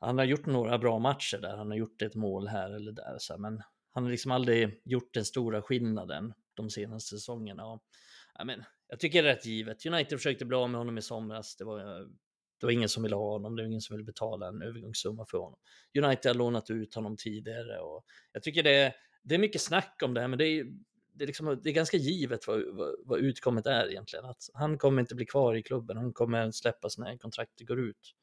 han 0.00 0.18
har 0.18 0.24
gjort 0.24 0.46
några 0.46 0.78
bra 0.78 0.98
matcher 0.98 1.38
där, 1.38 1.56
han 1.56 1.70
har 1.70 1.76
gjort 1.76 2.02
ett 2.02 2.14
mål 2.14 2.48
här 2.48 2.70
eller 2.70 2.92
där, 2.92 3.16
så 3.18 3.32
här, 3.32 3.40
men 3.40 3.62
han 3.90 4.04
har 4.04 4.10
liksom 4.10 4.30
aldrig 4.30 4.80
gjort 4.84 5.14
den 5.14 5.24
stora 5.24 5.62
skillnaden 5.62 6.34
de 6.54 6.70
senaste 6.70 7.16
säsongerna. 7.16 7.66
Och, 7.66 7.82
ja, 8.38 8.44
men, 8.44 8.64
jag 8.88 9.00
tycker 9.00 9.22
det 9.22 9.28
är 9.28 9.34
rätt 9.34 9.46
givet. 9.46 9.86
United 9.86 10.18
försökte 10.18 10.44
bli 10.44 10.56
av 10.56 10.70
med 10.70 10.78
honom 10.78 10.98
i 10.98 11.02
somras. 11.02 11.56
Det 11.56 11.64
var, 11.64 12.08
det 12.60 12.66
var 12.66 12.70
ingen 12.70 12.88
som 12.88 13.02
ville 13.02 13.16
ha 13.16 13.32
honom, 13.32 13.56
det 13.56 13.62
var 13.62 13.66
ingen 13.66 13.80
som 13.80 13.96
ville 13.96 14.04
betala 14.04 14.48
en 14.48 14.62
övergångssumma 14.62 15.26
för 15.30 15.38
honom. 15.38 15.58
United 15.98 16.30
har 16.30 16.34
lånat 16.34 16.70
ut 16.70 16.94
honom 16.94 17.16
tidigare 17.16 17.78
och 17.78 18.04
jag 18.32 18.42
tycker 18.42 18.62
det 18.62 18.74
är, 18.74 18.92
det 19.22 19.34
är 19.34 19.38
mycket 19.38 19.60
snack 19.60 20.00
om 20.04 20.14
det 20.14 20.20
här, 20.20 20.28
men 20.28 20.38
det 20.38 20.46
är, 20.46 20.66
det 21.14 21.24
är, 21.24 21.26
liksom, 21.26 21.60
det 21.62 21.70
är 21.70 21.74
ganska 21.74 21.96
givet 21.96 22.46
vad, 22.46 22.62
vad, 22.72 22.94
vad 23.04 23.18
utkommet 23.18 23.66
är 23.66 23.90
egentligen. 23.90 24.24
Att 24.24 24.50
han 24.54 24.78
kommer 24.78 25.00
inte 25.00 25.14
bli 25.14 25.26
kvar 25.26 25.54
i 25.54 25.62
klubben, 25.62 25.96
han 25.96 26.12
kommer 26.12 26.50
släppas 26.50 26.98
när 26.98 27.16
kontraktet 27.16 27.68
går 27.68 27.80
ut. 27.80 28.14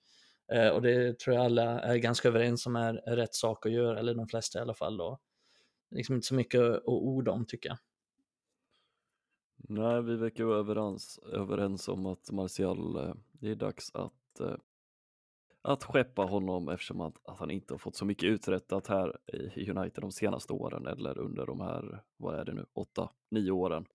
Eh, 0.52 0.70
och 0.70 0.82
det 0.82 1.20
tror 1.20 1.36
jag 1.36 1.46
alla 1.46 1.80
är 1.82 1.98
ganska 1.98 2.28
överens 2.28 2.66
om 2.66 2.76
är, 2.76 3.10
är 3.10 3.16
rätt 3.16 3.36
sak 3.36 3.66
att 3.66 3.72
göra, 3.72 4.00
eller 4.00 4.16
de 4.16 4.28
flesta 4.28 4.60
i 4.60 4.62
alla 4.62 4.74
fall. 4.74 4.98
Då. 4.98 5.20
liksom 5.92 6.16
inte 6.16 6.28
så 6.28 6.36
mycket 6.36 6.62
att 6.62 6.84
orda 6.86 7.32
om 7.32 7.46
tycker 7.46 7.70
jag. 7.70 7.78
Nej, 9.58 10.02
vi 10.02 10.16
verkar 10.16 10.44
vara 10.44 10.58
överens, 10.58 11.20
överens 11.34 11.88
om 11.88 12.06
att 12.06 12.32
Martial, 12.32 12.96
eh, 12.96 13.16
det 13.32 13.50
är 13.52 13.56
dags 13.56 13.96
att, 13.96 14.40
eh, 14.40 14.56
att 15.62 15.84
skeppa 15.84 16.22
honom 16.22 16.70
eftersom 16.70 17.02
att, 17.02 17.16
att 17.24 17.40
han 17.40 17.52
inte 17.52 17.74
har 17.74 17.80
fått 17.80 17.96
så 17.96 18.06
mycket 18.06 18.24
uträttat 18.24 18.88
här 18.88 19.18
i 19.56 19.72
United 19.72 20.04
de 20.04 20.12
senaste 20.12 20.54
åren 20.54 20.88
eller 20.88 21.18
under 21.18 21.46
de 21.46 21.62
här, 21.62 22.04
vad 22.18 22.40
är 22.40 22.46
det 22.46 22.54
nu, 22.54 22.66
åtta, 22.74 23.10
nio 23.32 23.52
åren. 23.52 23.86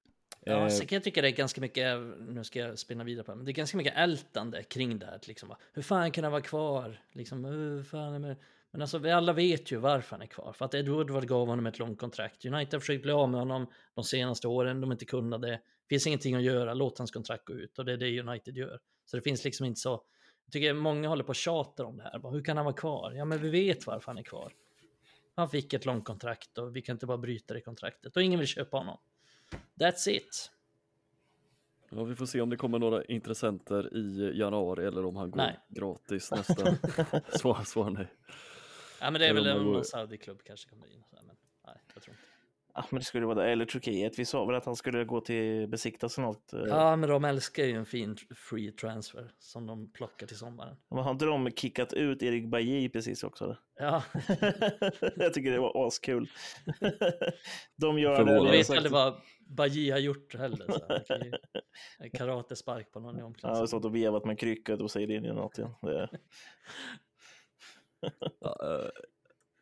Ja, 0.40 0.64
Eh, 0.64 0.68
sen 0.68 0.86
kan 0.86 0.96
jag 0.96 1.04
tycka 1.04 1.22
det 1.22 1.28
är 1.28 1.32
ganska 1.32 1.60
mycket, 1.60 1.98
nu 2.28 2.44
ska 2.44 2.58
jag 2.58 2.78
spinna 2.78 3.04
vidare 3.04 3.24
på 3.24 3.32
det, 3.32 3.36
men 3.36 3.44
det 3.44 3.50
är 3.50 3.54
ganska 3.54 3.76
mycket 3.76 3.96
ältande 3.96 4.62
kring 4.62 4.98
det 4.98 5.06
här. 5.06 5.20
Liksom, 5.26 5.48
va, 5.48 5.58
hur 5.72 5.82
fan 5.82 6.10
kan 6.10 6.24
han 6.24 6.32
vara 6.32 6.42
kvar? 6.42 7.00
Liksom, 7.12 7.44
hur 7.44 7.82
fan 7.82 8.24
är? 8.24 8.36
Men 8.70 8.82
alltså, 8.82 8.98
vi 8.98 9.10
alla 9.10 9.32
vet 9.32 9.72
ju 9.72 9.76
varför 9.76 10.10
han 10.10 10.22
är 10.22 10.26
kvar. 10.26 10.52
För 10.52 10.64
att 10.64 10.74
Ed 10.74 10.88
Woodward 10.88 11.28
gav 11.28 11.48
honom 11.48 11.66
ett 11.66 11.78
långt 11.78 11.98
kontrakt. 11.98 12.44
United 12.44 12.74
har 12.74 12.80
försökt 12.80 13.02
bli 13.02 13.12
av 13.12 13.28
med 13.28 13.40
honom 13.40 13.66
de 13.94 14.04
senaste 14.04 14.48
åren, 14.48 14.80
de 14.80 14.92
inte 14.92 15.04
kunnat 15.04 15.42
det. 15.42 15.60
finns 15.88 16.06
ingenting 16.06 16.34
att 16.34 16.42
göra, 16.42 16.74
låt 16.74 16.98
hans 16.98 17.10
kontrakt 17.10 17.44
gå 17.44 17.54
ut. 17.54 17.78
Och 17.78 17.84
det 17.84 17.92
är 17.92 17.96
det 17.96 18.20
United 18.20 18.56
gör. 18.56 18.78
Så 19.04 19.16
det 19.16 19.22
finns 19.22 19.44
liksom 19.44 19.66
inte 19.66 19.80
så... 19.80 20.02
Jag 20.46 20.52
tycker 20.52 20.74
många 20.74 21.08
håller 21.08 21.24
på 21.24 21.28
och 21.28 21.34
tjatar 21.34 21.84
om 21.84 21.96
det 21.96 22.02
här. 22.02 22.18
Bara, 22.18 22.32
hur 22.32 22.42
kan 22.44 22.56
han 22.56 22.66
vara 22.66 22.76
kvar? 22.76 23.12
Ja, 23.12 23.24
men 23.24 23.38
vi 23.38 23.48
vet 23.50 23.86
varför 23.86 24.06
han 24.06 24.18
är 24.18 24.22
kvar. 24.22 24.52
Han 25.34 25.48
fick 25.48 25.72
ett 25.72 25.84
långt 25.86 26.04
kontrakt 26.04 26.58
och 26.58 26.76
vi 26.76 26.82
kan 26.82 26.94
inte 26.94 27.06
bara 27.06 27.18
bryta 27.18 27.54
det 27.54 27.60
kontraktet. 27.60 28.16
Och 28.16 28.22
ingen 28.22 28.38
vill 28.38 28.48
köpa 28.48 28.76
honom. 28.76 28.98
That's 29.80 30.08
it. 30.08 30.50
Ja, 31.90 32.04
vi 32.04 32.14
får 32.14 32.26
se 32.26 32.40
om 32.40 32.50
det 32.50 32.56
kommer 32.56 32.78
några 32.78 33.04
intressenter 33.04 33.96
i 33.96 34.32
januari 34.38 34.84
eller 34.86 35.04
om 35.04 35.16
han 35.16 35.30
går 35.30 35.36
Nej. 35.38 35.58
gratis 35.68 36.30
nästa. 36.36 36.76
svar, 37.38 37.64
svar 37.64 37.90
nej. 37.90 38.06
Ja, 39.00 39.10
men 39.10 39.20
det 39.20 39.26
är 39.26 39.30
Eller 39.30 39.42
väl 39.54 39.58
om 39.66 39.72
går- 39.72 39.82
Saudi-klubb 39.82 40.40
kanske 40.44 40.70
kommer 40.70 40.86
in. 40.86 41.04
Men 41.10 41.26
nej, 41.66 41.76
jag 41.94 42.02
tror 42.02 42.14
inte. 42.16 42.26
Ja, 42.78 42.84
men 42.90 42.98
det 42.98 43.04
skulle 43.04 43.26
vara 43.26 43.42
det. 43.44 43.50
Eller 43.52 43.64
Turkiet. 43.64 44.18
Vi 44.18 44.24
sa 44.24 44.44
väl 44.44 44.56
att 44.56 44.64
han 44.64 44.76
skulle 44.76 45.04
gå 45.04 45.20
till 45.20 45.68
besiktas 45.68 46.18
eller 46.18 46.26
något. 46.28 46.52
eh. 46.52 46.60
Ja, 46.68 46.96
men 46.96 47.08
de 47.10 47.24
älskar 47.24 47.64
ju 47.64 47.72
en 47.72 47.86
fin 47.86 48.16
free 48.50 48.72
transfer 48.72 49.30
som 49.38 49.66
de 49.66 49.92
plockar 49.92 50.26
till 50.26 50.36
sommaren. 50.38 50.76
Men 50.90 50.98
har 51.04 51.10
inte 51.10 51.24
de 51.24 51.50
kickat 51.50 51.92
ut 51.92 52.22
Erik 52.22 52.46
Bajy 52.50 52.88
precis 52.88 53.24
också? 53.24 53.44
eller? 53.44 53.58
Ja, 53.78 54.02
jag 55.16 55.34
tycker 55.34 55.50
det 55.52 55.58
var 55.58 55.86
askul. 55.86 56.30
de 57.76 57.98
gör 57.98 58.24
det. 58.24 58.32
har 58.38 58.50
vet 58.50 58.70
aldrig 58.70 58.92
vad 58.92 59.14
Baji 59.48 59.90
har 59.90 59.98
gjort 59.98 60.34
heller. 60.34 60.66
Så. 60.68 61.14
Det 61.18 61.24
ju- 61.26 61.32
en 61.98 62.10
karatespark 62.10 62.92
på 62.92 63.00
någon 63.00 63.14
i 63.16 63.18
Ja, 63.18 63.20
jag 63.20 63.26
omklädningsrummet. 63.26 63.68
stått 63.70 63.84
och 63.84 63.94
vevat 63.96 64.24
med 64.24 64.38
krycka 64.38 64.74
och 64.74 64.90
säger 64.90 65.10
in 65.10 65.24
i 65.24 65.32
något 65.32 65.58
igen. 65.58 65.70
Det... 65.82 66.08
Ja, 68.40 68.56
eh, 68.62 68.88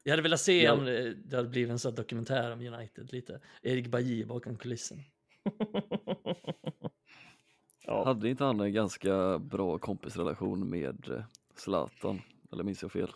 Jag 0.06 0.12
hade 0.12 0.22
velat 0.22 0.40
se 0.40 0.70
om 0.70 0.84
det, 0.84 1.14
det 1.14 1.36
hade 1.36 1.48
blivit 1.48 1.70
en 1.70 1.78
sån 1.78 1.92
här 1.92 1.96
dokumentär 1.96 2.52
om 2.52 2.60
United, 2.60 3.12
lite 3.12 3.40
Erik 3.62 3.86
Baji 3.86 4.24
bakom 4.24 4.56
kulissen. 4.56 4.98
ja. 7.86 8.04
hade 8.04 8.28
inte 8.28 8.44
han 8.44 8.60
en 8.60 8.72
ganska 8.72 9.38
bra 9.38 9.78
kompisrelation 9.78 10.70
med 10.70 11.08
eh, 11.10 11.24
Zlatan? 11.56 12.22
Eller 12.52 12.64
minns 12.64 12.82
jag 12.82 12.92
fel? 12.92 13.10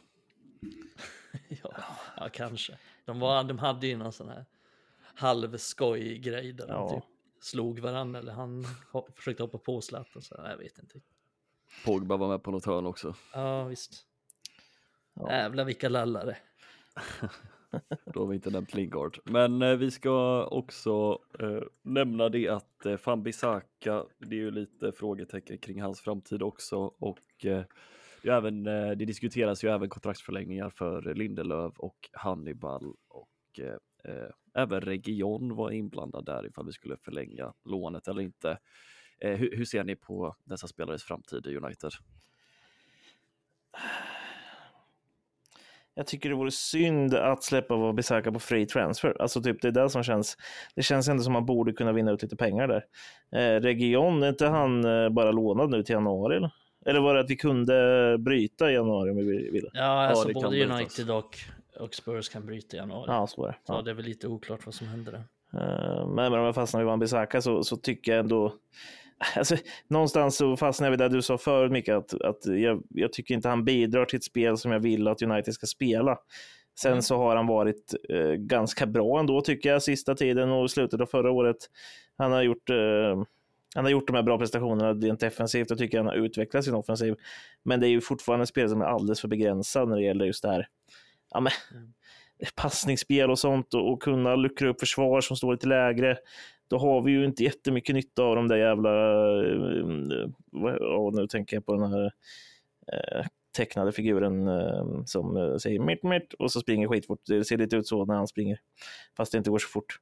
ja, 1.62 1.72
ja, 2.16 2.28
kanske. 2.32 2.78
De, 3.04 3.20
var, 3.20 3.44
de 3.44 3.58
hade 3.58 3.86
ju 3.86 3.96
någon 3.96 4.12
sån 4.12 4.28
här 4.28 4.44
halvskoj 5.14 6.18
grej 6.18 6.52
där 6.52 6.66
de 6.66 6.72
Ja. 6.72 6.90
typ 6.90 7.04
slog 7.40 7.78
varandra 7.78 8.18
eller 8.18 8.32
han 8.32 8.64
försökte 9.16 9.42
hoppa 9.42 9.58
på 9.58 9.80
Zlatan. 9.80 10.22
Så 10.22 10.34
jag 10.38 10.56
vet 10.56 10.78
inte. 10.78 11.00
Pogba 11.84 12.16
var 12.16 12.28
med 12.28 12.42
på 12.42 12.50
något 12.50 12.64
hörn 12.64 12.86
också. 12.86 13.14
Ja, 13.32 13.64
visst. 13.64 14.06
Ja. 15.14 15.32
Jävlar 15.32 15.64
vilka 15.64 15.88
lallare. 15.88 16.36
Då 18.14 18.20
har 18.20 18.26
vi 18.26 18.34
inte 18.34 18.50
nämnt 18.50 18.74
Lingard. 18.74 19.18
Men 19.24 19.62
eh, 19.62 19.76
vi 19.76 19.90
ska 19.90 20.46
också 20.46 21.18
eh, 21.40 21.62
nämna 21.82 22.28
det 22.28 22.48
att 22.48 22.86
eh, 22.86 22.96
Fambisaka, 22.96 24.04
det 24.18 24.36
är 24.36 24.40
ju 24.40 24.50
lite 24.50 24.92
frågetecken 24.92 25.58
kring 25.58 25.82
hans 25.82 26.00
framtid 26.00 26.42
också 26.42 26.76
och 26.78 27.44
eh, 27.44 27.64
det, 28.22 28.28
är 28.28 28.32
även, 28.32 28.66
eh, 28.66 28.90
det 28.90 29.04
diskuteras 29.04 29.64
ju 29.64 29.68
även 29.70 29.88
kontraktsförlängningar 29.88 30.70
för 30.70 31.14
Lindelöf 31.14 31.78
och 31.78 32.10
Hannibal 32.12 32.94
och 33.08 33.60
eh, 33.60 34.12
eh, 34.14 34.30
även 34.54 34.80
Region 34.80 35.56
var 35.56 35.70
inblandad 35.70 36.24
där 36.24 36.46
ifall 36.46 36.66
vi 36.66 36.72
skulle 36.72 36.96
förlänga 36.96 37.54
lånet 37.64 38.08
eller 38.08 38.22
inte. 38.22 38.58
Eh, 39.20 39.36
hur, 39.36 39.56
hur 39.56 39.64
ser 39.64 39.84
ni 39.84 39.96
på 39.96 40.36
dessa 40.44 40.68
spelares 40.68 41.02
framtid 41.02 41.46
i 41.46 41.56
United? 41.56 41.92
Jag 45.98 46.06
tycker 46.06 46.28
det 46.28 46.34
vore 46.34 46.50
synd 46.50 47.14
att 47.14 47.44
släppa 47.44 47.74
Wan-Bissaka 47.74 48.32
på 48.32 48.38
free 48.38 48.66
transfer. 48.66 49.16
Alltså 49.22 49.42
typ 49.42 49.62
det 49.62 49.68
är 49.68 49.72
det 49.72 49.90
som 49.90 50.02
känns. 50.02 50.36
Det 50.74 50.82
känns 50.82 51.08
ändå 51.08 51.22
som 51.22 51.32
man 51.32 51.46
borde 51.46 51.72
kunna 51.72 51.92
vinna 51.92 52.10
ut 52.12 52.22
lite 52.22 52.36
pengar 52.36 52.68
där. 52.68 52.84
Eh, 53.32 53.60
Region, 53.60 54.22
är 54.22 54.28
inte 54.28 54.46
han 54.46 54.84
eh, 54.84 55.08
bara 55.08 55.30
lånad 55.32 55.70
nu 55.70 55.82
till 55.82 55.92
januari 55.92 56.36
eller? 56.36 56.50
Eller 56.86 57.00
var 57.00 57.14
det 57.14 57.20
att 57.20 57.30
vi 57.30 57.36
kunde 57.36 58.16
bryta 58.18 58.70
i 58.70 58.74
januari 58.74 59.10
om 59.10 59.16
vi 59.16 59.50
ville? 59.50 59.68
Ja, 59.72 59.82
alltså 60.06 60.28
kan 60.28 60.42
både. 60.42 60.64
United 60.64 61.10
och, 61.10 61.36
och 61.80 61.94
Spurs 61.94 62.28
kan 62.28 62.46
bryta 62.46 62.76
i 62.76 62.80
januari. 62.80 63.04
Ja, 63.08 63.26
så 63.26 63.40
var 63.42 63.48
det. 63.48 63.56
Så 63.66 63.72
Ja. 63.72 63.82
det 63.82 63.90
är 63.90 63.94
väl 63.94 64.04
lite 64.04 64.26
oklart 64.28 64.66
vad 64.66 64.74
som 64.74 64.88
händer 64.88 65.12
där. 65.12 65.24
Eh, 65.60 66.06
Men 66.08 66.32
om 66.32 66.38
jag 66.44 66.54
fastnar 66.54 66.80
vid 66.80 66.88
Wan-Bissaka 66.88 67.40
så, 67.40 67.64
så 67.64 67.76
tycker 67.76 68.12
jag 68.12 68.20
ändå... 68.20 68.54
Alltså, 69.36 69.56
någonstans 69.88 70.36
så 70.36 70.56
fastnar 70.56 70.86
jag 70.86 70.90
vid 70.90 70.98
det 70.98 71.08
du 71.08 71.22
sa 71.22 71.38
förut, 71.38 71.72
Micke, 71.72 71.88
att, 71.88 72.20
att 72.20 72.46
jag, 72.46 72.82
jag 72.88 73.12
tycker 73.12 73.34
inte 73.34 73.48
han 73.48 73.64
bidrar 73.64 74.04
till 74.04 74.16
ett 74.16 74.24
spel 74.24 74.58
som 74.58 74.72
jag 74.72 74.80
vill 74.80 75.08
att 75.08 75.22
United 75.22 75.54
ska 75.54 75.66
spela. 75.66 76.18
Sen 76.80 77.02
så 77.02 77.16
har 77.16 77.36
han 77.36 77.46
varit 77.46 77.94
eh, 78.08 78.32
ganska 78.32 78.86
bra 78.86 79.20
ändå, 79.20 79.40
tycker 79.40 79.68
jag, 79.68 79.82
sista 79.82 80.14
tiden 80.14 80.50
och 80.50 80.70
slutet 80.70 81.00
av 81.00 81.06
förra 81.06 81.30
året. 81.30 81.56
Han 82.18 82.32
har 82.32 82.42
gjort, 82.42 82.70
eh, 82.70 83.22
han 83.74 83.84
har 83.84 83.90
gjort 83.90 84.06
de 84.06 84.16
här 84.16 84.22
bra 84.22 84.38
prestationerna 84.38 84.92
rent 84.92 85.20
defensivt 85.20 85.70
och 85.70 85.78
tycker 85.78 85.98
han 85.98 86.06
har 86.06 86.14
utvecklat 86.14 86.64
sin 86.64 86.74
offensiv. 86.74 87.14
Men 87.62 87.80
det 87.80 87.86
är 87.86 87.90
ju 87.90 88.00
fortfarande 88.00 88.42
en 88.42 88.46
spel 88.46 88.68
som 88.68 88.80
är 88.80 88.86
alldeles 88.86 89.20
för 89.20 89.28
begränsad 89.28 89.88
när 89.88 89.96
det 89.96 90.02
gäller 90.02 90.24
just 90.24 90.42
det 90.42 90.48
här. 90.48 90.68
Ja, 91.30 91.40
men, 91.40 91.52
Mm. 91.72 91.92
passningsspel 92.54 93.30
och 93.30 93.38
sånt 93.38 93.74
och, 93.74 93.92
och 93.92 94.02
kunna 94.02 94.36
luckra 94.36 94.68
upp 94.68 94.80
försvar 94.80 95.20
som 95.20 95.36
står 95.36 95.52
lite 95.52 95.66
lägre. 95.66 96.18
Då 96.68 96.78
har 96.78 97.02
vi 97.02 97.12
ju 97.12 97.24
inte 97.24 97.44
jättemycket 97.44 97.94
nytta 97.94 98.22
av 98.22 98.36
de 98.36 98.48
där 98.48 98.56
jävla... 98.56 98.90
eh, 100.20 100.28
Ja, 100.80 101.10
nu 101.14 101.26
tänker 101.26 101.56
jag 101.56 101.66
på 101.66 101.72
den 101.76 101.92
här 101.92 102.04
eh, 102.92 103.26
tecknade 103.56 103.92
figuren 103.92 104.48
eh, 104.48 105.04
som 105.04 105.58
säger 105.60 105.80
mitt, 105.80 106.02
mitt 106.02 106.32
och 106.34 106.52
så 106.52 106.60
springer 106.60 106.88
skitfort. 106.88 107.20
Det 107.26 107.44
ser 107.44 107.56
lite 107.58 107.76
ut 107.76 107.86
så 107.86 108.04
när 108.04 108.14
han 108.14 108.28
springer, 108.28 108.60
fast 109.16 109.32
det 109.32 109.38
inte 109.38 109.50
går 109.50 109.58
så 109.58 109.68
fort. 109.68 110.00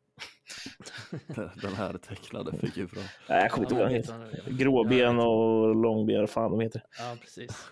Den 1.62 1.74
här 1.74 1.98
tecknade 1.98 2.58
figuren. 2.58 3.04
Nej, 3.28 3.42
jag 3.42 3.50
kommer 3.50 3.64
inte 3.66 3.74
ihåg 3.74 3.82
vad 3.82 4.20
han 4.20 4.30
heter. 4.30 4.50
Gråben 4.50 5.18
och 5.18 5.74
långben, 5.76 6.20
vad 6.20 6.30
fan 6.30 6.50
de 6.50 6.60
heter. 6.60 6.82
Ja, 6.98 7.16
precis. 7.20 7.68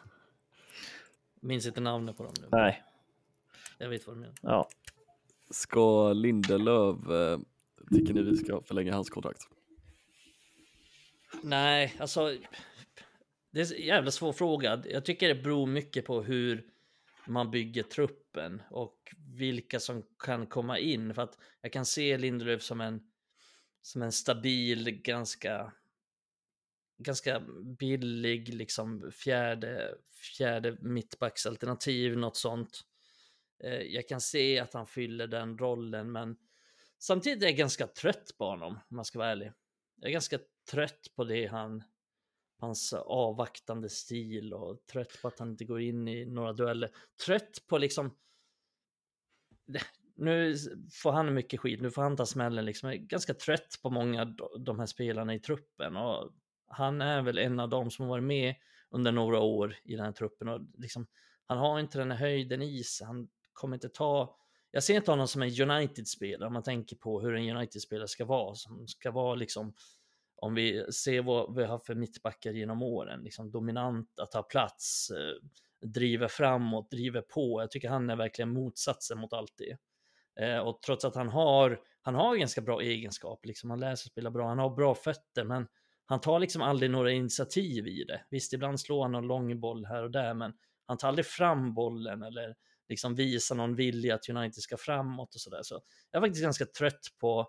Minns 1.41 1.67
inte 1.67 1.81
namnet 1.81 2.17
på 2.17 2.23
dem 2.23 2.33
nu. 2.41 2.47
Nej, 2.53 2.83
Jag 3.79 3.89
vet 3.89 4.07
vad 4.07 4.17
du 4.17 4.21
menar. 4.21 4.35
ja. 4.43 4.69
Ska 5.51 6.13
Lindelöf, 6.13 6.97
tycker 7.91 8.15
ni 8.15 8.23
vi 8.23 8.37
ska 8.37 8.63
förlänga 8.63 8.95
hans 8.95 9.11
kontrakt? 9.11 9.43
Nej, 11.43 11.97
alltså. 11.99 12.39
Det 13.51 13.61
är 13.61 13.75
en 13.75 13.87
jävla 13.87 14.11
svår 14.11 14.33
fråga. 14.33 14.83
Jag 14.91 15.05
tycker 15.05 15.29
det 15.29 15.43
beror 15.43 15.67
mycket 15.67 16.05
på 16.05 16.23
hur 16.23 16.67
man 17.27 17.51
bygger 17.51 17.83
truppen 17.83 18.63
och 18.71 19.15
vilka 19.37 19.81
som 19.81 20.03
kan 20.19 20.47
komma 20.47 20.79
in. 20.79 21.15
För 21.15 21.23
att 21.23 21.39
jag 21.61 21.73
kan 21.73 21.87
se 21.87 22.19
Lindelöf 22.19 22.63
som 22.63 22.81
en, 22.81 23.01
som 23.83 24.03
en 24.03 24.13
stabil, 24.13 24.91
ganska 25.03 25.73
ganska 26.99 27.43
billig 27.79 28.55
liksom 28.55 29.11
fjärde, 29.13 29.95
fjärde 30.37 30.77
mittbacksalternativ, 30.81 32.19
något 32.19 32.37
sånt. 32.37 32.81
Eh, 33.65 33.83
jag 33.83 34.09
kan 34.09 34.21
se 34.21 34.59
att 34.59 34.75
han 34.75 34.87
fyller 34.87 35.27
den 35.27 35.59
rollen, 35.59 36.13
men 36.13 36.37
samtidigt 37.07 37.43
är 37.43 37.47
jag 37.47 37.57
ganska 37.57 37.87
trött 37.87 38.35
på 38.39 38.45
honom, 38.45 38.81
om 38.91 38.97
man 38.97 39.05
ska 39.05 39.19
vara 39.19 39.31
ärlig. 39.31 39.53
Jag 40.01 40.09
är 40.09 40.13
ganska 40.13 40.39
trött 40.71 41.07
på 41.17 41.25
det 41.25 41.47
han, 41.47 41.83
hans 42.61 42.93
avvaktande 42.93 43.89
stil 43.89 44.55
och 44.55 44.87
trött 44.93 45.23
på 45.23 45.29
att 45.29 45.39
han 45.39 45.51
inte 45.51 45.65
går 45.65 45.81
in 45.81 46.09
i 46.09 46.27
några 46.27 46.53
dueller. 46.53 46.91
Trött 47.27 47.67
på 47.67 47.79
liksom, 47.79 48.17
nu 50.17 50.57
får 51.03 51.13
han 51.13 51.35
mycket 51.35 51.61
skit, 51.61 51.81
nu 51.81 51.91
får 51.91 52.03
han 52.03 52.17
ta 52.17 52.27
smällen 52.27 52.65
liksom. 52.65 52.89
Jag 52.89 52.99
är 52.99 53.03
ganska 53.03 53.35
trött 53.35 53.79
på 53.83 53.91
många 53.91 54.23
av 54.23 54.61
de 54.61 54.79
här 54.79 54.87
spelarna 54.87 55.35
i 55.35 55.41
truppen 55.41 55.97
och 55.97 56.33
han 56.67 57.01
är 57.01 57.23
väl 57.23 57.39
en 57.39 57.61
av 57.61 57.69
dem 57.69 57.91
som 57.91 58.03
har 58.03 58.11
varit 58.11 58.25
med 58.25 58.55
under 58.91 59.13
några 59.13 59.41
år 59.41 59.77
i 59.85 59.97
den 59.97 60.05
här 60.05 60.13
truppen 60.13 60.49
och 60.49 60.61
liksom, 60.79 61.07
han 61.47 61.59
har 61.59 61.81
inte 61.81 61.99
den 61.99 62.11
här 62.11 62.19
höjden 62.19 62.63
i 62.63 62.85
sig. 62.85 63.07
Han 63.07 63.29
kommer 63.53 63.77
inte 63.77 63.89
ta... 63.89 64.39
Jag 64.75 64.85
ser 64.85 64.97
inte 64.97 65.11
honom 65.11 65.29
som 65.29 65.43
en 65.43 65.71
United-spelare 65.71 66.47
om 66.47 66.53
man 66.53 66.63
tänker 66.63 66.97
på 66.97 67.21
hur 67.21 67.35
en 67.35 67.57
United-spelare 67.57 68.09
ska 68.09 68.25
vara. 68.25 68.55
Som 68.55 68.89
ska 68.89 69.11
vara 69.11 69.35
liksom, 69.35 69.75
om 70.37 70.55
vi 70.55 70.93
ser 70.93 71.23
vad 71.23 71.57
vi 71.57 71.65
har 71.65 71.79
för 71.79 71.95
mittbackar 71.95 72.53
genom 72.53 72.83
åren, 72.83 73.21
liksom 73.23 73.51
dominant, 73.51 74.19
att 74.21 74.31
ta 74.31 74.43
plats, 74.43 75.11
eh, 75.11 75.89
driver 75.89 76.29
framåt, 76.29 76.91
driver 76.91 77.21
på. 77.21 77.61
Jag 77.61 77.71
tycker 77.71 77.89
han 77.89 78.11
är 78.11 78.17
verkligen 78.17 78.53
motsatsen 78.53 79.19
mot 79.19 79.33
allt 79.33 79.55
det. 79.57 79.77
Eh, 80.45 80.59
och 80.59 80.83
trots 80.83 81.05
att 81.05 81.15
han 81.15 81.29
har, 81.29 81.81
han 82.03 82.15
har 82.15 82.37
ganska 82.37 82.61
bra 82.61 82.81
egenskap, 82.81 83.45
liksom 83.45 83.71
han 83.71 83.81
lär 83.81 83.95
sig 83.95 84.11
spela 84.11 84.31
bra, 84.31 84.49
han 84.49 84.59
har 84.59 84.71
bra 84.71 84.95
fötter, 84.95 85.45
men 85.45 85.67
han 86.07 86.21
tar 86.21 86.39
liksom 86.39 86.63
aldrig 86.63 86.91
några 86.91 87.11
initiativ 87.11 87.87
i 87.87 88.05
det. 88.05 88.25
Visst, 88.31 88.53
ibland 88.53 88.81
slår 88.81 89.03
han 89.03 89.13
någon 89.13 89.27
lång 89.27 89.61
boll 89.61 89.87
här 89.87 90.03
och 90.03 90.11
där, 90.11 90.35
men 90.35 90.53
han 90.87 90.99
tar 90.99 91.09
aldrig 91.09 91.27
fram 91.27 91.75
bollen 91.75 92.23
eller 92.23 92.55
liksom 92.89 93.15
visa 93.15 93.55
någon 93.55 93.75
vilja 93.75 94.15
att 94.15 94.29
United 94.29 94.63
ska 94.63 94.77
framåt 94.77 95.35
och 95.35 95.41
sådär. 95.41 95.61
Så 95.63 95.83
jag 96.11 96.23
är 96.23 96.27
faktiskt 96.27 96.45
ganska 96.45 96.67
trött 96.67 97.07
på, 97.21 97.49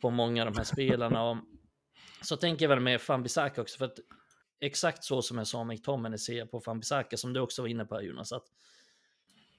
på 0.00 0.10
många 0.10 0.42
av 0.42 0.52
de 0.52 0.58
här 0.58 0.64
spelarna. 0.64 1.30
Och 1.30 1.36
så 2.22 2.36
tänker 2.36 2.64
jag 2.64 2.68
väl 2.68 2.80
med 2.80 3.00
Fambisaka 3.00 3.62
också, 3.62 3.78
för 3.78 3.84
att 3.84 3.98
exakt 4.60 5.04
så 5.04 5.22
som 5.22 5.38
jag 5.38 5.46
sa 5.46 5.64
med 5.64 5.74
McTominay 5.74 6.18
ser 6.18 6.38
jag 6.38 6.50
på 6.50 6.60
Fambisaka, 6.60 7.16
som 7.16 7.32
du 7.32 7.40
också 7.40 7.62
var 7.62 7.68
inne 7.68 7.84
på 7.84 8.02
Jonas, 8.02 8.32
att 8.32 8.46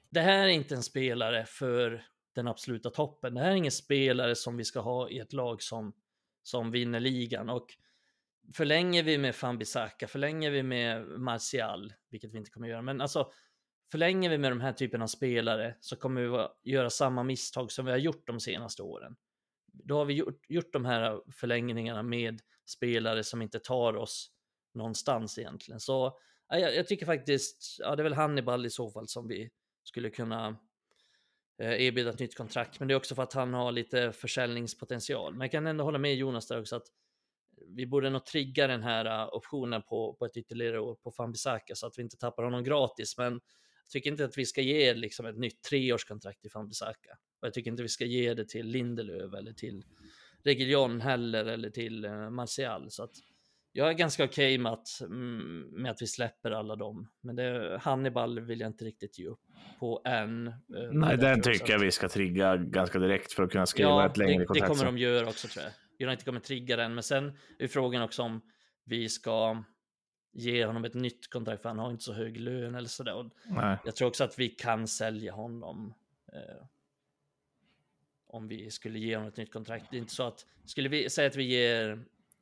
det 0.10 0.22
här 0.22 0.44
är 0.44 0.48
inte 0.48 0.76
en 0.76 0.84
spelare 0.84 1.46
för 1.46 2.06
den 2.36 2.48
absoluta 2.48 2.90
toppen. 2.90 3.34
Det 3.34 3.42
här 3.42 3.52
är 3.52 3.56
ingen 3.56 3.72
spelare 3.72 4.36
som 4.36 4.58
vi 4.58 4.64
ska 4.64 4.80
ha 4.80 5.10
i 5.10 5.20
ett 5.20 5.34
lag 5.34 5.62
som, 5.62 5.94
som 6.44 6.72
vinner 6.72 7.00
ligan. 7.00 7.50
Och 7.50 7.68
förlänger 8.54 9.04
vi 9.04 9.18
med 9.18 9.36
Fambisaka, 9.36 10.08
förlänger 10.08 10.52
vi 10.52 10.64
med 10.64 11.06
Martial, 11.06 11.94
vilket 12.10 12.34
vi 12.34 12.38
inte 12.38 12.52
kommer 12.52 12.68
göra, 12.68 12.82
men 12.82 13.02
alltså 13.02 13.32
förlänger 13.96 14.30
vi 14.30 14.38
med 14.38 14.52
de 14.52 14.62
här 14.62 14.74
typen 14.74 15.02
av 15.02 15.08
spelare 15.08 15.76
så 15.80 15.96
kommer 15.96 16.22
vi 16.22 16.72
göra 16.72 16.90
samma 16.90 17.24
misstag 17.24 17.72
som 17.72 17.86
vi 17.86 17.92
har 17.92 17.98
gjort 17.98 18.28
de 18.28 18.40
senaste 18.40 18.84
åren. 18.84 19.16
Då 19.72 19.98
har 19.98 20.06
vi 20.06 20.14
gjort, 20.14 20.50
gjort 20.50 20.74
de 20.74 20.86
här 20.86 21.22
förlängningarna 21.32 22.04
med 22.04 22.42
spelare 22.66 23.24
som 23.24 23.42
inte 23.42 23.60
tar 23.60 23.96
oss 23.96 24.32
någonstans 24.74 25.38
egentligen. 25.38 25.80
Så 25.80 26.20
jag, 26.50 26.76
jag 26.76 26.88
tycker 26.88 27.06
faktiskt, 27.06 27.78
ja 27.80 27.96
det 27.96 28.02
är 28.02 28.04
väl 28.04 28.14
Hannibal 28.14 28.66
i 28.66 28.70
så 28.70 28.90
fall 28.90 29.08
som 29.08 29.28
vi 29.28 29.50
skulle 29.84 30.10
kunna 30.10 30.58
eh, 31.62 31.82
erbjuda 31.82 32.10
ett 32.10 32.20
nytt 32.20 32.38
kontrakt, 32.38 32.80
men 32.80 32.88
det 32.88 32.94
är 32.94 32.98
också 32.98 33.16
för 33.16 33.24
att 33.24 33.34
han 33.34 33.54
har 33.54 33.72
lite 33.72 34.12
försäljningspotential. 34.12 35.34
Men 35.34 35.42
jag 35.42 35.52
kan 35.52 35.68
ändå 35.68 35.84
hålla 35.84 35.98
med 35.98 36.16
Jonas 36.16 36.48
där 36.48 36.60
också 36.60 36.76
att 36.76 36.88
vi 37.68 37.88
borde 37.88 38.10
nog 38.10 38.26
trigga 38.26 38.68
den 38.68 38.84
här 38.84 39.06
eh, 39.06 39.34
optionen 39.34 39.82
på, 39.82 40.14
på 40.14 40.26
ett 40.26 40.38
ytterligare 40.38 40.80
år 40.80 40.96
på 40.96 41.12
Fambisaka 41.12 41.76
så 41.76 41.88
att 41.88 41.98
vi 41.98 42.02
inte 42.02 42.18
tappar 42.18 42.44
honom 42.44 42.64
gratis. 42.64 43.18
Men 43.18 43.42
jag 43.86 43.92
tycker 43.92 44.12
inte 44.12 44.26
att 44.26 44.38
vi 44.38 44.46
ska 44.46 44.62
ge 44.62 44.94
liksom 44.94 45.26
ett 45.26 45.38
nytt 45.38 45.62
treårskontrakt 45.62 46.42
till 46.42 46.52
Fambisaka. 46.52 47.12
Och 47.42 47.48
jag 47.48 47.54
tycker 47.54 47.72
inte 47.72 47.84
vi 47.84 47.90
ska 47.90 48.06
ge 48.06 48.34
det 48.34 48.50
till 48.50 48.68
Lindelöf 48.68 49.34
eller 49.34 49.54
till 49.54 49.86
Reguljon 50.44 51.02
heller 51.02 51.46
eller 51.46 51.70
till 51.70 52.06
uh, 52.06 52.30
Martial. 52.30 52.92
Så 52.92 53.04
att 53.04 53.12
jag 53.72 53.90
är 53.90 53.94
ganska 53.94 54.24
okej 54.24 54.54
okay 54.54 54.64
med, 54.64 54.72
att, 54.72 55.02
mm, 55.02 55.60
med 55.72 55.92
att 55.92 56.02
vi 56.02 56.08
släpper 56.08 56.52
alla 56.52 56.76
dem. 56.76 57.08
Men 57.22 57.36
det, 57.36 57.80
Hannibal 57.82 58.40
vill 58.40 58.60
jag 58.60 58.70
inte 58.70 58.86
riktigt 58.86 59.20
ge 59.20 59.28
upp 59.28 59.42
på 59.80 60.02
än. 60.06 60.48
Uh, 60.48 60.54
Nej, 60.92 61.18
den 61.18 61.42
tycker 61.42 61.74
jag 61.74 61.80
vi 61.80 61.92
ska 61.92 62.10
trigga 62.10 62.58
ganska 62.58 63.00
direkt 63.00 63.34
för 63.34 63.44
att 63.44 63.52
kunna 63.52 63.66
skriva 63.66 63.90
ja, 63.90 64.06
ett 64.06 64.18
längre 64.18 64.46
kontrakt. 64.46 64.70
Det 64.70 64.76
kommer 64.76 64.92
de 64.92 64.98
göra 64.98 65.28
också 65.28 65.48
tror 65.48 65.66
jag. 65.66 66.08
United 66.08 66.26
kommer 66.26 66.40
trigga 66.40 66.76
den, 66.76 66.94
men 66.94 67.04
sen 67.04 67.38
är 67.60 67.68
frågan 67.68 68.02
också 68.02 68.22
om 68.22 68.42
vi 68.86 69.10
ska 69.10 69.64
ge 70.36 70.66
honom 70.66 70.86
ett 70.86 70.94
nytt 70.94 71.30
kontrakt, 71.30 71.62
för 71.62 71.70
han 71.70 71.80
har 71.80 71.92
inte 71.92 72.04
så 72.04 72.14
hög 72.14 72.38
lön 72.38 72.76
eller 72.76 72.88
sådär. 72.88 73.30
Jag 73.86 73.96
tror 73.96 74.08
också 74.08 74.24
att 74.24 74.40
vi 74.40 74.50
kan 74.50 74.88
sälja 74.88 75.34
honom. 75.34 75.94
Eh, 76.34 76.66
om 78.28 78.48
vi 78.48 78.72
skulle 78.72 79.00
ge 79.00 79.16
honom 79.16 79.30
ett 79.30 79.38
nytt 79.38 79.54
kontrakt. 79.54 79.86
Det 79.92 79.98
är 79.98 80.00
inte 80.00 80.14
så 80.14 80.24
att, 80.24 80.46
skulle 80.66 80.90
vi 80.90 81.10
säga 81.10 81.28
att 81.28 81.36
vi 81.36 81.44
ger 81.44 82.00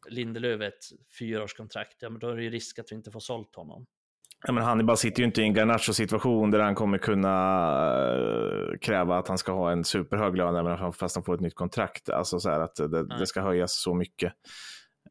Lindelöf 0.10 0.62
ett 0.62 0.84
fyraårskontrakt, 1.20 1.98
ja 2.00 2.10
men 2.10 2.20
då 2.20 2.30
är 2.30 2.36
det 2.36 2.44
ju 2.44 2.50
risk 2.50 2.80
att 2.80 2.92
vi 2.92 2.96
inte 2.96 3.12
får 3.12 3.20
sålt 3.20 3.56
honom. 3.56 3.86
Ja, 4.48 4.54
men 4.54 4.64
Hannibal 4.64 4.98
sitter 4.98 5.20
ju 5.20 5.26
inte 5.26 5.42
i 5.42 5.46
en 5.46 5.54
Garnacho-situation 5.54 6.52
där 6.52 6.60
han 6.60 6.76
kommer 6.76 6.98
kunna 6.98 7.36
uh, 8.16 8.78
kräva 8.78 9.18
att 9.18 9.28
han 9.28 9.38
ska 9.38 9.52
ha 9.52 9.72
en 9.72 9.84
superhög 9.84 10.36
lön 10.38 10.56
även 10.56 10.94
fast 10.94 11.16
han 11.16 11.24
får 11.24 11.36
ett 11.36 11.42
nytt 11.42 11.56
kontrakt. 11.56 12.10
Alltså 12.10 12.40
så 12.40 12.50
här 12.50 12.60
att 12.60 12.76
det, 12.76 13.18
det 13.20 13.26
ska 13.28 13.42
höjas 13.42 13.82
så 13.82 13.94
mycket. 13.94 14.34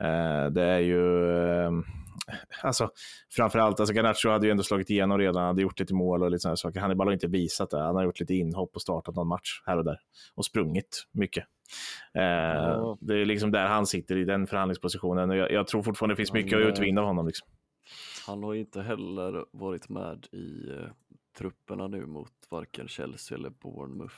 Uh, 0.03 0.47
det 0.53 0.63
är 0.63 0.79
ju, 0.79 1.01
uh, 1.01 1.71
alltså 2.63 2.91
framförallt, 3.31 3.81
alltså 3.81 3.95
Garnacho 3.95 4.29
hade 4.29 4.47
ju 4.47 4.51
ändå 4.51 4.63
slagit 4.63 4.91
igenom 4.91 5.19
redan, 5.19 5.47
hade 5.47 5.63
gjort 5.63 5.81
lite 5.81 5.95
mål 5.95 6.23
och 6.23 6.31
lite 6.31 6.41
sådana 6.41 6.57
saker. 6.57 6.81
Hannibal 6.81 7.07
har 7.07 7.13
inte 7.13 7.27
visat 7.27 7.71
det. 7.71 7.81
Han 7.81 7.97
har 7.97 8.05
gjort 8.05 8.21
lite 8.21 8.35
inhopp 8.35 8.71
och 8.75 8.83
startat 8.83 9.15
någon 9.15 9.29
match 9.29 9.63
här 9.67 9.79
och 9.79 9.85
där 9.85 9.99
och 10.35 10.45
sprungit 10.45 11.07
mycket. 11.13 11.45
Uh, 12.19 12.97
Det 13.01 13.21
är 13.21 13.25
liksom 13.25 13.51
där 13.51 13.67
han 13.67 13.87
sitter 13.87 14.17
i 14.17 14.25
den 14.25 14.47
förhandlingspositionen. 14.47 15.31
Jag, 15.31 15.53
jag 15.53 15.67
tror 15.67 15.83
fortfarande 15.83 16.13
det 16.13 16.17
finns 16.17 16.33
mycket 16.33 16.59
att 16.59 16.67
utvinna 16.67 17.01
av 17.01 17.07
honom. 17.07 17.27
Liksom. 17.27 17.49
Han 18.27 18.43
har 18.43 18.55
inte 18.55 18.83
heller 18.83 19.45
varit 19.51 19.89
med 19.89 20.27
i 20.33 20.71
eh, 20.71 20.91
trupperna 21.39 21.89
nu 21.89 22.07
mot 22.07 22.33
varken 22.51 22.89
Chelsea 22.89 23.39
eller 23.39 23.51
Bournemouth. 23.51 24.15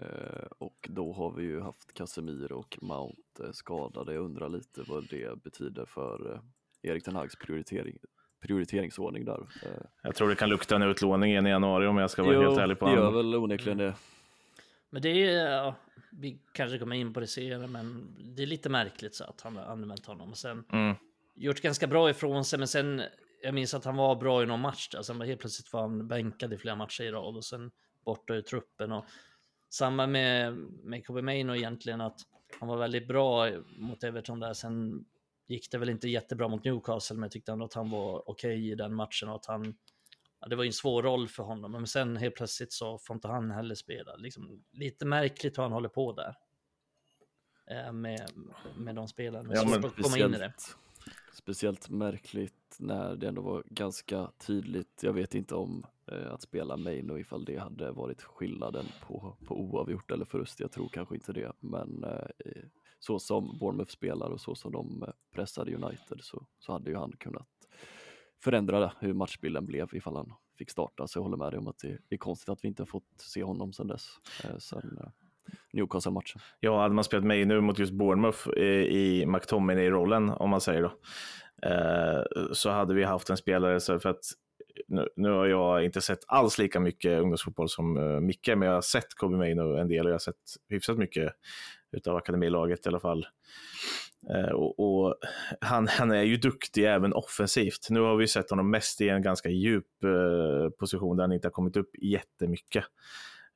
Eh, 0.00 0.46
och 0.58 0.88
då 0.88 1.12
har 1.12 1.32
vi 1.32 1.42
ju 1.42 1.60
haft 1.60 1.94
Casemiro 1.94 2.58
och 2.58 2.78
Mount 2.82 3.44
eh, 3.44 3.50
skadade. 3.52 4.14
Jag 4.14 4.24
undrar 4.24 4.48
lite 4.48 4.82
vad 4.88 5.08
det 5.10 5.42
betyder 5.42 5.84
för 5.84 6.32
eh, 6.32 6.40
Erik 6.84 7.04
Ten 7.04 7.16
Hags 7.16 7.36
prioritering, 7.36 7.98
prioriteringsordning 8.40 9.24
där. 9.24 9.46
Eh, 9.62 9.68
jag 10.02 10.14
tror 10.14 10.28
det 10.28 10.34
kan 10.34 10.48
lukta 10.48 10.76
en 10.76 10.82
utlåning 10.82 11.30
igen 11.30 11.46
i 11.46 11.50
januari 11.50 11.86
om 11.86 11.98
jag 11.98 12.10
ska 12.10 12.22
vara 12.22 12.34
jo, 12.34 12.42
helt 12.42 12.58
ärlig 12.58 12.78
på 12.78 12.86
det. 12.86 12.92
gör 12.92 13.10
väl 13.10 13.34
onekligen 13.34 13.78
det. 13.78 13.94
Men 14.90 15.02
det 15.02 15.08
är, 15.08 15.50
ja, 15.50 15.76
vi 16.12 16.38
kanske 16.52 16.78
kommer 16.78 16.96
in 16.96 17.12
på 17.12 17.20
det 17.20 17.26
senare, 17.26 17.66
men 17.66 18.16
det 18.36 18.42
är 18.42 18.46
lite 18.46 18.68
märkligt 18.68 19.14
så 19.14 19.24
att 19.24 19.40
han 19.40 19.56
har 19.56 19.64
använt 19.64 20.06
honom. 20.06 20.30
Och 20.30 20.38
sen 20.38 20.64
mm. 20.72 20.94
gjort 21.34 21.60
ganska 21.60 21.86
bra 21.86 22.10
ifrån 22.10 22.44
sig, 22.44 22.58
men 22.58 22.68
sen 22.68 23.02
jag 23.42 23.54
minns 23.54 23.74
att 23.74 23.84
han 23.84 23.96
var 23.96 24.16
bra 24.16 24.42
i 24.42 24.46
någon 24.46 24.60
match 24.60 24.88
där, 24.88 25.02
sen 25.02 25.20
helt 25.20 25.40
plötsligt 25.40 25.72
var 25.72 25.80
han 25.80 26.08
bänkad 26.08 26.52
i 26.52 26.58
flera 26.58 26.76
matcher 26.76 27.02
i 27.02 27.10
rad 27.10 27.36
och 27.36 27.44
sen 27.44 27.70
borta 28.04 28.34
ur 28.34 28.40
truppen. 28.40 28.92
Och 28.92 29.04
samma 29.70 30.06
med, 30.06 30.54
med 30.84 31.06
Kobe 31.06 31.22
Maino 31.22 31.54
egentligen, 31.54 32.00
att 32.00 32.20
han 32.60 32.68
var 32.68 32.76
väldigt 32.76 33.08
bra 33.08 33.50
mot 33.76 34.04
Everton 34.04 34.40
där, 34.40 34.52
sen 34.52 35.04
gick 35.46 35.70
det 35.70 35.78
väl 35.78 35.88
inte 35.88 36.08
jättebra 36.08 36.48
mot 36.48 36.64
Newcastle, 36.64 37.16
men 37.16 37.22
jag 37.22 37.32
tyckte 37.32 37.52
ändå 37.52 37.64
att 37.64 37.74
han 37.74 37.90
var 37.90 38.30
okej 38.30 38.56
okay 38.58 38.70
i 38.72 38.74
den 38.74 38.94
matchen 38.94 39.28
och 39.28 39.34
att 39.34 39.46
han 39.46 39.74
Ja, 40.44 40.48
det 40.48 40.56
var 40.56 40.64
ju 40.64 40.68
en 40.68 40.72
svår 40.72 41.02
roll 41.02 41.28
för 41.28 41.42
honom, 41.42 41.72
men 41.72 41.86
sen 41.86 42.16
helt 42.16 42.34
plötsligt 42.34 42.72
så 42.72 42.98
får 42.98 43.14
inte 43.14 43.28
han 43.28 43.50
heller 43.50 43.74
spela. 43.74 44.16
Liksom, 44.16 44.62
lite 44.72 45.06
märkligt 45.06 45.58
hur 45.58 45.62
han 45.62 45.72
håller 45.72 45.88
på 45.88 46.12
där. 46.12 46.34
Eh, 47.70 47.92
med, 47.92 48.30
med 48.76 48.94
de 48.94 49.08
spelarna. 49.08 49.54
Ja, 49.54 49.64
men 49.64 49.90
komma 49.90 50.18
in 50.18 50.34
i 50.34 50.38
det. 50.38 50.52
Speciellt 51.32 51.90
märkligt 51.90 52.76
när 52.78 53.16
det 53.16 53.28
ändå 53.28 53.42
var 53.42 53.62
ganska 53.66 54.30
tydligt. 54.46 55.00
Jag 55.02 55.12
vet 55.12 55.34
inte 55.34 55.54
om 55.54 55.86
eh, 56.06 56.32
att 56.32 56.42
spela 56.42 56.76
Maino 56.76 57.18
ifall 57.18 57.44
det 57.44 57.56
hade 57.56 57.92
varit 57.92 58.22
skillnaden 58.22 58.86
på, 59.02 59.36
på 59.46 59.60
oavgjort 59.60 60.10
eller 60.10 60.24
förlust. 60.24 60.60
Jag 60.60 60.72
tror 60.72 60.88
kanske 60.88 61.14
inte 61.14 61.32
det, 61.32 61.52
men 61.60 62.04
eh, 62.04 62.62
så 63.04 63.18
som 63.18 63.58
Bournemouth 63.58 63.92
spelar 63.92 64.30
och 64.30 64.40
så 64.40 64.54
som 64.54 64.72
de 64.72 65.02
eh, 65.02 65.08
pressade 65.34 65.74
United 65.74 66.18
så, 66.20 66.46
så 66.58 66.72
hade 66.72 66.90
ju 66.90 66.96
han 66.96 67.12
kunnat 67.12 67.48
förändra 68.44 68.80
det, 68.80 68.92
hur 69.00 69.12
matchbilden 69.12 69.66
blev 69.66 69.88
ifall 69.92 70.16
han 70.16 70.32
fick 70.58 70.70
starta. 70.70 71.06
Så 71.06 71.18
jag 71.18 71.22
håller 71.22 71.36
med 71.36 71.52
dig 71.52 71.58
om 71.58 71.68
att 71.68 71.78
det 71.78 72.14
är 72.14 72.16
konstigt 72.16 72.48
att 72.48 72.64
vi 72.64 72.68
inte 72.68 72.82
har 72.82 72.86
fått 72.86 73.04
se 73.16 73.42
honom 73.42 73.72
sedan 73.72 73.86
dess. 73.86 74.06
Eh, 74.44 74.56
Sen, 74.58 74.98
eh, 75.00 75.08
Newcastle-matchen. 75.72 76.40
Ja, 76.60 76.82
hade 76.82 76.94
man 76.94 77.04
spelat 77.04 77.24
mig 77.24 77.44
nu 77.44 77.60
mot 77.60 77.78
just 77.78 77.92
Bournemouth 77.92 78.48
i, 78.56 78.62
i 78.62 79.26
McTominay-rollen, 79.26 80.30
om 80.30 80.50
man 80.50 80.60
säger 80.60 80.82
då, 80.82 80.92
eh, 81.68 82.52
så 82.52 82.70
hade 82.70 82.94
vi 82.94 83.04
haft 83.04 83.30
en 83.30 83.36
spelare, 83.36 83.80
så 83.80 83.98
för 83.98 84.08
att 84.08 84.24
nu, 84.88 85.08
nu, 85.16 85.30
har 85.30 85.46
jag 85.46 85.84
inte 85.84 86.00
sett 86.00 86.18
alls 86.26 86.58
lika 86.58 86.80
mycket 86.80 87.20
ungdomsfotboll 87.20 87.68
som 87.68 87.96
uh, 87.96 88.20
Micke, 88.20 88.48
men 88.48 88.62
jag 88.62 88.74
har 88.74 88.82
sett 88.82 89.14
Kobe 89.14 89.36
Maino 89.36 89.76
en 89.76 89.88
del 89.88 90.06
och 90.06 90.10
jag 90.10 90.14
har 90.14 90.18
sett 90.18 90.36
hyfsat 90.68 90.98
mycket 90.98 91.32
utav 91.94 92.16
akademilaget 92.16 92.86
i 92.86 92.88
alla 92.88 93.00
fall. 93.00 93.26
Eh, 94.30 94.50
och, 94.50 94.80
och 94.80 95.14
han, 95.60 95.88
han, 95.88 96.10
är 96.10 96.22
ju 96.22 96.36
duktig 96.36 96.84
även 96.84 97.12
offensivt. 97.12 97.86
Nu 97.90 98.00
har 98.00 98.16
vi 98.16 98.28
sett 98.28 98.50
honom 98.50 98.70
mest 98.70 99.00
i 99.00 99.08
en 99.08 99.22
ganska 99.22 99.48
djup 99.48 100.04
eh, 100.04 100.70
position 100.78 101.16
där 101.16 101.24
han 101.24 101.32
inte 101.32 101.46
har 101.46 101.52
kommit 101.52 101.76
upp 101.76 101.90
jättemycket. 102.02 102.84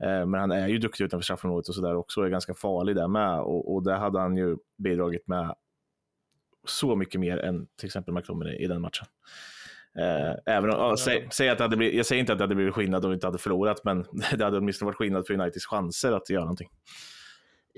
Eh, 0.04 0.26
men 0.26 0.34
han 0.34 0.50
är 0.50 0.68
ju 0.68 0.78
duktig 0.78 1.04
utanför 1.04 1.24
straffområdet 1.24 1.68
och 1.68 1.74
sådär 1.74 1.96
också 1.96 2.20
och 2.20 2.26
är 2.26 2.30
ganska 2.30 2.54
farlig 2.54 2.96
där 2.96 3.08
med. 3.08 3.40
Och, 3.40 3.74
och 3.74 3.82
där 3.82 3.96
hade 3.96 4.20
han 4.20 4.36
ju 4.36 4.56
bidragit 4.78 5.28
med 5.28 5.54
så 6.66 6.96
mycket 6.96 7.20
mer 7.20 7.38
än 7.38 7.66
till 7.76 7.86
exempel 7.86 8.14
McTominay 8.14 8.56
i 8.56 8.66
den 8.66 8.80
matchen. 8.80 9.06
Eh, 9.98 10.54
även 10.56 10.70
om, 10.70 10.96
säg, 10.96 11.28
säg, 11.30 11.48
att 11.48 11.58
det 11.58 11.64
hade 11.64 11.76
blivit, 11.76 11.96
jag 11.96 12.06
säger 12.06 12.20
inte 12.20 12.32
att 12.32 12.38
det 12.38 12.44
hade 12.44 12.54
blivit 12.54 12.74
skillnad 12.74 13.04
om 13.04 13.10
vi 13.10 13.14
inte 13.14 13.26
hade 13.26 13.38
förlorat, 13.38 13.84
men 13.84 14.04
det 14.36 14.44
hade 14.44 14.58
åtminstone 14.58 14.86
varit 14.86 14.96
skillnad 14.96 15.26
för 15.26 15.34
Uniteds 15.34 15.66
chanser 15.66 16.12
att 16.12 16.30
göra 16.30 16.42
någonting. 16.42 16.68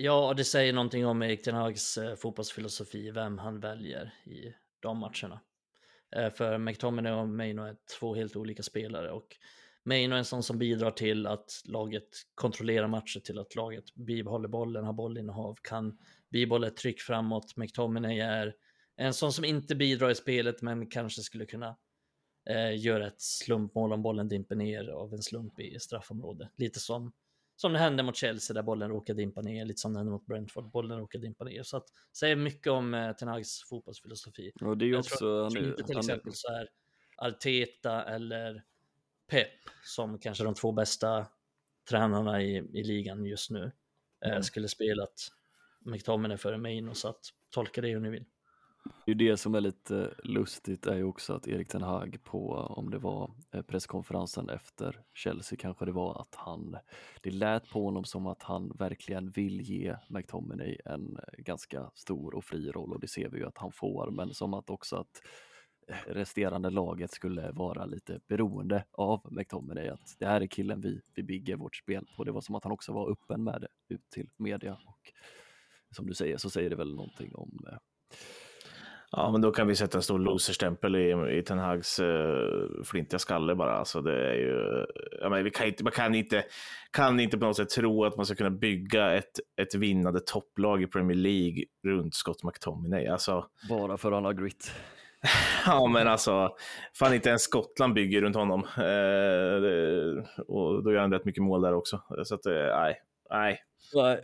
Ja, 0.03 0.35
det 0.37 0.45
säger 0.45 0.73
någonting 0.73 1.07
om 1.07 1.23
Erik 1.23 1.43
Ten 1.43 1.55
Hags 1.55 1.99
eh, 1.99 2.15
fotbollsfilosofi, 2.15 3.11
vem 3.11 3.39
han 3.39 3.61
väljer 3.61 4.15
i 4.25 4.55
de 4.83 4.99
matcherna. 4.99 5.41
Eh, 6.17 6.31
för 6.31 6.59
McTominay 6.59 7.13
och 7.13 7.29
Maino 7.29 7.63
är 7.63 7.77
två 7.99 8.15
helt 8.15 8.37
olika 8.37 8.63
spelare 8.63 9.11
och 9.11 9.37
Maino 9.85 10.15
är 10.15 10.19
en 10.19 10.25
sån 10.25 10.43
som 10.43 10.59
bidrar 10.59 10.91
till 10.91 11.27
att 11.27 11.63
laget 11.65 12.09
kontrollerar 12.35 12.89
matcher, 12.89 13.21
till 13.21 13.39
att 13.39 13.55
laget 13.55 13.95
bibehåller 13.95 14.49
bollen, 14.49 14.85
har 14.85 14.93
bollinnehav, 14.93 15.57
kan 15.63 15.99
bibehålla 16.31 16.67
ett 16.67 16.77
tryck 16.77 17.01
framåt. 17.01 17.57
McTominay 17.57 18.21
är 18.21 18.55
en 18.97 19.15
sån 19.15 19.33
som 19.33 19.45
inte 19.45 19.75
bidrar 19.75 20.11
i 20.11 20.15
spelet 20.15 20.63
men 20.63 20.87
kanske 20.87 21.23
skulle 21.23 21.47
kunna 21.47 21.77
eh, 22.51 22.79
göra 22.79 23.07
ett 23.07 23.21
slumpmål 23.21 23.93
om 23.93 24.03
bollen 24.03 24.29
dimper 24.29 24.57
ner 24.57 24.89
av 24.89 25.15
en 25.15 25.23
slump 25.23 25.61
i 25.61 25.79
straffområdet. 25.79 26.49
Lite 26.57 26.81
som, 26.81 27.13
som 27.61 27.73
det 27.73 27.79
hände 27.79 28.03
mot 28.03 28.17
Chelsea 28.17 28.55
där 28.55 28.63
bollen 28.63 28.91
råkade 28.91 29.23
dimpa 29.23 29.41
ner, 29.41 29.65
lite 29.65 29.81
som 29.81 29.93
det 29.93 29.99
hände 29.99 30.13
mot 30.13 30.27
Brentford, 30.27 30.71
bollen 30.71 30.99
råkade 30.99 31.27
dimpa 31.27 31.45
ner. 31.45 31.63
Så 31.63 31.77
att 31.77 31.85
säger 32.17 32.37
mycket 32.37 32.73
om 32.73 32.95
eh, 32.95 33.13
Ten 33.13 33.29
Hags 33.29 33.65
fotbollsfilosofi. 33.69 34.53
Och 34.61 34.79
det 34.79 34.85
är 34.85 34.99
också, 34.99 35.17
tror, 35.17 35.43
jag 35.43 35.53
tror 35.53 35.65
inte 35.67 35.83
till 35.83 35.99
exempel 35.99 36.33
så 36.35 36.49
är 36.49 36.69
Arteta 37.17 38.05
eller 38.05 38.63
Pep 39.31 39.53
som 39.85 40.19
kanske 40.19 40.45
de 40.45 40.55
två 40.55 40.73
bästa 40.73 41.27
tränarna 41.89 42.43
i, 42.43 42.57
i 42.57 42.85
ligan 42.85 43.25
just 43.25 43.51
nu 43.51 43.73
eh, 44.25 44.31
mm. 44.31 44.43
skulle 44.43 44.69
spelat 44.69 45.29
McTominay 45.81 46.37
före 46.37 46.59
Maino 46.59 46.95
så 46.95 47.09
att 47.09 47.21
tolka 47.51 47.81
det 47.81 47.89
hur 47.89 48.01
ni 48.01 48.11
vill. 48.11 48.25
Det 49.07 49.11
är 49.11 49.15
det 49.15 49.37
som 49.37 49.55
är 49.55 49.61
lite 49.61 50.15
lustigt 50.25 50.87
är 50.87 50.97
ju 50.97 51.05
också 51.05 51.35
att 51.35 51.49
Erik 51.49 51.69
Ten 51.69 51.83
Hag 51.83 52.19
på, 52.25 52.53
om 52.53 52.91
det 52.91 52.99
var 52.99 53.31
eh, 53.51 53.63
presskonferensen 53.63 54.49
efter 54.49 55.01
Chelsea 55.15 55.59
kanske 55.61 55.85
det 55.85 55.93
var, 55.93 56.21
att 56.21 56.35
han, 56.35 56.77
det 57.23 57.31
lät 57.31 57.71
på 57.71 57.85
honom 57.85 58.05
som 58.05 58.27
att 58.27 58.43
han 58.43 58.73
verkligen 58.79 59.31
vill 59.31 59.61
ge 59.61 59.97
McTominay 60.09 60.77
en 60.85 61.17
eh, 61.17 61.43
ganska 61.43 61.91
stor 61.95 62.35
och 62.35 62.45
fri 62.45 62.71
roll. 62.71 62.93
Och 62.93 63.01
det 63.01 63.09
ser 63.09 63.29
vi 63.29 63.39
ju 63.39 63.47
att 63.47 63.59
han 63.59 63.73
får, 63.73 64.11
men 64.11 64.35
som 64.35 64.55
att 64.55 64.71
också 64.71 64.97
att 64.97 65.23
resterande 66.07 66.71
laget 66.71 67.11
skulle 67.11 67.53
vara 67.53 67.85
lite 67.85 68.21
beroende 68.29 68.85
av 68.93 69.27
McTominay, 69.31 69.89
att 69.89 70.17
det 70.19 70.27
här 70.27 70.41
är 70.41 70.47
killen 70.47 70.81
vi, 70.81 71.01
vi 71.15 71.23
bygger 71.23 71.57
vårt 71.57 71.77
spel 71.77 72.07
på. 72.17 72.25
Det 72.25 72.33
var 72.33 72.41
som 72.41 72.55
att 72.55 72.65
han 72.65 72.73
också 72.73 72.93
var 72.93 73.11
öppen 73.11 73.45
med 73.45 73.61
det 73.61 73.95
ut 73.95 74.11
till 74.11 74.31
media. 74.37 74.79
Och 74.87 75.13
som 75.97 76.07
du 76.07 76.15
säger 76.15 76.37
så 76.37 76.51
säger 76.51 76.71
det 76.71 76.77
väl 76.77 76.95
någonting 76.95 77.35
om 77.35 77.67
eh, 77.73 77.79
Ja, 79.13 79.31
men 79.31 79.41
då 79.41 79.51
kan 79.51 79.67
vi 79.67 79.77
sätta 79.77 79.99
en 79.99 80.03
stor 80.03 80.19
loserstämpel 80.19 80.97
i, 80.97 81.39
i 81.39 81.43
Ten 81.43 81.59
Hags 81.59 82.01
uh, 82.01 82.83
flintiga 82.85 83.19
skalle 83.19 83.55
bara. 83.55 83.73
Alltså, 83.73 84.03
det 84.03 84.31
är 84.31 84.35
ju, 84.35 84.87
ja, 85.21 85.29
men 85.29 85.45
vi 85.45 85.51
kan 85.51 85.67
inte, 85.67 85.85
man 85.85 85.93
kan 85.93 86.15
inte, 86.15 86.45
kan 86.91 87.21
inte 87.21 87.39
på 87.39 87.47
något 87.47 87.57
sätt 87.57 87.71
tro 87.71 88.05
att 88.05 88.17
man 88.17 88.27
ska 88.27 88.35
kunna 88.35 88.51
bygga 88.51 89.13
ett, 89.13 89.41
ett 89.61 89.75
vinnande 89.75 90.21
topplag 90.21 90.83
i 90.83 90.87
Premier 90.87 91.17
League 91.17 91.65
runt 91.87 92.15
Scott 92.15 92.43
McTominay. 92.45 93.07
Alltså, 93.07 93.47
Bara 93.69 93.97
för 93.97 94.09
att 94.09 94.15
han 94.15 94.25
har 94.25 94.33
grit. 94.33 94.73
ja, 95.67 95.87
men 95.87 96.09
alltså, 96.09 96.51
fan 96.99 97.15
inte 97.15 97.29
ens 97.29 97.43
Skottland 97.43 97.95
bygger 97.95 98.21
runt 98.21 98.37
honom. 98.37 98.67
Det, 99.61 100.25
och 100.49 100.85
då 100.85 100.93
gör 100.93 101.01
han 101.01 101.13
rätt 101.13 101.25
mycket 101.25 101.43
mål 101.43 101.63
där 101.63 101.75
också. 101.75 102.03
Så 102.25 102.35
att, 102.35 102.45
nej, 102.45 103.01
nej. 103.31 103.61
Nej, 103.95 104.21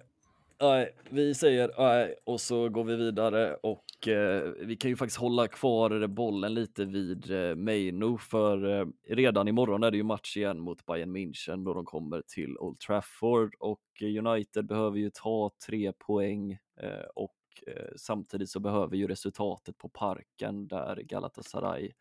Nej, 0.60 0.94
vi 1.10 1.34
säger 1.34 1.70
nej 1.78 2.14
och 2.24 2.40
så 2.40 2.68
går 2.68 2.84
vi 2.84 2.96
vidare 2.96 3.54
och 3.54 4.08
eh, 4.08 4.52
vi 4.60 4.76
kan 4.76 4.90
ju 4.90 4.96
faktiskt 4.96 5.20
hålla 5.20 5.48
kvar 5.48 6.06
bollen 6.06 6.54
lite 6.54 6.84
vid 6.84 7.30
eh, 7.30 7.54
Maino 7.54 8.18
för 8.18 8.80
eh, 8.80 8.86
redan 9.08 9.48
imorgon 9.48 9.82
är 9.82 9.90
det 9.90 9.96
ju 9.96 10.02
match 10.02 10.36
igen 10.36 10.60
mot 10.60 10.86
Bayern 10.86 11.16
München 11.16 11.64
då 11.64 11.74
de 11.74 11.84
kommer 11.84 12.22
till 12.26 12.58
Old 12.58 12.78
Trafford 12.78 13.54
och 13.58 13.80
United 14.02 14.66
behöver 14.66 14.98
ju 14.98 15.10
ta 15.10 15.50
tre 15.66 15.92
poäng 15.92 16.52
eh, 16.80 17.06
och 17.14 17.36
eh, 17.66 17.92
samtidigt 17.96 18.50
så 18.50 18.60
behöver 18.60 18.96
ju 18.96 19.06
resultatet 19.06 19.78
på 19.78 19.88
parken 19.88 20.68
där 20.68 20.96
Galatasaray 20.96 21.92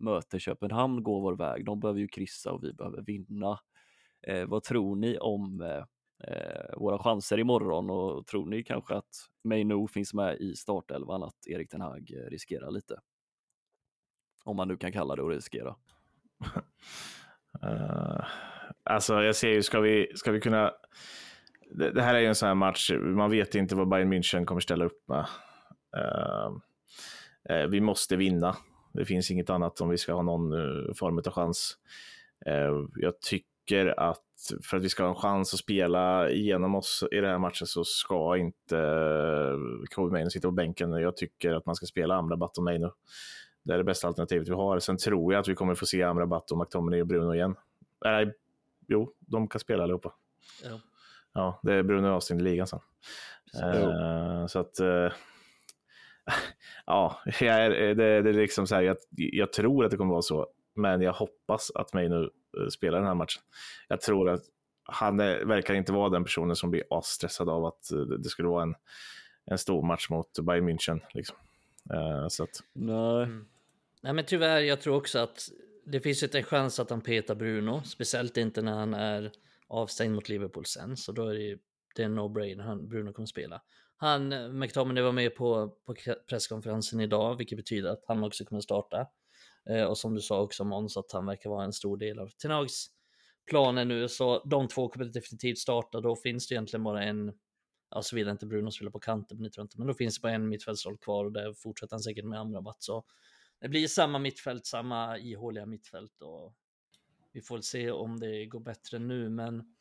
möter 0.00 0.38
Köpenhamn 0.38 1.02
gå 1.02 1.20
vår 1.20 1.36
väg. 1.36 1.64
De 1.64 1.80
behöver 1.80 2.00
ju 2.00 2.08
kryssa 2.08 2.52
och 2.52 2.64
vi 2.64 2.72
behöver 2.72 3.02
vinna. 3.02 3.58
Eh, 4.26 4.46
vad 4.46 4.62
tror 4.62 4.96
ni 4.96 5.18
om 5.18 5.60
eh, 5.60 5.84
eh, 6.28 6.76
våra 6.76 6.98
chanser 6.98 7.38
imorgon 7.38 7.90
och 7.90 8.26
tror 8.26 8.46
ni 8.46 8.62
kanske 8.62 8.94
att 8.94 9.28
Maino 9.44 9.88
finns 9.88 10.14
med 10.14 10.36
i 10.36 10.54
startelvan 10.56 11.22
att 11.22 11.46
Erik 11.46 11.70
Ten 11.70 11.80
Hag 11.80 12.12
eh, 12.12 12.30
riskerar 12.30 12.70
lite? 12.70 13.00
Om 14.44 14.56
man 14.56 14.68
nu 14.68 14.76
kan 14.76 14.92
kalla 14.92 15.16
det 15.16 15.22
att 15.22 15.28
riskera. 15.28 15.76
uh, 17.64 18.24
alltså 18.84 19.22
jag 19.22 19.36
ser 19.36 19.48
ju, 19.48 19.62
ska 19.62 19.80
vi, 19.80 20.12
ska 20.14 20.32
vi 20.32 20.40
kunna 20.40 20.72
det, 21.70 21.90
det, 21.90 22.02
här 22.02 22.14
är 22.14 22.18
ju 22.18 22.26
en 22.26 22.34
sån 22.34 22.46
här 22.46 22.54
match, 22.54 22.90
man 23.00 23.30
vet 23.30 23.54
inte 23.54 23.74
vad 23.74 23.88
Bayern 23.88 24.12
München 24.12 24.44
kommer 24.44 24.60
ställa 24.60 24.84
upp 24.84 25.08
med. 25.08 25.26
Uh, 25.96 26.56
uh, 27.50 27.66
vi 27.66 27.80
måste 27.80 28.16
vinna. 28.16 28.56
Det 28.92 29.04
finns 29.04 29.30
inget 29.30 29.50
annat 29.50 29.80
om 29.80 29.88
vi 29.88 29.98
ska 29.98 30.12
ha 30.12 30.22
någon 30.22 30.52
form 30.94 31.18
av 31.18 31.32
chans. 31.32 31.78
jag 32.96 33.20
tycker 33.20 33.49
att 33.78 34.24
för 34.62 34.76
att 34.76 34.82
vi 34.82 34.88
ska 34.88 35.02
ha 35.02 35.10
en 35.10 35.16
chans 35.16 35.54
att 35.54 35.60
spela 35.60 36.30
igenom 36.30 36.74
oss 36.74 37.04
i 37.12 37.16
den 37.16 37.30
här 37.30 37.38
matchen 37.38 37.66
så 37.66 37.84
ska 37.84 38.36
inte 38.36 38.76
Kobe 39.94 40.12
Maino 40.12 40.30
sitta 40.30 40.48
på 40.48 40.52
bänken. 40.52 40.92
Jag 40.92 41.16
tycker 41.16 41.52
att 41.52 41.66
man 41.66 41.74
ska 41.74 41.86
spela 41.86 42.14
Amrabat 42.14 42.58
och 42.58 42.64
Maino. 42.64 42.92
Det 43.62 43.74
är 43.74 43.78
det 43.78 43.84
bästa 43.84 44.08
alternativet 44.08 44.48
vi 44.48 44.52
har. 44.52 44.78
Sen 44.78 44.96
tror 44.96 45.32
jag 45.32 45.40
att 45.40 45.48
vi 45.48 45.54
kommer 45.54 45.74
få 45.74 45.86
se 45.86 46.02
Amrabat 46.02 46.50
och 46.50 46.58
McTominay 46.58 47.00
och 47.00 47.06
Bruno 47.06 47.34
igen. 47.34 47.54
Nej, 48.04 48.32
jo, 48.88 49.12
de 49.18 49.48
kan 49.48 49.60
spela 49.60 49.82
allihopa. 49.82 50.12
Ja. 50.64 50.80
ja, 51.32 51.60
det 51.62 51.74
är 51.74 51.82
Bruno 51.82 52.06
och 52.06 52.14
Austin 52.14 52.40
i 52.40 52.42
ligan 52.42 52.66
sen. 52.66 52.80
Så, 53.52 53.66
uh, 53.66 54.46
så 54.46 54.58
att... 54.58 54.80
Uh, 54.80 55.12
ja, 56.86 57.20
är, 57.40 57.70
det, 57.70 58.22
det, 58.22 58.28
är 58.28 58.32
liksom 58.32 58.66
så 58.66 58.74
här, 58.74 58.82
jag, 58.82 58.96
jag 59.10 59.52
tror 59.52 59.84
att 59.84 59.90
det 59.90 59.96
kommer 59.96 60.12
vara 60.12 60.22
så, 60.22 60.46
men 60.74 61.00
jag 61.00 61.12
hoppas 61.12 61.70
att 61.74 61.94
Eh, 61.94 62.26
spela 62.70 62.96
den 62.96 63.06
här 63.06 63.14
matchen. 63.14 63.42
Jag 63.88 64.00
tror 64.00 64.30
att 64.30 64.42
han 64.84 65.20
är, 65.20 65.44
verkar 65.44 65.74
inte 65.74 65.92
vara 65.92 66.08
den 66.08 66.24
personen 66.24 66.56
som 66.56 66.70
blir 66.70 66.82
asstressad 66.90 67.48
av 67.48 67.64
att 67.64 67.92
eh, 67.92 67.98
det 68.00 68.28
skulle 68.28 68.48
vara 68.48 68.62
en, 68.62 68.74
en 69.44 69.58
stor 69.58 69.82
match 69.82 70.10
mot 70.10 70.38
Bayern 70.38 70.68
München. 70.68 71.00
Liksom. 71.14 71.36
Uh, 71.94 72.28
så 72.28 72.42
att... 72.42 72.62
Nej. 72.72 73.22
Mm. 73.22 73.46
Nej, 74.02 74.12
men 74.12 74.24
tyvärr, 74.24 74.60
jag 74.60 74.80
tror 74.80 74.96
också 74.96 75.18
att 75.18 75.48
det 75.84 76.00
finns 76.00 76.22
inte 76.22 76.38
en 76.38 76.44
chans 76.44 76.80
att 76.80 76.90
han 76.90 77.00
petar 77.00 77.34
Bruno, 77.34 77.82
speciellt 77.84 78.36
inte 78.36 78.62
när 78.62 78.72
han 78.72 78.94
är 78.94 79.32
avstängd 79.66 80.14
mot 80.14 80.28
Liverpool 80.28 80.66
sen, 80.66 80.96
så 80.96 81.12
då 81.12 81.28
är 81.28 81.34
det, 81.34 81.58
det 81.96 82.02
är 82.02 82.06
en 82.06 82.18
no-brainer, 82.18 82.88
Bruno 82.88 83.12
kommer 83.12 83.26
spela. 83.26 83.62
Han, 83.96 84.58
McTominay 84.58 85.02
var 85.02 85.12
med 85.12 85.36
på, 85.36 85.68
på 85.86 85.94
presskonferensen 86.28 87.00
idag, 87.00 87.36
vilket 87.36 87.56
betyder 87.56 87.90
att 87.90 88.04
han 88.06 88.24
också 88.24 88.44
kommer 88.44 88.60
starta. 88.60 89.06
Eh, 89.70 89.84
och 89.84 89.98
som 89.98 90.14
du 90.14 90.20
sa 90.20 90.40
också 90.40 90.64
Måns, 90.64 90.96
att 90.96 91.12
han 91.12 91.26
verkar 91.26 91.50
vara 91.50 91.64
en 91.64 91.72
stor 91.72 91.96
del 91.96 92.18
av 92.18 92.28
Tenags 92.28 92.86
planer 93.50 93.84
nu. 93.84 94.08
Så 94.08 94.42
de 94.44 94.68
två 94.68 94.88
kommer 94.88 95.06
definitivt 95.06 95.58
starta. 95.58 96.00
Då 96.00 96.16
finns 96.16 96.48
det 96.48 96.54
egentligen 96.54 96.84
bara 96.84 97.04
en, 97.04 97.32
ja 97.90 98.02
vill 98.12 98.28
inte 98.28 98.46
Bruno 98.46 98.70
spela 98.70 98.90
på 98.90 99.00
kanten, 99.00 99.36
men 99.36 99.44
det 99.44 99.50
tror 99.50 99.62
jag 99.62 99.64
inte. 99.64 99.78
Men 99.78 99.86
då 99.86 99.94
finns 99.94 100.14
det 100.14 100.22
bara 100.22 100.32
en 100.32 100.48
mittfältsroll 100.48 100.98
kvar 100.98 101.24
och 101.24 101.32
där 101.32 101.52
fortsätter 101.52 101.94
han 101.94 102.00
säkert 102.00 102.24
med 102.24 102.40
Amrabat. 102.40 102.82
Så 102.82 103.04
det 103.60 103.68
blir 103.68 103.88
samma 103.88 104.18
mittfält, 104.18 104.66
samma 104.66 105.18
ihåliga 105.18 105.66
mittfält 105.66 106.22
och 106.22 106.54
vi 107.32 107.40
får 107.40 107.54
väl 107.54 107.62
se 107.62 107.90
om 107.90 108.20
det 108.20 108.46
går 108.46 108.60
bättre 108.60 108.98
nu. 108.98 109.28
Men 109.28 109.74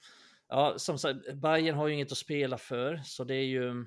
ja, 0.48 0.74
som 0.78 0.98
sagt, 0.98 1.34
Bayern 1.34 1.76
har 1.76 1.88
ju 1.88 1.94
inget 1.94 2.12
att 2.12 2.18
spela 2.18 2.58
för, 2.58 3.02
så 3.06 3.24
det 3.24 3.36
är 3.36 3.46
ju 3.46 3.86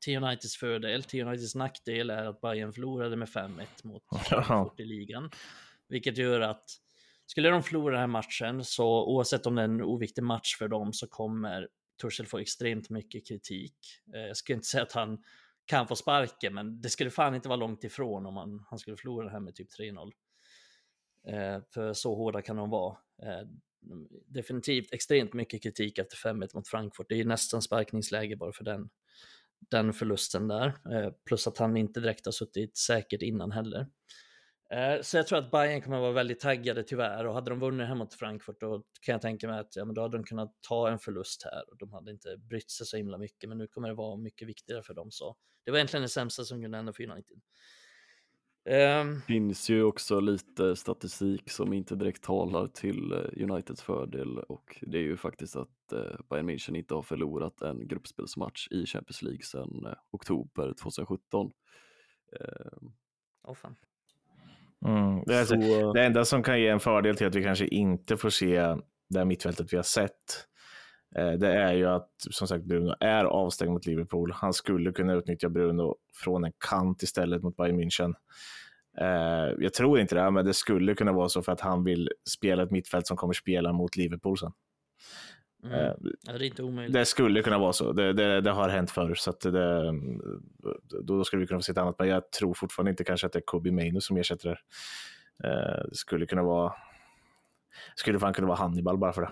till 0.00 0.16
Uniteds 0.16 0.56
fördel. 0.56 1.02
Till 1.02 1.26
Uniteds 1.26 1.54
nackdel 1.54 2.10
är 2.10 2.24
att 2.24 2.40
Bayern 2.40 2.72
förlorade 2.72 3.16
med 3.16 3.28
5-1 3.28 3.66
mot 3.82 4.02
Frankfurt 4.28 4.80
i 4.80 4.84
ligan. 4.84 5.30
Vilket 5.88 6.18
gör 6.18 6.40
att 6.40 6.64
skulle 7.26 7.48
de 7.48 7.62
förlora 7.62 7.92
den 7.92 8.00
här 8.00 8.06
matchen 8.06 8.64
så 8.64 9.06
oavsett 9.06 9.46
om 9.46 9.54
det 9.54 9.62
är 9.62 9.64
en 9.64 9.82
oviktig 9.82 10.22
match 10.22 10.56
för 10.58 10.68
dem 10.68 10.92
så 10.92 11.06
kommer 11.06 11.68
Tuchel 12.02 12.26
få 12.26 12.38
extremt 12.38 12.90
mycket 12.90 13.28
kritik. 13.28 13.76
Eh, 14.14 14.20
jag 14.20 14.36
skulle 14.36 14.54
inte 14.54 14.68
säga 14.68 14.82
att 14.82 14.92
han 14.92 15.24
kan 15.64 15.88
få 15.88 15.96
sparken, 15.96 16.54
men 16.54 16.80
det 16.80 16.90
skulle 16.90 17.10
fan 17.10 17.34
inte 17.34 17.48
vara 17.48 17.56
långt 17.56 17.84
ifrån 17.84 18.26
om 18.26 18.36
han, 18.36 18.64
han 18.70 18.78
skulle 18.78 18.96
förlora 18.96 19.24
det 19.24 19.32
här 19.32 19.40
med 19.40 19.54
typ 19.54 19.68
3-0. 19.78 20.12
Eh, 21.28 21.62
för 21.74 21.92
så 21.92 22.14
hårda 22.14 22.42
kan 22.42 22.56
de 22.56 22.70
vara. 22.70 22.96
Eh, 23.22 23.48
definitivt 24.26 24.92
extremt 24.92 25.32
mycket 25.32 25.62
kritik 25.62 25.98
efter 25.98 26.16
5-1 26.16 26.48
mot 26.54 26.68
Frankfurt. 26.68 27.06
Det 27.08 27.20
är 27.20 27.24
nästan 27.24 27.62
sparkningsläge 27.62 28.36
bara 28.36 28.52
för 28.52 28.64
den, 28.64 28.90
den 29.70 29.92
förlusten 29.92 30.48
där. 30.48 30.66
Eh, 30.66 31.12
plus 31.26 31.46
att 31.46 31.58
han 31.58 31.76
inte 31.76 32.00
direkt 32.00 32.24
har 32.24 32.32
suttit 32.32 32.76
säkert 32.76 33.22
innan 33.22 33.52
heller. 33.52 33.86
Eh, 34.72 35.00
så 35.02 35.16
jag 35.16 35.26
tror 35.26 35.38
att 35.38 35.50
Bayern 35.50 35.82
kommer 35.82 35.96
att 35.96 36.02
vara 36.02 36.12
väldigt 36.12 36.40
taggade 36.40 36.82
tyvärr 36.82 37.26
och 37.26 37.34
hade 37.34 37.50
de 37.50 37.60
vunnit 37.60 37.86
hemma 37.86 38.04
mot 38.04 38.14
Frankfurt 38.14 38.60
då 38.60 38.82
kan 39.00 39.12
jag 39.12 39.22
tänka 39.22 39.48
mig 39.48 39.60
att 39.60 39.76
ja, 39.76 39.84
men 39.84 39.94
då 39.94 40.02
hade 40.02 40.16
de 40.18 40.24
kunnat 40.24 40.52
ta 40.68 40.90
en 40.90 40.98
förlust 40.98 41.42
här 41.44 41.70
och 41.70 41.78
de 41.78 41.92
hade 41.92 42.10
inte 42.10 42.36
brytt 42.36 42.70
sig 42.70 42.86
så 42.86 42.96
himla 42.96 43.18
mycket 43.18 43.48
men 43.48 43.58
nu 43.58 43.66
kommer 43.66 43.88
det 43.88 43.94
vara 43.94 44.16
mycket 44.16 44.48
viktigare 44.48 44.82
för 44.82 44.94
dem 44.94 45.10
så 45.10 45.36
det 45.64 45.70
var 45.70 45.78
egentligen 45.78 46.02
det 46.02 46.08
sämsta 46.08 46.44
som 46.44 46.62
kunde 46.62 46.76
hända 46.76 46.92
för 46.92 47.10
United. 47.10 47.40
Um, 48.64 49.20
finns 49.20 49.70
ju 49.70 49.82
också 49.82 50.20
lite 50.20 50.76
statistik 50.76 51.50
som 51.50 51.72
inte 51.72 51.96
direkt 51.96 52.22
talar 52.22 52.66
till 52.66 53.12
eh, 53.12 53.44
Uniteds 53.44 53.82
fördel 53.82 54.38
och 54.38 54.78
det 54.82 54.98
är 54.98 55.02
ju 55.02 55.16
faktiskt 55.16 55.56
att 55.56 55.92
uh, 55.92 56.00
Bayern 56.30 56.50
München 56.50 56.76
inte 56.76 56.94
har 56.94 57.02
förlorat 57.02 57.62
en 57.62 57.88
gruppspelsmatch 57.88 58.68
i 58.70 58.86
Champions 58.86 59.22
League 59.22 59.42
sedan 59.42 59.86
uh, 59.86 59.92
oktober 60.10 60.74
2017. 60.82 61.46
Uh, 61.46 62.88
oh, 63.42 63.54
fan. 63.54 63.76
Mm. 64.86 65.22
Det, 65.26 65.40
alltså, 65.40 65.54
så... 65.54 65.92
det 65.92 66.04
enda 66.04 66.24
som 66.24 66.42
kan 66.42 66.60
ge 66.60 66.68
en 66.68 66.80
fördel 66.80 67.16
till 67.16 67.26
att 67.26 67.34
vi 67.34 67.42
kanske 67.42 67.66
inte 67.66 68.16
får 68.16 68.30
se 68.30 68.76
det 69.12 69.18
här 69.18 69.24
mittfältet 69.24 69.72
vi 69.72 69.76
har 69.76 69.84
sett, 69.84 70.10
eh, 70.10 70.12
det 71.14 71.52
är 71.52 71.72
ju 71.72 71.86
att 71.86 72.10
som 72.30 72.48
sagt 72.48 72.64
Bruno 72.64 72.94
är 73.00 73.24
avstängd 73.24 73.72
mot 73.72 73.86
Liverpool. 73.86 74.32
Han 74.32 74.52
skulle 74.52 74.92
kunna 74.92 75.14
utnyttja 75.14 75.48
Bruno 75.48 75.96
från 76.14 76.44
en 76.44 76.52
kant 76.68 77.02
istället 77.02 77.42
mot 77.42 77.56
Bayern 77.56 77.80
München. 77.80 78.14
Eh, 78.98 79.54
jag 79.58 79.74
tror 79.74 80.00
inte 80.00 80.14
det, 80.14 80.30
men 80.30 80.44
det 80.44 80.54
skulle 80.54 80.94
kunna 80.94 81.12
vara 81.12 81.28
så 81.28 81.42
för 81.42 81.52
att 81.52 81.60
han 81.60 81.84
vill 81.84 82.10
spela 82.28 82.62
ett 82.62 82.70
mittfält 82.70 83.06
som 83.06 83.16
kommer 83.16 83.34
spela 83.34 83.72
mot 83.72 83.96
Liverpool 83.96 84.38
sen. 84.38 84.52
Mm. 85.64 85.74
Eh, 85.74 85.92
det. 86.92 86.98
Det 86.98 87.04
skulle 87.04 87.42
kunna 87.42 87.58
vara 87.58 87.72
så. 87.72 87.92
Det, 87.92 88.12
det, 88.12 88.40
det 88.40 88.50
har 88.50 88.68
hänt 88.68 88.90
förr, 88.90 89.14
så 89.14 89.32
det, 89.32 89.94
då, 91.02 91.24
skulle 91.24 91.40
vi 91.40 91.46
kunna 91.46 91.58
få 91.58 91.62
se 91.62 91.72
ett 91.72 91.78
annat. 91.78 91.98
Men 91.98 92.08
jag 92.08 92.30
tror 92.30 92.54
fortfarande 92.54 92.90
inte 92.90 93.04
kanske 93.04 93.26
att 93.26 93.32
det 93.32 93.38
är 93.38 93.44
Kobe 93.46 93.72
Mainu 93.72 94.00
som 94.00 94.16
ersätter 94.16 94.48
det. 94.48 94.58
Eh, 95.48 95.84
det 95.88 95.96
skulle 95.96 96.26
kunna 96.26 96.42
vara 96.42 96.72
skulle 97.96 98.18
fan 98.18 98.32
kunna 98.32 98.48
vara 98.48 98.58
Hannibal 98.58 98.98
bara 98.98 99.12
för 99.12 99.22
det. 99.22 99.30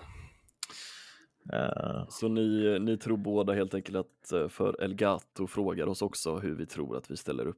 Uh. 1.53 2.05
Så 2.09 2.27
ni, 2.27 2.79
ni 2.79 2.97
tror 2.97 3.17
båda 3.17 3.53
helt 3.53 3.73
enkelt 3.73 3.97
att 3.97 4.51
för 4.51 4.81
Elgato 4.81 5.47
frågar 5.47 5.87
oss 5.87 6.01
också 6.01 6.37
hur 6.37 6.55
vi 6.55 6.65
tror 6.65 6.97
att 6.97 7.11
vi 7.11 7.17
ställer 7.17 7.47
upp 7.47 7.57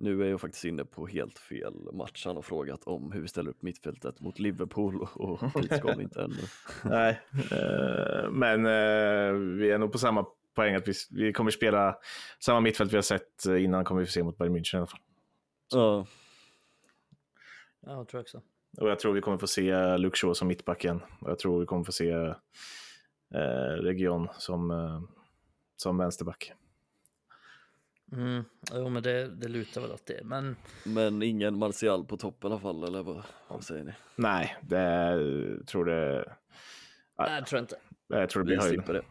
nu 0.00 0.22
är 0.22 0.30
jag 0.30 0.40
faktiskt 0.40 0.64
inne 0.64 0.84
på 0.84 1.06
helt 1.06 1.38
fel 1.38 1.74
match. 1.92 2.26
Han 2.26 2.36
har 2.36 2.42
frågat 2.42 2.84
om 2.84 3.12
hur 3.12 3.20
vi 3.20 3.28
ställer 3.28 3.50
upp 3.50 3.62
mittfältet 3.62 4.20
mot 4.20 4.38
Liverpool 4.38 5.06
och 5.14 5.40
dit 5.62 5.76
ska 5.76 5.94
vi 5.94 6.02
inte 6.02 6.22
ännu. 6.22 6.42
Nej, 6.84 7.20
uh, 7.34 8.30
men 8.30 8.66
uh, 8.66 9.58
vi 9.58 9.70
är 9.70 9.78
nog 9.78 9.92
på 9.92 9.98
samma 9.98 10.26
poäng 10.54 10.74
att 10.74 10.88
vi, 10.88 10.92
vi 11.10 11.32
kommer 11.32 11.50
spela 11.50 11.98
samma 12.38 12.60
mittfält 12.60 12.92
vi 12.92 12.96
har 12.96 13.02
sett 13.02 13.46
innan 13.46 13.84
kommer 13.84 14.00
vi 14.00 14.06
få 14.06 14.12
se 14.12 14.22
mot 14.22 14.38
Bayern 14.38 14.56
München 14.56 14.74
i 14.74 14.78
alla 14.78 14.86
fall. 14.86 15.00
Ja. 15.70 16.06
Ja, 17.80 17.92
jag 17.92 18.08
tror 18.08 18.20
också. 18.20 18.42
Och 18.76 18.88
jag 18.88 18.98
tror 18.98 19.12
vi 19.12 19.20
kommer 19.20 19.38
få 19.38 19.46
se 19.46 19.96
Luke 19.96 20.16
Shaw 20.16 20.34
som 20.34 20.48
mittback 20.48 20.84
igen. 20.84 21.00
Och 21.20 21.30
jag 21.30 21.38
tror 21.38 21.60
vi 21.60 21.66
kommer 21.66 21.84
få 21.84 21.92
se 21.92 22.14
uh, 22.14 22.34
Region 23.82 24.28
som, 24.38 24.72
som 25.76 25.98
vänsterback. 25.98 26.52
Mm, 28.12 28.44
jo, 28.74 28.88
men 28.88 29.02
det, 29.02 29.28
det 29.28 29.48
lutar 29.48 29.80
väl 29.80 29.92
åt 29.92 30.06
det. 30.06 30.20
Men... 30.24 30.56
men 30.84 31.22
ingen 31.22 31.58
Martial 31.58 32.04
på 32.04 32.16
topp 32.16 32.44
i 32.44 32.46
alla 32.46 32.58
fall, 32.58 32.84
eller 32.84 33.02
vad, 33.02 33.22
vad 33.48 33.64
säger 33.64 33.84
ni? 33.84 33.92
Nej, 34.16 34.56
det 34.62 35.16
tror 35.66 35.84
det... 35.84 36.34
Nej, 37.18 37.34
jag 37.34 37.46
tror 37.46 37.60
inte. 37.60 37.76
Jag 38.08 38.30
tror 38.30 38.42
det 38.42 38.46
blir 38.46 38.60
höjden. 38.60 38.84
det. 38.86 39.04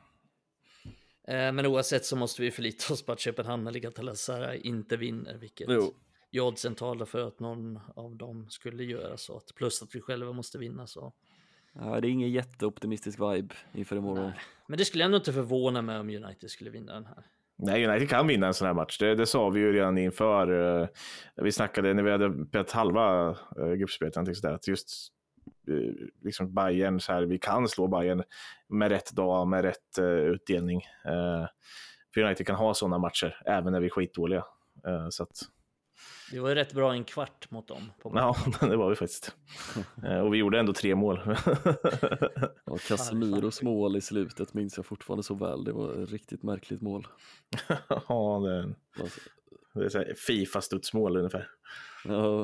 Eh, 1.28 1.52
men 1.52 1.66
oavsett 1.66 2.06
så 2.06 2.16
måste 2.16 2.42
vi 2.42 2.52
förlita 2.52 2.94
oss 2.94 3.06
på 3.06 3.12
att 3.12 3.20
Köpenhamn 3.20 3.68
eller 3.68 3.80
Galatasaray 3.80 4.58
inte 4.58 4.98
vinner, 4.98 5.38
vilket 5.38 5.68
jo. 5.70 5.94
Oddsen 6.34 6.76
talar 6.76 7.06
för 7.06 7.28
att 7.28 7.40
någon 7.40 7.80
av 7.96 8.16
dem 8.16 8.50
skulle 8.50 8.84
göra 8.84 9.18
så. 9.18 9.42
Plus 9.56 9.82
att 9.82 9.96
vi 9.96 10.02
själva 10.02 10.32
måste 10.32 10.58
vinna 10.58 10.88
så. 10.88 11.14
Ja, 11.74 12.02
det 12.02 12.08
är 12.08 12.10
ingen 12.10 12.32
jätteoptimistisk 12.32 13.20
vibe 13.20 13.56
inför 13.74 13.96
imorgon. 13.96 14.26
Nej. 14.26 14.40
Men 14.68 14.78
det 14.78 14.86
skulle 14.86 15.04
ändå 15.04 15.18
inte 15.18 15.34
förvåna 15.34 15.82
mig 15.82 16.00
om 16.00 16.10
United 16.10 16.50
skulle 16.50 16.70
vinna 16.70 16.94
den 16.94 17.06
här. 17.06 17.26
Nej, 17.60 17.88
United 17.88 18.10
kan 18.10 18.28
vinna 18.28 18.48
en 18.48 18.54
sån 18.54 18.68
här 18.68 18.74
match. 18.74 18.98
Det, 18.98 19.16
det 19.16 19.26
sa 19.26 19.50
vi 19.50 19.60
ju 19.60 19.74
redan 19.74 19.98
inför. 19.98 20.52
Uh, 20.52 20.88
vi 21.36 21.52
snackade 21.52 21.94
när 21.94 22.04
vi 22.04 22.12
hade 22.12 22.46
spelat 22.46 22.72
halva 22.72 23.30
uh, 23.30 23.74
gruppspelet, 23.74 24.18
att 24.18 24.68
just 24.68 24.90
uh, 25.70 25.94
liksom 26.24 26.54
Bayern, 26.54 27.00
så 27.00 27.14
här, 27.14 27.24
vi 27.24 27.40
kan 27.40 27.68
slå 27.68 27.88
Bayern 27.88 28.24
med 28.68 28.92
rätt 28.92 29.12
dag, 29.12 29.48
med 29.48 29.62
rätt 29.62 30.00
uh, 30.00 30.06
utdelning. 30.06 30.82
För 32.14 32.22
United 32.22 32.48
kan 32.48 32.56
ha 32.56 32.74
sådana 32.74 32.98
matcher, 32.98 33.42
även 33.46 33.74
när 33.74 33.80
vi 33.80 33.86
är 33.86 33.90
skitdåliga. 33.90 34.46
Så 35.10 35.24
att, 35.24 35.42
vi 36.32 36.40
var 36.40 36.50
ju 36.50 36.56
rätt 36.56 36.74
bra 36.74 36.94
en 36.94 37.04
kvart 37.04 37.52
mot 37.52 37.68
dem. 37.68 37.92
ja, 38.04 38.36
det 38.62 38.78
var 38.78 38.90
vi 38.90 38.96
faktiskt. 38.96 39.36
Eh, 40.04 40.20
och 40.20 40.34
vi 40.34 40.38
gjorde 40.38 40.60
ändå 40.60 40.74
tre 40.74 40.96
mål. 40.96 41.22
ja, 42.66 42.78
Casemiros 42.88 43.62
mål 43.62 43.96
i 43.96 44.02
slutet 44.02 44.54
minns 44.54 44.78
jag 44.78 44.86
fortfarande 44.86 45.24
så 45.24 45.34
väl. 45.34 45.64
Det 45.64 45.72
var 45.72 46.04
ett 46.04 46.12
riktigt 46.12 46.44
märkligt 46.44 46.82
mål. 46.82 47.08
ja, 48.08 48.42
det 48.44 48.56
är, 48.56 48.76
alltså. 49.02 49.20
det 49.74 49.86
är 49.86 49.90
så 49.90 50.04
Fifa-studsmål 50.28 51.18
ungefär. 51.18 51.50
Ja. 52.06 52.42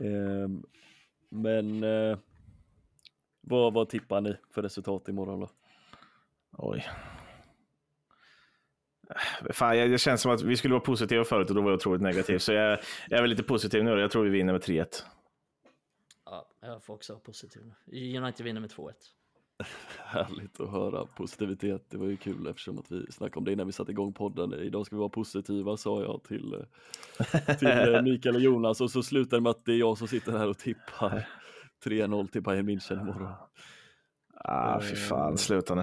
Eh, 0.00 0.48
men 1.28 1.84
eh, 1.84 2.18
vad, 3.40 3.74
vad 3.74 3.88
tippar 3.88 4.20
ni 4.20 4.36
för 4.54 4.62
resultat 4.62 5.08
imorgon 5.08 5.40
då? 5.40 5.50
Oj, 6.52 6.88
Fan, 9.50 9.78
jag, 9.78 9.90
det 9.90 9.98
känns 9.98 10.20
som 10.20 10.32
att 10.32 10.42
vi 10.42 10.56
skulle 10.56 10.74
vara 10.74 10.84
positiva 10.84 11.24
förut 11.24 11.48
och 11.48 11.54
då 11.54 11.62
var 11.62 11.70
jag 11.70 11.76
otroligt 11.76 12.02
negativ. 12.02 12.38
Så 12.38 12.52
jag, 12.52 12.78
jag 13.08 13.18
är 13.18 13.22
väl 13.22 13.30
lite 13.30 13.42
positiv 13.42 13.84
nu. 13.84 13.90
Jag 13.90 14.10
tror 14.10 14.24
vi 14.24 14.30
vinner 14.30 14.52
med 14.52 14.62
3-1. 14.62 14.86
Ja, 16.24 16.48
jag 16.60 16.84
får 16.84 16.94
också 16.94 17.12
vara 17.12 17.20
positiv. 17.20 17.62
United 17.92 18.44
vinner 18.44 18.60
med 18.60 18.70
2-1. 18.70 18.92
Härligt 20.04 20.60
att 20.60 20.70
höra 20.70 21.06
positivitet. 21.06 21.86
Det 21.90 21.98
var 21.98 22.06
ju 22.06 22.16
kul 22.16 22.46
eftersom 22.46 22.78
att 22.78 22.90
vi 22.90 23.12
snackade 23.12 23.38
om 23.38 23.44
det 23.44 23.52
innan 23.52 23.66
vi 23.66 23.72
satte 23.72 23.90
igång 23.90 24.12
podden. 24.12 24.54
Idag 24.54 24.86
ska 24.86 24.96
vi 24.96 25.00
vara 25.00 25.08
positiva 25.08 25.76
sa 25.76 26.02
jag 26.02 26.24
till, 26.24 26.64
till 27.58 27.68
eh, 27.68 28.02
Mikael 28.02 28.34
och 28.34 28.40
Jonas 28.40 28.80
och 28.80 28.90
så 28.90 29.02
slutar 29.02 29.36
det 29.36 29.40
med 29.40 29.50
att 29.50 29.64
det 29.64 29.72
är 29.72 29.78
jag 29.78 29.98
som 29.98 30.08
sitter 30.08 30.32
här 30.32 30.48
och 30.48 30.58
tippar 30.58 31.28
3-0 31.84 32.28
till 32.28 32.42
Bayern 32.42 32.68
München 32.68 33.00
imorgon. 33.00 33.32
Ah, 34.34 34.80
fy 34.80 34.96
fan, 34.96 35.38
sluta 35.38 35.74
nu. 35.74 35.82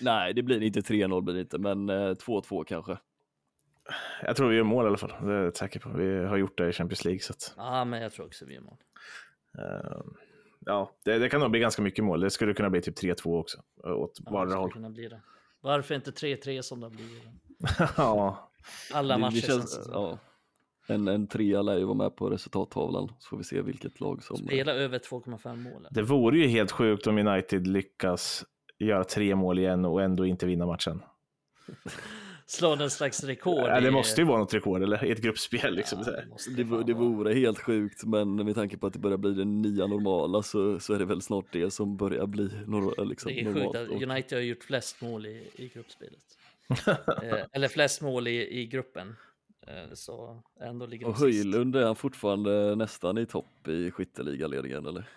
Nej, 0.00 0.34
det 0.34 0.42
blir 0.42 0.62
inte 0.62 0.80
3-0 0.80 1.20
blir 1.20 1.34
det 1.34 1.40
inte, 1.40 1.58
men 1.58 1.90
2-2 1.90 2.58
eh, 2.58 2.64
kanske. 2.64 2.98
Jag 4.22 4.36
tror 4.36 4.48
vi 4.48 4.56
gör 4.56 4.64
mål 4.64 4.84
i 4.84 4.88
alla 4.88 4.96
fall. 4.96 5.12
Det 5.26 5.32
är 5.32 5.44
jag 5.44 5.56
säker 5.56 5.80
på. 5.80 5.88
Vi 5.88 6.24
har 6.24 6.36
gjort 6.36 6.58
det 6.58 6.68
i 6.68 6.72
Champions 6.72 7.04
League. 7.04 7.20
Så 7.20 7.32
att... 7.32 7.54
Ja, 7.56 7.84
men 7.84 8.02
jag 8.02 8.12
tror 8.12 8.26
också 8.26 8.44
vi 8.46 8.54
gör 8.54 8.60
mål. 8.60 8.76
Uh, 9.58 10.02
ja, 10.66 10.92
det, 11.04 11.18
det, 11.18 11.28
kan 11.28 11.40
nog 11.40 11.50
bli 11.50 11.60
ganska 11.60 11.82
mycket 11.82 12.04
mål. 12.04 12.20
Det 12.20 12.30
skulle 12.30 12.54
kunna 12.54 12.70
bli 12.70 12.82
typ 12.82 12.98
3-2 12.98 13.40
också. 13.40 13.62
Åt 13.84 14.20
ja, 14.24 14.32
vardera 14.32 14.58
håll. 14.58 14.72
Kunna 14.72 14.90
bli 14.90 15.08
det. 15.08 15.20
Varför 15.60 15.94
inte 15.94 16.10
3-3 16.10 16.62
som 16.62 16.80
det 16.80 16.90
blir? 16.90 17.06
ja. 17.96 18.50
Alla 18.92 19.18
matcher 19.18 19.34
det, 19.34 19.40
det 19.40 19.46
känns, 19.46 19.88
ja. 19.92 20.18
En, 20.86 21.08
en 21.08 21.26
trea 21.26 21.62
lär 21.62 21.78
ju 21.78 21.84
vara 21.84 21.94
med 21.94 22.16
på 22.16 22.30
resultattavlan, 22.30 23.08
så 23.18 23.28
får 23.28 23.36
vi 23.36 23.44
se 23.44 23.62
vilket 23.62 24.00
lag 24.00 24.22
som... 24.22 24.36
Spela 24.36 24.72
över 24.72 24.98
2,5 24.98 25.56
mål. 25.56 25.88
Det 25.90 26.02
vore 26.02 26.38
ju 26.38 26.46
helt 26.46 26.70
sjukt 26.70 27.06
om 27.06 27.18
United 27.18 27.66
lyckas 27.66 28.44
göra 28.84 29.04
tre 29.04 29.34
mål 29.34 29.58
igen 29.58 29.84
och 29.84 30.02
ändå 30.02 30.26
inte 30.26 30.46
vinna 30.46 30.66
matchen. 30.66 31.02
Slå 32.46 32.74
någon 32.74 32.90
slags 32.90 33.24
rekord. 33.24 33.68
Ja, 33.68 33.80
det 33.80 33.90
måste 33.90 34.20
ju 34.20 34.26
vara 34.26 34.38
något 34.38 34.54
rekord 34.54 34.82
eller 34.82 35.04
i 35.04 35.10
ett 35.10 35.22
gruppspel. 35.22 35.74
Liksom. 35.74 36.04
Ja, 36.06 36.12
det, 36.56 36.64
det, 36.64 36.84
det 36.84 36.94
vore 36.94 37.34
helt 37.34 37.58
sjukt, 37.58 38.04
men 38.04 38.36
med 38.36 38.54
tanke 38.54 38.78
på 38.78 38.86
att 38.86 38.92
det 38.92 38.98
börjar 38.98 39.16
bli 39.16 39.32
det 39.32 39.44
nya 39.44 39.86
normala 39.86 40.42
så, 40.42 40.80
så 40.80 40.94
är 40.94 40.98
det 40.98 41.04
väl 41.04 41.22
snart 41.22 41.46
det 41.52 41.70
som 41.70 41.96
börjar 41.96 42.26
bli 42.26 42.50
nor 42.66 43.04
liksom, 43.04 43.32
Det 43.32 43.40
är 43.40 43.54
sjukt 43.54 43.76
att 43.76 44.02
United 44.02 44.38
har 44.38 44.42
gjort 44.42 44.64
flest 44.64 45.00
mål 45.00 45.26
i, 45.26 45.48
i 45.54 45.68
gruppspelet. 45.74 46.38
eh, 47.22 47.46
eller 47.52 47.68
flest 47.68 48.02
mål 48.02 48.28
i, 48.28 48.60
i 48.60 48.66
gruppen. 48.66 49.16
Eh, 49.66 49.94
så 49.94 50.42
ändå 50.60 50.86
ligger 50.86 51.08
Och 51.08 51.18
Höjlund 51.18 51.76
är 51.76 51.84
han 51.84 51.96
fortfarande 51.96 52.74
nästan 52.74 53.18
i 53.18 53.26
topp 53.26 53.68
i 53.68 53.90
skytteligaledningen 53.90 54.86
eller? 54.86 55.08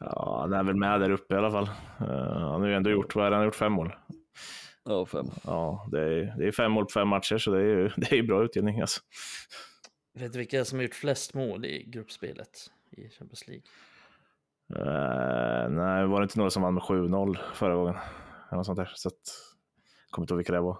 Ja, 0.00 0.38
han 0.40 0.52
är 0.52 0.62
väl 0.62 0.76
med 0.76 1.00
där 1.00 1.10
uppe 1.10 1.34
i 1.34 1.38
alla 1.38 1.50
fall. 1.50 1.70
Uh, 2.00 2.38
han 2.38 2.60
har 2.60 2.66
ju 2.66 2.74
ändå 2.74 2.90
gjort, 2.90 3.14
vad 3.14 3.26
är 3.26 3.30
han 3.30 3.38
har 3.38 3.44
gjort 3.44 3.54
fem 3.54 3.72
mål. 3.72 3.94
Ja, 4.84 5.06
fem. 5.06 5.26
Ja, 5.44 5.88
det 5.92 6.00
är, 6.00 6.34
det 6.38 6.46
är 6.46 6.52
fem 6.52 6.72
mål 6.72 6.84
på 6.84 6.90
fem 6.90 7.08
matcher, 7.08 7.38
så 7.38 7.50
det 7.50 7.58
är 7.58 7.64
ju 7.64 7.88
det 7.96 8.18
är 8.18 8.22
bra 8.22 8.44
utdelning 8.44 8.80
alltså. 8.80 9.00
Vet 10.14 10.32
du 10.32 10.38
vilka 10.38 10.64
som 10.64 10.78
har 10.78 10.82
gjort 10.82 10.94
flest 10.94 11.34
mål 11.34 11.64
i 11.64 11.84
gruppspelet 11.84 12.70
i 12.90 13.08
Champions 13.08 13.48
League? 13.48 13.64
Uh, 14.76 15.70
nej, 15.70 16.06
var 16.06 16.20
det 16.20 16.24
inte 16.24 16.38
några 16.38 16.50
som 16.50 16.62
vann 16.62 16.74
med 16.74 16.82
7-0 16.82 17.38
förra 17.54 17.74
gången? 17.74 17.94
Eller 18.48 18.56
något 18.56 18.66
sånt 18.66 18.78
där. 18.78 18.92
Så 18.94 19.08
att, 19.08 19.20
kommer 20.10 20.24
inte 20.24 20.32
ihåg 20.32 20.38
vilka 20.38 20.52
det 20.52 20.60
var. 20.60 20.78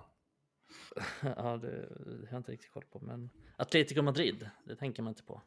ja, 1.36 1.56
det, 1.56 1.88
det 2.06 2.26
har 2.26 2.28
jag 2.30 2.40
inte 2.40 2.52
riktigt 2.52 2.72
koll 2.72 2.84
på. 2.92 3.00
Men 3.00 3.30
Atletico 3.56 4.02
Madrid, 4.02 4.50
det 4.64 4.76
tänker 4.76 5.02
man 5.02 5.10
inte 5.10 5.22
på. 5.22 5.42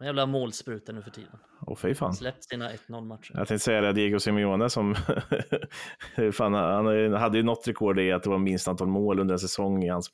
En 0.00 0.06
jävla 0.06 0.26
målspruta 0.26 0.92
nu 0.92 1.02
för 1.02 1.10
tiden. 1.10 1.38
Åh 1.66 1.76
fy 1.76 1.94
fan. 1.94 2.14
Släppt 2.14 2.44
sina 2.44 2.72
1-0 2.72 3.04
matcher. 3.04 3.32
Jag 3.34 3.48
tänkte 3.48 3.64
säga 3.64 3.80
det, 3.80 3.92
Diego 3.92 4.20
Simeone 4.20 4.70
som 4.70 4.94
fan, 6.32 6.54
han 6.54 7.12
hade 7.12 7.38
ju 7.38 7.42
något 7.44 7.68
rekord 7.68 8.00
i 8.00 8.12
att 8.12 8.22
det 8.22 8.30
var 8.30 8.38
minst 8.38 8.68
antal 8.68 8.88
mål 8.88 9.20
under 9.20 9.32
en 9.32 9.38
säsong 9.38 9.84
i 9.84 9.88
hans 9.88 10.10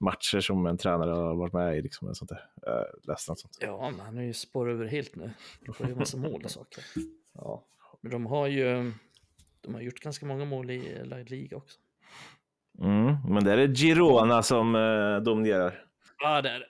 matcher 0.00 0.40
som 0.40 0.66
en 0.66 0.78
tränare 0.78 1.10
har 1.10 1.34
varit 1.34 1.52
med 1.52 1.78
i. 1.78 1.82
Liksom, 1.82 2.14
sånt 2.14 2.28
där. 2.28 2.40
Jag 2.62 2.86
läste 3.08 3.30
något 3.30 3.40
sånt. 3.40 3.58
Ja, 3.60 3.90
men 3.96 4.06
han 4.06 4.18
är 4.18 4.22
ju 4.22 4.32
spår 4.32 4.70
över 4.70 4.86
helt 4.86 5.16
nu. 5.16 5.30
De 5.66 5.74
får 5.74 5.88
ju 5.88 5.94
massa 5.94 6.16
mål 6.16 6.42
och 6.44 6.50
saker. 6.60 6.84
Ja. 7.34 7.64
Men 8.00 8.12
de 8.12 8.26
har 8.26 8.46
ju 8.46 8.92
de 9.60 9.74
har 9.74 9.80
gjort 9.80 10.00
ganska 10.00 10.26
många 10.26 10.44
mål 10.44 10.70
i 10.70 11.04
La 11.04 11.16
Liga 11.16 11.56
också. 11.56 11.78
Mm, 12.80 13.16
men 13.28 13.44
där 13.44 13.58
är 13.58 13.68
det 13.68 13.74
Girona 13.74 14.42
som 14.42 14.74
eh, 14.74 15.16
dominerar. 15.16 15.84
Ja, 16.18 16.42
det 16.42 16.50
är 16.50 16.58
det. 16.58 16.66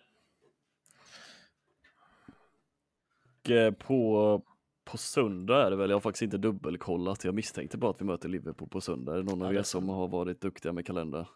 Och 3.25 3.29
eh, 3.29 3.32
på, 3.79 4.43
på 4.85 4.97
söndag 4.99 5.67
är 5.67 5.71
det 5.71 5.77
väl, 5.77 5.91
jag 5.91 5.97
har 5.97 6.01
faktiskt 6.01 6.23
inte 6.23 6.39
dubbelkollat, 6.39 7.25
jag 7.25 7.35
misstänkte 7.35 7.79
bara 7.79 7.91
att 7.91 8.01
vi 8.01 8.05
möter 8.05 8.29
Liverpool 8.29 8.69
på 8.69 8.81
söndag. 8.81 9.13
Är 9.13 9.17
det 9.17 9.23
någon 9.23 9.41
Ja, 9.41 9.47
av 9.47 9.55
er 9.55 9.63
som 9.63 9.89
har 9.89 10.09
varit 10.09 10.41
duktiga 10.41 10.73
med 10.73 10.87
kalendrar? 10.87 11.29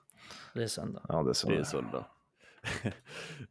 Det 0.54 0.62
är 0.62 0.66
söndag. 0.66 1.02
Ja, 1.08 1.22
det 1.22 1.30
är 1.30 1.34
så. 1.34 1.48
Det 1.48 1.56
är 1.56 1.64
söndag. 1.64 2.06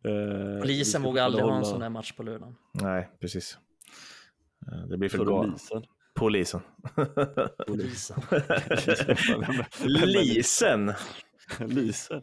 Eh, 0.03 0.61
Polisen 0.61 1.01
vågar 1.03 1.23
aldrig 1.23 1.43
ha 1.43 1.49
en 1.51 1.55
hålla- 1.57 1.65
sån 1.65 1.81
här 1.81 1.89
match 1.89 2.11
på 2.11 2.23
lördagen. 2.23 2.55
Nej, 2.73 3.09
precis. 3.19 3.57
Eh, 4.71 4.87
Det 4.89 4.97
blir 4.97 5.09
för 5.09 5.17
du 5.17 5.25
galet. 5.25 5.51
Lisen? 5.53 5.83
Polisen. 6.15 6.61
Polisen. 7.67 8.21
Lisen. 9.85 10.93
Lisen. 11.59 12.21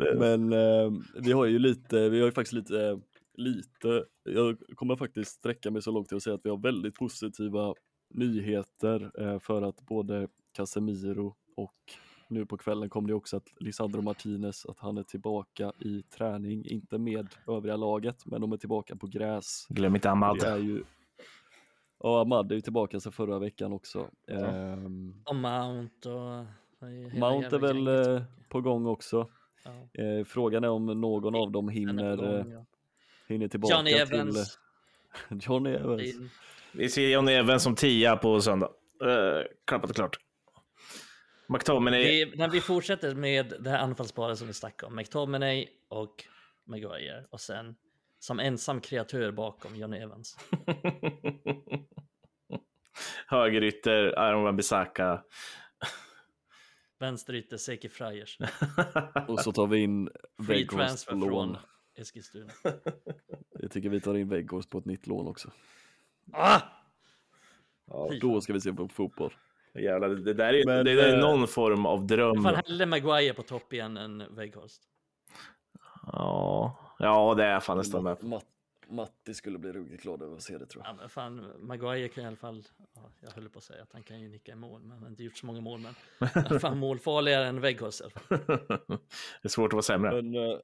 Eh, 0.00 0.14
Men 0.16 0.52
eh, 0.52 0.92
vi 1.14 1.32
har 1.32 1.44
ju 1.44 1.58
lite, 1.58 2.08
vi 2.08 2.18
har 2.18 2.26
ju 2.26 2.32
faktiskt 2.32 2.52
lite, 2.52 3.00
lite, 3.34 4.04
jag 4.22 4.58
kommer 4.74 4.96
faktiskt 4.96 5.30
sträcka 5.30 5.70
mig 5.70 5.82
så 5.82 5.90
långt 5.90 6.08
till 6.08 6.16
att 6.16 6.22
säga 6.22 6.34
att 6.34 6.44
vi 6.44 6.50
har 6.50 6.56
väldigt 6.58 6.94
positiva 6.94 7.74
nyheter 8.14 9.10
eh, 9.18 9.38
för 9.38 9.62
att 9.62 9.80
både 9.86 10.28
Casemiro 10.52 11.34
och 11.56 11.74
nu 12.28 12.46
på 12.46 12.56
kvällen 12.56 12.90
kom 12.90 13.06
det 13.06 13.14
också 13.14 13.36
att 13.36 13.48
Lisandro 13.60 14.02
Martinez, 14.02 14.66
att 14.66 14.78
han 14.78 14.98
är 14.98 15.02
tillbaka 15.02 15.72
i 15.78 16.02
träning, 16.02 16.66
inte 16.66 16.98
med 16.98 17.28
övriga 17.48 17.76
laget, 17.76 18.26
men 18.26 18.40
de 18.40 18.52
är 18.52 18.56
tillbaka 18.56 18.96
på 18.96 19.06
gräs. 19.06 19.66
Glöm 19.68 19.94
inte 19.94 20.10
Ahmad. 20.10 20.38
Det 20.38 20.48
är 20.48 20.56
ju, 20.58 20.82
ja, 22.00 22.20
Ahmad 22.20 22.52
är 22.52 22.54
ju 22.54 22.60
tillbaka 22.60 23.00
sedan 23.00 23.12
förra 23.12 23.38
veckan 23.38 23.72
också. 23.72 24.10
Ehm, 24.30 25.22
Och 25.24 25.36
Mount 25.36 26.10
och... 26.10 26.44
hela 26.80 27.30
Mount 27.30 27.56
är 27.56 27.60
väl 27.60 27.88
eh, 27.88 28.22
på 28.48 28.60
gång 28.60 28.86
också. 28.86 29.30
Ja. 29.64 30.02
Eh, 30.02 30.24
frågan 30.24 30.64
är 30.64 30.68
om 30.68 30.86
någon 30.86 31.34
av 31.34 31.50
dem 31.50 31.68
hinner, 31.68 32.16
på 32.16 32.24
eh, 32.24 32.30
gång, 32.30 32.52
ja. 32.52 32.64
hinner 33.28 33.48
tillbaka 33.48 33.74
Johnny 33.74 33.90
till 33.92 34.00
Evans. 34.00 34.58
Johnny 35.28 35.70
Evans. 35.70 36.02
Vi 36.72 36.88
ser 36.88 37.08
Johnny 37.08 37.32
Evans 37.32 37.62
som 37.62 37.74
tia 37.74 38.16
på 38.16 38.40
söndag. 38.40 38.70
Uh, 39.04 39.44
klappat 39.64 39.90
och 39.90 39.96
klart. 39.96 40.18
McTominay. 41.48 42.02
Vi, 42.02 42.36
när 42.36 42.48
vi 42.48 42.60
fortsätter 42.60 43.14
med 43.14 43.54
det 43.60 43.70
här 43.70 43.78
anfallsparet 43.78 44.38
som 44.38 44.46
vi 44.46 44.52
snackade 44.52 44.90
om, 44.90 44.96
McTominay 44.96 45.66
och 45.88 46.24
Maguire 46.64 47.24
och 47.30 47.40
sen 47.40 47.74
som 48.18 48.40
ensam 48.40 48.80
kreatör 48.80 49.32
bakom 49.32 49.76
Johnny 49.76 49.98
Evans. 49.98 50.36
Högerytter, 53.26 54.18
Aaron 54.18 54.44
Wan-Bissaka. 54.44 55.22
Vänsterytter 56.98 57.56
Seki 57.56 57.88
Friars. 57.88 58.38
Och 59.28 59.40
så 59.40 59.52
tar 59.52 59.66
vi 59.66 59.78
in 59.78 60.10
Weghorst 60.36 61.08
på 61.08 61.14
lån. 61.14 61.28
från 61.30 61.56
Eskilstuna. 61.96 62.52
Jag 63.60 63.70
tycker 63.70 63.88
vi 63.88 64.00
tar 64.00 64.14
in 64.14 64.28
Weghorst 64.28 64.70
på 64.70 64.78
ett 64.78 64.84
nytt 64.84 65.06
lån 65.06 65.26
också. 65.28 65.50
Ah! 66.32 66.60
Ja, 67.86 68.10
Då 68.20 68.40
ska 68.40 68.52
vi 68.52 68.60
se 68.60 68.72
på 68.72 68.88
fotboll. 68.88 69.32
jävlar, 69.74 70.08
det 70.08 70.34
där 70.34 70.54
är, 70.54 70.66
Men, 70.66 70.84
det 70.84 70.94
där 70.94 71.08
är 71.08 71.14
eh, 71.14 71.20
någon 71.20 71.48
form 71.48 71.86
av 71.86 72.06
dröm. 72.06 72.42
Fan 72.42 72.62
hellre 72.66 72.86
Maguire 72.86 73.34
på 73.34 73.42
topp 73.42 73.72
igen 73.72 73.96
än 73.96 74.34
Weghorst. 74.36 74.82
Ja, 76.12 76.78
ja, 76.98 77.34
det 77.34 77.44
är 77.44 77.52
jag 77.52 77.64
fan 77.64 77.76
nästan 77.76 78.04
med 78.04 78.20
på. 78.20 78.26
Matt, 78.26 78.46
Matti 78.88 79.34
skulle 79.34 79.58
bli 79.58 79.72
ruggigt 79.72 80.02
glad 80.02 80.22
över 80.22 80.36
att 80.36 80.42
se 80.42 80.58
det 80.58 80.66
tror 80.66 80.84
jag. 80.84 80.92
Ja, 80.92 80.96
men 81.00 81.08
fan, 81.08 81.52
Maguire 81.58 82.08
kan 82.08 82.24
i 82.24 82.26
alla 82.26 82.36
fall, 82.36 82.64
ja, 82.94 83.10
jag 83.20 83.30
höll 83.30 83.48
på 83.48 83.58
att 83.58 83.64
säga 83.64 83.82
att 83.82 83.92
han 83.92 84.02
kan 84.02 84.20
ju 84.20 84.28
nicka 84.28 84.52
i 84.52 84.54
mål, 84.54 84.80
men 84.80 84.90
han 84.90 85.02
har 85.02 85.08
inte 85.08 85.24
gjort 85.24 85.36
så 85.36 85.46
många 85.46 85.60
mål, 85.60 85.80
men 85.80 86.60
fan 86.60 86.78
målfarligare 86.78 87.46
än 87.46 87.60
Weghorst 87.60 88.00
i 88.00 88.04
alla 88.04 88.10
fall. 88.10 88.38
det 89.42 89.42
är 89.42 89.48
svårt 89.48 89.68
att 89.68 89.72
vara 89.72 89.82
sämre. 89.82 90.22
Men 90.22 90.34
eh, 90.34 90.58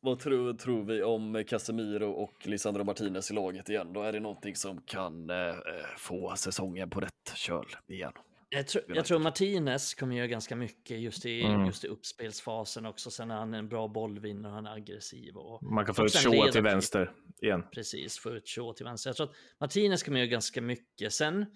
vad 0.00 0.18
tror, 0.18 0.52
tror 0.52 0.84
vi 0.84 1.02
om 1.02 1.44
Casemiro 1.48 2.10
och 2.10 2.46
Lisandro 2.46 2.84
Martinez 2.84 3.30
i 3.30 3.34
laget 3.34 3.68
igen? 3.68 3.92
Då 3.92 4.02
är 4.02 4.12
det 4.12 4.20
någonting 4.20 4.56
som 4.56 4.82
kan 4.82 5.30
eh, 5.30 5.54
få 5.96 6.36
säsongen 6.36 6.90
på 6.90 7.00
rätt 7.00 7.32
köl 7.34 7.66
igen. 7.86 8.12
Jag, 8.52 8.66
tror- 8.66 8.84
jag 8.88 9.04
tror 9.04 9.18
Martinez 9.18 9.94
kommer 9.94 10.16
göra 10.16 10.26
ganska 10.26 10.56
mycket 10.56 11.00
just 11.00 11.26
i, 11.26 11.42
Mm. 11.42 11.66
just 11.66 11.84
i 11.84 11.88
uppspelsfasen 11.88 12.86
också. 12.86 13.10
Sen 13.10 13.30
är 13.30 13.34
han 13.36 13.54
en 13.54 13.68
bra 13.68 13.88
bollvinnare 13.88 14.50
och 14.52 14.54
han 14.54 14.66
är 14.66 14.74
aggressiv. 14.74 15.36
Och 15.36 15.62
Man 15.62 15.86
kan 15.86 15.94
få 15.94 16.04
ett 16.04 16.12
show 16.22 16.32
leder 16.32 16.44
till 16.44 16.52
till- 16.52 16.62
vänster 16.62 17.12
igen. 17.42 17.62
Precis, 17.74 18.18
få 18.18 18.30
ut 18.30 18.48
Shaw 18.48 18.72
till 18.72 18.84
vänster. 18.84 19.08
Jag 19.10 19.16
tror 19.16 19.26
att 19.26 19.34
Martinez 19.60 20.02
kommer 20.02 20.18
göra 20.18 20.26
ganska 20.28 20.62
mycket. 20.62 21.12
Sen 21.12 21.46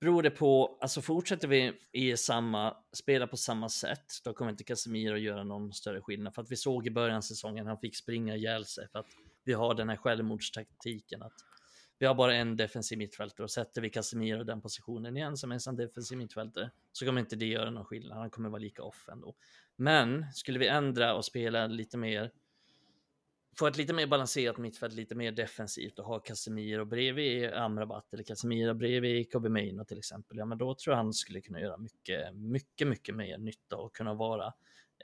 beror 0.00 0.22
det 0.22 0.30
på, 0.30 0.78
alltså 0.80 1.02
fortsätter 1.02 1.48
vi 1.48 1.72
i 1.92 2.16
samma, 2.16 2.76
spela 2.96 3.26
på 3.26 3.36
samma 3.36 3.68
sätt, 3.68 4.06
då 4.24 4.32
kommer 4.32 4.50
inte 4.50 4.64
Casemiro 4.64 5.16
göra 5.16 5.44
någon 5.44 5.72
större 5.72 6.00
skillnad. 6.00 6.34
För 6.34 6.42
att 6.42 6.50
vi 6.50 6.56
såg 6.56 6.86
i 6.86 6.90
början 6.90 7.16
av 7.16 7.20
säsongen, 7.20 7.66
han 7.66 7.78
fick 7.78 7.96
springa 7.96 8.36
ihjäl 8.36 8.64
sig 8.64 8.88
för 8.92 8.98
att 8.98 9.06
vi 9.44 9.52
har 9.52 9.74
den 9.74 9.88
här 9.88 9.96
självmordstaktiken 9.96 11.22
att 11.22 11.32
vi 11.98 12.06
har 12.06 12.14
bara 12.14 12.34
en 12.34 12.56
defensiv 12.56 12.98
mittfältare 12.98 13.44
och 13.44 13.50
sätter 13.50 13.80
vi 13.80 13.90
Casemiro 13.90 14.40
i 14.40 14.44
den 14.44 14.60
positionen 14.60 15.16
igen 15.16 15.36
som 15.36 15.52
ensam 15.52 15.76
defensiv 15.76 16.18
mittfältare 16.18 16.70
så 16.92 17.06
kommer 17.06 17.20
inte 17.20 17.36
det 17.36 17.46
göra 17.46 17.70
någon 17.70 17.84
skillnad. 17.84 18.18
Han 18.18 18.30
kommer 18.30 18.48
vara 18.48 18.60
lika 18.60 18.82
off 18.82 19.08
ändå. 19.12 19.34
Men 19.76 20.32
skulle 20.32 20.58
vi 20.58 20.68
ändra 20.68 21.14
och 21.14 21.24
spela 21.24 21.66
lite 21.66 21.98
mer 21.98 22.30
få 23.58 23.66
ett 23.66 23.76
lite 23.76 23.92
mer 23.92 24.06
balanserat 24.06 24.58
mittfält, 24.58 24.94
lite 24.94 25.14
mer 25.14 25.32
defensivt 25.32 25.98
och 25.98 26.04
ha 26.04 26.18
Casemiro 26.18 26.84
bredvid 26.84 27.52
Amrabat 27.52 28.12
eller 28.12 28.22
Casemiro 28.22 28.74
bredvid 28.74 29.32
Kobe 29.32 29.48
Maino 29.48 29.84
till 29.84 29.98
exempel, 29.98 30.38
ja 30.38 30.44
men 30.44 30.58
då 30.58 30.74
tror 30.74 30.92
jag 30.92 30.96
han 30.96 31.12
skulle 31.12 31.40
kunna 31.40 31.60
göra 31.60 31.76
mycket, 31.76 32.34
mycket, 32.34 32.88
mycket 32.88 33.14
mer 33.14 33.38
nytta 33.38 33.76
och 33.76 33.96
kunna 33.96 34.14
vara 34.14 34.52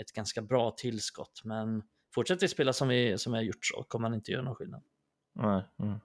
ett 0.01 0.13
ganska 0.13 0.43
bra 0.43 0.71
tillskott. 0.71 1.41
Men 1.45 1.83
fortsätter 2.15 2.41
vi 2.41 2.49
spela 2.49 2.73
som 2.73 2.89
vi, 2.89 3.19
som 3.19 3.33
vi 3.33 3.39
har 3.39 3.45
gjort 3.45 3.65
så 3.65 3.83
kommer 3.83 4.09
han 4.09 4.15
inte 4.15 4.33
göra 4.33 4.43
någon 4.43 4.55
skillnad. 4.55 4.83
Nej. 5.35 5.65
Mm. 5.79 6.01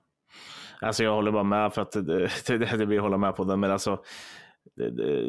Alltså 0.82 1.04
jag 1.04 1.14
håller 1.16 1.32
bara 1.32 1.44
med 1.44 1.74
för 1.74 1.82
att 1.82 1.92
det, 1.92 2.02
det, 2.48 2.58
det, 2.86 2.96
jag 2.96 3.02
hålla 3.04 3.18
med 3.18 3.36
på 3.36 3.44
den, 3.44 3.60
men 3.60 3.72
alltså 3.72 4.04
det, 4.76 4.90
det, 4.90 5.24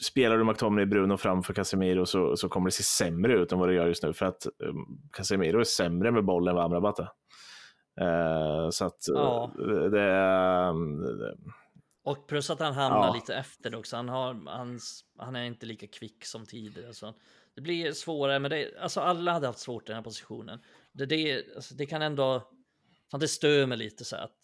spelar 0.00 0.38
du 0.38 0.44
McTominay 0.44 0.86
Bruno 0.86 1.16
framför 1.16 1.54
Casemiro 1.54 2.06
så, 2.06 2.36
så 2.36 2.48
kommer 2.48 2.66
det 2.66 2.70
se 2.72 2.82
sämre 2.82 3.32
ut 3.38 3.52
än 3.52 3.58
vad 3.58 3.68
det 3.68 3.74
gör 3.74 3.86
just 3.86 4.02
nu 4.02 4.12
för 4.12 4.26
att 4.26 4.46
um, 4.58 4.86
Casemiro 5.12 5.60
är 5.60 5.64
sämre 5.64 6.10
med 6.10 6.24
bollen 6.24 6.48
än 6.50 6.56
vad 6.56 6.64
Amrabat 6.64 6.98
är. 6.98 7.08
Eh, 8.00 8.70
så 8.70 8.84
att 8.84 8.98
Ja. 9.06 9.52
eh, 9.58 9.90
det 9.90 10.00
är... 10.00 10.72
det- 11.18 11.36
Och 12.04 12.26
plus 12.28 12.50
att 12.50 12.60
han 12.60 12.74
hamnar 12.74 13.06
Ja. 13.06 13.14
lite 13.14 13.34
efter 13.34 13.74
också. 13.74 13.96
Han, 13.96 14.08
har, 14.08 14.34
hans, 14.46 15.04
han 15.18 15.36
är 15.36 15.44
inte 15.44 15.66
lika 15.66 15.86
kvick 15.86 16.24
som 16.24 16.46
tidigare. 16.46 16.94
Så 16.94 17.14
det 17.54 17.60
blir 17.60 17.92
svårare, 17.92 18.38
men 18.38 18.50
det, 18.50 18.68
alltså 18.82 19.00
alla 19.00 19.32
hade 19.32 19.46
haft 19.46 19.58
svårt 19.58 19.82
i 19.82 19.86
den 19.86 19.96
här 19.96 20.02
positionen. 20.02 20.58
Det, 20.92 21.06
det, 21.06 21.44
alltså 21.56 21.74
det 21.74 21.86
kan 21.86 22.02
ändå, 22.02 22.42
fan 23.10 23.20
det 23.20 23.28
stör 23.28 23.66
mig 23.66 23.78
lite 23.78 24.04
så 24.04 24.16
att 24.16 24.36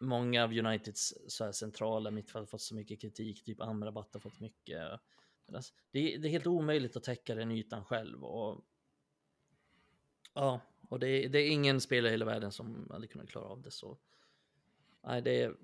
många 0.00 0.44
av 0.44 0.52
Uniteds 0.52 1.14
så 1.28 1.44
här 1.44 1.52
centrala 1.52 2.10
mittfält 2.10 2.42
har 2.42 2.46
fått 2.46 2.60
så 2.60 2.74
mycket 2.74 3.00
kritik, 3.00 3.44
typ 3.44 3.60
Amrabat 3.60 4.14
har 4.14 4.20
fått 4.20 4.40
mycket. 4.40 5.00
Alltså, 5.52 5.74
det, 5.90 6.14
är- 6.14 6.18
det 6.18 6.28
är 6.28 6.30
helt 6.30 6.46
omöjligt 6.46 6.96
att 6.96 7.02
täcka 7.04 7.34
den 7.34 7.50
ytan 7.52 7.84
själv. 7.84 8.24
Och, 8.24 8.64
ja, 10.34 10.60
och 10.88 10.98
det, 10.98 11.28
det 11.28 11.38
är 11.38 11.50
ingen 11.50 11.80
spelare 11.80 12.08
i 12.08 12.12
hela 12.12 12.24
världen 12.24 12.52
som 12.52 12.88
hade 12.90 13.06
kunnat 13.06 13.28
klara 13.28 13.44
av 13.48 13.62
det 13.62 13.70
så. 13.70 13.98
Nej, 15.04 15.22
det 15.22 15.42
är, 15.42 15.56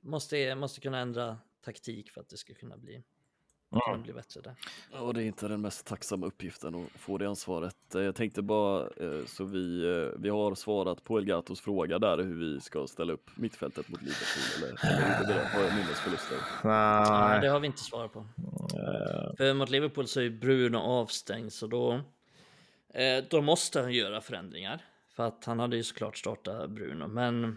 måste, 0.00 0.54
måste 0.54 0.80
kunna 0.80 0.98
ändra 0.98 1.38
taktik 1.60 2.10
för 2.10 2.20
att 2.20 2.28
det 2.28 2.36
ska 2.36 2.54
kunna 2.54 2.76
bli, 2.76 3.02
kunna 3.80 3.98
bli 3.98 4.12
bättre 4.12 4.40
där. 4.40 4.54
Ja, 4.92 5.12
det 5.12 5.22
är 5.22 5.26
inte 5.26 5.48
den 5.48 5.60
mest 5.60 5.86
tacksamma 5.86 6.26
uppgiften 6.26 6.74
att 6.74 7.00
få 7.00 7.18
det 7.18 7.28
ansvaret. 7.28 7.94
Eh, 7.94 8.00
Jag 8.02 8.14
tänkte 8.14 8.42
bara, 8.42 8.80
eh, 8.82 9.24
så 9.26 9.44
vi, 9.44 9.84
eh, 9.86 10.20
vi 10.20 10.28
har 10.28 10.54
svarat 10.54 11.04
på 11.04 11.18
Elgatos 11.18 11.60
fråga 11.60 11.98
där 11.98 12.18
hur 12.18 12.34
vi 12.38 12.60
ska 12.60 12.86
ställa 12.86 13.12
upp 13.12 13.30
mittfältet 13.36 13.88
mot 13.88 14.02
Liverpool, 14.02 14.68
eller, 14.68 14.92
eller 14.92 15.18
inte 15.20 15.32
det, 15.34 15.48
har 15.56 15.60
jag 15.64 15.74
minnesförluster? 15.74 16.36
Ja, 16.62 17.28
Nej. 17.28 17.40
det 17.40 17.48
har 17.48 17.60
vi 17.60 17.66
inte 17.66 17.80
svarat 17.82 18.12
på. 18.12 18.18
Eh, 18.18 19.36
För 19.36 19.54
mot 19.54 19.70
Liverpool 19.70 20.06
så 20.06 20.20
är 20.20 20.30
Bruno 20.30 20.76
avstängd, 20.78 21.52
så 21.52 21.66
då, 21.66 22.00
då 23.30 23.40
måste 23.42 23.80
han 23.80 23.92
göra 23.92 24.20
förändringar. 24.20 24.80
För 25.16 25.26
att 25.26 25.44
han 25.44 25.58
hade 25.60 25.76
ju 25.76 25.82
såklart 25.82 26.16
startat 26.16 26.70
Bruno, 26.70 27.06
men 27.08 27.56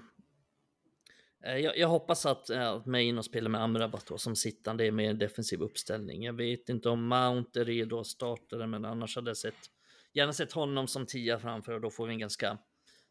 jag, 1.39 1.77
jag, 1.77 1.87
hoppas 1.87 2.25
att, 2.25 2.49
eh, 2.49 2.69
att 2.69 2.85
Maino 2.85 3.23
spelar 3.23 3.49
med 3.49 3.61
Amrabat 3.61 4.05
då, 4.07 4.17
som 4.17 4.35
sittande 4.35 4.85
är 4.85 4.91
med 4.91 5.17
defensiv 5.17 5.61
uppställning. 5.61 6.23
Jag 6.23 6.33
vet 6.33 6.69
inte 6.69 6.89
om 6.89 7.07
Mount 7.07 7.61
är 7.61 7.65
redo 7.65 7.99
att 7.99 8.07
starta 8.07 8.67
men 8.67 8.85
annars 8.85 9.15
hade 9.15 9.29
jag 9.29 9.37
sett, 9.37 9.55
gärna 10.13 10.33
sett 10.33 10.51
honom 10.51 10.87
som 10.87 11.05
tia 11.05 11.39
framför 11.39 11.71
och 11.71 11.81
då 11.81 11.89
får 11.89 12.07
vi 12.07 12.13
en 12.13 12.19
ganska 12.19 12.57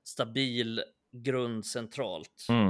stabil 0.05 0.83
grund 1.13 1.67
centralt. 1.67 2.47
Mm. 2.49 2.69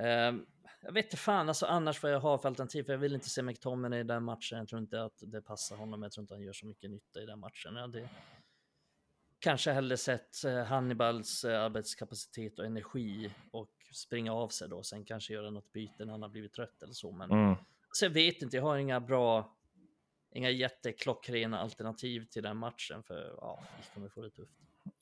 Uh, 0.00 0.42
jag 0.82 0.92
vet 0.92 1.04
inte 1.04 1.16
fan 1.16 1.48
alltså 1.48 1.66
annars 1.66 2.02
vad 2.02 2.12
jag 2.12 2.20
har 2.20 2.38
för 2.38 2.48
alternativ, 2.48 2.84
för 2.84 2.92
jag 2.92 2.98
vill 2.98 3.14
inte 3.14 3.28
se 3.28 3.42
McTominay 3.42 4.00
i 4.00 4.04
den 4.04 4.24
matchen. 4.24 4.58
Jag 4.58 4.68
tror 4.68 4.80
inte 4.80 5.02
att 5.02 5.22
det 5.26 5.42
passar 5.42 5.76
honom, 5.76 6.02
jag 6.02 6.12
tror 6.12 6.22
inte 6.22 6.34
han 6.34 6.42
gör 6.42 6.52
så 6.52 6.66
mycket 6.66 6.90
nytta 6.90 7.22
i 7.22 7.26
den 7.26 7.40
matchen. 7.40 7.76
Ja, 7.76 7.86
det, 7.86 8.08
kanske 9.38 9.72
hellre 9.72 9.96
sett 9.96 10.44
Hannibals 10.66 11.44
arbetskapacitet 11.44 12.58
och 12.58 12.66
energi 12.66 13.30
och 13.52 13.75
springa 13.96 14.32
av 14.32 14.48
sig 14.48 14.68
då, 14.68 14.82
sen 14.82 15.04
kanske 15.04 15.32
göra 15.32 15.50
något 15.50 15.72
byte 15.72 16.04
när 16.04 16.12
han 16.12 16.22
har 16.22 16.28
blivit 16.28 16.52
trött 16.52 16.82
eller 16.82 16.92
så. 16.92 17.12
Men 17.12 17.30
mm. 17.30 17.48
alltså, 17.88 18.04
jag 18.04 18.10
vet 18.10 18.42
inte, 18.42 18.56
jag 18.56 18.62
har 18.62 18.76
inga 18.76 19.00
bra, 19.00 19.56
inga 20.32 20.50
jätteklockrena 20.50 21.60
alternativ 21.60 22.24
till 22.24 22.42
den 22.42 22.56
matchen, 22.56 23.02
för 23.02 23.34
ja, 23.40 23.62
vi 23.78 23.94
kommer 23.94 24.08
få 24.08 24.22
det 24.22 24.30
tufft. 24.30 24.52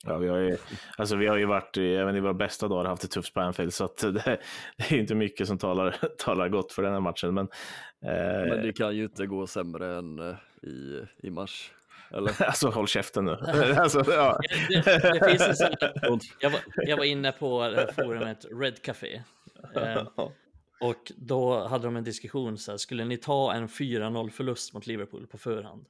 Ja, 0.03 0.17
vi 0.17 0.27
har 0.27 0.37
ju, 0.37 0.57
alltså 0.97 1.15
vi 1.15 1.27
har 1.27 1.37
ju 1.37 1.45
varit, 1.45 1.77
även 1.77 2.15
i 2.15 2.19
våra 2.19 2.33
bästa 2.33 2.67
dagar, 2.67 2.85
haft 2.85 3.01
det 3.01 3.07
tufft 3.07 3.33
på 3.33 3.41
Anfield, 3.41 3.73
så 3.73 3.85
att 3.85 3.97
det, 4.01 4.39
det 4.77 4.91
är 4.91 4.93
inte 4.93 5.15
mycket 5.15 5.47
som 5.47 5.57
talar, 5.57 5.91
talar 6.17 6.49
gott 6.49 6.71
för 6.71 6.81
den 6.81 6.93
här 6.93 6.99
matchen. 6.99 7.33
Men, 7.33 7.47
eh... 8.01 8.49
men 8.49 8.61
det 8.61 8.73
kan 8.73 8.95
ju 8.95 9.03
inte 9.03 9.27
gå 9.27 9.47
sämre 9.47 9.97
än 9.97 10.19
eh, 10.19 10.35
i, 10.69 11.05
i 11.17 11.29
mars. 11.29 11.71
Eller? 12.11 12.41
Alltså 12.47 12.69
håll 12.69 12.87
käften 12.87 13.25
nu. 13.25 13.31
alltså, 13.77 14.03
ja. 14.07 14.39
det, 14.69 14.81
det, 14.81 15.19
det, 15.19 15.29
finns 15.29 15.41
en 15.41 15.55
sån, 15.55 15.75
jag, 16.39 16.49
var, 16.49 16.61
jag 16.75 16.97
var 16.97 17.03
inne 17.03 17.31
på 17.31 17.85
forumet 17.95 18.45
Red 18.51 18.81
Café. 18.81 19.21
Eh, 19.75 20.07
och 20.79 21.11
då 21.15 21.67
hade 21.67 21.83
de 21.87 21.95
en 21.95 22.03
diskussion 22.03 22.57
så 22.57 22.71
här, 22.71 22.77
skulle 22.77 23.05
ni 23.05 23.17
ta 23.17 23.53
en 23.53 23.67
4-0 23.67 24.29
förlust 24.29 24.73
mot 24.73 24.87
Liverpool 24.87 25.27
på 25.27 25.37
förhand? 25.37 25.85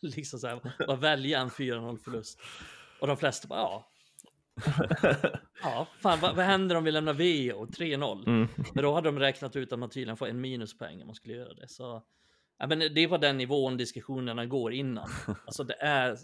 liksom 0.00 0.38
så 0.38 0.46
här, 0.46 0.60
bara 0.86 0.96
välja 0.96 1.40
en 1.40 1.48
4-0 1.48 1.98
förlust. 1.98 2.40
Och 3.00 3.06
de 3.06 3.16
flesta 3.16 3.48
bara, 3.48 3.60
ja. 3.60 3.86
ja, 5.62 5.86
fan 6.00 6.20
vad, 6.20 6.36
vad 6.36 6.44
händer 6.44 6.76
om 6.76 6.84
vi 6.84 6.90
lämnar 6.90 7.12
VO 7.12 7.66
3-0? 7.66 8.26
Mm. 8.26 8.48
Men 8.74 8.84
då 8.84 8.94
hade 8.94 9.08
de 9.08 9.18
räknat 9.18 9.56
ut 9.56 9.72
att 9.72 9.78
man 9.78 9.90
tydligen 9.90 10.16
får 10.16 10.26
en 10.26 10.40
minuspoäng 10.40 11.00
om 11.00 11.06
man 11.06 11.14
skulle 11.14 11.34
göra 11.34 11.54
det. 11.54 11.68
Så 11.68 12.02
Ja, 12.58 12.66
men 12.66 12.78
det 12.78 13.00
är 13.00 13.08
på 13.08 13.16
den 13.16 13.36
nivån 13.36 13.76
diskussionerna 13.76 14.46
går 14.46 14.72
innan. 14.72 15.08
Alltså 15.46 15.64
det 15.64 15.74
är, 15.74 16.16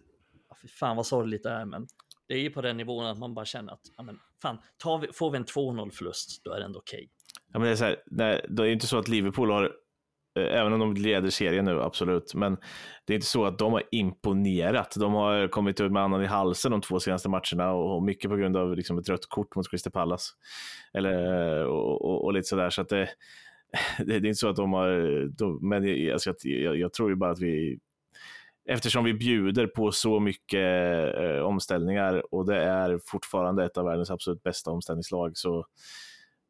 fan 0.79 0.97
vad 0.97 1.07
sorgligt 1.07 1.43
det 1.43 1.51
är, 1.51 1.65
men 1.65 1.87
det 2.29 2.35
är 2.35 2.39
ju 2.39 2.51
på 2.51 2.63
den 2.63 2.77
nivån 2.77 3.07
att 3.07 3.19
man 3.19 3.35
bara 3.35 3.45
känner 3.45 3.73
att, 3.73 3.81
ja, 3.97 4.03
men, 4.03 4.19
fan, 4.43 4.59
tar 4.79 4.99
vi, 4.99 5.09
får 5.13 5.31
vi 5.31 5.37
en 5.37 5.45
2-0 5.45 5.91
förlust, 5.91 6.45
då 6.45 6.53
är 6.53 6.59
det 6.59 6.65
ändå 6.65 6.79
okej. 6.79 6.99
Okay. 6.99 7.09
Ja, 7.53 7.59
men 7.59 7.63
det 7.63 7.73
är 7.73 7.77
så 7.77 7.85
här, 7.85 7.97
nej, 8.07 8.47
det 8.49 8.63
är 8.63 8.67
inte 8.67 8.87
så 8.87 8.99
att 8.99 9.09
Liverpool 9.09 9.51
har, 9.51 9.65
eh, 10.39 10.61
även 10.61 10.73
om 10.73 10.81
de 10.81 10.95
leder 10.95 11.31
serien 11.31 11.65
nu, 11.65 11.83
absolut, 11.83 12.35
men 12.35 12.57
det 13.05 13.13
är 13.13 13.15
inte 13.15 13.27
så 13.27 13.45
att 13.45 13.59
de 13.59 13.73
har 13.73 13.83
imponerat. 13.91 14.95
De 15.01 15.15
har 15.15 15.49
kommit 15.49 15.81
ut 15.81 15.93
med 15.93 16.03
annan 16.03 16.23
i 16.23 16.27
halsen 16.27 16.71
de 16.71 16.81
två 16.81 17.01
senaste 17.01 17.29
matcherna 17.29 17.73
och 17.73 18.03
mycket 18.03 18.31
på 18.31 18.37
grund 18.37 18.57
av 18.57 18.77
liksom, 18.77 18.99
ett 18.99 19.09
rött 19.09 19.29
kort 19.29 19.57
mot 19.57 19.71
Crystal 19.71 19.93
Palace. 19.93 20.33
Eller, 20.95 21.67
och, 21.67 22.05
och, 22.05 22.25
och 22.25 22.33
lite 22.33 22.49
sådär, 22.49 22.71
så 22.71 22.83
att 22.83 22.89
det 22.89 23.09
det, 24.07 24.15
är 24.15 24.27
inte 24.27 24.35
så 24.35 24.49
att 24.49 24.57
de 24.57 24.73
har, 24.73 25.27
de, 25.27 25.69
men 25.69 26.05
jag, 26.05 26.21
jag, 26.43 26.77
jag, 26.77 26.93
tror 26.93 27.11
ju 27.11 27.17
bara 27.17 27.31
att 27.31 27.41
vi, 27.41 27.79
eftersom 28.65 29.05
vi 29.05 29.15
bjuder 29.15 29.67
på 29.67 29.93
så 29.93 30.21
mycket 30.21 31.15
eh, 31.17 31.41
omställningar 31.41 32.35
och 32.35 32.47
det 32.47 32.57
är 32.57 33.01
fortfarande 33.07 33.65
ett 33.65 33.77
av 33.77 33.85
världens 33.85 34.11
absolut 34.11 34.43
bästa 34.43 34.71
omställningslag 34.71 35.37
så 35.37 35.67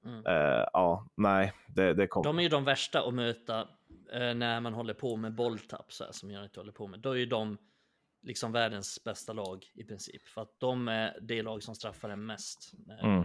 mm. 0.05 0.27
eh, 0.27 0.67
ja, 0.73 1.07
nej, 1.17 1.53
det, 1.69 1.95
det 1.95 2.07
kommer. 2.07 2.25
De 2.25 2.39
är 2.39 2.43
ju 2.43 2.49
de 2.49 2.65
värsta 2.65 3.03
att 3.09 3.15
möta 3.15 3.61
eh, 4.13 4.35
när 4.35 4.61
man 4.61 4.75
håller 4.75 4.95
på 4.95 5.17
med 5.17 5.35
bolltapp 5.35 5.93
så 5.93 6.05
här, 6.05 6.13
som 6.13 6.31
jag 6.31 6.45
inte 6.45 6.61
håller 6.61 6.73
på 6.73 6.87
med. 6.87 7.01
Då 7.01 7.11
är 7.11 7.17
ju 7.17 7.27
de 7.27 7.59
liksom 8.23 8.53
världens 8.53 9.05
bästa 9.05 9.33
lag 9.33 9.67
i 9.75 9.85
princip 9.85 10.27
för 10.27 10.43
att 10.43 10.55
de 10.59 10.89
är 10.89 11.19
det 11.23 11.43
lag 11.43 11.63
som 11.63 11.75
straffar 11.75 12.09
en 12.09 12.27
mest. 12.27 12.73
Eh, 12.89 13.05
mm. 13.05 13.25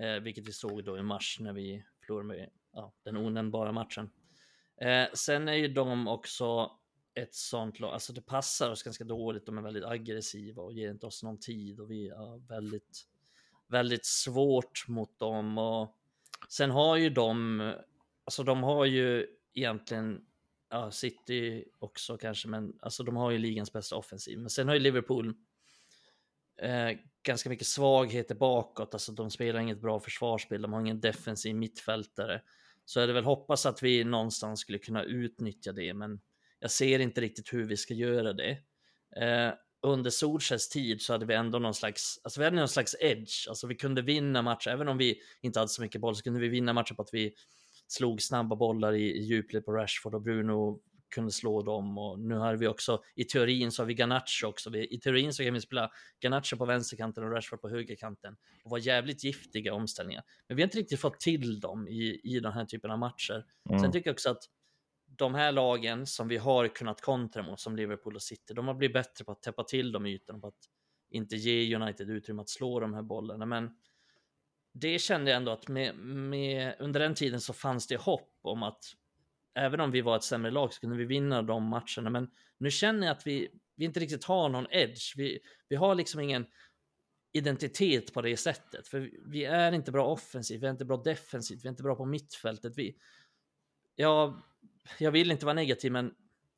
Eh, 0.00 0.22
vilket 0.22 0.48
vi 0.48 0.52
såg 0.52 0.84
då 0.84 0.98
i 0.98 1.02
mars 1.02 1.38
när 1.40 1.52
vi 1.52 1.84
förlorade 2.06 2.28
med 2.28 2.48
ja, 2.72 2.92
den 3.04 3.16
onämnbara 3.16 3.72
matchen. 3.72 4.10
Eh, 4.80 5.08
sen 5.14 5.48
är 5.48 5.54
ju 5.54 5.68
de 5.68 6.08
också 6.08 6.70
ett 7.14 7.34
sånt 7.34 7.80
lag, 7.80 7.92
alltså 7.92 8.12
det 8.12 8.20
passar 8.20 8.70
oss 8.70 8.82
ganska 8.82 9.04
dåligt, 9.04 9.46
de 9.46 9.58
är 9.58 9.62
väldigt 9.62 9.84
aggressiva 9.84 10.62
och 10.62 10.72
ger 10.72 10.90
inte 10.90 11.06
oss 11.06 11.22
någon 11.22 11.40
tid 11.40 11.80
och 11.80 11.90
vi 11.90 12.10
har 12.10 12.38
väldigt, 12.38 13.06
väldigt 13.68 14.06
svårt 14.06 14.88
mot 14.88 15.18
dem 15.18 15.58
och 15.58 15.96
sen 16.48 16.70
har 16.70 16.96
ju 16.96 17.10
de, 17.10 17.60
alltså 18.24 18.42
de 18.42 18.62
har 18.62 18.84
ju 18.84 19.26
egentligen, 19.54 20.24
ja, 20.70 20.90
City 20.90 21.64
också 21.78 22.18
kanske, 22.18 22.48
men 22.48 22.78
alltså 22.80 23.02
de 23.02 23.16
har 23.16 23.30
ju 23.30 23.38
ligans 23.38 23.72
bästa 23.72 23.96
offensiv, 23.96 24.38
men 24.38 24.50
sen 24.50 24.68
har 24.68 24.74
ju 24.74 24.80
Liverpool 24.80 25.34
eh, 26.62 26.98
ganska 27.22 27.48
mycket 27.48 27.66
svagheter 27.66 28.34
bakåt, 28.34 28.94
alltså 28.94 29.12
de 29.12 29.30
spelar 29.30 29.60
inget 29.60 29.80
bra 29.80 30.00
försvarsspel, 30.00 30.62
de 30.62 30.72
har 30.72 30.80
ingen 30.80 31.00
defensiv 31.00 31.56
mittfältare. 31.56 32.42
Så 32.88 32.98
jag 32.98 33.02
hade 33.02 33.12
väl 33.12 33.24
hoppats 33.24 33.66
att 33.66 33.82
vi 33.82 34.04
någonstans 34.04 34.60
skulle 34.60 34.78
kunna 34.78 35.04
utnyttja 35.04 35.72
det, 35.72 35.94
men 35.94 36.20
jag 36.60 36.70
ser 36.70 36.98
inte 36.98 37.20
riktigt 37.20 37.52
hur 37.52 37.64
vi 37.64 37.76
ska 37.76 37.94
göra 37.94 38.32
det. 38.32 38.50
Eh, 39.16 39.52
under 39.82 40.10
Solskjaers 40.10 40.68
tid 40.68 41.02
så 41.02 41.12
hade 41.12 41.26
vi 41.26 41.34
ändå 41.34 41.58
någon 41.58 41.74
slags, 41.74 42.20
alltså 42.24 42.40
vi 42.40 42.44
hade 42.44 42.56
någon 42.56 42.68
slags 42.68 42.96
edge, 43.00 43.48
alltså 43.48 43.66
vi 43.66 43.74
kunde 43.74 44.02
vinna 44.02 44.42
matcher, 44.42 44.70
även 44.70 44.88
om 44.88 44.98
vi 44.98 45.20
inte 45.42 45.58
hade 45.58 45.68
så 45.68 45.82
mycket 45.82 46.00
boll 46.00 46.16
så 46.16 46.22
kunde 46.22 46.40
vi 46.40 46.48
vinna 46.48 46.72
matcher 46.72 46.94
på 46.94 47.02
att 47.02 47.10
vi 47.14 47.34
slog 47.86 48.22
snabba 48.22 48.56
bollar 48.56 48.92
i, 48.92 49.16
i 49.16 49.22
djupled 49.22 49.64
på 49.64 49.72
Rashford 49.72 50.14
och 50.14 50.22
Bruno 50.22 50.80
kunde 51.14 51.32
slå 51.32 51.62
dem 51.62 51.98
och 51.98 52.20
nu 52.20 52.34
har 52.34 52.56
vi 52.56 52.66
också 52.66 53.02
i 53.14 53.24
teorin 53.24 53.72
så 53.72 53.82
har 53.82 53.86
vi 53.86 53.94
Ganacho 53.94 54.46
också. 54.46 54.70
Vi, 54.70 54.94
I 54.94 55.00
teorin 55.00 55.34
så 55.34 55.44
kan 55.44 55.54
vi 55.54 55.60
spela 55.60 55.90
Ganacho 56.20 56.56
på 56.56 56.64
vänsterkanten 56.64 57.24
och 57.24 57.30
Rashford 57.30 57.60
på 57.60 57.68
högerkanten 57.68 58.36
och 58.64 58.70
vara 58.70 58.80
jävligt 58.80 59.24
giftiga 59.24 59.74
omställningar. 59.74 60.22
Men 60.48 60.56
vi 60.56 60.62
har 60.62 60.66
inte 60.66 60.78
riktigt 60.78 61.00
fått 61.00 61.20
till 61.20 61.60
dem 61.60 61.88
i, 61.88 62.20
i 62.24 62.40
den 62.40 62.52
här 62.52 62.64
typen 62.64 62.90
av 62.90 62.98
matcher. 62.98 63.44
Mm. 63.68 63.80
Sen 63.80 63.92
tycker 63.92 64.10
jag 64.10 64.14
också 64.14 64.30
att 64.30 64.42
de 65.16 65.34
här 65.34 65.52
lagen 65.52 66.06
som 66.06 66.28
vi 66.28 66.36
har 66.36 66.68
kunnat 66.68 67.00
kontra 67.00 67.42
mot, 67.42 67.60
som 67.60 67.76
Liverpool 67.76 68.14
och 68.14 68.22
City, 68.22 68.54
de 68.54 68.68
har 68.68 68.74
blivit 68.74 68.94
bättre 68.94 69.24
på 69.24 69.32
att 69.32 69.42
täppa 69.42 69.64
till 69.64 69.92
de 69.92 70.06
ytorna, 70.06 70.38
på 70.38 70.46
att 70.46 70.68
inte 71.10 71.36
ge 71.36 71.76
United 71.76 72.10
utrymme 72.10 72.42
att 72.42 72.48
slå 72.48 72.80
de 72.80 72.94
här 72.94 73.02
bollarna. 73.02 73.46
Men 73.46 73.70
det 74.72 74.98
kände 74.98 75.30
jag 75.30 75.36
ändå 75.36 75.52
att 75.52 75.68
med, 75.68 75.96
med, 75.96 76.74
under 76.78 77.00
den 77.00 77.14
tiden 77.14 77.40
så 77.40 77.52
fanns 77.52 77.86
det 77.86 77.96
hopp 77.96 78.38
om 78.42 78.62
att 78.62 78.84
även 79.54 79.80
om 79.80 79.90
vi 79.90 80.00
var 80.00 80.16
ett 80.16 80.24
sämre 80.24 80.50
lag 80.50 80.72
så 80.72 80.80
kunde 80.80 80.96
vi 80.96 81.04
vinna 81.04 81.42
de 81.42 81.64
matcherna. 81.64 82.10
Men 82.10 82.30
nu 82.58 82.70
känner 82.70 83.06
jag 83.06 83.16
att 83.16 83.26
vi, 83.26 83.48
vi 83.76 83.84
inte 83.84 84.00
riktigt 84.00 84.24
har 84.24 84.48
någon 84.48 84.66
edge. 84.70 85.16
Vi, 85.16 85.38
vi 85.68 85.76
har 85.76 85.94
liksom 85.94 86.20
ingen 86.20 86.46
identitet 87.32 88.14
på 88.14 88.22
det 88.22 88.36
sättet. 88.36 88.88
För 88.88 89.10
vi 89.26 89.44
är 89.44 89.72
inte 89.72 89.92
bra 89.92 90.06
offensivt, 90.06 90.62
vi 90.62 90.66
är 90.66 90.70
inte 90.70 90.84
bra 90.84 90.96
defensivt, 90.96 91.64
vi 91.64 91.68
är 91.68 91.70
inte 91.70 91.82
bra 91.82 91.94
på 91.94 92.04
mittfältet. 92.04 92.72
Vi, 92.76 92.96
jag, 93.96 94.42
jag 94.98 95.10
vill 95.10 95.30
inte 95.30 95.46
vara 95.46 95.54
negativ, 95.54 95.92
men 95.92 96.14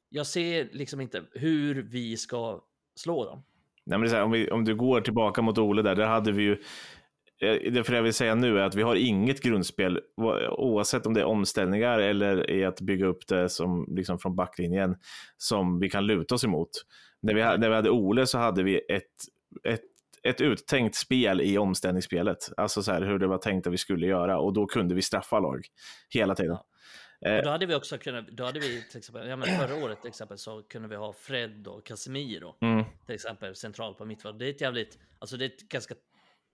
jag 0.08 0.26
ser 0.26 0.68
liksom 0.72 1.00
inte 1.00 1.24
hur 1.32 1.82
vi 1.82 2.16
ska 2.16 2.64
slå 2.94 3.24
dem. 3.24 3.42
Nej, 3.84 3.98
men 3.98 4.08
det 4.08 4.14
är 4.14 4.16
här, 4.16 4.24
om, 4.24 4.30
vi, 4.30 4.50
om 4.50 4.64
du 4.64 4.74
går 4.74 5.00
tillbaka 5.00 5.42
mot 5.42 5.58
Ole 5.58 5.82
där, 5.82 5.94
där 5.94 6.06
hade 6.06 6.32
vi 6.32 6.42
ju 6.42 6.62
det 7.40 7.84
för 7.86 7.92
jag 7.92 8.02
vill 8.02 8.14
säga 8.14 8.34
nu 8.34 8.58
är 8.58 8.62
att 8.62 8.74
vi 8.74 8.82
har 8.82 8.94
inget 8.94 9.40
grundspel, 9.40 10.00
oavsett 10.50 11.06
om 11.06 11.14
det 11.14 11.20
är 11.20 11.24
omställningar 11.24 11.98
eller 11.98 12.50
i 12.50 12.64
att 12.64 12.80
bygga 12.80 13.06
upp 13.06 13.26
det 13.28 13.48
som, 13.48 13.86
liksom 13.96 14.18
från 14.18 14.36
backlinjen, 14.36 14.96
som 15.36 15.80
vi 15.80 15.90
kan 15.90 16.06
luta 16.06 16.34
oss 16.34 16.44
emot. 16.44 16.70
När 17.22 17.34
vi, 17.34 17.40
när 17.40 17.68
vi 17.68 17.74
hade 17.74 17.90
Ole 17.90 18.26
så 18.26 18.38
hade 18.38 18.62
vi 18.62 18.78
ett, 18.78 19.02
ett, 19.64 19.80
ett 20.22 20.40
uttänkt 20.40 20.96
spel 20.96 21.40
i 21.40 21.58
omställningsspelet. 21.58 22.38
Alltså 22.56 22.82
så 22.82 22.92
här, 22.92 23.02
hur 23.02 23.18
det 23.18 23.26
var 23.26 23.38
tänkt 23.38 23.66
att 23.66 23.72
vi 23.72 23.78
skulle 23.78 24.06
göra 24.06 24.38
och 24.38 24.52
då 24.52 24.66
kunde 24.66 24.94
vi 24.94 25.02
straffa 25.02 25.40
lag 25.40 25.66
hela 26.08 26.34
tiden. 26.34 26.56
Och 27.20 27.44
då 27.44 27.50
hade 27.50 27.66
vi 27.66 27.74
också 27.74 27.98
kunnat, 27.98 28.28
då 28.28 28.44
hade 28.44 28.60
vi 28.60 28.82
till 28.90 28.98
exempel, 28.98 29.28
ja 29.28 29.36
men 29.36 29.48
förra 29.48 29.84
året 29.84 30.00
till 30.00 30.08
exempel 30.08 30.38
så 30.38 30.62
kunde 30.62 30.88
vi 30.88 30.96
ha 30.96 31.12
Fred 31.12 31.66
och 31.66 31.86
Casemiro 31.86 32.54
mm. 32.60 32.84
till 33.06 33.14
exempel 33.14 33.54
centralt 33.54 33.98
på 33.98 34.04
mittfältet. 34.04 34.38
Det 34.38 34.46
är 34.46 34.50
ett 34.50 34.60
jävligt, 34.60 34.98
alltså 35.18 35.36
det 35.36 35.44
är 35.44 35.46
ett 35.46 35.68
ganska 35.68 35.94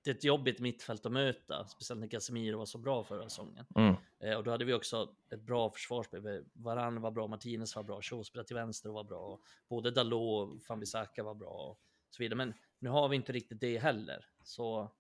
det 0.07 0.11
är 0.11 0.15
ett 0.15 0.25
jobbigt 0.25 0.61
mittfält 0.61 1.07
att 1.07 1.13
möta, 1.13 1.67
speciellt 1.67 2.01
när 2.01 2.09
Casemiro 2.09 2.59
var 2.59 2.67
så 2.67 2.79
bra 2.79 3.05
förra 3.05 3.29
säsongen. 3.29 3.67
Mm. 3.75 3.95
Eh, 4.19 4.37
och 4.37 4.45
då 4.45 4.51
hade 4.51 4.65
vi 4.65 4.73
också 4.73 5.15
ett 5.31 5.41
bra 5.41 5.71
försvarsspel. 5.71 6.45
Varann 6.53 7.01
var 7.01 7.11
bra, 7.11 7.27
Martinez 7.27 7.77
var 7.77 7.83
bra, 7.83 8.03
Shaw 8.03 8.23
spelade 8.23 8.47
till 8.47 8.57
vänster 8.57 8.89
och 8.89 8.95
var 8.95 9.05
bra. 9.05 9.41
Både 9.69 9.91
Dalot 9.91 10.55
och 10.55 10.63
Fanbisaka 10.63 11.23
var 11.23 11.35
bra 11.35 11.49
och 11.49 11.81
så 12.11 12.23
vidare. 12.23 12.37
Men 12.37 12.55
nu 12.79 12.91
har 12.91 13.09
vi 13.09 13.17
inte 13.17 13.33
riktigt 13.33 13.61
det 13.61 13.79
heller. 13.79 14.27
Så... 14.43 14.91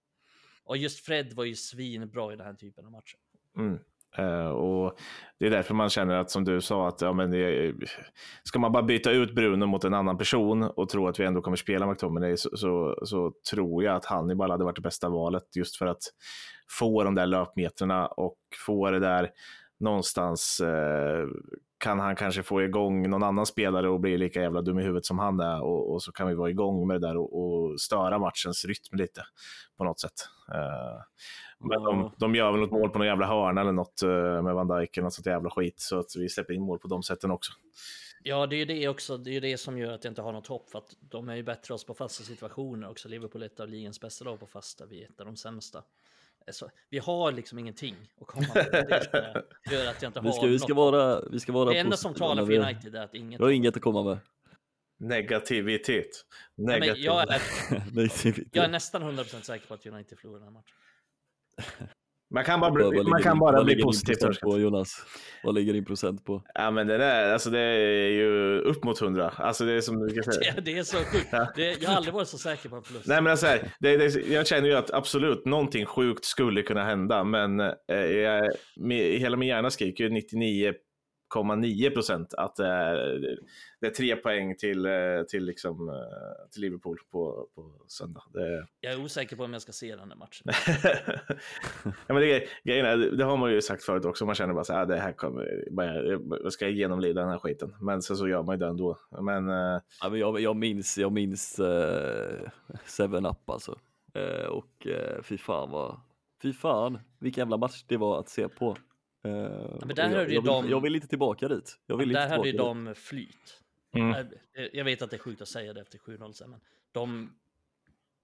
Och 0.64 0.76
just 0.76 1.00
Fred 1.00 1.32
var 1.32 1.44
ju 1.44 1.54
svinbra 1.54 2.32
i 2.32 2.36
den 2.36 2.46
här 2.46 2.54
typen 2.54 2.84
av 2.84 2.92
matcher. 2.92 3.18
Mm. 3.56 3.78
Uh, 4.18 4.48
och 4.48 4.98
det 5.38 5.46
är 5.46 5.50
därför 5.50 5.74
man 5.74 5.88
känner 5.88 6.14
att, 6.16 6.30
som 6.30 6.44
du 6.44 6.60
sa, 6.60 6.88
att 6.88 7.00
ja, 7.00 7.12
men 7.12 7.30
det, 7.30 7.74
ska 8.42 8.58
man 8.58 8.72
bara 8.72 8.82
byta 8.82 9.10
ut 9.10 9.34
Bruno 9.34 9.66
mot 9.66 9.84
en 9.84 9.94
annan 9.94 10.18
person 10.18 10.62
och 10.62 10.88
tro 10.88 11.08
att 11.08 11.20
vi 11.20 11.24
ändå 11.24 11.42
kommer 11.42 11.56
spela 11.56 11.86
McTominay 11.86 12.36
så, 12.36 12.56
så, 12.56 12.98
så 13.02 13.32
tror 13.50 13.84
jag 13.84 13.96
att 13.96 14.04
Hannibal 14.04 14.50
hade 14.50 14.64
varit 14.64 14.76
det 14.76 14.82
bästa 14.82 15.08
valet 15.08 15.56
just 15.56 15.76
för 15.76 15.86
att 15.86 16.02
få 16.78 17.04
de 17.04 17.14
där 17.14 17.26
löpmetrarna 17.26 18.06
och 18.06 18.38
få 18.66 18.90
det 18.90 19.00
där 19.00 19.30
någonstans 19.80 20.60
uh, 20.64 21.28
kan 21.78 22.00
han 22.00 22.16
kanske 22.16 22.42
få 22.42 22.62
igång 22.62 23.10
någon 23.10 23.22
annan 23.22 23.46
spelare 23.46 23.88
och 23.88 24.00
bli 24.00 24.18
lika 24.18 24.40
jävla 24.40 24.62
dum 24.62 24.78
i 24.78 24.82
huvudet 24.82 25.04
som 25.04 25.18
han 25.18 25.40
är 25.40 25.62
och, 25.62 25.92
och 25.92 26.02
så 26.02 26.12
kan 26.12 26.28
vi 26.28 26.34
vara 26.34 26.50
igång 26.50 26.86
med 26.86 27.00
det 27.00 27.08
där 27.08 27.16
och, 27.16 27.40
och 27.42 27.80
störa 27.80 28.18
matchens 28.18 28.64
rytm 28.64 28.98
lite 28.98 29.22
på 29.78 29.84
något 29.84 30.00
sätt. 30.00 30.12
Uh, 30.54 31.00
men 31.58 31.82
de, 31.82 32.12
de 32.18 32.34
gör 32.34 32.52
väl 32.52 32.60
något 32.60 32.70
mål 32.70 32.90
på 32.90 32.98
någon 32.98 33.06
jävla 33.06 33.26
hörna 33.26 33.60
eller 33.60 33.72
något 33.72 34.02
uh, 34.04 34.42
med 34.42 34.54
Van 34.54 34.68
Dijk 34.68 34.96
eller 34.96 35.04
något 35.04 35.14
sånt 35.14 35.26
jävla 35.26 35.50
skit 35.50 35.80
så 35.80 35.98
att 35.98 36.16
vi 36.16 36.28
släpper 36.28 36.54
in 36.54 36.62
mål 36.62 36.78
på 36.78 36.88
de 36.88 37.02
sätten 37.02 37.30
också. 37.30 37.52
Ja, 38.22 38.46
det 38.46 38.56
är 38.56 38.58
ju 38.58 38.64
det 38.64 38.88
också. 38.88 39.16
Det 39.16 39.30
är 39.30 39.34
ju 39.34 39.40
det 39.40 39.58
som 39.58 39.78
gör 39.78 39.92
att 39.92 40.04
jag 40.04 40.10
inte 40.10 40.22
har 40.22 40.32
något 40.32 40.46
hopp 40.46 40.70
för 40.70 40.78
att 40.78 40.96
de 41.00 41.28
är 41.28 41.34
ju 41.34 41.42
bättre 41.42 41.74
oss 41.74 41.84
på 41.84 41.94
fasta 41.94 42.24
situationer 42.24 42.90
också. 42.90 43.08
Liverpool 43.08 43.42
är 43.42 43.46
ett 43.46 43.60
av 43.60 43.68
ligans 43.68 44.00
bästa 44.00 44.24
lag 44.24 44.40
på 44.40 44.46
fasta. 44.46 44.86
Vi 44.86 45.02
är 45.02 45.08
ett 45.08 45.20
av 45.20 45.26
de 45.26 45.36
sämsta. 45.36 45.82
Så, 46.52 46.70
vi 46.90 46.98
har 46.98 47.32
liksom 47.32 47.58
ingenting 47.58 47.94
att 48.20 48.26
komma 48.26 48.46
med. 48.54 48.66
Det 49.64 49.74
gör 49.74 49.90
att 49.90 50.02
jag 50.02 50.08
inte 50.08 50.20
har 50.20 50.24
vi 50.24 50.32
ska, 50.32 50.46
vi 50.46 50.58
ska 50.58 50.68
något. 50.68 50.92
vara, 50.92 51.20
vi 51.30 51.40
ska 51.40 51.52
vara 51.52 51.70
Det 51.70 51.78
enda 51.78 51.96
som 51.96 52.14
talar 52.14 52.46
för 52.46 52.52
United 52.52 52.94
är 52.94 53.04
att 53.04 53.14
inget... 53.14 53.40
Vi 53.40 53.44
har 53.44 53.50
inget 53.50 53.76
att 53.76 53.82
komma 53.82 54.02
med. 54.02 54.18
Negativitet. 54.98 56.06
Nej, 56.54 56.66
men 56.66 56.80
Negativ. 56.80 57.04
jag, 57.04 57.30
är, 57.30 57.40
Negativitet. 57.94 58.48
jag 58.52 58.64
är 58.64 58.68
nästan 58.68 59.02
100% 59.02 59.40
säker 59.40 59.66
på 59.66 59.74
att 59.74 59.86
United 59.86 60.18
förlorar 60.18 60.38
den 60.38 60.48
här 60.48 60.52
matchen. 60.52 60.74
Man 62.30 62.44
kan 62.44 62.60
bara 62.60 62.70
bli, 62.70 62.84
vad 62.84 62.94
man 62.94 63.04
ligger 63.04 63.18
kan 63.18 63.38
bara 63.38 63.64
bli 63.64 63.82
procent 63.82 64.40
på. 64.40 64.58
Jonas? 64.58 65.06
Vad 65.44 65.54
ligger 65.54 65.72
din 65.72 65.84
procent 65.84 66.24
på? 66.24 66.42
Ja, 66.54 66.70
men 66.70 66.86
det 66.86 66.98
där, 66.98 67.32
alltså 67.32 67.50
det 67.50 67.60
är 67.60 68.08
ju 68.08 68.58
upp 68.60 68.84
mot 68.84 68.98
hundra. 68.98 69.28
Alltså 69.28 69.64
det 69.64 69.72
är 69.72 69.80
som 69.80 70.06
du 70.06 70.14
kan 70.14 70.32
säga. 70.32 70.54
Det, 70.54 70.60
det 70.64 70.78
är 70.78 70.82
så 70.82 70.96
sjukt. 70.96 71.30
Det, 71.56 71.82
jag 71.82 71.88
har 71.88 71.96
aldrig 71.96 72.14
varit 72.14 72.28
så 72.28 72.38
säker 72.38 72.68
på 72.68 72.76
en 72.76 72.82
förlust. 72.82 73.06
Nej 73.06 73.22
men 73.22 73.30
alltså, 73.30 73.46
här, 73.46 73.72
det, 73.80 73.96
det, 73.96 74.26
jag 74.28 74.46
känner 74.46 74.68
ju 74.68 74.74
att 74.74 74.90
absolut 74.90 75.44
någonting 75.44 75.86
sjukt 75.86 76.24
skulle 76.24 76.62
kunna 76.62 76.84
hända, 76.84 77.24
men 77.24 77.60
eh, 77.60 77.96
jag, 77.96 78.52
med, 78.76 78.98
hela 78.98 79.36
min 79.36 79.48
hjärna 79.48 79.70
skriker 79.70 80.04
ju 80.04 80.10
99,9 81.34 81.90
procent 81.90 82.34
att 82.34 82.58
eh, 82.58 82.66
det 83.80 83.86
är 83.86 83.90
tre 83.90 84.16
poäng 84.16 84.56
till, 84.56 84.86
eh, 84.86 84.92
till, 85.28 85.44
liksom, 85.44 85.88
eh, 85.88 86.48
till 86.52 86.60
Liverpool 86.62 86.98
på, 87.10 87.48
på 87.54 87.72
söndag. 87.86 88.22
Det, 88.32 88.66
Jag 88.80 88.92
är 88.92 89.04
osäker 89.04 89.36
på 89.36 89.44
om 89.44 89.52
jag 89.52 89.62
ska 89.62 89.72
se 89.72 89.96
den 89.96 90.10
här 90.10 90.16
matchen. 90.16 90.44
ja, 92.06 92.14
men 92.14 92.16
det, 92.22 92.48
grejen 92.64 92.86
är, 92.86 92.96
det 92.96 93.24
har 93.24 93.36
man 93.36 93.52
ju 93.52 93.62
sagt 93.62 93.82
förut 93.82 94.04
också, 94.04 94.26
man 94.26 94.34
känner 94.34 94.54
bara 94.54 94.64
så 94.64 94.72
här, 94.72 94.82
"Ah, 94.82 94.86
det 94.86 94.96
här 94.96 95.12
kommer, 95.12 95.64
bara, 95.70 95.94
jag 96.42 96.52
ska 96.52 96.68
genomlida 96.68 97.20
den 97.20 97.30
här 97.30 97.38
skiten. 97.38 97.74
Men 97.80 98.02
sen 98.02 98.16
så 98.16 98.28
gör 98.28 98.42
man 98.42 98.54
ju 98.54 98.58
det 98.58 98.66
ändå. 98.66 98.98
Men 99.20 99.48
Ja, 99.48 100.08
men 100.10 100.18
jag, 100.20 100.40
jag 100.40 100.56
minns, 100.56 100.98
jag 100.98 101.12
minns 101.12 101.58
eh, 101.58 102.48
Seven 102.84 103.26
Up 103.26 103.50
alltså. 103.50 103.78
Eh, 104.14 104.46
och 104.46 104.86
eh, 104.86 105.22
fy 105.22 105.38
fan 105.38 105.70
vad, 105.70 106.00
fy 106.42 106.52
fan 106.52 106.98
vilken 107.18 107.42
jävla 107.42 107.56
match 107.56 107.84
det 107.88 107.96
var 107.96 108.20
att 108.20 108.28
se 108.28 108.48
på. 108.48 108.76
Eh, 109.26 109.78
men 109.86 109.94
där 109.96 110.10
jag, 110.10 110.20
jag, 110.20 110.26
vill, 110.26 110.44
de- 110.44 110.68
jag 110.70 110.80
vill 110.80 110.94
inte 110.94 111.08
tillbaka 111.08 111.48
dit. 111.48 111.78
Jag 111.86 111.96
vill 111.96 112.12
Där 112.12 112.28
hade 112.28 112.48
ju 112.48 112.56
de 112.56 112.94
flyt. 112.94 113.62
Mm. 113.92 114.08
Jag- 114.52 114.70
Jag 114.74 114.84
vet 114.84 115.02
att 115.02 115.10
det 115.10 115.16
är 115.16 115.18
sjukt 115.18 115.40
att 115.42 115.48
säga 115.48 115.72
det 115.72 115.80
efter 115.80 115.98
7-0 115.98 116.32
sen, 116.32 116.50
men 116.50 116.60
de, 116.92 117.32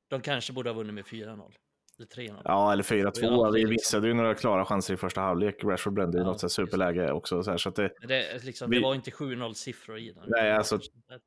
de 0.08 0.20
kanske 0.20 0.52
borde 0.52 0.70
ha 0.70 0.74
vunnit 0.74 0.94
med 0.94 1.04
4-0. 1.06 1.52
Eller 1.98 2.28
3-0. 2.28 2.40
Ja, 2.44 2.72
eller 2.72 2.82
4-2. 2.82 3.10
Ja, 3.22 3.50
vi 3.50 3.66
missade 3.66 4.08
ju 4.08 4.14
några 4.14 4.34
klara 4.34 4.64
chanser 4.64 4.94
i 4.94 4.96
första 4.96 5.20
halvlek. 5.20 5.64
Rashford 5.64 5.92
brände 5.92 6.18
ju 6.18 6.22
Ja, 6.24 6.26
något 6.30 6.40
så 6.40 6.48
superläge 6.48 7.12
också. 7.12 7.42
Så, 7.42 7.50
här, 7.50 7.58
så 7.58 7.68
att 7.68 7.76
det, 7.76 7.90
Det, 8.08 8.44
liksom, 8.44 8.70
Vi- 8.70 8.76
det 8.76 8.82
var 8.82 8.94
inte 8.94 9.10
7-0 9.10 9.52
siffror 9.54 9.98
i 9.98 10.12
den. 10.12 10.24
Nej, 10.26 10.52
alltså- 10.52 10.78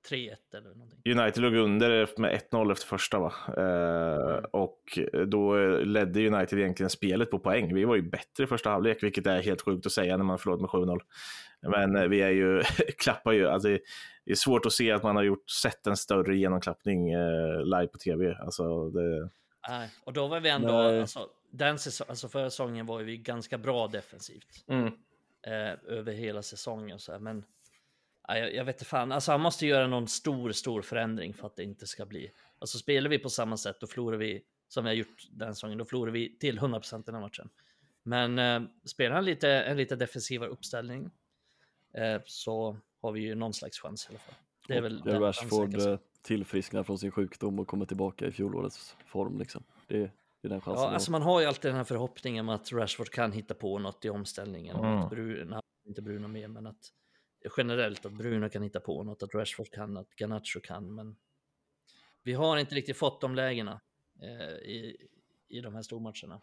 3-1 0.09 0.35
eller 0.57 0.69
någonting. 0.69 1.19
United 1.19 1.43
låg 1.43 1.55
under 1.55 2.09
med 2.17 2.33
1-0 2.51 2.71
efter 2.71 2.87
första. 2.87 3.19
Va? 3.19 3.33
Eh, 3.57 4.43
och 4.51 4.99
då 5.27 5.55
ledde 5.77 6.27
United 6.27 6.59
egentligen 6.59 6.89
spelet 6.89 7.31
på 7.31 7.39
poäng. 7.39 7.73
Vi 7.73 7.85
var 7.85 7.95
ju 7.95 8.01
bättre 8.01 8.43
i 8.43 8.47
första 8.47 8.69
halvlek, 8.69 9.03
vilket 9.03 9.27
är 9.27 9.41
helt 9.41 9.61
sjukt 9.61 9.85
att 9.85 9.91
säga 9.91 10.17
när 10.17 10.23
man 10.25 10.39
förlorat 10.39 10.61
med 10.61 10.69
7-0. 10.69 10.99
Men 11.61 11.95
eh, 11.95 12.03
vi 12.07 12.21
är 12.21 12.29
ju, 12.31 12.61
klappar 12.97 13.31
ju. 13.31 13.47
Alltså, 13.47 13.67
det 14.25 14.31
är 14.31 14.35
svårt 14.35 14.65
att 14.65 14.71
se 14.73 14.91
att 14.91 15.03
man 15.03 15.15
har 15.15 15.23
gjort, 15.23 15.49
sett 15.49 15.87
en 15.87 15.97
större 15.97 16.37
genomklappning 16.37 17.11
eh, 17.11 17.63
live 17.63 17.87
på 17.87 17.97
tv. 17.97 18.37
Alltså, 18.39 18.89
det, 18.89 19.29
Nej, 19.67 19.89
och 20.03 20.13
då 20.13 20.27
var 20.27 20.39
vi 20.39 20.49
ändå, 20.49 20.81
Nej. 20.81 21.01
alltså, 21.01 21.29
den 21.51 21.79
säsong, 21.79 22.07
alltså 22.09 22.29
förra 22.29 22.49
säsongen 22.49 22.85
var 22.85 22.99
vi 22.99 23.17
ganska 23.17 23.57
bra 23.57 23.87
defensivt. 23.87 24.63
mm. 24.67 24.87
eh, 25.41 25.77
över 25.87 26.13
hela 26.13 26.41
säsongen. 26.41 26.99
Så 26.99 27.11
här. 27.11 27.19
Men 27.19 27.45
ja, 28.27 28.37
jag, 28.37 28.55
jag 28.55 28.65
vet 28.65 28.75
inte 28.75 28.85
fan, 28.85 29.11
alltså 29.11 29.31
han 29.31 29.41
måste 29.41 29.67
göra 29.67 29.87
någon 29.87 30.07
stor, 30.07 30.51
stor 30.51 30.81
förändring 30.81 31.33
för 31.33 31.47
att 31.47 31.55
det 31.55 31.63
inte 31.63 31.87
ska 31.87 32.05
bli. 32.05 32.31
Alltså 32.59 32.77
spelar 32.77 33.09
vi 33.09 33.19
på 33.19 33.29
samma 33.29 33.57
sätt, 33.57 33.77
då 33.79 33.87
förlorar 33.87 34.17
vi 34.17 34.43
som 34.67 34.83
vi 34.83 34.89
har 34.89 34.95
gjort 34.95 35.27
den 35.31 35.55
säsongen, 35.55 35.77
då 35.77 35.85
förlorar 35.85 36.11
vi 36.11 36.37
till 36.37 36.59
100% 36.59 37.03
den 37.05 37.15
här 37.15 37.21
matchen. 37.21 37.49
Men 38.03 38.39
eh, 38.39 38.61
spelar 38.85 39.15
han 39.15 39.25
lite, 39.25 39.49
en 39.49 39.77
lite 39.77 39.95
defensivare 39.95 40.49
uppställning 40.49 41.09
eh, 41.93 42.21
så 42.25 42.77
har 43.01 43.11
vi 43.11 43.21
ju 43.21 43.35
någon 43.35 43.53
slags 43.53 43.79
chans 43.79 44.05
i 44.05 44.09
alla 44.09 44.19
fall. 44.19 44.35
Det 44.67 44.73
är 44.73 44.81
väl 44.81 45.01
den 45.01 45.21
Rashford 45.21 45.99
tillfrisknar 46.25 46.83
från 46.83 46.99
sin 46.99 47.11
sjukdom 47.11 47.59
och 47.59 47.67
kommer 47.67 47.85
tillbaka 47.85 48.27
i 48.27 48.31
fjolårets 48.31 48.95
form 49.05 49.39
liksom. 49.39 49.63
Det, 49.87 49.97
det 49.97 50.47
är 50.47 50.49
den 50.49 50.61
chansen. 50.61 50.83
Ja, 50.83 50.93
alltså 50.93 51.11
man 51.11 51.21
har 51.21 51.41
ju 51.41 51.45
alltid 51.45 51.71
den 51.71 51.77
här 51.77 51.83
förhoppningen 51.83 52.49
att 52.49 52.71
Rashford 52.71 53.09
kan 53.09 53.31
hitta 53.31 53.53
på 53.53 53.79
något 53.79 54.05
i 54.05 54.09
omställningen. 54.09 54.75
Mm. 54.75 54.97
Att 54.97 55.09
Bruno, 55.09 55.59
inte 55.87 56.01
Bruno 56.01 56.27
med, 56.27 56.49
men 56.49 56.67
att 56.67 56.91
generellt 57.57 58.05
att 58.05 58.13
Bruno 58.13 58.49
kan 58.49 58.63
hitta 58.63 58.79
på 58.79 59.03
något, 59.03 59.23
att 59.23 59.35
Rashford 59.35 59.71
kan, 59.71 59.97
att 59.97 60.15
Garnacho 60.21 60.59
kan. 60.63 60.95
Men 60.95 61.15
vi 62.23 62.33
har 62.33 62.57
inte 62.57 62.75
riktigt 62.75 62.97
fått 62.97 63.21
de 63.21 63.35
lägena 63.35 63.81
eh, 64.21 64.55
i, 64.55 65.07
i 65.47 65.61
de 65.61 65.75
här 65.75 65.81
stormatcherna. 65.81 66.41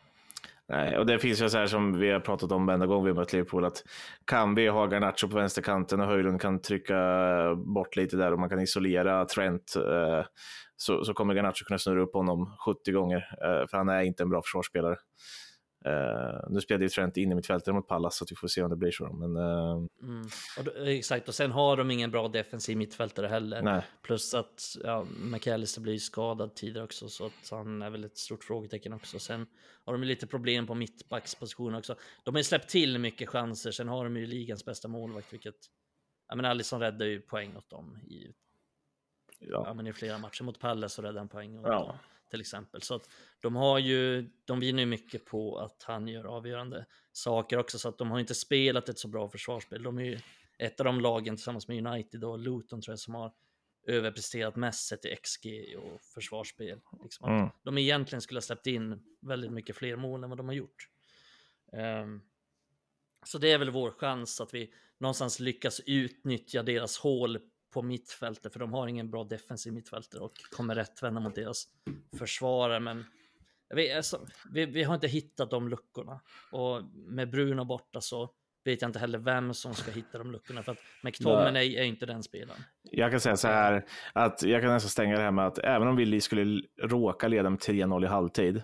Nej, 0.72 0.98
och 0.98 1.06
det 1.06 1.18
finns 1.18 1.42
ju 1.42 1.48
så 1.48 1.58
här 1.58 1.66
som 1.66 1.98
vi 1.98 2.10
har 2.10 2.20
pratat 2.20 2.52
om 2.52 2.66
varenda 2.66 2.86
gång 2.86 3.04
vi 3.04 3.10
har 3.10 3.16
mött 3.16 3.32
Liverpool, 3.32 3.64
att 3.64 3.84
kan 4.24 4.54
vi 4.54 4.68
ha 4.68 4.86
Garnacho 4.86 5.28
på 5.28 5.36
vänsterkanten 5.36 6.00
och 6.00 6.06
Höjlund 6.06 6.40
kan 6.40 6.62
trycka 6.62 6.96
bort 7.54 7.96
lite 7.96 8.16
där 8.16 8.32
och 8.32 8.38
man 8.38 8.48
kan 8.48 8.60
isolera 8.60 9.24
Trent 9.24 9.76
eh, 9.76 10.24
så, 10.76 11.04
så 11.04 11.14
kommer 11.14 11.34
Garnacho 11.34 11.64
kunna 11.64 11.78
snurra 11.78 12.02
upp 12.02 12.14
honom 12.14 12.56
70 12.66 12.92
gånger, 12.92 13.16
eh, 13.16 13.66
för 13.66 13.76
han 13.76 13.88
är 13.88 14.02
inte 14.02 14.22
en 14.22 14.30
bra 14.30 14.42
försvarsspelare. 14.42 14.96
Eh, 15.84 16.40
nu 16.50 16.60
spelade 16.60 16.84
ju 16.84 16.88
Trent 16.88 17.16
in 17.16 17.32
i 17.32 17.34
mitt 17.34 17.46
fält 17.46 17.66
mot 17.66 17.88
Pallas 17.88 18.16
så 18.16 18.24
vi 18.30 18.36
får 18.36 18.48
se 18.48 18.62
om 18.62 18.70
det 18.70 18.76
blir 18.76 18.90
så. 18.90 19.12
Men 19.12 19.36
eh, 19.36 19.82
Mm. 20.02 20.26
Och 20.58 20.64
då, 20.64 20.72
exakt, 20.84 21.28
och 21.28 21.34
sen 21.34 21.50
har 21.50 21.76
de 21.76 21.90
ingen 21.90 22.10
bra 22.10 22.28
defensiv 22.28 22.76
mittfältare 22.76 23.26
heller. 23.26 23.62
nej, 23.62 23.82
Plus 24.02 24.34
att 24.34 24.76
ja, 24.84 25.04
McAllister 25.04 25.80
blir 25.80 25.98
skadad 25.98 26.54
tidigare 26.54 26.84
också, 26.84 27.08
så 27.08 27.26
att 27.26 27.50
han 27.50 27.82
är 27.82 27.90
väl 27.90 28.04
ett 28.04 28.18
stort 28.18 28.44
frågetecken 28.44 28.92
också. 28.92 29.18
Sen 29.18 29.46
har 29.84 29.92
de 29.92 30.02
ju 30.02 30.08
lite 30.08 30.26
problem 30.26 30.66
på 30.66 30.74
mittbackspositionen 30.74 31.78
också. 31.78 31.96
De 32.24 32.34
har 32.34 32.40
ju 32.40 32.44
släppt 32.44 32.68
till 32.68 32.98
mycket 32.98 33.28
chanser, 33.28 33.70
sen 33.70 33.88
har 33.88 34.04
de 34.04 34.16
ju 34.16 34.26
ligans 34.26 34.64
bästa 34.64 34.88
målvakt, 34.88 35.32
vilket... 35.32 35.56
Ja, 36.28 36.36
men 36.36 36.44
Alisson 36.44 36.80
räddar 36.80 37.06
ju 37.06 37.20
poäng 37.20 37.56
åt 37.56 37.70
dem 37.70 37.98
i, 38.08 38.32
ja, 39.38 39.64
ja. 39.66 39.74
men 39.74 39.86
i 39.86 39.92
flera 39.92 40.18
matcher. 40.18 40.44
Mot 40.44 40.60
Palace 40.60 40.94
så 40.94 41.02
räddade 41.02 41.20
han 41.20 41.28
poäng 41.28 41.58
åt 41.58 41.66
Ja. 41.66 41.98
Till 42.32 42.40
exempel. 42.40 42.82
Så 42.82 42.94
att 42.94 43.10
de 43.40 43.56
har 43.56 43.78
ju, 43.78 44.30
de 44.44 44.60
vinner 44.60 44.82
ju 44.82 44.86
mycket 44.86 45.24
på 45.24 45.58
att 45.58 45.82
han 45.82 46.08
gör 46.08 46.24
avgörande 46.24 46.86
saker 47.12 47.58
också, 47.58 47.78
så 47.78 47.88
att 47.88 47.98
de 47.98 48.10
har 48.10 48.20
inte 48.20 48.34
spelat 48.34 48.88
ett 48.88 48.98
så 48.98 49.08
bra 49.08 49.28
försvarsspel. 49.28 49.82
De 49.82 49.98
är 49.98 50.04
ju 50.04 50.18
ett 50.58 50.80
av 50.80 50.84
de 50.84 51.00
lagen 51.00 51.36
tillsammans 51.36 51.68
med 51.68 51.86
United 51.86 52.24
och 52.24 52.38
Luton 52.38 52.80
tror 52.80 52.92
jag 52.92 52.98
som 52.98 53.14
har 53.14 53.32
överpresterat 53.86 54.56
mest 54.56 54.86
sett 54.86 55.04
i 55.04 55.16
XG 55.16 55.46
och 55.76 56.00
försvarsspel. 56.02 56.80
Liksom 57.02 57.30
Mm. 57.30 57.48
De 57.62 57.78
egentligen 57.78 58.22
skulle 58.22 58.36
ha 58.36 58.42
släppt 58.42 58.66
in 58.66 59.02
väldigt 59.20 59.52
mycket 59.52 59.76
fler 59.76 59.96
mål 59.96 60.24
än 60.24 60.30
vad 60.30 60.38
de 60.38 60.46
har 60.46 60.54
gjort. 60.54 60.88
Ehm, 61.72 62.20
så 63.26 63.38
det 63.38 63.52
är 63.52 63.58
väl 63.58 63.70
vår 63.70 63.90
chans 63.90 64.40
att 64.40 64.54
vi 64.54 64.72
någonstans 64.98 65.40
lyckas 65.40 65.80
utnyttja 65.86 66.62
deras 66.62 66.98
hål 66.98 67.38
på 67.72 67.82
mittfältet, 67.82 68.52
för 68.52 68.60
de 68.60 68.72
har 68.72 68.86
ingen 68.86 69.10
bra 69.10 69.24
defensiv 69.24 69.72
mittfältare 69.72 70.22
och 70.22 70.32
kommer 70.50 70.74
rätt 70.74 71.02
vända 71.02 71.20
mot 71.20 71.34
deras 71.34 71.64
försvarare. 72.18 72.80
Men 72.80 73.04
vet, 73.74 73.96
alltså, 73.96 74.26
vi, 74.52 74.66
vi 74.66 74.82
har 74.82 74.94
inte 74.94 75.08
hittat 75.08 75.50
de 75.50 75.68
luckorna 75.68 76.20
och 76.52 76.84
med 76.94 77.30
Bruno 77.30 77.64
borta 77.64 78.00
så 78.00 78.30
vet 78.64 78.82
jag 78.82 78.88
inte 78.88 78.98
heller 78.98 79.18
vem 79.18 79.54
som 79.54 79.74
ska 79.74 79.90
hitta 79.90 80.18
de 80.18 80.32
luckorna 80.32 80.62
för 80.62 80.72
att 80.72 80.78
McTominay 81.02 81.76
är 81.76 81.82
inte 81.82 82.06
den 82.06 82.22
spelaren. 82.22 82.60
Jag 82.82 83.10
kan 83.10 83.20
säga 83.20 83.36
så 83.36 83.48
här, 83.48 83.84
att 84.12 84.42
jag 84.42 84.62
kan 84.62 84.72
nästan 84.72 84.90
stänga 84.90 85.16
det 85.16 85.22
här 85.22 85.30
med 85.30 85.46
att 85.46 85.58
även 85.58 85.88
om 85.88 85.96
vi 85.96 86.20
skulle 86.20 86.62
råka 86.82 87.28
leda 87.28 87.50
med 87.50 87.58
3-0 87.58 88.04
i 88.04 88.08
halvtid, 88.08 88.62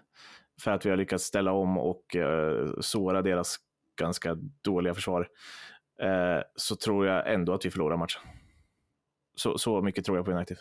för 0.62 0.70
att 0.70 0.86
vi 0.86 0.90
har 0.90 0.96
lyckats 0.96 1.24
ställa 1.24 1.52
om 1.52 1.78
och 1.78 2.16
uh, 2.16 2.80
såra 2.80 3.22
deras 3.22 3.56
ganska 3.98 4.36
dåliga 4.62 4.94
försvar, 4.94 5.28
eh, 6.02 6.42
så 6.56 6.76
tror 6.76 7.06
jag 7.06 7.32
ändå 7.32 7.54
att 7.54 7.64
vi 7.64 7.70
förlorar 7.70 7.96
matchen. 7.96 8.22
Så, 9.38 9.58
så 9.58 9.82
mycket 9.82 10.04
tror 10.04 10.16
jag 10.18 10.24
på 10.26 10.32
United. 10.32 10.56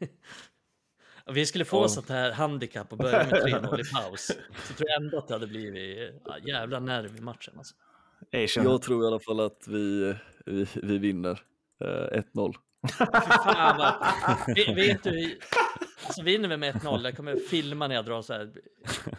vi 1.32 1.46
skulle 1.46 1.64
få 1.64 1.82
Ja. 1.84 1.88
sånt 1.88 2.08
här 2.08 2.32
handikapp 2.32 2.92
och 2.92 2.98
börja 2.98 3.18
med 3.18 3.32
3-0 3.32 3.80
i 3.80 3.92
paus. 3.92 4.26
Så 4.66 4.74
tror 4.74 4.88
jag 4.90 5.02
ändå 5.02 5.18
att 5.18 5.28
det 5.28 5.34
hade 5.34 5.46
blivit 5.46 6.14
ja, 6.24 6.38
jävla 6.38 6.80
nerv 6.80 7.16
i 7.16 7.20
matchen. 7.20 7.54
Alltså. 7.56 7.74
Jag 8.64 8.82
tror 8.82 9.04
i 9.04 9.06
alla 9.06 9.20
fall 9.20 9.40
att 9.40 9.68
vi, 9.68 10.14
vi, 10.46 10.66
vi 10.74 10.98
vinner 10.98 11.40
eh, 11.84 12.20
1-0. 12.34 12.54
Fy 12.98 13.04
fan 13.44 13.78
vad... 13.78 13.94
Vet 14.76 15.02
du, 15.02 15.38
alltså 16.08 16.22
vinner 16.22 16.48
vi 16.48 16.56
med 16.56 16.74
1-0, 16.74 17.04
jag 17.04 17.16
kommer 17.16 17.36
filma 17.36 17.88
när 17.88 17.94
jag 17.94 18.04
drar 18.04 18.22
så 18.22 18.32
här 18.32 18.50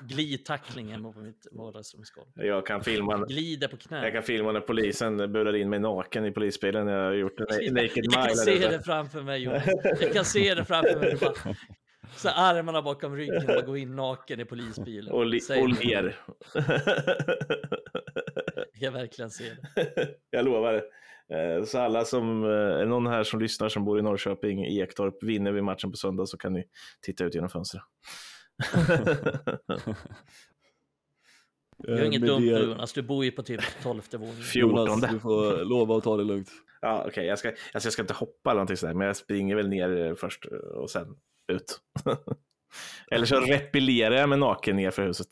glidtackling 0.01 0.91
hemma 0.91 1.11
på 1.13 1.19
mitt 1.19 1.47
vardagsrumsgolv. 1.51 2.27
Jag 2.35 2.65
kan 2.65 2.83
filma 2.83 3.17
Glider 3.25 3.67
på 3.67 3.77
knä. 3.77 4.03
Jag 4.03 4.13
kan 4.13 4.23
filma 4.23 4.51
när 4.51 4.59
polisen 4.61 5.17
burar 5.17 5.55
in 5.55 5.69
mig 5.69 5.79
naken 5.79 6.25
i 6.25 6.31
polisbilen 6.31 6.85
när 6.85 6.93
jag 6.93 7.05
har 7.05 7.13
gjort 7.13 7.39
en 7.39 7.45
naked 7.73 7.95
mile. 7.95 8.11
Jag 8.15 8.27
kan 8.27 8.35
se 8.35 8.67
det 8.69 8.83
framför 8.83 9.21
mig 9.23 9.39
Jonas. 9.43 9.63
Jag 10.01 10.13
kan 10.13 10.25
se 10.25 10.55
det 10.55 10.65
framför 10.65 10.99
mig. 10.99 11.15
Bara, 11.21 11.33
så 12.15 12.29
armarna 12.29 12.81
bakom 12.81 13.15
ryggen, 13.15 13.45
bara 13.47 13.61
gå 13.61 13.77
in 13.77 13.95
naken 13.95 14.39
i 14.39 14.45
polisbilen. 14.45 15.11
Och, 15.13 15.25
li- 15.25 15.39
och 15.61 15.69
ler. 15.69 16.15
Jag 18.73 18.79
kan 18.81 18.93
verkligen 18.93 19.29
se 19.29 19.43
det. 19.75 20.07
jag 20.29 20.45
lovar. 20.45 20.83
Eh, 21.33 21.63
Så 21.65 21.79
alla 21.79 22.05
som, 22.05 22.43
eh, 22.43 22.49
är 22.49 22.85
någon 22.85 23.07
här 23.07 23.23
som 23.23 23.39
lyssnar 23.39 23.69
som 23.69 23.85
bor 23.85 23.99
i 23.99 24.01
Norrköping, 24.01 24.65
i 24.65 24.79
Ektorp, 24.79 25.23
vinner 25.23 25.51
vi 25.51 25.61
matchen 25.61 25.91
på 25.91 25.97
söndag 25.97 26.25
så 26.25 26.37
kan 26.37 26.53
ni 26.53 26.63
titta 27.01 27.23
ut 27.25 27.35
genom 27.35 27.49
fönstret. 27.49 27.83
Jag 31.77 31.99
är 31.99 32.05
inget 32.05 32.15
Eh, 32.15 32.21
med 32.21 32.29
dumt 32.29 32.41
det- 32.41 32.59
Jonas, 32.63 32.93
du 32.93 33.01
bor 33.01 33.25
ju 33.25 33.31
på 33.31 33.43
typ 33.43 33.61
12 33.83 34.01
våningen. 34.11 34.35
Fjortonde. 34.43 34.91
Jonas, 34.91 35.11
du 35.11 35.19
får 35.19 35.65
lova 35.65 35.97
att 35.97 36.03
ta 36.03 36.17
det 36.17 36.23
lugnt. 36.23 36.49
Ja, 36.81 37.03
okej. 37.07 37.25
Jag, 37.25 37.39
ska, 37.39 37.47
alltså 37.49 37.87
jag 37.87 37.93
ska 37.93 38.01
inte 38.01 38.13
hoppa 38.13 38.49
eller 38.51 38.57
någonting 38.57 38.77
sådär, 38.77 38.93
men 38.93 39.07
jag 39.07 39.15
springer 39.15 39.55
väl 39.55 39.69
ner 39.69 40.15
först 40.15 40.45
och 40.75 40.89
sen 40.89 41.07
ut. 41.51 41.79
eller 43.11 43.25
så 43.25 43.39
repellerar 43.39 44.15
jag 44.15 44.29
mig 44.29 44.37
naken 44.37 44.75
ner 44.75 44.91
för 44.91 45.03
huset. 45.07 45.27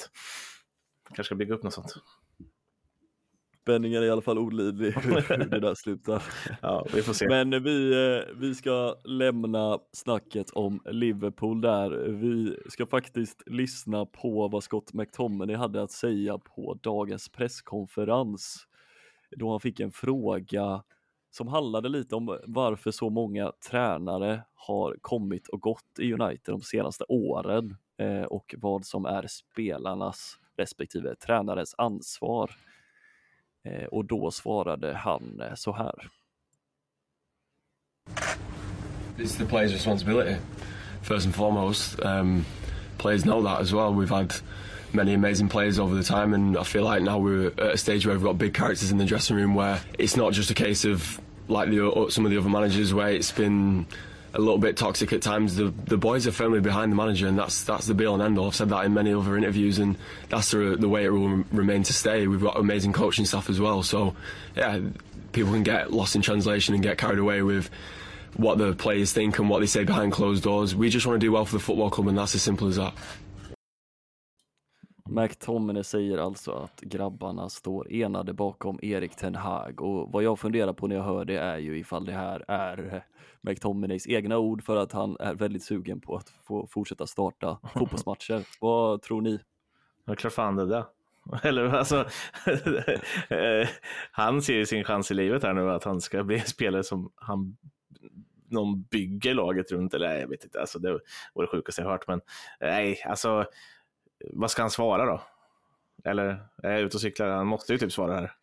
Kanske 1.08 1.24
ska 1.24 1.36
bygga 1.36 1.54
upp 1.54 1.64
något 1.64 1.74
sånt. 1.74 1.94
Spänningen 3.68 4.04
är 4.04 4.08
i 4.08 4.10
alla 4.10 4.22
fall 4.22 4.38
olidlig 4.38 4.92
hur, 4.92 5.12
hur 5.38 5.46
det 5.46 5.60
där 5.60 5.76
slutar. 5.76 6.24
Ja, 6.62 6.86
vi 6.94 7.02
får 7.02 7.14
se. 7.14 7.28
Men 7.28 7.64
vi, 7.64 7.92
eh, 7.92 8.36
vi 8.36 8.56
ska 8.56 8.96
lämna 9.04 9.80
snacket 9.92 10.50
om 10.50 10.80
Liverpool 10.86 11.62
där. 11.62 11.90
Vi 12.10 12.58
ska 12.70 12.86
faktiskt 12.86 13.44
lyssna 13.46 14.06
på 14.06 14.48
vad 14.48 14.64
Scott 14.64 14.94
McTominay 14.94 15.56
hade 15.56 15.84
att 15.84 15.92
säga 15.92 16.38
på 16.38 16.80
dagens 16.82 17.30
presskonferens. 17.30 18.68
Då 19.38 19.52
han 19.52 19.60
fick 19.60 19.80
en 19.80 19.92
fråga 19.92 20.84
som 21.32 21.48
handlade 21.48 21.90
lite 21.90 22.16
om 22.16 22.40
varför 22.46 22.92
så 22.92 23.10
många 23.10 23.52
tränare 23.70 24.42
har 24.56 24.98
kommit 25.02 25.48
och 25.48 25.62
gått 25.62 26.00
i 26.00 26.14
United 26.14 26.54
de 26.54 26.62
senaste 26.62 27.04
åren 27.04 27.76
eh, 27.98 28.24
och 28.24 28.56
vad 28.58 28.86
som 28.86 29.06
är 29.06 29.28
spelarnas 29.28 30.40
respektive 30.58 31.16
tränares 31.16 31.76
ansvar. 31.78 32.52
Eh, 33.68 33.86
och 33.86 34.06
då 34.06 34.32
svarade 34.32 34.94
han 34.94 35.42
eh, 35.42 35.56
så 35.56 35.74
här. 35.74 36.10
It's 39.18 39.38
the 39.38 39.46
players' 39.46 39.74
responsibility, 39.74 40.36
first 41.02 41.26
and 41.26 41.36
foremost. 41.36 42.00
Um, 42.06 42.46
players 42.98 43.24
know 43.24 43.44
that 43.44 43.62
as 43.62 43.74
well. 43.74 43.94
We've 43.94 44.16
had 44.16 44.34
many 44.92 45.14
amazing 45.14 45.50
players 45.50 45.80
over 45.80 45.96
the 45.96 46.04
time, 46.04 46.36
and 46.36 46.58
I 46.58 46.64
feel 46.64 46.84
like 46.84 47.02
now 47.02 47.18
we're 47.18 47.48
at 47.48 47.74
a 47.74 47.78
stage 47.78 48.06
where 48.06 48.16
we've 48.16 48.24
got 48.24 48.38
big 48.38 48.54
characters 48.54 48.92
in 48.92 48.98
the 48.98 49.06
dressing 49.06 49.36
room 49.36 49.56
where 49.56 49.80
it's 49.98 50.16
not 50.16 50.34
just 50.34 50.52
a 50.52 50.54
case 50.54 50.86
of 50.86 51.20
like 51.48 51.70
the, 51.70 52.08
some 52.10 52.26
of 52.26 52.32
the 52.32 52.38
other 52.38 52.50
managers 52.50 52.94
where 52.94 53.10
it's 53.10 53.32
been 53.32 53.88
a 54.38 54.40
little 54.40 54.60
bit 54.60 54.78
toxic 54.78 55.12
at 55.12 55.22
times. 55.22 55.56
The 55.56 55.74
the 55.86 55.98
boys 55.98 56.28
are 56.28 56.32
firmly 56.32 56.62
behind 56.62 56.92
the 56.92 56.96
manager, 56.96 57.28
and 57.28 57.38
that's 57.38 57.64
that's 57.64 57.88
the 57.88 57.94
be 57.94 58.06
all 58.06 58.16
and 58.16 58.24
end 58.24 58.38
all. 58.38 58.48
I've 58.48 58.56
said 58.56 58.70
that 58.70 58.86
in 58.86 58.94
many 58.94 59.12
other 59.12 59.36
interviews, 59.36 59.80
and 59.80 59.98
that's 60.30 60.52
the, 60.52 60.78
the 60.80 60.88
way 60.88 61.06
it 61.06 61.10
will 61.10 61.44
remain 61.52 61.84
to 61.84 61.94
stay. 61.94 62.28
We've 62.28 62.42
got 62.42 62.58
amazing 62.58 62.94
coaching 62.94 63.26
staff 63.26 63.50
as 63.50 63.60
well, 63.60 63.82
so 63.84 64.16
yeah, 64.56 64.80
people 65.32 65.52
can 65.52 65.64
get 65.64 65.92
lost 65.92 66.16
in 66.16 66.22
translation 66.22 66.76
and 66.76 66.84
get 66.84 66.98
carried 66.98 67.20
away 67.20 67.42
with 67.42 67.70
what 68.36 68.60
the 68.60 68.74
players 68.74 69.12
think 69.12 69.40
and 69.40 69.50
what 69.50 69.60
they 69.60 69.66
say 69.66 69.84
behind 69.84 70.12
closed 70.12 70.44
doors. 70.44 70.76
We 70.76 70.90
just 70.90 71.08
want 71.08 71.20
to 71.20 71.26
do 71.26 71.32
well 71.32 71.46
for 71.46 71.54
the 71.54 71.60
football 71.60 71.90
club, 71.90 72.08
and 72.08 72.18
that's 72.18 72.36
as 72.36 72.44
simple 72.44 72.68
as 72.68 72.76
that. 72.76 72.94
McTominay 75.10 75.84
säger 75.84 76.18
alltså 76.18 76.52
att 76.52 76.82
grabbarna 76.82 77.50
står 77.50 77.92
enade 77.94 78.34
bakom 78.34 78.80
Erik 78.82 79.16
Ten 79.16 79.36
Hag 79.36 79.82
och 79.82 80.12
vad 80.12 80.24
jag 80.24 80.40
funderar 80.40 80.74
på 80.74 80.88
när 80.88 80.96
jag 80.96 81.04
hör 81.04 81.26
det 81.26 81.38
är 81.38 81.58
ju 81.58 81.78
ifall 81.80 82.06
det 82.06 82.12
här 82.12 82.46
är 82.48 83.04
McTominays 83.42 84.08
egna 84.08 84.38
ord 84.38 84.64
för 84.64 84.76
att 84.76 84.92
han 84.92 85.18
är 85.20 85.34
väldigt 85.34 85.64
sugen 85.64 86.02
på 86.02 86.16
att 86.16 86.30
få 86.30 86.68
fortsätta 86.68 87.08
starta 87.08 87.60
fotbollsmatcher. 87.74 88.44
Vad 88.62 89.02
tror 89.02 89.22
ni? 89.22 89.40
Ja, 90.06 90.16
klart 90.16 90.34
fan 90.34 90.56
det 90.56 90.66
där. 90.66 90.86
Eller 91.44 91.70
alltså, 91.70 92.06
han 94.12 94.42
ser 94.42 94.54
ju 94.54 94.66
sin 94.66 94.84
chans 94.84 95.12
i 95.12 95.14
livet 95.14 95.44
här 95.44 95.54
nu 95.54 95.72
att 95.72 95.84
han 95.84 96.02
ska 96.02 96.24
bli 96.24 96.40
en 96.40 96.46
spelare 96.46 96.84
som 96.84 97.12
han 97.16 97.58
någon 98.50 98.84
bygger 98.84 99.34
laget 99.34 99.72
runt 99.72 99.94
eller 99.94 100.20
jag 100.20 100.28
vet 100.28 100.44
inte, 100.44 100.60
alltså 100.60 100.80
det 100.80 101.00
var 101.34 101.44
det 101.44 101.48
sjukaste 101.48 101.82
jag 101.82 101.90
hört 101.90 102.08
men 102.08 102.22
nej, 102.60 103.02
alltså 103.06 103.46
vad 104.34 104.52
ska 104.52 104.62
han 104.62 104.72
svara 104.72 105.06
då? 105.06 105.22
Eller 106.04 106.48
är 106.64 106.72
jag 106.72 106.82
ute 106.82 106.98
och 106.98 107.02
cyklar? 107.02 107.30
Han 107.30 107.48
måste 107.48 107.74
ju 107.74 107.80
typ 107.80 107.92
svara 107.92 108.16
här. 108.16 108.34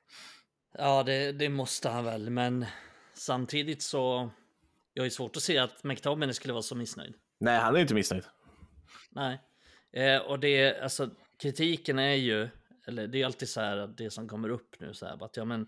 Ja, 0.78 1.02
det, 1.02 1.32
det 1.32 1.48
måste 1.48 1.88
han 1.88 2.04
väl, 2.04 2.30
men 2.30 2.66
samtidigt 3.14 3.82
så... 3.82 4.30
Jag 4.96 5.04
ju 5.04 5.10
svårt 5.10 5.36
att 5.36 5.42
se 5.42 5.58
att 5.58 5.84
McTominay 5.84 6.34
skulle 6.34 6.52
vara 6.52 6.62
så 6.62 6.74
missnöjd. 6.74 7.14
Nej, 7.38 7.58
han 7.58 7.74
är 7.74 7.78
ju 7.78 7.82
inte 7.82 7.94
missnöjd. 7.94 8.24
Nej. 9.10 9.40
Eh, 9.92 10.18
och 10.18 10.38
det, 10.38 10.80
alltså 10.80 11.10
kritiken 11.42 11.98
är 11.98 12.14
ju, 12.14 12.48
eller 12.86 13.06
det 13.06 13.22
är 13.22 13.26
alltid 13.26 13.48
så 13.48 13.60
här 13.60 13.76
att 13.76 13.96
det 13.96 14.10
som 14.10 14.28
kommer 14.28 14.48
upp 14.48 14.80
nu 14.80 14.94
så 14.94 15.06
här, 15.06 15.24
att 15.24 15.36
ja 15.36 15.44
men, 15.44 15.66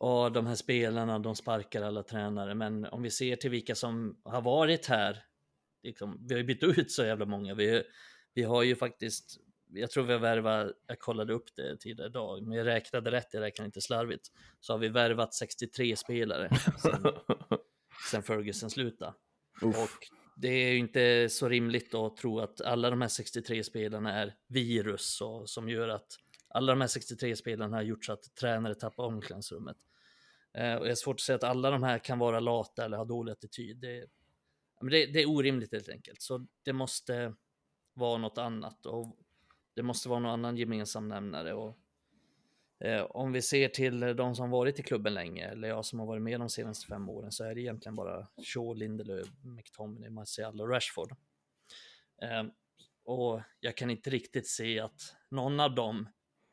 ja 0.00 0.30
de 0.30 0.46
här 0.46 0.54
spelarna, 0.54 1.18
de 1.18 1.36
sparkar 1.36 1.82
alla 1.82 2.02
tränare, 2.02 2.54
men 2.54 2.84
om 2.84 3.02
vi 3.02 3.10
ser 3.10 3.36
till 3.36 3.50
vilka 3.50 3.74
som 3.74 4.20
har 4.24 4.42
varit 4.42 4.86
här, 4.86 5.24
liksom, 5.82 6.26
vi 6.28 6.34
har 6.34 6.38
ju 6.38 6.46
bytt 6.46 6.62
ut 6.62 6.90
så 6.92 7.04
jävla 7.04 7.26
många, 7.26 7.54
vi, 7.54 7.82
vi 8.36 8.42
har 8.42 8.62
ju 8.62 8.76
faktiskt, 8.76 9.40
jag 9.72 9.90
tror 9.90 10.04
vi 10.04 10.12
har 10.12 10.20
värvat, 10.20 10.72
jag 10.86 10.98
kollade 10.98 11.32
upp 11.32 11.56
det 11.56 11.76
tidigare 11.76 12.08
idag, 12.08 12.42
men 12.42 12.58
jag 12.58 12.66
räknade 12.66 13.10
rätt, 13.10 13.28
jag 13.32 13.40
räknar 13.40 13.66
inte 13.66 13.80
slarvigt, 13.80 14.32
så 14.60 14.72
har 14.72 14.78
vi 14.78 14.88
värvat 14.88 15.34
63 15.34 15.96
spelare 15.96 16.50
sen, 16.82 17.06
sen 18.10 18.22
Ferguson 18.22 18.70
slutade. 18.70 19.14
Och 19.62 19.90
det 20.36 20.48
är 20.48 20.72
ju 20.72 20.78
inte 20.78 21.28
så 21.28 21.48
rimligt 21.48 21.94
att 21.94 22.16
tro 22.16 22.40
att 22.40 22.60
alla 22.60 22.90
de 22.90 23.00
här 23.00 23.08
63 23.08 23.64
spelarna 23.64 24.14
är 24.14 24.34
virus 24.48 25.20
och, 25.20 25.48
som 25.48 25.68
gör 25.68 25.88
att 25.88 26.16
alla 26.48 26.72
de 26.72 26.80
här 26.80 26.88
63 26.88 27.36
spelarna 27.36 27.76
har 27.76 27.82
gjort 27.82 28.04
så 28.04 28.12
att 28.12 28.34
tränare 28.34 28.74
tappar 28.74 29.04
omklädningsrummet. 29.04 29.76
Eh, 30.54 30.74
och 30.74 30.84
det 30.84 30.90
är 30.90 30.94
svårt 30.94 31.16
att 31.16 31.20
säga 31.20 31.36
att 31.36 31.44
alla 31.44 31.70
de 31.70 31.82
här 31.82 31.98
kan 31.98 32.18
vara 32.18 32.40
lata 32.40 32.84
eller 32.84 32.96
ha 32.96 33.04
dålig 33.04 33.32
attityd. 33.32 33.76
Det, 33.76 34.06
det, 34.80 35.06
det 35.06 35.22
är 35.22 35.30
orimligt 35.30 35.72
helt 35.72 35.88
enkelt. 35.88 36.22
Så 36.22 36.46
det 36.64 36.72
måste 36.72 37.34
vara 37.96 38.18
något 38.18 38.38
annat 38.38 38.86
och 38.86 39.16
det 39.74 39.82
måste 39.82 40.08
vara 40.08 40.20
någon 40.20 40.30
annan 40.30 40.56
gemensam 40.56 41.08
nämnare. 41.08 41.54
Och, 41.54 41.78
eh, 42.80 43.02
om 43.02 43.32
vi 43.32 43.42
ser 43.42 43.68
till 43.68 44.00
de 44.00 44.34
som 44.34 44.50
varit 44.50 44.78
i 44.78 44.82
klubben 44.82 45.14
länge, 45.14 45.48
eller 45.48 45.68
jag 45.68 45.84
som 45.84 45.98
har 45.98 46.06
varit 46.06 46.22
med 46.22 46.40
de 46.40 46.48
senaste 46.48 46.86
fem 46.86 47.08
åren, 47.08 47.32
så 47.32 47.44
är 47.44 47.54
det 47.54 47.60
egentligen 47.60 47.94
bara 47.94 48.26
Shaw, 48.42 48.74
Lindelöf, 48.76 49.26
McTominay, 49.44 50.10
Martial 50.10 50.60
och 50.60 50.68
Rashford. 50.68 51.12
Eh, 52.22 52.44
och 53.04 53.42
jag 53.60 53.76
kan 53.76 53.90
inte 53.90 54.10
riktigt 54.10 54.48
se 54.48 54.80
att 54.80 55.16
någon 55.30 55.60
av 55.60 55.74
de 55.74 56.08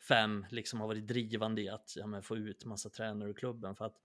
fem 0.08 0.46
liksom 0.50 0.82
har 0.82 0.88
varit 0.88 1.08
drivande 1.08 1.62
i 1.62 1.70
att 1.70 1.94
ja, 1.96 2.08
men 2.08 2.24
få 2.24 2.38
ut 2.38 2.66
massa 2.66 2.90
tränare 2.90 3.30
ur 3.30 3.34
klubben. 3.34 3.76
För 3.76 3.86
att 3.86 3.98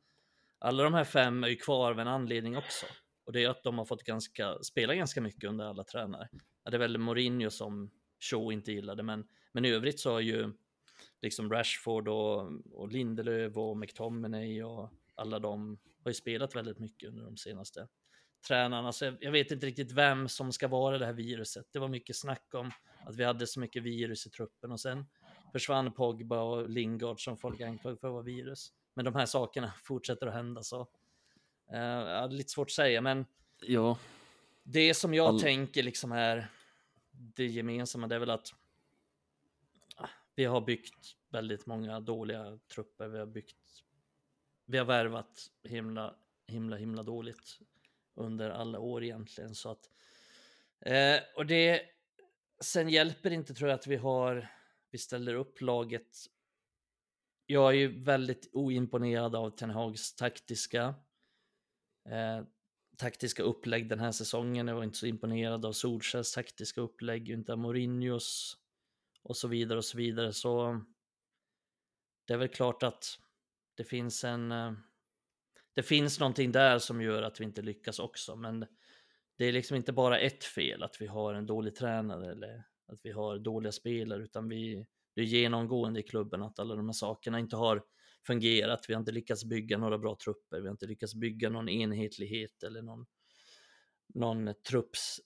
alla 0.58 0.82
de 0.82 0.94
här 0.94 1.04
fem 1.04 1.44
är 1.44 1.48
ju 1.48 1.56
kvar 1.56 1.90
av 1.90 2.00
en 2.00 2.08
anledning 2.08 2.56
också. 2.56 2.86
Och 3.24 3.32
det 3.32 3.44
är 3.44 3.48
att 3.48 3.62
de 3.62 3.78
har 3.78 3.84
fått 3.84 4.02
ganska, 4.02 4.58
spela 4.62 4.94
ganska 4.94 5.20
mycket 5.20 5.50
under 5.50 5.64
alla 5.64 5.84
tränare. 5.84 6.28
Ja, 6.68 6.70
det 6.70 6.76
är 6.76 6.78
väl 6.78 6.98
Mourinho 6.98 7.50
som 7.50 7.90
Shaw 8.20 8.52
inte 8.52 8.72
gillade, 8.72 9.02
men, 9.02 9.24
men 9.52 9.64
i 9.64 9.70
övrigt 9.70 10.00
så 10.00 10.12
har 10.12 10.20
ju 10.20 10.52
liksom 11.22 11.52
Rashford 11.52 12.08
och, 12.08 12.52
och 12.72 12.92
Lindelöf 12.92 13.56
och 13.56 13.76
McTominay 13.76 14.62
och 14.62 14.90
alla 15.14 15.38
de 15.38 15.78
har 16.04 16.10
ju 16.10 16.14
spelat 16.14 16.56
väldigt 16.56 16.78
mycket 16.78 17.08
under 17.08 17.24
de 17.24 17.36
senaste 17.36 17.88
tränarna. 18.48 18.92
Så 18.92 19.04
jag, 19.04 19.16
jag 19.20 19.32
vet 19.32 19.50
inte 19.50 19.66
riktigt 19.66 19.92
vem 19.92 20.28
som 20.28 20.52
ska 20.52 20.68
vara 20.68 20.98
det 20.98 21.06
här 21.06 21.12
viruset. 21.12 21.66
Det 21.72 21.78
var 21.78 21.88
mycket 21.88 22.16
snack 22.16 22.54
om 22.54 22.70
att 23.06 23.16
vi 23.16 23.24
hade 23.24 23.46
så 23.46 23.60
mycket 23.60 23.82
virus 23.82 24.26
i 24.26 24.30
truppen 24.30 24.72
och 24.72 24.80
sen 24.80 25.06
försvann 25.52 25.92
Pogba 25.92 26.42
och 26.42 26.68
Lingard 26.68 27.24
som 27.24 27.36
folk 27.36 27.60
anklagade 27.60 28.00
för 28.00 28.08
att 28.08 28.12
vara 28.12 28.22
virus. 28.22 28.72
Men 28.94 29.04
de 29.04 29.14
här 29.14 29.26
sakerna 29.26 29.72
fortsätter 29.84 30.26
att 30.26 30.34
hända 30.34 30.62
så. 30.62 30.80
Uh, 31.74 32.28
lite 32.30 32.52
svårt 32.52 32.68
att 32.68 32.72
säga, 32.72 33.00
men 33.00 33.26
Ja, 33.62 33.98
det 34.62 34.94
som 34.94 35.14
jag 35.14 35.26
All- 35.26 35.40
tänker 35.40 35.82
liksom 35.82 36.12
är 36.12 36.48
det 37.18 37.46
gemensamma, 37.46 38.06
det 38.06 38.14
är 38.14 38.18
väl 38.18 38.30
att 38.30 38.54
ah, 39.96 40.08
vi 40.34 40.44
har 40.44 40.60
byggt 40.60 41.16
väldigt 41.28 41.66
många 41.66 42.00
dåliga 42.00 42.58
trupper. 42.74 43.08
Vi 43.08 43.18
har 43.18 43.26
byggt, 43.26 43.84
vi 44.64 44.78
har 44.78 44.84
värvat 44.84 45.50
himla, 45.62 46.14
himla, 46.46 46.76
himla 46.76 47.02
dåligt 47.02 47.58
under 48.14 48.50
alla 48.50 48.78
år 48.78 49.04
egentligen. 49.04 49.54
Så 49.54 49.70
att 49.70 49.90
Eh, 50.80 51.20
och 51.36 51.46
det, 51.46 51.82
sen 52.60 52.88
hjälper 52.88 53.30
det 53.30 53.36
inte 53.36 53.54
tror 53.54 53.70
jag 53.70 53.78
att 53.78 53.86
vi 53.86 53.96
har, 53.96 54.48
vi 54.90 54.98
ställer 54.98 55.34
upp 55.34 55.60
laget. 55.60 56.16
Jag 57.46 57.68
är 57.68 57.76
ju 57.76 58.02
väldigt 58.02 58.50
oimponerad 58.52 59.34
av 59.34 59.50
Ten 59.50 59.70
Hags 59.70 60.14
taktiska, 60.14 60.94
eh, 62.08 62.42
taktiska 62.98 63.42
upplägg 63.42 63.88
den 63.88 64.00
här 64.00 64.12
säsongen. 64.12 64.68
Jag 64.68 64.74
var 64.74 64.84
inte 64.84 64.98
så 64.98 65.06
imponerad 65.06 65.66
av 65.66 65.72
Solskjaers 65.72 66.32
taktiska 66.32 66.80
upplägg, 66.80 67.30
inte 67.30 67.52
av 67.52 67.58
Mourinhos 67.58 68.56
och 69.22 69.36
så 69.36 69.48
vidare 69.48 69.78
och 69.78 69.84
så 69.84 69.98
vidare. 69.98 70.32
Så 70.32 70.80
det 72.26 72.32
är 72.32 72.38
väl 72.38 72.48
klart 72.48 72.82
att 72.82 73.18
det 73.74 73.84
finns 73.84 74.24
en, 74.24 74.52
eh, 74.52 74.72
det 75.74 75.82
finns 75.82 76.20
någonting 76.20 76.52
där 76.52 76.78
som 76.78 77.02
gör 77.02 77.22
att 77.22 77.40
vi 77.40 77.44
inte 77.44 77.62
lyckas 77.62 77.98
också, 77.98 78.36
men 78.36 78.66
det 79.36 79.44
är 79.44 79.52
liksom 79.52 79.76
inte 79.76 79.92
bara 79.92 80.18
ett 80.18 80.44
fel 80.44 80.82
att 80.82 81.00
vi 81.00 81.06
har 81.06 81.34
en 81.34 81.46
dålig 81.46 81.74
tränare 81.74 82.30
eller 82.32 82.64
att 82.86 83.00
vi 83.02 83.12
har 83.12 83.38
dåliga 83.38 83.72
spelare, 83.72 84.22
utan 84.22 84.48
vi, 84.48 84.86
det 85.14 85.20
är 85.20 85.24
genomgående 85.24 86.00
i 86.00 86.02
klubben 86.02 86.42
att 86.42 86.58
alla 86.58 86.74
de 86.74 86.88
här 86.88 86.92
sakerna 86.92 87.38
inte 87.38 87.56
har 87.56 87.82
fungerat. 88.28 88.84
Vi 88.88 88.94
har 88.94 89.00
inte 89.00 89.12
lyckats 89.12 89.44
bygga 89.44 89.78
några 89.78 89.98
bra 89.98 90.16
trupper, 90.24 90.60
vi 90.60 90.66
har 90.66 90.72
inte 90.72 90.86
lyckats 90.86 91.14
bygga 91.14 91.50
någon 91.50 91.68
enhetlighet 91.68 92.62
eller 92.62 92.82
någon, 92.82 93.06
någon, 94.14 94.54
trupps, 94.68 95.20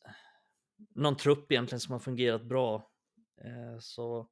någon 0.95 1.17
trupp 1.17 1.53
egentligen 1.53 1.81
som 1.81 1.93
har 1.93 1.99
fungerat 1.99 2.45
bra. 2.45 2.91
Eh, 3.45 3.79
så 3.81 4.29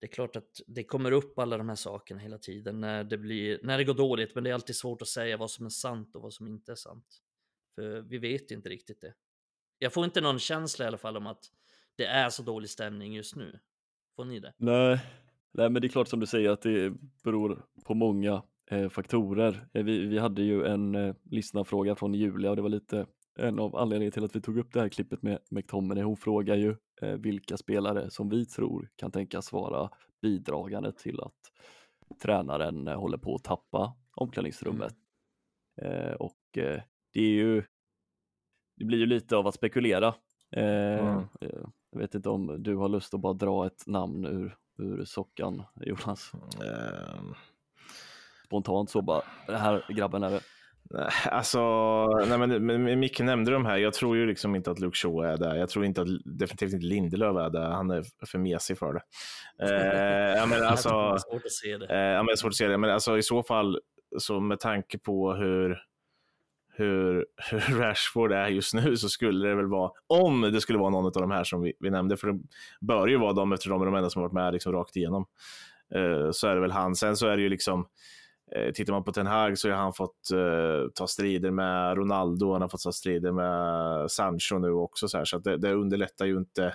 det 0.00 0.06
är 0.06 0.10
klart 0.10 0.36
att 0.36 0.60
det 0.66 0.84
kommer 0.84 1.12
upp 1.12 1.38
alla 1.38 1.58
de 1.58 1.68
här 1.68 1.76
sakerna 1.76 2.20
hela 2.20 2.38
tiden 2.38 2.80
när 2.80 3.04
det, 3.04 3.18
blir, 3.18 3.60
när 3.62 3.78
det 3.78 3.84
går 3.84 3.94
dåligt, 3.94 4.34
men 4.34 4.44
det 4.44 4.50
är 4.50 4.54
alltid 4.54 4.76
svårt 4.76 5.02
att 5.02 5.08
säga 5.08 5.36
vad 5.36 5.50
som 5.50 5.66
är 5.66 5.70
sant 5.70 6.16
och 6.16 6.22
vad 6.22 6.32
som 6.32 6.46
inte 6.46 6.72
är 6.72 6.76
sant. 6.76 7.22
För 7.74 8.00
vi 8.00 8.18
vet 8.18 8.50
inte 8.50 8.68
riktigt 8.68 9.00
det. 9.00 9.14
Jag 9.78 9.92
får 9.92 10.04
inte 10.04 10.20
någon 10.20 10.38
känsla 10.38 10.84
i 10.84 10.88
alla 10.88 10.98
fall 10.98 11.16
om 11.16 11.26
att 11.26 11.44
det 11.96 12.06
är 12.06 12.30
så 12.30 12.42
dålig 12.42 12.70
stämning 12.70 13.14
just 13.14 13.36
nu. 13.36 13.60
Får 14.16 14.24
ni 14.24 14.40
det? 14.40 14.54
Nej, 14.56 15.00
Nej 15.52 15.70
men 15.70 15.82
det 15.82 15.86
är 15.86 15.90
klart 15.90 16.08
som 16.08 16.20
du 16.20 16.26
säger 16.26 16.50
att 16.50 16.62
det 16.62 16.92
beror 17.24 17.64
på 17.84 17.94
många 17.94 18.42
eh, 18.70 18.88
faktorer. 18.88 19.68
Eh, 19.72 19.84
vi, 19.84 20.06
vi 20.06 20.18
hade 20.18 20.42
ju 20.42 20.64
en 20.64 20.94
eh, 20.94 21.14
lyssnarfråga 21.24 21.94
från 21.94 22.14
Julia 22.14 22.50
och 22.50 22.56
det 22.56 22.62
var 22.62 22.68
lite 22.68 23.06
en 23.38 23.58
av 23.58 23.76
anledningarna 23.76 24.12
till 24.12 24.24
att 24.24 24.36
vi 24.36 24.40
tog 24.40 24.58
upp 24.58 24.72
det 24.72 24.80
här 24.80 24.88
klippet 24.88 25.22
med 25.22 25.38
McTominay. 25.50 26.04
Hon 26.04 26.16
frågar 26.16 26.56
ju 26.56 26.76
eh, 27.02 27.12
vilka 27.12 27.56
spelare 27.56 28.10
som 28.10 28.28
vi 28.28 28.46
tror 28.46 28.88
kan 28.96 29.10
tänkas 29.10 29.52
vara 29.52 29.90
bidragande 30.22 30.92
till 30.92 31.20
att 31.20 31.36
tränaren 32.22 32.88
eh, 32.88 33.00
håller 33.00 33.18
på 33.18 33.34
att 33.34 33.44
tappa 33.44 33.96
omklädningsrummet. 34.14 34.94
Eh, 35.82 36.12
och 36.12 36.38
det 37.12 37.20
är 37.20 37.30
ju, 37.30 37.62
det 38.76 38.84
blir 38.84 38.98
ju 38.98 39.06
lite 39.06 39.36
av 39.36 39.46
att 39.46 39.54
spekulera. 39.54 40.14
Mm. 40.50 41.24
Jag 41.90 41.98
vet 41.98 42.14
inte 42.14 42.28
om 42.28 42.62
du 42.62 42.76
har 42.76 42.88
lust 42.88 43.14
att 43.14 43.20
bara 43.20 43.32
dra 43.32 43.66
ett 43.66 43.86
namn 43.86 44.26
ur, 44.26 44.56
ur 44.78 45.04
sockan, 45.04 45.62
Jonas? 45.80 46.32
Ehm, 46.62 47.34
Spontant 48.46 48.90
så 48.90 49.02
bara, 49.02 49.22
den 49.46 49.56
här 49.60 49.84
grabben 49.88 50.22
är 50.22 50.30
det. 50.30 50.40
Nej, 50.90 51.08
Alltså, 51.30 51.60
nej 52.06 52.38
men, 52.38 52.66
men, 52.66 52.82
men 52.84 53.00
Micke 53.00 53.20
nämnde 53.20 53.50
de 53.50 53.66
här. 53.66 53.76
Jag 53.76 53.94
tror 53.94 54.16
ju 54.16 54.26
liksom 54.26 54.56
inte 54.56 54.70
att 54.70 54.78
Luke 54.78 54.96
Shaw 54.96 55.26
är 55.32 55.36
där. 55.36 55.54
Jag 55.56 55.68
tror 55.68 55.84
inte 55.84 56.00
att, 56.02 56.08
definitivt 56.24 56.72
inte 56.72 56.86
Lindelöf 56.86 57.36
är 57.36 57.50
där. 57.50 57.70
Han 57.70 57.90
är 57.90 58.04
för 58.26 58.38
mesig 58.38 58.78
för 58.78 58.92
det. 58.92 59.02
Eh, 59.62 60.36
ja, 60.38 60.46
men 60.46 60.62
alltså, 60.66 60.88
det 60.88 61.14
är 61.14 61.18
svårt 61.18 61.44
att 61.44 61.52
se 61.52 61.76
det. 61.78 61.86
eh, 61.94 61.98
ja, 62.00 62.16
men 62.16 62.26
det 62.26 62.32
är 62.32 62.36
svårt 62.36 62.48
att 62.50 62.54
se 62.56 62.68
det. 62.68 62.78
Men 62.78 62.90
alltså, 62.90 63.18
i 63.18 63.22
så 63.22 63.42
fall, 63.42 63.80
så 64.18 64.40
med 64.40 64.60
tanke 64.60 64.98
på 64.98 65.34
hur, 65.34 65.78
hur, 66.78 67.26
hur 67.50 67.78
Rashford 67.78 68.32
är 68.32 68.48
just 68.48 68.74
nu 68.74 68.96
så 68.96 69.08
skulle 69.08 69.48
det 69.48 69.54
väl 69.54 69.66
vara, 69.66 69.90
om 70.06 70.40
det 70.40 70.60
skulle 70.60 70.78
vara 70.78 70.90
någon 70.90 71.04
av 71.04 71.12
de 71.12 71.30
här 71.30 71.44
som 71.44 71.62
vi, 71.62 71.72
vi 71.80 71.90
nämnde, 71.90 72.16
för 72.16 72.32
det 72.32 72.40
bör 72.80 73.06
ju 73.06 73.16
vara 73.16 73.32
de 73.32 73.52
eftersom 73.52 73.72
de 73.72 73.82
är 73.82 73.86
de 73.86 73.94
enda 73.94 74.10
som 74.10 74.22
har 74.22 74.28
varit 74.28 74.34
med 74.34 74.52
liksom 74.52 74.72
rakt 74.72 74.96
igenom, 74.96 75.26
eh, 75.94 76.30
så 76.30 76.48
är 76.48 76.54
det 76.54 76.60
väl 76.60 76.72
han. 76.72 76.96
Sen 76.96 77.16
så 77.16 77.26
är 77.26 77.36
det 77.36 77.42
ju 77.42 77.48
liksom, 77.48 77.86
Eh, 78.56 78.72
Tittar 78.72 78.92
man 78.92 79.04
på 79.04 79.12
Ten 79.12 79.26
Hag 79.26 79.58
så 79.58 79.70
har 79.70 79.76
han 79.76 79.92
fått 79.92 80.30
eh, 80.32 80.90
ta 80.94 81.06
strider 81.06 81.50
med 81.50 81.96
Ronaldo, 81.96 82.52
han 82.52 82.62
har 82.62 82.68
fått 82.68 82.82
ta 82.82 82.92
strider 82.92 83.32
med 83.32 84.10
Sancho 84.10 84.58
nu 84.58 84.70
också. 84.70 85.08
Så, 85.08 85.18
här, 85.18 85.24
så 85.24 85.38
det, 85.38 85.56
det 85.56 85.72
underlättar 85.72 86.26
ju 86.26 86.36
inte. 86.36 86.74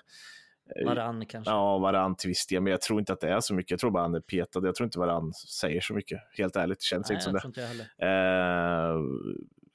Varann 0.86 1.26
kanske. 1.26 1.52
Ja, 1.52 1.78
Varann 1.78 2.16
till 2.16 2.28
viss 2.28 2.48
del, 2.48 2.62
men 2.62 2.72
jag 2.72 2.82
tror 2.82 3.00
inte 3.00 3.14
att 3.14 3.22
det 3.22 3.30
är 3.30 3.40
så 3.40 3.54
mycket. 3.54 3.72
Jag 3.72 3.80
tror 3.80 3.92
bara 3.92 4.04
han 4.04 4.16
är 4.16 4.20
petad. 4.20 4.66
Jag 4.68 4.76
tror 4.76 4.86
inte 4.86 5.00
Varann 5.00 5.34
säger 5.34 5.82
så 5.82 5.94
mycket. 5.94 6.20
Helt 6.38 6.56
ärligt, 6.56 6.80
det 6.80 6.84
känns 6.84 7.10
Nej, 7.10 7.16
inte 7.16 7.24
som 7.42 7.52
det. 7.52 7.72
inte. 7.72 7.86
Eh, 8.06 8.96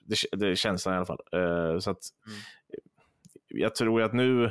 det, 0.08 0.16
det 0.38 0.48
är 0.48 0.54
känslan 0.54 0.94
i 0.94 0.96
alla 0.96 1.06
fall. 1.06 1.20
Eh, 1.32 1.78
så 1.78 1.90
att, 1.90 2.02
Mm. 2.26 2.38
Jag 3.50 3.74
tror 3.74 4.02
att 4.02 4.12
nu, 4.12 4.50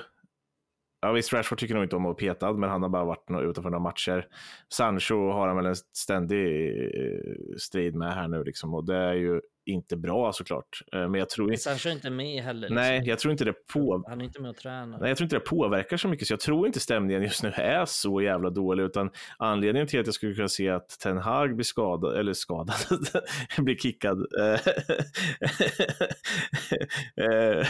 ja 1.02 1.12
visst 1.12 1.34
Rashford 1.34 1.58
tycker 1.60 1.76
nog 1.76 1.84
inte 1.84 1.96
om 1.96 2.06
att 2.06 2.22
vara 2.22 2.34
petad, 2.34 2.54
men 2.54 2.70
han 2.70 2.82
har 2.82 2.90
bara 2.90 3.06
varit 3.06 3.30
utanför 3.50 3.70
några 3.70 3.84
matcher. 3.84 4.28
Sancho 4.74 5.32
har 5.32 5.48
han 5.48 5.58
väl 5.58 5.66
en 5.66 5.76
ständig 5.76 6.68
eh, 6.70 7.56
strid 7.58 7.96
med 7.96 8.14
här 8.14 8.28
nu 8.28 8.44
liksom, 8.44 8.74
och 8.74 8.86
det 8.86 8.96
är 8.96 9.14
ju 9.14 9.42
inte 9.68 9.98
bra 9.98 10.34
såklart. 10.34 10.82
Eh, 10.94 11.00
men 11.00 11.14
jag 11.14 11.30
tror 11.30 11.52
inte, 11.52 11.64
Sancho 11.64 11.90
är 11.90 11.94
inte 11.94 12.10
med 12.10 12.44
heller. 12.44 12.70
nej, 12.70 12.92
liksom. 12.98 13.10
jag 13.10 13.20
tror 13.20 13.32
inte 13.32 13.46
det 13.46 13.54
på, 13.74 14.04
Han 14.08 14.22
är 14.22 14.26
inte 14.26 14.42
med 14.42 14.50
och 14.50 14.58
tränar. 14.58 15.00
Nej, 15.00 15.10
jag 15.10 15.18
tror 15.18 15.26
inte 15.26 15.36
det 15.36 15.40
påverkar 15.40 15.98
så 15.98 16.08
mycket, 16.08 16.28
så 16.28 16.34
jag 16.34 16.40
tror 16.40 16.68
inte 16.68 16.80
stämningen 16.80 17.24
just 17.24 17.44
nu 17.44 17.50
är 17.56 17.86
så 17.86 18.22
jävla 18.22 18.50
dålig, 18.50 18.84
utan 18.84 19.10
anledningen 19.38 19.88
till 19.88 20.00
att 20.00 20.06
jag 20.06 20.16
skulle 20.16 20.34
kunna 20.36 20.48
se 20.48 20.70
att 20.70 20.90
Ten 20.90 21.18
Hag 21.18 21.56
blir 21.56 21.64
skadad, 21.64 22.18
eller 22.18 22.34
skadad, 22.34 22.76
blir 23.58 23.76
kickad, 23.76 24.18
eh, 24.40 24.60
eh, 27.26 27.68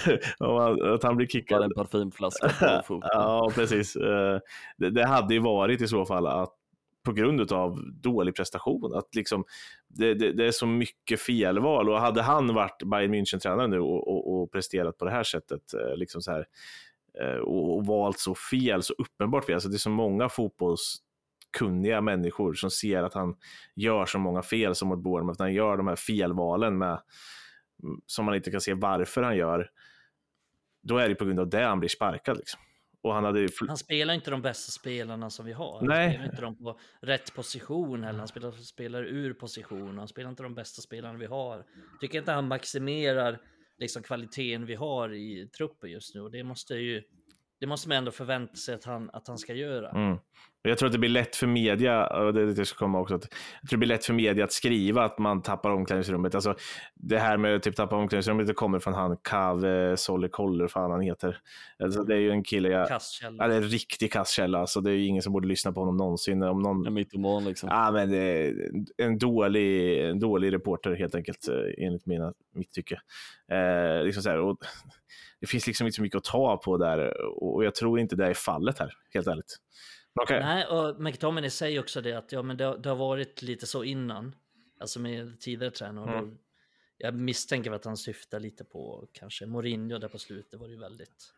att 0.93 1.03
han 1.03 1.15
blir 1.17 1.27
Bara 1.27 1.31
kickad. 1.31 1.63
en 1.63 1.73
parfymflaska 1.73 2.49
på 2.49 2.83
foten. 2.87 3.09
Ja, 3.13 3.51
precis. 3.55 3.93
Det, 4.77 4.89
det 4.89 5.05
hade 5.05 5.33
ju 5.33 5.39
varit 5.39 5.81
i 5.81 5.87
så 5.87 6.05
fall 6.05 6.27
att 6.27 6.53
på 7.07 7.13
grund 7.13 7.51
av 7.51 7.79
dålig 7.93 8.35
prestation. 8.35 8.95
Att 8.95 9.15
liksom, 9.15 9.45
det, 9.87 10.13
det, 10.13 10.31
det 10.31 10.47
är 10.47 10.51
så 10.51 10.67
mycket 10.67 11.21
felval 11.21 11.89
och 11.89 11.99
hade 11.99 12.21
han 12.21 12.53
varit 12.53 12.83
Bayern 12.83 13.13
München-tränare 13.13 13.67
nu 13.67 13.79
och, 13.79 14.07
och, 14.07 14.33
och 14.33 14.51
presterat 14.51 14.97
på 14.97 15.05
det 15.05 15.11
här 15.11 15.23
sättet, 15.23 15.73
eh, 15.73 15.97
liksom 15.97 16.21
så 16.21 16.31
här, 16.31 16.45
eh, 17.21 17.37
och, 17.37 17.77
och 17.77 17.85
valt 17.85 18.19
så 18.19 18.35
fel, 18.35 18.83
så 18.83 18.93
uppenbart 18.93 19.45
fel. 19.45 19.53
Alltså 19.53 19.69
det 19.69 19.75
är 19.75 19.77
så 19.77 19.89
många 19.89 20.29
fotbollskunniga 20.29 22.01
människor 22.01 22.53
som 22.53 22.71
ser 22.71 23.03
att 23.03 23.13
han 23.13 23.35
gör 23.75 24.05
så 24.05 24.19
många 24.19 24.41
fel 24.41 24.75
som 24.75 24.87
mot 24.87 24.99
Bournemouth, 24.99 25.41
han 25.41 25.53
gör 25.53 25.77
de 25.77 25.87
här 25.87 25.95
felvalen 25.95 26.77
med, 26.77 27.01
mm, 27.83 28.01
som 28.05 28.25
man 28.25 28.35
inte 28.35 28.51
kan 28.51 28.61
se 28.61 28.73
varför 28.73 29.23
han 29.23 29.37
gör. 29.37 29.69
Då 30.83 30.97
är 30.97 31.09
det 31.09 31.15
på 31.15 31.25
grund 31.25 31.39
av 31.39 31.49
det 31.49 31.63
han 31.63 31.79
blir 31.79 31.89
sparkad. 31.89 32.37
Liksom. 32.37 32.59
Och 33.03 33.13
han 33.13 33.23
hade 33.23 33.47
Han 33.67 33.77
spelar 33.77 34.13
inte 34.13 34.31
de 34.31 34.41
bästa 34.41 34.71
spelarna 34.71 35.29
som 35.29 35.45
vi 35.45 35.53
har. 35.53 35.77
Han 35.77 35.87
Nej. 35.87 36.09
spelar 36.09 36.25
inte 36.25 36.41
dem 36.41 36.57
på 36.57 36.79
rätt 37.01 37.35
position 37.35 38.03
heller. 38.03 38.19
Han 38.19 38.27
spelar, 38.27 38.51
spelar 38.51 39.03
ur 39.03 39.33
position. 39.33 39.97
Han 39.97 40.07
spelar 40.07 40.29
inte 40.29 40.43
de 40.43 40.55
bästa 40.55 40.81
spelarna 40.81 41.19
vi 41.19 41.25
har. 41.25 41.65
Tycker 42.01 42.19
inte 42.19 42.31
han 42.31 42.47
maximerar 42.47 43.39
liksom 43.77 44.03
kvaliteten 44.03 44.65
vi 44.65 44.75
har 44.75 45.13
i 45.13 45.49
truppen 45.57 45.91
just 45.91 46.15
nu. 46.15 46.21
Och 46.21 46.31
det 46.31 46.43
måste 46.43 46.73
ju 46.75 47.03
det 47.59 47.67
måste 47.67 47.89
man 47.89 47.97
ändå 47.97 48.11
förvänta 48.11 48.55
sig 48.55 48.75
att 48.75 48.83
han, 48.83 49.09
att 49.13 49.27
han 49.27 49.37
ska 49.37 49.53
göra. 49.53 49.89
Mm. 49.89 50.17
Jag 50.61 50.77
tror 50.77 50.87
att 50.87 50.93
det 50.93 50.99
blir 50.99 51.09
lätt 51.09 51.35
för 51.35 51.47
media, 51.47 52.07
och 52.07 52.33
det 52.33 52.45
det 52.45 52.57
jag 52.57 52.67
ska 52.67 52.77
komma 52.77 52.99
också, 52.99 53.15
att 53.15 53.27
jag 53.61 53.69
tror 53.69 53.77
det 53.77 53.77
blir 53.77 53.87
lätt 53.87 54.05
för 54.05 54.13
media 54.13 54.43
att 54.43 54.51
skriva 54.51 55.03
att 55.03 55.19
man 55.19 55.41
tappar 55.41 55.69
omklädningsrummet. 55.69 56.35
Alltså, 56.35 56.55
det 56.95 57.17
här 57.17 57.37
med 57.37 57.55
att 57.55 57.63
typ 57.63 57.75
tappa 57.75 57.95
omklädningsrummet, 57.95 58.47
det 58.47 58.53
kommer 58.53 58.79
från 58.79 58.93
han 58.93 59.17
Kave 59.17 59.97
Solikoller, 59.97 60.67
fan 60.67 60.91
han 60.91 61.01
heter. 61.01 61.37
Alltså, 61.83 62.03
det 62.03 62.13
är 62.13 62.19
ju 62.19 62.31
en 62.31 62.43
kille, 62.43 62.69
jag, 62.69 62.87
Kastkälla. 62.87 63.43
ja, 63.43 63.47
det 63.47 63.53
är 63.53 63.61
en 63.61 63.69
riktig 63.69 64.11
kasskälla, 64.11 64.59
alltså, 64.59 64.81
det 64.81 64.91
är 64.91 64.95
ju 64.95 65.05
ingen 65.05 65.23
som 65.23 65.33
borde 65.33 65.47
lyssna 65.47 65.71
på 65.71 65.79
honom 65.79 65.97
någonsin. 65.97 66.43
Om 66.43 66.61
någon, 66.61 66.87
En 66.87 66.93
mytoman 66.93 67.45
liksom. 67.45 67.69
Ja, 67.69 67.91
men 67.91 68.11
det 68.11 68.17
är 68.17 68.53
en 68.97 69.17
dålig, 69.17 69.99
en 70.09 70.19
dålig 70.19 70.53
reporter 70.53 70.95
helt 70.95 71.15
enkelt, 71.15 71.47
eh, 71.47 71.85
enligt 71.85 72.05
mina, 72.05 72.33
mitt 72.55 72.71
tycke. 72.71 73.01
Eh, 73.51 74.03
liksom 74.03 74.23
så 74.23 74.29
här, 74.29 74.39
och 74.39 74.57
det 75.41 75.47
finns 75.47 75.67
liksom 75.67 75.87
inte 75.87 75.95
så 75.95 76.01
mycket 76.01 76.17
att 76.17 76.23
ta 76.23 76.57
på 76.57 76.77
där 76.77 77.21
och 77.43 77.65
jag 77.65 77.75
tror 77.75 77.99
inte 77.99 78.15
det 78.15 78.25
är 78.25 78.33
fallet 78.33 78.79
här, 78.79 78.93
helt 79.13 79.27
ärligt. 79.27 79.57
Okej. 80.21 80.39
Nej, 80.39 80.65
och 80.65 81.01
McTominay 81.01 81.49
säger 81.49 81.79
också 81.79 82.01
det 82.01 82.13
att 82.13 82.31
ja, 82.31 82.41
men 82.41 82.57
det, 82.57 82.77
det 82.77 82.89
har 82.89 82.95
varit 82.95 83.41
lite 83.41 83.67
så 83.67 83.83
innan, 83.83 84.35
alltså 84.79 84.99
med 84.99 85.39
tidigare 85.39 85.71
tränare. 85.71 86.17
Mm. 86.17 86.37
Jag 86.97 87.13
misstänker 87.13 87.71
att 87.71 87.85
han 87.85 87.97
syftar 87.97 88.39
lite 88.39 88.63
på 88.63 89.07
kanske 89.13 89.45
Mourinho 89.45 89.97
där 89.97 90.07
på 90.07 90.17
slutet 90.17 90.59
var 90.59 90.67
det 90.67 90.73
ju 90.73 90.79
väldigt, 90.79 91.33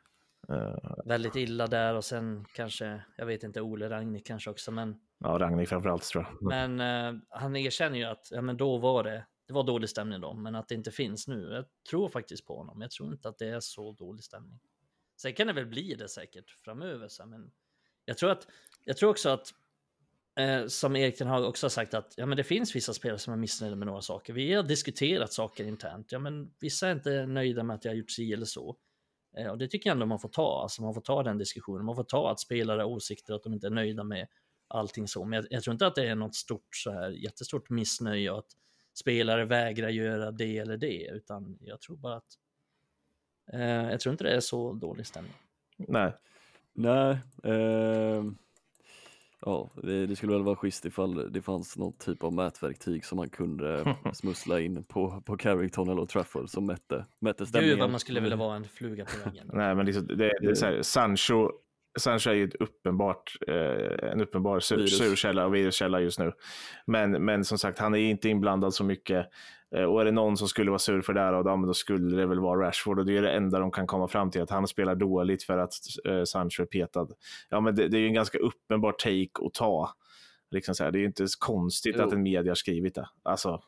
Eh, 0.50 0.76
väldigt 1.06 1.36
illa 1.36 1.68
där 1.68 1.96
och 1.96 2.06
sen 2.06 2.46
kanske, 2.54 3.04
jag 3.18 3.26
vet 3.26 3.44
inte, 3.44 3.62
Ole 3.62 3.90
Ragnik 3.90 4.28
kanske 4.28 4.50
också, 4.50 4.72
men, 4.72 5.00
ja, 5.20 5.30
Ragnik 5.40 5.70
framförallt 5.70 6.04
tror 6.04 6.24
jag. 6.24 6.48
men 6.48 6.80
eh, 6.80 7.22
han 7.30 7.56
erkänner 7.56 7.98
ju 7.98 8.04
att 8.04 8.28
ja, 8.32 8.42
men 8.42 8.58
då 8.58 8.78
var 8.78 9.04
det, 9.04 9.26
det 9.48 9.54
var 9.54 9.64
dålig 9.64 9.90
stämning 9.90 10.22
då, 10.22 10.34
men 10.34 10.56
att 10.56 10.68
det 10.68 10.76
inte 10.76 10.92
finns 10.92 11.28
nu. 11.28 11.50
Jag 11.52 11.66
tror 11.90 12.10
faktiskt 12.10 12.46
på 12.46 12.58
honom, 12.58 12.82
jag 12.82 12.92
tror 12.92 13.14
inte 13.14 13.30
att 13.30 13.38
det 13.38 13.48
är 13.48 13.60
så 13.60 13.92
dålig 13.92 14.24
stämning. 14.24 14.60
Sen 15.22 15.34
kan 15.34 15.48
det 15.48 15.54
väl 15.54 15.66
bli 15.66 15.96
det 15.96 16.10
säkert 16.10 16.52
framöver, 16.52 17.08
så, 17.08 17.26
men 17.26 17.52
jag 18.06 18.18
tror, 18.18 18.32
att, 18.32 18.48
jag 18.90 18.98
tror 18.98 19.10
också 19.10 19.30
att 19.30 19.54
eh, 20.40 20.66
som 20.68 20.96
Erik 20.96 21.18
Ten 21.18 21.28
Hag 21.28 21.44
också 21.44 21.66
har 21.66 21.70
sagt 21.70 21.94
att 21.94 22.14
ja, 22.18 22.26
men 22.26 22.38
det 22.38 22.44
finns 22.44 22.76
vissa 22.76 22.94
spelare 22.94 23.20
som 23.20 23.34
är 23.34 23.38
missnöjda 23.38 23.76
med 23.76 23.88
några 23.88 24.02
saker. 24.02 24.34
Vi 24.34 24.54
har 24.54 24.64
diskuterat 24.64 25.34
saker 25.34 25.66
internt. 25.68 26.12
Ja, 26.12 26.20
men 26.20 26.54
vissa 26.60 26.88
är 26.88 26.92
inte 26.92 27.26
nöjda 27.26 27.64
med 27.64 27.76
att 27.76 27.86
jag 27.86 27.92
har 27.92 27.96
gjort 27.96 28.12
si 28.12 28.34
eller 28.34 28.46
så. 28.46 28.76
Eh, 29.38 29.48
och 29.48 29.58
det 29.58 29.68
tycker 29.68 29.90
jag 29.90 29.96
ändå 29.96 30.06
man 30.06 30.20
får 30.20 30.30
ta, 30.30 30.62
alltså 30.62 30.82
man 30.82 30.94
får 30.94 31.02
ta 31.02 31.24
den 31.24 31.38
diskussionen, 31.38 31.86
man 31.86 31.96
får 31.96 32.04
ta 32.04 32.32
att 32.32 32.40
spelare 32.40 32.82
har 32.82 32.90
åsikter, 32.90 33.34
att 33.34 33.44
de 33.44 33.54
inte 33.54 33.68
är 33.68 33.72
nöjda 33.72 34.04
med 34.04 34.28
allting 34.68 35.08
så. 35.08 35.26
Men 35.26 35.38
jag, 35.38 35.46
jag, 35.50 35.64
tror 35.64 35.72
inte 35.74 35.88
att 35.88 35.96
det 35.96 36.08
är 36.08 36.16
något 36.16 36.36
stort 36.36 36.76
så 36.76 36.92
här 36.92 37.10
jättestort 37.10 37.70
missnöje 37.70 38.32
och 38.32 38.40
att 38.40 38.52
spelare 38.94 39.46
vägrar 39.46 39.90
göra 39.90 40.32
det 40.32 40.58
eller 40.58 40.78
det, 40.78 41.10
utan 41.12 41.58
jag 41.62 41.82
tror 41.82 41.98
bara 41.98 42.16
att 42.16 42.38
eh, 43.54 43.62
jag 43.92 44.00
tror 44.00 44.12
inte 44.12 44.24
det 44.24 44.36
är 44.36 44.40
så 44.40 44.74
dålig 44.74 45.08
stämning. 45.08 45.34
Nej. 45.78 46.14
Nej, 46.74 47.18
eh, 47.44 48.24
ja, 49.46 49.70
det, 49.84 50.08
det, 50.08 50.16
skulle 50.16 50.34
väl 50.34 50.44
vara 50.44 50.56
schysst 50.56 50.86
ifall 50.86 51.32
det 51.32 51.42
fanns 51.42 51.78
någon 51.78 51.94
typ 51.94 52.24
av 52.24 52.34
mätverktyg 52.34 53.06
som 53.06 53.16
man 53.16 53.30
kunde 53.30 53.96
smussla 54.14 54.60
in 54.60 54.84
på, 54.84 55.22
på 55.26 55.38
Carrington 55.38 55.90
eller 55.90 56.06
Trafford 56.06 56.50
som 56.50 56.66
mätte, 56.66 57.06
mätte 57.20 57.46
stämningen. 57.46 57.76
Gud 57.76 57.80
vad 57.80 57.90
man 57.90 58.00
skulle 58.00 58.20
vilja 58.20 58.38
vara 58.38 58.56
en 58.56 58.64
fluga 58.64 59.06
på 59.06 59.30
väggen. 59.30 59.50
Nej, 59.54 59.76
men 59.76 59.86
liksom, 59.86 60.08
det, 60.08 60.16
det 60.16 60.48
är 60.48 60.56
så 60.56 60.66
här, 60.66 60.82
Sancho 60.82 61.52
Sancho 62.00 62.30
är 62.30 62.34
ju 62.34 62.44
ett 62.44 62.56
uppenbart, 62.56 63.38
eh, 63.48 64.12
en 64.12 64.22
uppenbar 64.22 64.60
sur, 64.60 64.88
surkälla 64.88 65.46
och 65.46 65.56
viruskälla 65.56 66.02
just 66.02 66.20
nu. 66.20 66.32
Men, 66.86 67.26
men 67.26 67.46
som 67.46 67.58
sagt, 67.58 67.80
han 67.80 67.96
är 67.96 68.00
inte 68.00 68.30
inblandad 68.30 68.74
så 68.74 68.84
mycket. 68.84 69.28
Eh, 69.76 69.84
och 69.84 70.02
är 70.02 70.06
det 70.06 70.12
någon 70.12 70.38
som 70.38 70.48
skulle 70.48 70.72
vara 70.72 70.80
sur 70.80 71.02
för 71.02 71.14
det 71.14 71.20
här, 71.20 71.44
då, 71.44 71.66
då 71.66 71.74
skulle 71.74 72.18
det 72.18 72.26
väl 72.26 72.40
vara 72.40 72.68
Rashford. 72.68 73.00
Och 73.00 73.06
det 73.06 73.18
är 73.18 73.22
det 73.22 73.32
enda 73.32 73.60
de 73.60 73.72
kan 73.72 73.88
komma 73.88 74.08
fram 74.08 74.32
till, 74.32 74.42
att 74.42 74.50
han 74.50 74.68
spelar 74.68 74.96
dåligt 74.96 75.44
för 75.44 75.58
att 75.58 75.74
eh, 76.06 76.24
Sancho 76.24 76.64
är 76.64 76.66
petad. 76.66 77.08
Ja, 77.50 77.60
men 77.60 77.76
det, 77.76 77.88
det 77.88 77.98
är 77.98 78.02
ju 78.02 78.08
en 78.08 78.14
ganska 78.14 78.38
uppenbar 78.38 78.92
take 78.92 79.48
att 79.48 79.54
ta. 79.54 79.94
Liksom 80.52 80.76
så 80.76 80.84
här, 80.84 80.92
det 80.92 80.98
är 80.98 81.00
ju 81.00 81.06
inte 81.06 81.26
konstigt 81.40 81.96
jo. 81.98 82.04
att 82.04 82.14
en 82.14 82.24
media 82.24 82.52
har 82.52 82.56
skrivit 82.56 82.96
det. 82.96 83.10
Alltså, 83.24 83.62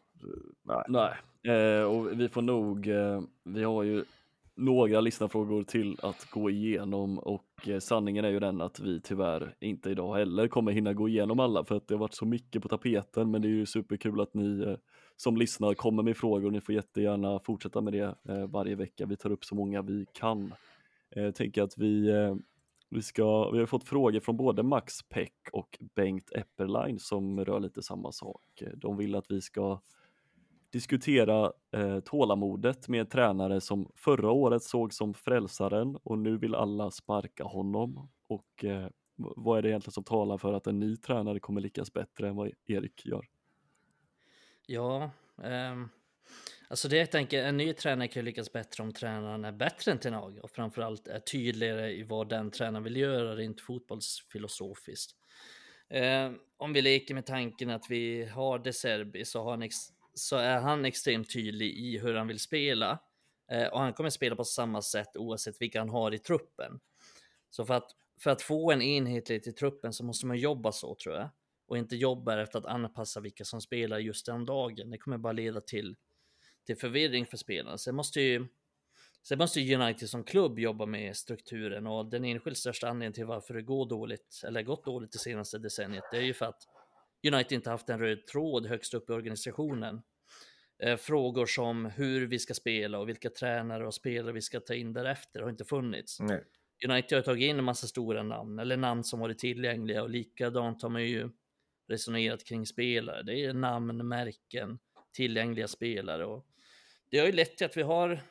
nej. 0.64 0.84
nej. 0.88 1.14
Eh, 1.56 1.84
och 1.84 2.20
vi 2.20 2.30
får 2.30 2.42
nog, 2.42 2.88
eh, 2.88 3.22
vi 3.44 3.64
har 3.64 3.84
ju 3.84 4.04
några 4.56 5.02
lyssnarfrågor 5.02 5.64
till 5.64 5.98
att 6.02 6.30
gå 6.30 6.50
igenom 6.50 7.20
och 7.20 7.68
eh, 7.68 7.80
sanningen 7.80 8.26
är 8.26 8.30
ju 8.30 8.40
den 8.40 8.62
att 8.62 8.80
vi 8.80 9.02
tyvärr 9.02 9.56
inte 9.60 9.90
idag 9.90 10.16
heller 10.16 10.48
kommer 10.48 10.72
hinna 10.72 10.94
gå 10.94 11.10
igenom 11.10 11.40
alla 11.40 11.66
för 11.66 11.76
att 11.76 11.88
det 11.88 11.94
har 11.94 12.00
varit 12.00 12.14
så 12.14 12.26
mycket 12.26 12.62
på 12.62 12.68
tapeten 12.68 13.32
men 13.32 13.42
det 13.42 13.48
är 13.48 13.50
ju 13.50 13.66
superkul 13.66 14.22
att 14.22 14.34
ni 14.34 14.62
eh, 14.62 14.76
som 15.16 15.38
lyssnar 15.38 15.74
kommer 15.74 16.04
med 16.04 16.18
frågor. 16.18 16.52
Ni 16.52 16.62
får 16.62 16.76
jättegärna 16.76 17.40
fortsätta 17.40 17.82
med 17.82 17.94
det 17.94 18.16
eh, 18.30 18.48
varje 18.48 18.76
vecka. 18.76 19.06
Vi 19.06 19.18
tar 19.18 19.32
upp 19.32 19.46
så 19.46 19.56
många 19.56 19.82
vi 19.82 20.06
kan. 20.14 20.54
Jag 21.16 21.36
tänker 21.36 21.64
att 21.64 21.78
vi, 21.78 22.12
vi, 22.90 23.02
ska, 23.02 23.52
vi 23.52 23.60
har 23.60 23.66
fått 23.66 23.84
frågor 23.84 24.20
från 24.20 24.38
både 24.38 24.64
Max 24.64 24.94
Peck 25.10 25.34
och 25.52 25.78
Bengt 25.96 26.32
Epperlein 26.32 27.00
som 27.00 27.46
rör 27.46 27.60
lite 27.60 27.82
samma 27.82 28.12
sak. 28.12 28.64
De 28.76 28.98
vill 28.98 29.16
att 29.16 29.26
vi 29.30 29.42
ska 29.42 29.82
diskutera 30.72 31.52
eh, 31.72 32.00
tålamodet 32.00 32.88
med 32.88 33.00
en 33.00 33.08
tränare 33.08 33.62
som 33.62 33.92
förra 33.96 34.32
året 34.32 34.64
såg 34.64 34.94
som 34.94 35.14
frälsaren 35.14 35.96
och 36.04 36.18
nu 36.18 36.38
vill 36.38 36.56
alla 36.56 36.92
sparka 36.92 37.44
honom. 37.44 38.10
Och 38.28 38.66
eh, 38.66 38.88
vad 39.16 39.58
är 39.58 39.62
det 39.62 39.70
egentligen 39.70 39.92
som 39.92 40.04
talar 40.04 40.38
för 40.38 40.54
att 40.54 40.68
en 40.68 40.80
ny 40.80 40.98
tränare 40.98 41.40
kommer 41.40 41.62
lyckas 41.62 41.94
bättre 41.94 42.28
än 42.30 42.36
vad 42.36 42.52
Erik 42.66 43.06
gör? 43.06 43.28
Ja, 44.66 45.12
um, 45.36 45.90
alltså 46.68 46.88
det 46.88 46.98
jag 46.98 47.12
tänker, 47.12 47.44
en 47.44 47.58
ny 47.58 47.74
tränare 47.74 48.08
kan 48.08 48.26
lyckas 48.26 48.52
bättre 48.52 48.84
om 48.84 48.94
tränaren 48.94 49.46
är 49.46 49.52
bättre 49.52 49.92
än 49.92 50.00
Tenag 50.00 50.40
och 50.44 50.52
framförallt 50.52 51.08
är 51.08 51.20
tydligare 51.20 51.92
i 51.92 52.04
vad 52.04 52.30
den 52.30 52.52
tränaren 52.52 52.84
vill 52.84 52.98
göra 52.98 53.36
rent 53.36 53.62
fotbollsfilosofiskt. 53.62 55.16
Eh, 55.90 56.32
om 56.58 56.74
vi 56.74 56.82
leker 56.82 57.14
med 57.14 57.26
tanken 57.26 57.70
att 57.70 57.86
vi 57.90 58.26
har 58.26 58.60
De 58.60 58.74
Serbi 58.74 59.26
så 59.26 59.44
har 59.44 59.52
han 59.52 59.64
så 60.22 60.36
är 60.36 60.60
han 60.60 60.86
extremt 60.86 61.34
tydlig 61.34 61.72
i 61.78 61.98
hur 61.98 62.14
han 62.14 62.28
vill 62.28 62.40
spela. 62.40 63.00
Eh, 63.52 63.68
och 63.68 63.80
han 63.80 63.94
kommer 63.94 64.10
spela 64.10 64.36
på 64.36 64.44
samma 64.44 64.82
sätt 64.82 65.18
oavsett 65.18 65.62
vilka 65.62 65.80
han 65.80 65.90
har 65.90 66.14
i 66.14 66.20
truppen. 66.20 66.80
Så 67.50 67.66
för 67.66 67.74
att, 67.74 67.92
för 68.20 68.32
att 68.32 68.42
få 68.42 68.72
en 68.72 68.82
enhetlighet 68.82 69.48
i 69.48 69.54
truppen 69.54 69.94
så 69.94 70.04
måste 70.04 70.26
man 70.26 70.38
jobba 70.38 70.72
så 70.72 70.96
tror 70.96 71.16
jag. 71.16 71.30
Och 71.68 71.78
inte 71.78 71.96
jobba 71.96 72.42
efter 72.42 72.60
att 72.60 72.66
anpassa 72.66 73.20
vilka 73.20 73.46
som 73.46 73.62
spelar 73.62 74.00
just 74.00 74.26
den 74.26 74.46
dagen. 74.46 74.90
Det 74.90 74.98
kommer 74.98 75.18
bara 75.18 75.34
leda 75.34 75.62
till, 75.62 75.96
till 76.66 76.78
förvirring 76.78 77.26
för 77.26 77.38
spelarna. 77.38 77.78
Sen 77.78 77.96
måste 77.96 78.22
ju 78.22 78.48
Sen 79.24 79.38
måste 79.38 79.76
United 79.76 80.10
som 80.10 80.24
klubb 80.24 80.60
jobba 80.60 80.86
med 80.86 81.18
strukturen 81.18 81.88
och 81.88 82.06
den 82.06 82.26
enskilt 82.26 82.58
största 82.58 82.88
anledningen 82.88 83.14
till 83.14 83.26
varför 83.26 83.54
det 83.54 83.62
går 83.62 83.90
dåligt, 83.90 84.42
eller 84.48 84.62
gått 84.62 84.86
dåligt 84.86 85.12
det 85.12 85.20
senaste 85.20 85.58
decenniet, 85.58 86.04
det 86.12 86.18
är 86.18 86.22
ju 86.22 86.34
för 86.34 86.46
att 86.46 86.68
United 87.28 87.52
inte 87.52 87.70
haft 87.70 87.90
en 87.90 88.00
röd 88.00 88.28
tråd 88.28 88.66
högst 88.66 88.94
upp 88.94 89.10
i 89.10 89.14
organisationen. 89.14 90.02
Eh, 90.84 90.98
frågor 90.98 91.46
som 91.46 91.86
hur 91.86 92.28
vi 92.28 92.40
ska 92.40 92.54
spela 92.54 93.00
och 93.00 93.10
vilka 93.10 93.30
tränare 93.30 93.88
och 93.88 93.94
spelare 93.94 94.34
vi 94.34 94.42
ska 94.42 94.60
ta 94.60 94.74
in 94.74 94.94
därefter 94.94 95.42
har 95.42 95.50
inte 95.50 95.66
funnits. 95.66 96.20
Nej. 96.20 96.44
United 96.88 97.18
har 97.18 97.24
tagit 97.24 97.50
in 97.50 97.60
en 97.60 97.64
massa 97.64 97.88
stora 97.88 98.24
namn, 98.24 98.60
eller 98.60 98.78
namn 98.78 99.04
som 99.04 99.20
varit 99.20 99.40
tillgängliga 99.40 100.04
och 100.04 100.10
likadant 100.10 100.82
har 100.82 100.90
man 100.90 101.04
ju 101.04 101.30
resonerat 101.88 102.44
kring 102.44 102.66
spelare. 102.66 103.24
Det 103.24 103.46
är 103.46 103.54
namn, 103.54 104.08
märken, 104.08 104.80
tillgängliga 105.14 105.68
spelare 105.68 106.26
och 106.26 106.46
det 107.10 107.20
har 107.20 107.26
ju 107.26 107.32
lett 107.32 107.58
till 107.58 107.66
att 107.66 107.78
vi 107.78 107.82
har 107.82 108.22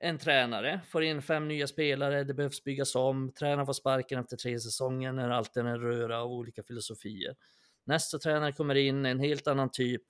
en 0.00 0.18
tränare, 0.18 0.80
får 0.88 1.02
in 1.02 1.22
fem 1.22 1.48
nya 1.48 1.66
spelare, 1.66 2.24
det 2.24 2.34
behövs 2.34 2.64
byggas 2.64 2.94
om, 2.94 3.32
tränaren 3.32 3.66
får 3.66 3.72
sparken 3.72 4.20
efter 4.20 4.36
tre 4.36 4.60
säsonger 4.60 5.12
när 5.12 5.30
allt 5.30 5.56
är 5.56 5.64
en 5.64 5.80
röra 5.80 6.22
av 6.22 6.32
olika 6.32 6.62
filosofier. 6.62 7.36
Nästa 7.84 8.18
tränare 8.18 8.52
kommer 8.52 8.74
in, 8.74 9.06
en 9.06 9.20
helt 9.20 9.46
annan 9.46 9.70
typ. 9.70 10.02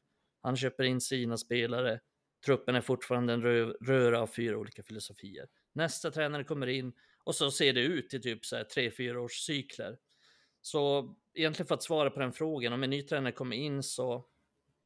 Han 0.47 0.57
köper 0.57 0.85
in 0.85 1.01
sina 1.01 1.37
spelare. 1.37 2.01
Truppen 2.45 2.75
är 2.75 2.81
fortfarande 2.81 3.33
en 3.33 3.43
rö 3.43 3.73
röra 3.81 4.21
av 4.21 4.27
fyra 4.27 4.59
olika 4.59 4.83
filosofier. 4.83 5.49
Nästa 5.73 6.11
tränare 6.11 6.45
kommer 6.45 6.67
in 6.67 6.93
och 7.25 7.35
så 7.35 7.51
ser 7.51 7.73
det 7.73 7.81
ut 7.81 8.15
i 8.15 8.21
typ 8.21 8.45
så 8.45 8.57
här 8.57 8.65
tre, 8.65 8.91
fyra 8.91 9.21
års 9.21 9.33
cykler. 9.33 9.99
Så 10.61 11.15
egentligen 11.35 11.67
för 11.67 11.75
att 11.75 11.83
svara 11.83 12.11
på 12.11 12.21
den 12.21 12.33
frågan, 12.33 12.73
om 12.73 12.83
en 12.83 12.91
ny 12.91 13.03
tränare 13.03 13.33
kommer 13.33 13.57
in 13.57 13.83
så 13.83 14.27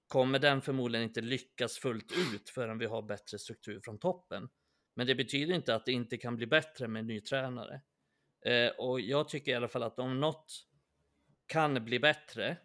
kommer 0.07 0.39
den 0.39 0.63
förmodligen 0.63 1.05
inte 1.05 1.21
lyckas 1.21 1.79
fullt 1.79 2.13
ut 2.13 2.51
förrän 2.51 2.79
vi 2.79 2.87
har 2.87 3.03
bättre 3.03 3.39
struktur 3.39 3.81
från 3.85 3.99
toppen. 3.99 4.49
Men 4.95 5.07
det 5.07 5.15
betyder 5.15 5.55
inte 5.55 5.75
att 5.75 5.87
det 5.87 5.93
inte 5.93 6.17
kan 6.17 6.37
bli 6.37 6.47
bättre 6.47 6.89
med 6.89 7.01
en 7.01 7.07
ny 7.07 7.21
tränare. 7.21 7.81
Eh, 8.45 8.71
och 8.79 9.01
jag 9.01 9.29
tycker 9.29 9.53
i 9.53 9.55
alla 9.55 9.69
fall 9.69 9.83
att 9.83 9.99
om 9.99 10.21
något 10.21 10.67
kan 11.47 11.85
bli 11.85 12.01
bättre 12.01 12.57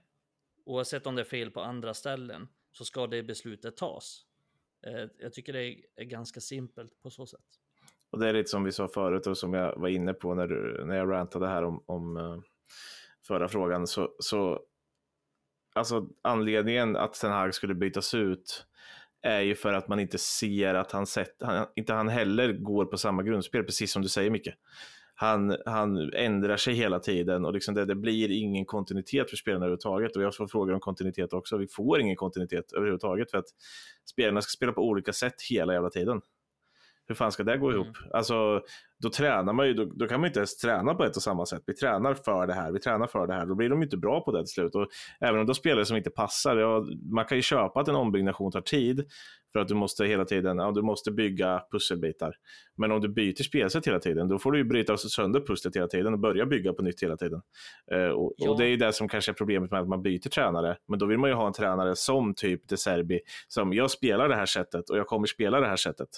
oavsett 0.65 1.07
om 1.07 1.15
det 1.15 1.21
är 1.21 1.25
fel 1.25 1.51
på 1.51 1.61
andra 1.61 1.93
ställen, 1.93 2.47
så 2.77 2.85
ska 2.85 3.07
det 3.07 3.23
beslutet 3.23 3.77
tas. 3.77 4.25
Eh, 4.87 5.09
jag 5.17 5.33
tycker 5.33 5.53
det 5.53 5.75
är 5.95 6.03
ganska 6.03 6.39
simpelt 6.39 7.01
på 7.01 7.09
så 7.09 7.25
sätt. 7.25 7.45
Och 8.09 8.19
det 8.19 8.29
är 8.29 8.33
lite 8.33 8.49
som 8.49 8.63
vi 8.63 8.71
sa 8.71 8.87
förut 8.87 9.27
och 9.27 9.37
som 9.37 9.53
jag 9.53 9.79
var 9.79 9.89
inne 9.89 10.13
på 10.13 10.33
när, 10.33 10.47
du, 10.47 10.85
när 10.85 10.95
jag 10.95 11.11
rantade 11.11 11.47
här 11.47 11.63
om, 11.63 11.83
om 11.85 12.17
eh, 12.17 12.37
förra 13.27 13.47
frågan. 13.47 13.87
Så, 13.87 14.15
så 14.19 14.61
alltså 15.73 16.07
anledningen 16.21 16.95
att 16.95 17.13
Ten 17.13 17.31
Hag 17.31 17.55
skulle 17.55 17.75
bytas 17.75 18.13
ut 18.13 18.65
är 19.21 19.41
ju 19.41 19.55
för 19.55 19.73
att 19.73 19.87
man 19.87 19.99
inte 19.99 20.17
ser 20.17 20.73
att 20.73 20.91
han 20.91 21.05
sett, 21.05 21.35
han, 21.41 21.67
inte 21.75 21.93
han 21.93 22.09
heller 22.09 22.53
går 22.53 22.85
på 22.85 22.97
samma 22.97 23.23
grundspel, 23.23 23.63
precis 23.63 23.91
som 23.91 24.01
du 24.01 24.09
säger 24.09 24.29
Micke 24.29 24.49
han, 25.17 25.57
han 25.65 26.13
ändrar 26.13 26.57
sig 26.57 26.73
hela 26.73 26.99
tiden 26.99 27.45
och 27.45 27.53
liksom 27.53 27.75
det, 27.75 27.85
det 27.85 27.95
blir 27.95 28.31
ingen 28.31 28.65
kontinuitet 28.65 29.29
för 29.29 29.37
spelarna 29.37 29.65
överhuvudtaget. 29.65 30.15
Och 30.15 30.23
jag 30.23 30.35
får 30.35 30.47
frågor 30.47 30.73
om 30.73 30.79
kontinuitet 30.79 31.33
också. 31.33 31.57
Vi 31.57 31.67
får 31.67 32.01
ingen 32.01 32.15
kontinuitet 32.15 32.73
överhuvudtaget 32.73 33.31
för 33.31 33.37
att 33.37 33.47
spelarna 34.05 34.41
ska 34.41 34.49
spela 34.49 34.71
på 34.71 34.81
olika 34.81 35.13
sätt 35.13 35.35
hela 35.49 35.73
jävla 35.73 35.89
tiden. 35.89 36.21
Hur 37.07 37.15
fan 37.15 37.31
ska 37.31 37.43
det 37.43 37.57
gå 37.57 37.71
ihop? 37.71 37.97
Mm. 37.97 38.11
Alltså, 38.13 38.61
då 39.03 39.09
tränar 39.09 39.53
man 39.53 39.67
ju, 39.67 39.73
då, 39.73 39.85
då, 39.85 40.07
kan 40.07 40.19
man 40.19 40.27
inte 40.27 40.39
ens 40.39 40.57
träna 40.57 40.93
på 40.93 41.03
ett 41.03 41.15
och 41.15 41.21
samma 41.21 41.45
sätt. 41.45 41.63
Vi 41.65 41.73
tränar 41.73 42.13
för 42.13 42.47
det 42.47 42.53
här, 42.53 42.71
vi 42.71 42.79
tränar 42.79 43.07
för 43.07 43.27
det 43.27 43.33
här. 43.33 43.45
Då 43.45 43.55
blir 43.55 43.69
de 43.69 43.83
inte 43.83 43.97
bra 43.97 44.21
på 44.21 44.31
det 44.31 44.39
till 44.39 44.53
slut. 44.53 44.75
Och 44.75 44.87
även 45.19 45.39
om 45.39 45.45
det 45.45 45.51
är 45.51 45.53
spelare 45.53 45.85
som 45.85 45.97
inte 45.97 46.09
passar, 46.09 46.57
ja, 46.57 46.85
man 47.11 47.25
kan 47.25 47.37
ju 47.37 47.41
köpa 47.41 47.79
att 47.79 47.87
en 47.87 47.95
ombyggnation 47.95 48.51
tar 48.51 48.61
tid. 48.61 49.05
För 49.53 49.59
att 49.59 49.67
du 49.67 49.75
måste 49.75 50.05
hela 50.05 50.25
tiden, 50.25 50.57
ja, 50.57 50.71
du 50.71 50.81
måste 50.81 51.11
bygga 51.11 51.61
pusselbitar. 51.71 52.35
Men 52.77 52.91
om 52.91 53.01
du 53.01 53.07
byter 53.07 53.43
spelsätt 53.43 53.87
hela 53.87 53.99
tiden, 53.99 54.27
då 54.27 54.39
får 54.39 54.51
du 54.51 54.57
ju 54.57 54.63
bryta 54.63 54.97
sönder 54.97 55.39
pusslet 55.39 55.75
hela 55.75 55.87
tiden 55.87 56.13
och 56.13 56.19
börja 56.19 56.45
bygga 56.45 56.73
på 56.73 56.81
nytt 56.83 57.03
hela 57.03 57.17
tiden. 57.17 57.41
Uh, 57.93 58.07
och, 58.07 58.33
ja. 58.37 58.49
och, 58.49 58.57
det 58.57 58.65
är 58.65 58.67
ju 58.67 58.77
det 58.77 58.93
som 58.93 59.07
kanske 59.07 59.31
är 59.31 59.33
problemet 59.33 59.71
med 59.71 59.79
att 59.79 59.87
man 59.87 60.01
byter 60.01 60.29
tränare. 60.29 60.77
Men 60.87 60.99
då 60.99 61.05
vill 61.05 61.17
man 61.17 61.29
ju 61.29 61.35
ha 61.35 61.47
en 61.47 61.53
tränare 61.53 61.95
som 61.95 62.33
typ 62.35 62.67
De 62.67 62.77
Serbi, 62.77 63.19
som 63.47 63.73
jag 63.73 63.91
spelar 63.91 64.29
det 64.29 64.35
här 64.35 64.45
sättet 64.45 64.89
och 64.89 64.97
jag 64.97 65.07
kommer 65.07 65.27
spela 65.27 65.59
det 65.59 65.67
här 65.67 65.75
sättet. 65.75 66.09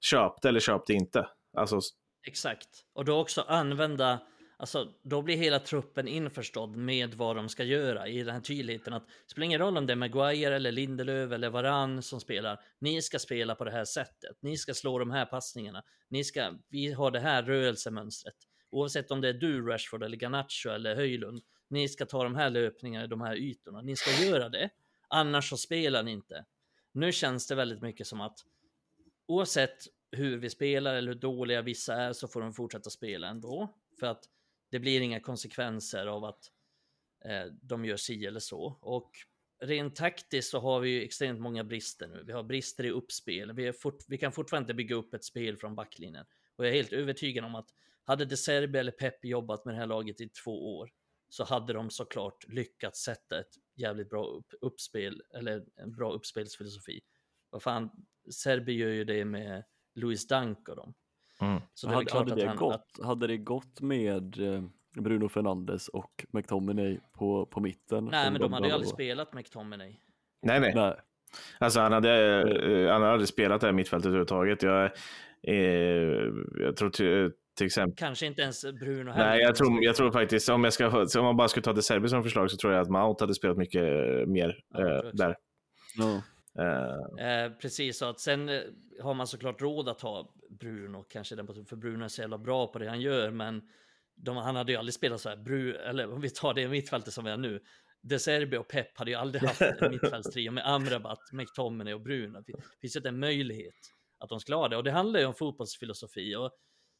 Köp 0.00 0.42
det 0.42 0.48
eller 0.48 0.60
köp 0.60 0.86
det 0.86 0.92
inte. 0.92 1.26
Alltså... 1.56 1.80
Exakt, 2.28 2.84
och 2.92 3.04
då 3.04 3.20
också 3.20 3.40
använda 3.40 4.20
Alltså, 4.60 4.92
då 5.02 5.22
blir 5.22 5.36
hela 5.36 5.58
truppen 5.58 6.08
införstådd 6.08 6.76
med 6.76 7.14
vad 7.14 7.36
de 7.36 7.48
ska 7.48 7.64
göra 7.64 8.08
i 8.08 8.22
den 8.22 8.34
här 8.34 8.40
tydligheten 8.40 8.92
att 8.92 9.06
det 9.06 9.30
spelar 9.30 9.44
ingen 9.44 9.60
roll 9.60 9.76
om 9.76 9.86
det 9.86 9.92
är 9.92 9.96
Maguire 9.96 10.56
eller 10.56 10.72
Lindelöf 10.72 11.32
eller 11.32 11.50
Varann 11.50 12.02
som 12.02 12.20
spelar. 12.20 12.60
Ni 12.78 13.02
ska 13.02 13.18
spela 13.18 13.54
på 13.54 13.64
det 13.64 13.70
här 13.70 13.84
sättet. 13.84 14.36
Ni 14.40 14.56
ska 14.56 14.74
slå 14.74 14.98
de 14.98 15.10
här 15.10 15.26
passningarna. 15.26 15.82
Ni 16.08 16.24
ska, 16.24 16.52
vi 16.68 16.92
har 16.92 17.10
det 17.10 17.20
här 17.20 17.42
rörelsemönstret. 17.42 18.34
Oavsett 18.70 19.10
om 19.10 19.20
det 19.20 19.28
är 19.28 19.32
du, 19.32 19.66
Rashford 19.66 20.02
eller 20.02 20.16
Garnacho 20.16 20.68
eller 20.68 20.94
Höjlund. 20.96 21.42
Ni 21.70 21.88
ska 21.88 22.06
ta 22.06 22.24
de 22.24 22.34
här 22.34 22.50
löpningarna 22.50 23.04
i 23.04 23.08
de 23.08 23.20
här 23.20 23.36
ytorna. 23.36 23.82
Ni 23.82 23.96
ska 23.96 24.24
göra 24.24 24.48
det. 24.48 24.70
Annars 25.08 25.50
så 25.50 25.56
spelar 25.56 26.02
ni 26.02 26.12
inte. 26.12 26.44
Nu 26.92 27.12
känns 27.12 27.46
det 27.46 27.54
väldigt 27.54 27.82
mycket 27.82 28.06
som 28.06 28.20
att 28.20 28.38
oavsett 29.26 29.86
hur 30.12 30.36
vi 30.36 30.50
spelar 30.50 30.94
eller 30.94 31.12
hur 31.12 31.20
dåliga 31.20 31.62
vissa 31.62 31.94
är 31.94 32.12
så 32.12 32.28
får 32.28 32.40
de 32.40 32.52
fortsätta 32.52 32.90
spela 32.90 33.28
ändå. 33.28 33.74
För 34.00 34.06
att 34.06 34.24
det 34.70 34.78
blir 34.78 35.00
inga 35.00 35.20
konsekvenser 35.20 36.06
av 36.06 36.24
att 36.24 36.52
eh, 37.24 37.44
de 37.62 37.84
gör 37.84 37.96
si 37.96 38.26
eller 38.26 38.40
så. 38.40 38.78
Och 38.80 39.10
rent 39.60 39.96
taktiskt 39.96 40.50
så 40.50 40.58
har 40.58 40.80
vi 40.80 40.90
ju 40.90 41.02
extremt 41.02 41.40
många 41.40 41.64
brister 41.64 42.06
nu. 42.06 42.22
Vi 42.26 42.32
har 42.32 42.42
brister 42.42 42.84
i 42.84 42.90
uppspel. 42.90 43.52
Vi, 43.52 43.72
fort, 43.72 44.04
vi 44.08 44.18
kan 44.18 44.32
fortfarande 44.32 44.64
inte 44.64 44.74
bygga 44.74 44.96
upp 44.96 45.14
ett 45.14 45.24
spel 45.24 45.56
från 45.56 45.74
backlinjen. 45.74 46.26
Och 46.56 46.64
jag 46.64 46.70
är 46.70 46.76
helt 46.76 46.92
övertygad 46.92 47.44
om 47.44 47.54
att 47.54 47.74
hade 48.04 48.24
De 48.24 48.36
Serbi 48.36 48.78
eller 48.78 48.92
Pep 48.92 49.24
jobbat 49.24 49.64
med 49.64 49.74
det 49.74 49.78
här 49.78 49.86
laget 49.86 50.20
i 50.20 50.28
två 50.28 50.78
år 50.78 50.90
så 51.28 51.44
hade 51.44 51.72
de 51.72 51.90
såklart 51.90 52.48
lyckats 52.48 53.00
sätta 53.00 53.40
ett 53.40 53.54
jävligt 53.74 54.10
bra 54.10 54.26
upp, 54.26 54.54
uppspel 54.60 55.22
eller 55.34 55.64
en 55.76 55.92
bra 55.92 56.12
uppspelsfilosofi. 56.12 57.00
Vad 57.50 57.62
fan, 57.62 57.90
Serbi 58.30 58.72
gör 58.72 58.88
ju 58.88 59.04
det 59.04 59.24
med 59.24 59.64
Louis 59.98 60.26
Dunk 60.26 60.68
och 60.68 60.76
dem. 60.76 60.94
Mm. 61.40 61.60
Så 61.74 61.86
det 61.86 61.94
hade, 61.94 62.06
klart 62.06 62.28
hade, 62.28 62.32
att 62.32 62.38
det 62.38 62.46
han, 62.46 62.56
gått, 62.56 62.74
att, 62.74 63.06
hade 63.06 63.26
det 63.26 63.36
gått 63.36 63.80
med 63.80 64.54
eh, 64.54 64.62
Bruno 65.00 65.28
Fernandes 65.28 65.88
och 65.88 66.24
McTominay 66.30 66.98
på, 67.12 67.46
på 67.46 67.60
mitten? 67.60 68.04
nej, 68.04 68.30
men 68.30 68.40
de 68.40 68.52
hade 68.52 68.66
ju 68.66 68.72
aldrig 68.72 68.88
spelat 68.88 69.34
McTominay. 69.34 69.96
Nej, 70.42 70.60
nej. 70.60 70.72
Nej. 70.74 70.96
Alltså 71.58 71.80
han 71.80 71.92
hade, 71.92 72.40
eh, 72.40 72.92
han 72.92 73.02
hade 73.02 73.12
aldrig 73.12 73.28
spelat 73.28 73.60
det 73.60 73.66
här 73.66 73.72
mittfältet 73.72 74.06
överhuvudtaget. 74.06 74.62
Jag, 74.62 74.84
eh, 75.42 75.54
jag 76.60 76.76
tror 76.76 76.90
till, 76.90 77.32
till 77.56 77.66
exempel 77.66 77.96
Kanske 77.96 78.26
inte 78.26 78.42
ens 78.42 78.64
Bruno 78.64 79.12
Nej, 79.16 79.40
jag 79.40 79.54
tror, 79.54 79.84
jag 79.84 79.96
tror 79.96 80.10
faktiskt, 80.10 80.48
om, 80.48 80.64
jag 80.64 80.72
ska, 80.72 80.88
om 81.18 81.24
man 81.24 81.36
bara 81.36 81.48
skulle 81.48 81.64
ta 81.64 81.72
det 81.72 81.82
Serbi 81.82 82.08
som 82.08 82.22
förslag 82.22 82.50
så 82.50 82.56
tror 82.56 82.72
jag 82.72 82.82
att 82.82 82.90
Mount 82.90 83.24
hade 83.24 83.34
spelat 83.34 83.56
mycket 83.56 83.82
mer 84.28 84.60
Ja, 84.68 84.80
eh, 84.80 85.10
där. 85.12 85.36
Ja. 85.96 86.22
Eh, 86.58 87.24
Eh, 87.26 87.52
precis, 87.52 87.98
så 87.98 88.04
att 88.04 88.20
sen 88.20 88.48
eh, 88.48 88.62
har 89.02 89.14
man 89.14 89.26
såklart 89.26 89.62
råd 89.62 89.88
att 89.88 90.00
ha 90.00 90.34
Bruno, 90.50 91.02
kanske 91.02 91.36
den 91.36 91.66
för 91.66 91.76
Bruno 91.76 92.04
är 92.04 92.08
så 92.08 92.20
jävla 92.20 92.38
bra 92.38 92.66
på 92.66 92.78
det 92.78 92.88
han 92.88 93.00
gör, 93.00 93.30
men 93.30 93.62
de, 94.14 94.36
han 94.36 94.56
hade 94.56 94.72
ju 94.72 94.78
aldrig 94.78 94.94
spelat 94.94 95.20
så 95.20 95.28
här, 95.28 95.36
Bru, 95.36 95.74
eller 95.74 96.12
om 96.12 96.20
vi 96.20 96.30
tar 96.30 96.54
det 96.54 96.68
mittfältet 96.68 97.14
som 97.14 97.24
vi 97.24 97.30
är 97.30 97.36
nu, 97.36 97.60
De 98.02 98.18
Serbi 98.18 98.56
och 98.56 98.68
Pep 98.68 98.98
hade 98.98 99.10
ju 99.10 99.16
aldrig 99.16 99.42
haft 99.42 99.60
en 99.60 99.90
mittfältstrio 99.90 100.50
med 100.50 100.68
Amrabat, 100.68 101.32
McTominay 101.32 101.94
och 101.94 102.00
Bruno. 102.00 102.40
Det 102.46 102.52
finns 102.80 102.96
inte 102.96 103.08
en 103.08 103.18
möjlighet 103.18 103.74
att 104.18 104.28
de 104.28 104.40
skulle 104.40 104.56
ha 104.56 104.68
det, 104.68 104.76
och 104.76 104.84
det 104.84 104.90
handlar 104.90 105.20
ju 105.20 105.26
om 105.26 105.34
fotbollsfilosofi. 105.34 106.36
Och 106.36 106.50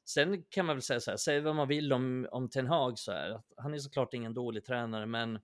sen 0.09 0.43
kan 0.43 0.66
man 0.66 0.76
väl 0.76 0.82
säga 0.82 1.01
så 1.01 1.10
här, 1.10 1.18
säg 1.18 1.40
vad 1.40 1.56
man 1.56 1.68
vill 1.68 1.93
om, 1.93 2.28
om 2.30 2.51
Ten 2.51 2.66
Hag 2.66 2.98
så 2.98 3.12
här, 3.12 3.30
att 3.30 3.52
han 3.56 3.74
är 3.74 3.78
såklart 3.78 4.14
ingen 4.14 4.35
dålig 4.35 4.64
tränare, 4.64 5.06
men 5.06 5.39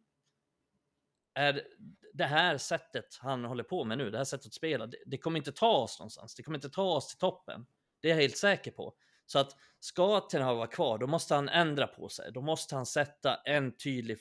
är 1.34 1.62
det 2.12 2.24
här 2.24 2.58
sättet 2.58 3.18
han 3.20 3.44
håller 3.44 3.64
på 3.64 3.84
med 3.84 3.98
nu, 3.98 4.10
det 4.10 4.18
här 4.18 4.24
sättet 4.24 4.46
att 4.46 4.54
spela, 4.54 4.86
det, 4.86 4.96
det 5.06 5.18
kommer 5.18 5.38
inte 5.38 5.52
ta 5.52 5.76
oss 5.76 5.98
någonstans. 5.98 6.34
Det 6.34 6.42
kommer 6.42 6.58
inte 6.58 6.70
ta 6.70 6.84
oss 6.84 7.08
till 7.08 7.18
toppen. 7.18 7.66
Det 8.00 8.08
är 8.08 8.14
jag 8.14 8.20
helt 8.20 8.36
säker 8.36 8.70
på. 8.70 8.94
Så 9.26 9.38
att 9.38 9.56
ska 9.80 10.20
Ten 10.20 10.42
Hag 10.42 10.56
vara 10.56 10.66
kvar, 10.66 10.98
då 10.98 11.06
måste 11.06 11.34
han 11.34 11.48
ändra 11.48 11.86
på 11.86 12.08
sig. 12.08 12.32
Då 12.32 12.40
måste 12.40 12.74
han 12.74 12.86
sätta 12.86 13.34
en 13.34 13.76
tydlig, 13.76 14.18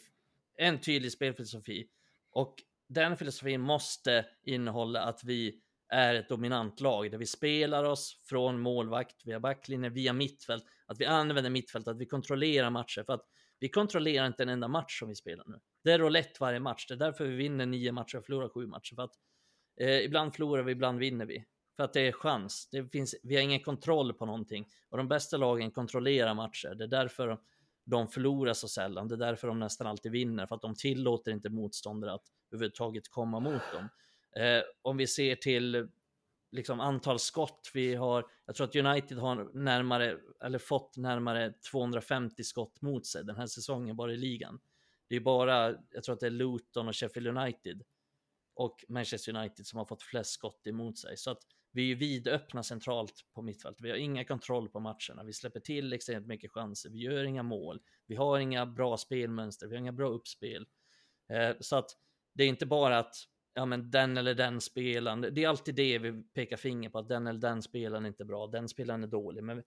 en 0.58 0.82
tydlig 0.82 1.12
spelfilosofi. 1.12 1.88
Och 2.32 2.56
den 2.90 3.18
filosofin 3.18 3.62
måste 3.62 4.26
innehålla 4.44 5.02
att 5.02 5.24
vi 5.24 5.62
är 5.90 6.16
ett 6.16 6.30
dominant 6.30 6.80
lag 6.80 7.12
där 7.12 7.18
vi 7.18 7.26
spelar 7.26 7.84
oss 7.84 8.22
från 8.24 8.60
målvakt 8.60 9.26
via 9.26 9.40
backlinje, 9.40 9.90
via 9.90 10.14
mittfält, 10.14 10.64
att 10.86 11.00
vi 11.00 11.06
använder 11.06 11.50
mittfält, 11.50 11.88
att 11.88 11.98
vi 11.98 12.06
kontrollerar 12.06 12.70
matcher. 12.70 13.04
För 13.04 13.14
att 13.14 13.26
vi 13.60 13.70
kontrollerar 13.70 14.28
inte 14.28 14.44
en 14.44 14.50
enda 14.50 14.68
match 14.68 15.00
som 15.00 15.10
vi 15.10 15.16
spelar 15.16 15.46
nu. 15.48 15.60
Det 15.84 15.92
är 15.92 16.00
roulette 16.00 16.38
varje 16.40 16.60
match. 16.60 16.86
Det 16.88 16.94
är 16.94 16.98
därför 16.98 17.26
vi 17.26 17.36
vinner 17.36 17.66
nio 17.66 17.92
matcher 17.92 18.18
och 18.18 18.26
förlorar 18.26 18.50
sju 18.50 18.68
matcher. 18.68 18.96
För 18.96 19.04
att 19.04 19.16
eh, 19.80 20.00
ibland 20.00 20.34
förlorar 20.34 20.64
vi, 20.64 20.72
ibland 20.72 21.00
vinner 21.00 21.26
vi. 21.26 21.46
För 21.76 21.84
att 21.84 21.94
det 21.94 22.08
är 22.08 22.12
chans. 22.12 22.70
Det 22.72 22.92
finns, 22.92 23.16
vi 23.24 23.36
har 23.36 23.42
ingen 23.42 23.60
kontroll 23.60 24.14
på 24.14 24.26
någonting. 24.26 24.68
Och 24.90 24.98
de 24.98 25.08
bästa 25.08 25.38
lagen 25.38 25.72
kontrollerar 25.72 26.34
matcher. 26.34 26.76
Det 26.76 26.84
är 26.84 26.88
därför 26.88 27.38
de 27.86 28.08
förlorar 28.08 28.54
så 28.54 28.68
sällan. 28.68 29.08
Det 29.08 29.16
är 29.16 29.18
därför 29.18 29.48
de 29.48 29.60
nästan 29.60 29.88
alltid 29.88 30.12
vinner. 30.12 30.46
För 30.46 30.56
att 30.56 30.62
de 30.62 30.76
tillåter 30.76 31.32
inte 31.32 31.50
motståndare 31.50 32.14
att 32.14 32.26
överhuvudtaget 32.52 33.10
komma 33.10 33.40
mot 33.40 33.62
dem. 33.74 33.90
Eh, 34.44 34.64
om 34.82 34.98
vi 34.98 35.08
ser 35.08 35.36
till 35.36 35.90
liksom 36.52 36.80
antal 36.80 37.20
skott 37.20 37.72
vi 37.74 37.96
har. 37.96 38.26
Jag 38.46 38.56
tror 38.56 38.68
att 38.68 38.76
United 38.76 39.18
har 39.18 39.50
närmare, 39.54 40.18
eller 40.44 40.60
fått 40.60 40.98
närmare 40.98 41.54
250 41.72 42.44
skott 42.44 42.82
mot 42.82 43.06
sig 43.06 43.24
den 43.24 43.36
här 43.36 43.48
säsongen 43.48 43.96
bara 43.96 44.14
i 44.14 44.18
ligan. 44.18 44.60
Det 45.14 45.18
är 45.18 45.22
bara, 45.22 45.76
jag 45.92 46.04
tror 46.04 46.14
att 46.14 46.20
det 46.20 46.26
är 46.26 46.32
Luton 46.32 46.88
och 46.88 46.96
Sheffield 46.96 47.28
United 47.28 47.84
och 48.54 48.86
Manchester 48.90 49.36
United 49.36 49.66
som 49.66 49.78
har 49.78 49.86
fått 49.86 50.04
flest 50.04 50.32
skott 50.32 50.68
emot 50.68 50.98
sig. 50.98 51.18
Så 51.18 51.32
att 51.32 51.38
vi 51.72 51.92
är 51.92 51.96
vidöppna 51.96 52.64
centralt 52.64 53.14
på 53.34 53.42
mittfältet. 53.42 53.86
Vi 53.86 53.90
har 53.90 53.98
inga 53.98 54.26
kontroll 54.26 54.70
på 54.70 54.80
matcherna. 54.80 55.24
Vi 55.26 55.34
släpper 55.34 55.60
till 55.60 55.94
extremt 55.94 56.28
mycket 56.28 56.52
chanser. 56.52 56.90
Vi 56.90 56.98
gör 56.98 57.24
inga 57.24 57.44
mål. 57.44 57.82
Vi 58.08 58.16
har 58.16 58.40
inga 58.40 58.66
bra 58.66 58.98
spelmönster. 58.98 59.68
Vi 59.68 59.76
har 59.76 59.80
inga 59.80 59.92
bra 59.92 60.10
uppspel. 60.10 60.68
Eh, 61.30 61.56
så 61.60 61.76
att 61.76 61.90
det 62.34 62.44
är 62.44 62.48
inte 62.48 62.66
bara 62.66 63.00
att 63.00 63.16
ja, 63.54 63.66
men 63.66 63.92
den 63.92 64.18
eller 64.18 64.36
den 64.36 64.62
spelaren. 64.62 65.22
Det 65.22 65.44
är 65.44 65.48
alltid 65.48 65.76
det 65.76 66.00
vi 66.00 66.24
pekar 66.24 66.58
finger 66.58 66.90
på, 66.90 67.00
att 67.00 67.10
den 67.10 67.28
eller 67.28 67.40
den 67.40 67.62
spelaren 67.62 68.06
är 68.06 68.10
inte 68.10 68.26
bra, 68.26 68.48
den 68.48 68.70
spelaren 68.70 69.04
är 69.04 69.08
dålig. 69.08 69.44
Men 69.44 69.64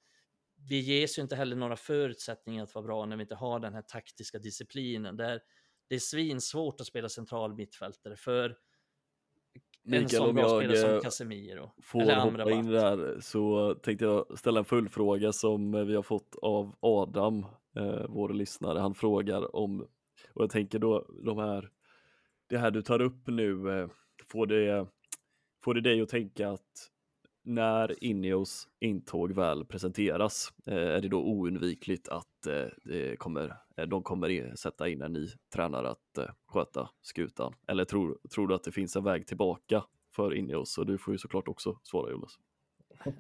vi 0.69 0.81
ges 0.81 1.19
ju 1.19 1.23
inte 1.23 1.37
heller 1.37 1.57
några 1.57 1.77
förutsättningar 1.77 2.63
att 2.63 2.75
vara 2.75 2.85
bra 2.87 3.07
när 3.07 3.17
vi 3.17 3.23
inte 3.23 3.35
har 3.35 3.61
den 3.61 3.75
här 3.75 3.83
taktiska 3.83 4.39
disciplinen. 4.39 5.17
Där 5.17 5.41
det 5.89 5.95
är 5.95 5.99
svinsvårt 5.99 6.81
att 6.81 6.87
spela 6.87 7.09
central 7.09 7.55
mittfältare 7.55 8.17
för 8.17 8.45
en 8.45 9.91
Mikael, 9.91 10.09
sån 10.09 10.29
om 10.29 10.35
bra 10.35 10.49
spelare 10.49 10.77
som 10.77 10.91
eh, 10.91 11.01
Casemiro. 11.01 11.73
får 11.83 12.03
eller 12.03 12.15
hoppa 12.15 12.29
Amrabat. 12.29 12.53
in 12.55 12.67
där 12.67 13.21
så 13.21 13.75
tänkte 13.75 14.05
jag 14.05 14.39
ställa 14.39 14.59
en 14.59 14.65
följdfråga 14.65 15.33
som 15.33 15.75
eh, 15.75 15.85
vi 15.85 15.95
har 15.95 16.03
fått 16.03 16.37
av 16.43 16.77
Adam, 16.81 17.47
eh, 17.77 18.07
vår 18.09 18.33
lyssnare. 18.33 18.79
Han 18.79 18.95
frågar 18.95 19.57
om, 19.57 19.81
och 20.33 20.43
jag 20.43 20.51
tänker 20.51 20.79
då 20.79 21.07
de 21.25 21.39
här, 21.39 21.71
det 22.47 22.59
här 22.59 22.71
du 22.71 22.83
tar 22.83 23.01
upp 23.01 23.27
nu, 23.27 23.81
eh, 23.81 23.89
får 24.29 24.47
det, 24.47 24.87
får 25.65 25.75
det 25.75 25.81
dig 25.81 26.01
att 26.01 26.09
tänka 26.09 26.51
att 26.51 26.91
när 27.47 28.05
Ineos 28.05 28.69
intåg 28.81 29.33
väl 29.33 29.65
presenteras, 29.65 30.53
eh, 30.67 30.75
är 30.75 31.01
det 31.01 31.09
då 31.09 31.19
oundvikligt 31.19 32.09
att 32.09 32.47
eh, 32.47 32.65
det 32.85 33.19
kommer, 33.19 33.57
eh, 33.77 33.87
de 33.87 34.03
kommer 34.03 34.57
sätta 34.57 34.89
in 34.89 35.03
en 35.03 35.13
ny 35.13 35.27
tränare 35.55 35.91
att 35.91 36.19
sköta 36.47 36.91
skutan? 37.03 37.55
Eller 37.69 37.85
tror, 37.85 38.19
tror 38.35 38.49
du 38.49 38.55
att 38.55 38.65
det 38.65 38.73
finns 38.73 38.97
en 38.97 39.05
väg 39.05 39.27
tillbaka 39.27 39.85
för 40.17 40.35
Ineos? 40.35 40.79
Och 40.79 40.87
du 40.87 40.99
får 40.99 41.15
ju 41.15 41.19
såklart 41.19 41.49
också 41.49 41.79
svara 41.83 42.11
Jonas. 42.11 42.39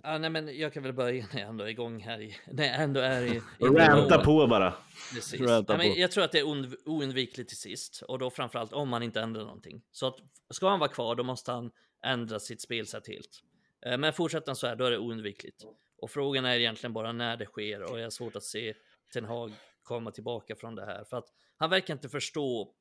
Ja, 0.03 0.19
nej, 0.19 0.31
men 0.31 0.59
jag 0.59 0.73
kan 0.73 0.83
väl 0.83 0.93
börja 0.93 1.27
när 1.33 1.41
jag 1.41 1.49
ändå 1.49 1.65
är 1.65 1.69
igång 1.69 2.01
här. 2.01 2.21
I, 2.21 2.37
när 2.53 2.65
jag 2.65 2.83
ändå 2.83 3.01
är 3.01 3.23
i... 3.23 3.37
i 3.37 3.41
ranta 3.61 4.25
på 4.25 4.47
bara. 4.47 4.75
Precis. 5.15 5.41
Ranta 5.41 5.73
Ja, 5.73 5.79
men 5.79 5.95
jag 5.95 6.11
tror 6.11 6.25
att 6.25 6.33
det 6.33 6.39
är 6.39 6.45
ound- 6.45 6.77
oundvikligt 6.85 7.49
till 7.49 7.59
sist 7.59 8.03
och 8.09 8.19
då 8.19 8.31
framförallt 8.31 8.73
om 8.73 8.89
man 8.89 9.03
inte 9.03 9.21
ändrar 9.21 9.45
någonting. 9.45 9.83
Så 9.91 10.07
att 10.07 10.17
ska 10.51 10.69
han 10.69 10.79
vara 10.79 10.91
kvar, 10.91 11.15
då 11.15 11.23
måste 11.25 11.53
han 11.53 11.71
ändra 12.05 12.39
sitt 12.39 12.63
spelsätt 12.63 13.09
helt. 13.09 13.43
Eh, 13.87 13.99
men 13.99 14.13
fortsätter 14.13 14.47
han 14.47 14.57
så 14.57 14.67
här, 14.67 14.77
då 14.77 14.85
är 14.85 14.91
det 14.91 14.99
oundvikligt. 14.99 15.65
Och 15.97 16.11
frågan 16.11 16.45
är 16.45 16.57
egentligen 16.57 16.93
bara 16.93 17.13
när 17.13 17.37
det 17.37 17.47
sker 17.47 17.83
och 17.83 17.99
jag 17.99 18.05
har 18.05 18.11
svårt 18.11 18.37
att 18.37 18.45
se 18.45 18.75
Ten 19.13 19.25
Hag 19.25 19.53
komma 19.83 20.11
tillbaka 20.11 20.57
från 20.57 20.75
det 20.75 20.85
här 20.85 21.05
för 21.05 21.17
att 21.17 21.33
han 21.57 21.71
verkar 21.71 21.95
inte 21.95 22.09
förstå. 22.09 22.75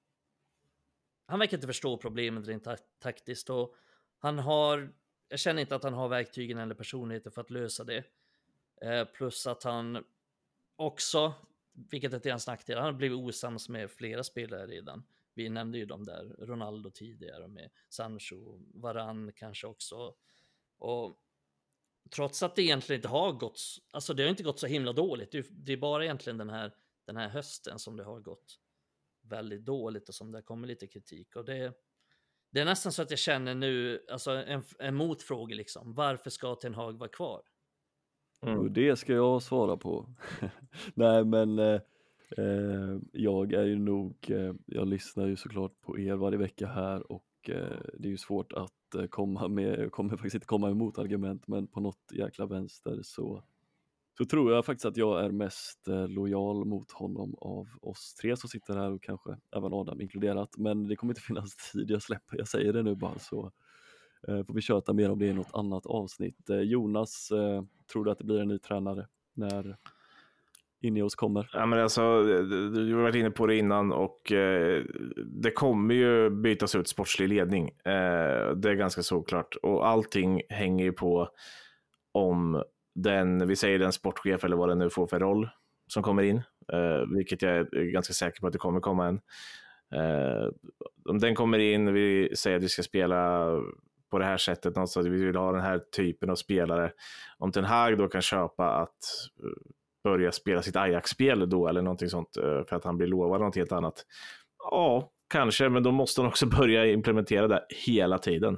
Han 1.26 1.40
verkar 1.40 1.57
inte 1.57 1.68
förstå 1.68 1.98
problemet 1.98 2.48
rent 2.48 2.68
taktiskt 2.99 3.49
och 3.49 3.76
han 4.19 4.40
har. 4.40 4.94
Jag 5.30 5.40
känner 5.40 5.61
inte 5.61 5.76
att 5.76 5.84
han 5.84 5.94
har 5.94 6.07
verktygen 6.07 6.57
eller 6.57 6.76
personligheten 6.76 7.32
för 7.32 7.41
att 7.41 7.49
lösa 7.49 7.84
det. 7.84 8.03
Eh, 8.82 9.06
plus 9.06 9.48
att 9.48 9.64
han 9.64 10.03
också, 10.76 11.34
vilket 11.73 12.14
är 12.14 12.19
till 12.19 12.32
hans 12.32 12.48
nackdel, 12.48 12.77
han 12.77 12.86
har 12.86 12.94
blivit 12.94 13.18
osams 13.18 13.69
med 13.69 13.91
flera 13.91 14.23
spelare 14.23 14.68
redan. 14.68 15.03
Vi 15.34 15.49
nämnde 15.49 15.77
ju 15.77 15.86
de 15.86 16.03
där, 16.03 16.36
Ronaldo 16.40 16.91
tidigare 16.91 17.48
med 17.48 17.69
Sancho, 17.90 18.60
Varann 18.73 19.32
kanske 19.36 19.68
också. 19.68 20.15
Och 20.86 21.18
trots 22.16 22.44
att 22.44 22.56
det 22.56 22.62
egentligen 22.62 22.99
inte 22.99 23.07
har 23.07 23.32
gått, 23.32 23.60
alltså 23.94 24.14
det 24.14 24.24
har 24.24 24.30
inte 24.30 24.44
gått 24.44 24.60
så 24.60 24.68
himla 24.68 24.94
dåligt. 24.94 25.32
Det 25.49 25.74
är, 25.74 25.78
bara 25.78 26.03
egentligen 26.03 26.38
den 26.38 26.49
här, 26.49 26.72
den 27.07 27.18
här 27.18 27.30
hösten 27.30 27.80
som 27.80 27.98
det 27.98 28.03
har 28.03 28.20
gått 28.20 28.60
väldigt 29.30 29.66
dåligt 29.66 30.10
och 30.10 30.16
som 30.16 30.32
det 30.32 30.41
kommer 30.41 30.68
lite 30.68 30.88
kritik. 30.88 31.36
Och 31.36 31.45
det, 31.45 31.74
det 32.52 32.60
är 32.60 32.66
nästan 32.66 32.91
så 32.91 33.02
att 33.02 33.10
jag 33.10 33.20
känner 33.20 33.56
nu, 33.56 34.06
alltså 34.12 34.32
en, 34.32 34.64
en 34.80 34.95
motfråga 34.95 35.56
liksom. 35.56 35.94
Varför 35.94 36.30
ska 36.30 36.56
Ten 36.56 36.76
Hag 36.76 36.99
vara 36.99 37.10
kvar? 37.10 37.41
Mm. 38.41 38.60
Och 38.60 38.72
det 38.72 38.95
ska 38.95 39.14
jag 39.14 39.44
svara 39.44 39.78
på. 39.78 40.10
Nej 40.94 41.26
men 41.26 41.60
eh, 41.60 41.82
eh, 42.38 42.98
jag 43.12 43.53
är 43.53 43.66
ju 43.66 43.76
nog, 43.76 44.18
eh, 44.30 44.53
jag 44.66 44.88
lyssnar 44.88 45.28
ju 45.28 45.36
såklart 45.36 45.82
på 45.82 45.99
er 45.99 46.16
varje 46.16 46.38
vecka 46.38 46.68
här 46.68 47.12
och 47.12 47.26
eh, 47.49 47.80
det 47.93 48.07
är 48.07 48.11
ju 48.11 48.17
svårt 48.17 48.53
att 48.53 48.95
eh, 48.95 49.05
komma 49.05 49.47
med, 49.47 49.80
jag 49.80 49.91
kommer 49.91 50.09
faktiskt 50.09 50.35
inte 50.35 50.47
komma 50.47 50.69
emot 50.69 50.97
argument 50.97 51.47
men 51.47 51.67
på 51.67 51.80
något 51.80 52.11
jäkla 52.11 52.45
vänster 52.45 52.99
så 53.03 53.43
så 54.17 54.26
tror 54.26 54.51
jag 54.51 54.65
faktiskt 54.65 54.85
att 54.85 54.97
jag 54.97 55.26
är 55.26 55.31
mest 55.31 55.88
eh, 55.88 56.07
lojal 56.07 56.65
mot 56.65 56.91
honom 56.91 57.35
av 57.41 57.67
oss 57.81 58.13
tre 58.13 58.38
som 58.38 58.49
sitter 58.49 58.76
här 58.76 58.91
och 58.91 59.03
kanske 59.03 59.38
även 59.55 59.73
Adam 59.73 60.01
inkluderat. 60.01 60.57
Men 60.57 60.88
det 60.88 60.95
kommer 60.95 61.11
inte 61.11 61.22
finnas 61.22 61.55
tid, 61.72 61.91
jag 61.91 62.01
släpper, 62.01 62.38
jag 62.38 62.47
säger 62.47 62.73
det 62.73 62.84
nu 62.84 62.95
bara 62.95 63.19
så. 63.19 63.51
Eh, 64.27 64.43
får 64.43 64.53
vi 64.53 64.61
köta 64.61 64.93
mer 64.93 65.11
om 65.11 65.19
det 65.19 65.26
i 65.26 65.34
något 65.34 65.53
annat 65.53 65.85
avsnitt. 65.85 66.49
Eh, 66.49 66.59
Jonas, 66.59 67.31
eh, 67.31 67.63
tror 67.91 68.05
du 68.05 68.11
att 68.11 68.17
det 68.17 68.23
blir 68.23 68.39
en 68.39 68.47
ny 68.47 68.59
tränare 68.59 69.07
när 69.34 69.77
Ineos 70.86 71.16
kommer? 71.16 71.49
Ja, 71.53 71.66
men 71.66 71.80
alltså, 71.80 72.02
eh, 72.02 72.44
du 72.70 72.95
har 72.95 73.02
varit 73.02 73.16
inne 73.16 73.32
på 73.32 73.48
det 73.48 73.56
innan 73.56 73.91
och 73.91 74.32
eh, 74.32 74.84
det 75.26 75.52
kommer 75.52 75.95
ju 75.95 76.30
bytas 76.30 76.76
ut 76.76 76.88
sportslig 76.88 77.30
ledning. 77.30 77.70
Eh, 77.70 78.52
det 78.56 78.70
är 78.70 78.74
ganska 78.74 79.03
såklart 79.03 79.56
och 79.56 79.88
allting 79.88 80.41
hänger 80.49 80.86
ju 80.86 80.91
på 80.91 81.30
om 82.12 82.64
den, 82.95 83.48
vi 83.48 83.56
säger 83.56 83.80
den 83.80 83.91
sportchef 83.91 84.44
eller 84.44 84.56
vad 84.56 84.70
den 84.70 84.80
nu 84.80 84.90
får 84.90 85.07
för 85.07 85.20
roll 85.20 85.49
som 85.88 86.03
kommer 86.03 86.24
in, 86.24 86.38
eh, 86.74 87.16
vilket 87.16 87.41
jag 87.41 87.52
är 87.52 87.91
ganska 87.91 88.14
säker 88.14 88.41
på 88.41 88.48
att 88.48 88.53
det 88.53 88.60
kommer 88.60 88.80
komma 88.80 89.07
en. 89.07 89.22
Eh, 89.95 90.49
om 91.10 91.20
den 91.20 91.36
kommer 91.36 91.60
in, 91.60 91.94
vi 91.94 92.36
säger 92.36 92.57
att 92.57 92.64
vi 92.64 92.70
ska 92.70 92.84
spela 92.84 93.49
på 94.12 94.20
det 94.20 94.26
här 94.26 94.38
sättet, 94.38 94.76
någonstans, 94.76 95.07
vi 95.07 95.26
vill 95.26 95.36
ha 95.36 95.52
den 95.52 95.62
här 95.62 95.80
typen 95.95 96.30
av 96.30 96.36
spelare. 96.36 96.91
Om 97.38 97.52
Ten 97.52 97.66
Hag 97.66 97.98
då 97.98 98.07
kan 98.07 98.22
köpa 98.22 98.70
att 98.70 98.98
eh, 99.44 99.72
börja 100.06 100.32
spela 100.32 100.61
sitt 100.61 100.76
Ajax-spel 100.76 101.49
då 101.49 101.68
eller 101.68 101.82
någonting 101.82 102.10
sånt 102.10 102.38
eh, 102.38 102.64
för 102.64 102.76
att 102.76 102.84
han 102.84 102.98
blir 102.98 103.07
lovad 103.07 103.41
något 103.41 103.56
helt 103.56 103.72
annat. 103.72 104.06
Ja, 104.72 105.11
kanske, 105.30 105.69
men 105.69 105.84
då 105.84 105.91
måste 105.91 106.22
han 106.22 106.27
också 106.27 106.45
börja 106.60 106.86
implementera 106.86 107.48
det 107.48 107.65
hela 107.86 108.18
tiden. 108.18 108.57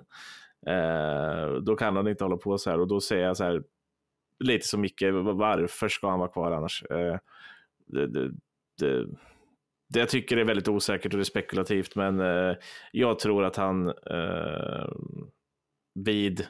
Eh, 0.68 1.54
då 1.62 1.76
kan 1.76 1.96
han 1.96 2.08
inte 2.08 2.24
hålla 2.24 2.38
på 2.38 2.58
så 2.58 2.70
här 2.70 2.80
och 2.80 2.88
då 2.88 3.02
säger 3.02 3.26
jag 3.26 3.38
så 3.38 3.44
här, 3.44 3.64
lite 4.44 4.68
som 4.68 4.82
Micke, 4.82 5.04
varför 5.34 5.88
ska 5.88 6.10
han 6.10 6.20
vara 6.20 6.32
kvar 6.32 6.52
annars? 6.52 6.84
Eh, 6.84 7.18
det, 7.88 8.08
det, 8.08 8.32
det, 8.80 9.06
det 9.94 10.00
jag 10.00 10.10
tycker 10.10 10.38
är 10.38 10.46
väldigt 10.46 10.68
osäkert 10.68 11.14
och 11.14 11.18
det 11.18 11.22
är 11.22 11.24
spekulativt, 11.24 11.96
men 11.96 12.20
eh, 12.20 12.56
jag 12.92 13.20
tror 13.20 13.44
att 13.44 13.56
han 13.56 13.88
eh, 13.88 14.90
vid 16.06 16.48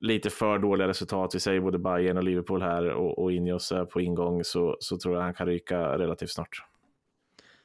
lite 0.00 0.30
för 0.30 0.58
dåliga 0.58 0.88
resultat, 0.88 1.34
vi 1.34 1.40
säger 1.40 1.60
både 1.60 1.78
Bayern 1.78 2.16
och 2.16 2.24
Liverpool 2.24 2.62
här 2.62 2.88
och, 2.90 3.18
och 3.18 3.32
Ineos 3.32 3.72
är 3.72 3.84
på 3.84 4.00
ingång, 4.00 4.44
så, 4.44 4.76
så 4.80 4.98
tror 4.98 5.14
jag 5.14 5.22
han 5.22 5.34
kan 5.34 5.46
ryka 5.46 5.98
relativt 5.98 6.30
snart. 6.30 6.62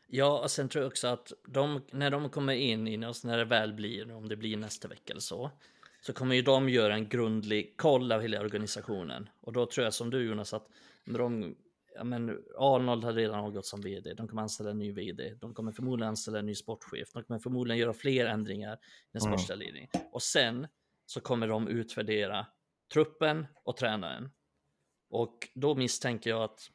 Ja, 0.07 0.39
och 0.39 0.51
sen 0.51 0.69
tror 0.69 0.83
jag 0.83 0.89
också 0.89 1.07
att 1.07 1.31
de, 1.47 1.81
när 1.91 2.11
de 2.11 2.29
kommer 2.29 2.53
in 2.53 2.87
i 2.87 3.05
oss, 3.05 3.23
när 3.23 3.37
det 3.37 3.45
väl 3.45 3.73
blir, 3.73 4.11
om 4.15 4.29
det 4.29 4.35
blir 4.35 4.57
nästa 4.57 4.87
vecka 4.87 5.13
eller 5.13 5.21
så, 5.21 5.51
så 6.01 6.13
kommer 6.13 6.35
ju 6.35 6.41
de 6.41 6.69
göra 6.69 6.93
en 6.93 7.07
grundlig 7.09 7.77
koll 7.77 8.11
av 8.11 8.21
hela 8.21 8.39
organisationen. 8.39 9.29
Och 9.41 9.53
då 9.53 9.65
tror 9.65 9.83
jag 9.83 9.93
som 9.93 10.09
du 10.09 10.23
Jonas 10.29 10.53
att 10.53 10.67
de, 11.05 11.55
ja, 11.95 12.03
men 12.03 12.37
Arnold 12.57 13.03
har 13.03 13.13
redan 13.13 13.39
avgått 13.39 13.65
som 13.65 13.81
vd, 13.81 14.13
de 14.13 14.27
kommer 14.27 14.41
anställa 14.41 14.69
en 14.69 14.77
ny 14.77 14.91
vd, 14.91 15.33
de 15.41 15.53
kommer 15.53 15.71
förmodligen 15.71 16.09
anställa 16.09 16.39
en 16.39 16.45
ny 16.45 16.55
sportchef, 16.55 17.13
de 17.13 17.23
kommer 17.23 17.39
förmodligen 17.39 17.79
göra 17.79 17.93
fler 17.93 18.25
ändringar 18.25 18.73
i 18.73 18.77
den 19.11 19.21
Mm. 19.21 19.37
sportsliga 19.37 19.57
ledningen. 19.57 19.89
Och 20.11 20.21
sen 20.21 20.67
så 21.11 21.21
kommer 21.21 21.47
de 21.47 21.67
utvärdera 21.67 22.47
truppen 22.93 23.47
och 23.63 23.77
tränaren. 23.77 24.29
Och 25.09 25.49
då 25.53 25.75
misstänker 25.75 26.29
jag 26.29 26.43
att 26.43 26.71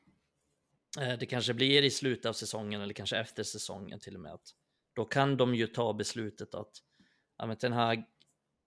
eh, 1.01 1.19
det 1.19 1.27
kanske 1.27 1.55
blir 1.55 1.83
i 1.83 1.91
slutet 1.91 2.27
av 2.27 2.33
säsongen 2.33 2.81
eller 2.81 2.95
kanske 2.95 3.17
efter 3.17 3.43
säsongen 3.43 4.01
till 4.01 4.15
och 4.15 4.21
med. 4.21 4.33
Att 4.33 4.51
då 4.95 5.05
kan 5.05 5.37
de 5.37 5.55
ju 5.55 5.67
ta 5.67 5.93
beslutet 5.93 6.55
att 6.55 6.73
ja, 7.39 7.47
men 7.47 7.57
den 7.61 7.73
här 7.73 8.05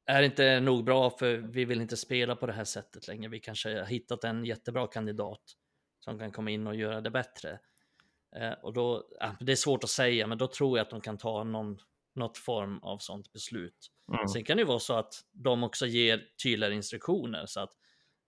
är 0.05 0.23
inte 0.23 0.59
nog 0.59 0.83
bra 0.83 1.09
för 1.09 1.37
vi 1.37 1.65
vill 1.65 1.81
inte 1.81 1.97
spela 1.97 2.35
på 2.35 2.45
det 2.45 2.53
här 2.53 2.63
sättet 2.63 3.07
längre. 3.07 3.29
Vi 3.29 3.39
kanske 3.39 3.79
har 3.79 3.85
hittat 3.85 4.23
en 4.23 4.45
jättebra 4.45 4.87
kandidat 4.87 5.43
som 5.99 6.19
kan 6.19 6.31
komma 6.31 6.51
in 6.51 6.67
och 6.67 6.75
göra 6.75 7.01
det 7.01 7.11
bättre. 7.11 7.59
Eh, 8.35 8.51
och 8.51 8.73
då, 8.73 9.07
ja, 9.19 9.35
det 9.39 9.51
är 9.51 9.55
svårt 9.55 9.83
att 9.83 9.89
säga, 9.89 10.27
men 10.27 10.37
då 10.37 10.47
tror 10.47 10.77
jag 10.77 10.85
att 10.85 10.89
de 10.89 11.01
kan 11.01 11.17
ta 11.17 11.43
någon, 11.43 11.79
något 12.19 12.37
form 12.37 12.79
av 12.79 12.97
sånt 12.97 13.31
beslut. 13.31 13.91
Mm. 14.13 14.27
Sen 14.27 14.43
kan 14.43 14.57
det 14.57 14.61
ju 14.61 14.67
vara 14.67 14.79
så 14.79 14.93
att 14.93 15.13
de 15.31 15.63
också 15.63 15.85
ger 15.85 16.21
tydligare 16.43 16.75
instruktioner 16.75 17.45
så 17.45 17.59
att 17.59 17.71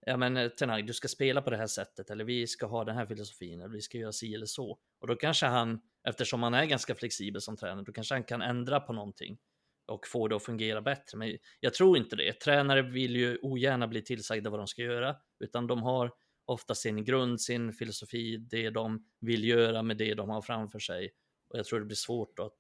ja 0.05 0.18
men 0.18 0.38
eh, 0.38 0.49
Ten 0.49 0.69
Hag, 0.69 0.88
du 0.88 0.93
ska 0.93 1.07
spela 1.07 1.41
på 1.41 1.49
det 1.49 1.57
här 1.57 1.68
sättet 1.68 2.09
eller 2.09 2.23
vi 2.23 2.47
ska 2.47 2.65
ha 2.65 2.84
den 2.84 2.95
här 2.95 3.05
filosofin 3.05 3.61
eller 3.61 3.73
vi 3.73 3.81
ska 3.81 3.97
göra 3.97 4.11
si 4.11 4.35
eller 4.35 4.45
så. 4.45 4.80
Och 4.99 5.07
då 5.07 5.15
kanske 5.15 5.45
han, 5.45 5.81
eftersom 6.07 6.43
han 6.43 6.53
är 6.53 6.65
ganska 6.65 6.95
flexibel 6.95 7.41
som 7.41 7.57
tränare, 7.57 7.85
då 7.85 7.91
kanske 7.91 8.15
han 8.15 8.23
kan 8.23 8.41
ändra 8.41 8.80
på 8.80 8.93
någonting 8.93 9.38
och 9.85 10.07
få 10.07 10.27
det 10.27 10.35
att 10.35 10.43
fungera 10.43 10.81
bättre. 10.81 11.18
Men 11.18 11.38
jag 11.59 11.73
tror 11.73 11.97
inte 11.97 12.15
det. 12.15 12.39
Tränare 12.39 12.81
vill 12.81 13.15
ju 13.15 13.38
ogärna 13.41 13.88
bli 13.88 14.01
tillsagda 14.01 14.49
vad 14.49 14.59
de 14.59 14.68
ska 14.68 14.81
göra, 14.81 15.15
utan 15.39 15.68
de 15.68 15.84
har 15.84 16.11
ofta 16.45 16.76
sin 16.76 17.03
grund, 17.03 17.41
sin 17.41 17.73
filosofi, 17.73 18.38
det 18.38 18.69
de 18.69 19.05
vill 19.19 19.43
göra 19.43 19.84
med 19.84 19.97
det 19.97 20.13
de 20.13 20.30
har 20.30 20.41
framför 20.41 20.80
sig. 20.80 21.11
Och 21.49 21.59
jag 21.59 21.65
tror 21.65 21.80
det 21.80 21.85
blir 21.85 21.95
svårt 21.95 22.39
att, 22.39 22.59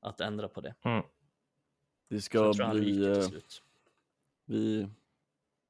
att 0.00 0.20
ändra 0.20 0.48
på 0.48 0.60
det. 0.60 0.74
Det 2.08 2.16
Så 2.16 2.20
ska 2.22 2.38
jag 2.38 2.56
tror 2.56 2.66
han 2.66 2.76
bli... 2.76 2.92
ryker 2.92 3.14
till 3.14 3.22
eh, 3.22 3.28
slut. 3.28 3.62
Vi, 4.46 4.88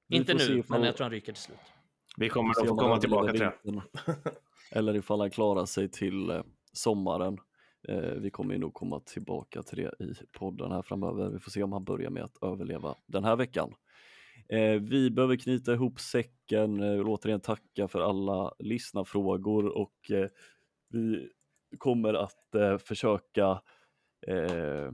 vi 0.08 0.16
Inte 0.16 0.34
nu, 0.34 0.58
ifall- 0.58 0.78
men 0.78 0.86
jag 0.86 0.96
tror 0.96 1.04
han 1.04 1.10
ryker 1.12 1.32
till 1.32 1.42
slut. 1.42 1.58
Vi 2.16 2.28
kommer 2.28 2.50
att 2.50 2.68
få 2.68 2.76
komma 2.76 2.98
tillbaka 2.98 3.32
till 3.32 3.40
det. 3.62 3.82
Eller 4.72 4.96
ifall 4.96 5.20
han 5.20 5.30
klarar 5.30 5.66
sig 5.66 5.88
till 5.88 6.30
eh, 6.30 6.42
sommaren. 6.72 7.38
Eh, 7.88 7.96
vi 8.00 8.30
kommer 8.30 8.54
ju 8.54 8.60
nog 8.60 8.74
komma 8.74 9.00
tillbaka 9.00 9.62
till 9.62 9.76
det 9.78 10.04
i 10.04 10.14
podden 10.32 10.72
här 10.72 10.82
framöver. 10.82 11.28
Vi 11.30 11.38
får 11.38 11.50
se 11.50 11.62
om 11.62 11.72
han 11.72 11.84
börjar 11.84 12.10
med 12.10 12.22
att 12.24 12.42
överleva 12.42 12.94
den 13.06 13.24
här 13.24 13.36
veckan. 13.36 13.74
Vi 14.80 15.10
behöver 15.10 15.36
knyta 15.36 15.72
ihop 15.72 16.00
säcken. 16.00 16.82
Eh, 16.82 16.90
vill 16.96 17.06
återigen 17.06 17.40
tacka 17.40 17.88
för 17.88 18.00
alla 18.00 18.54
lyssnarfrågor 18.58 19.66
och 19.78 20.10
vi 20.92 21.28
kommer 21.78 22.14
att 22.14 22.82
försöka 22.82 23.62
eh, 24.26 24.90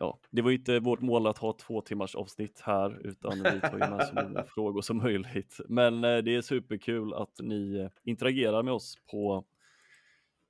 Ja, 0.00 0.18
det 0.30 0.42
var 0.42 0.50
ju 0.50 0.56
inte 0.56 0.80
vårt 0.80 1.00
mål 1.00 1.26
att 1.26 1.38
ha 1.38 1.52
två 1.52 1.80
timmars 1.80 2.14
avsnitt 2.14 2.60
här 2.60 3.06
utan 3.06 3.32
vi 3.42 3.60
tar 3.60 3.72
ju 3.72 3.78
med 3.78 4.06
så 4.06 4.14
många 4.14 4.44
frågor 4.48 4.82
som 4.82 4.96
möjligt. 4.96 5.60
Men 5.68 6.04
eh, 6.04 6.18
det 6.18 6.34
är 6.34 6.40
superkul 6.40 7.14
att 7.14 7.40
ni 7.40 7.76
eh, 7.76 7.88
interagerar 8.04 8.62
med 8.62 8.74
oss 8.74 8.96
på, 9.10 9.44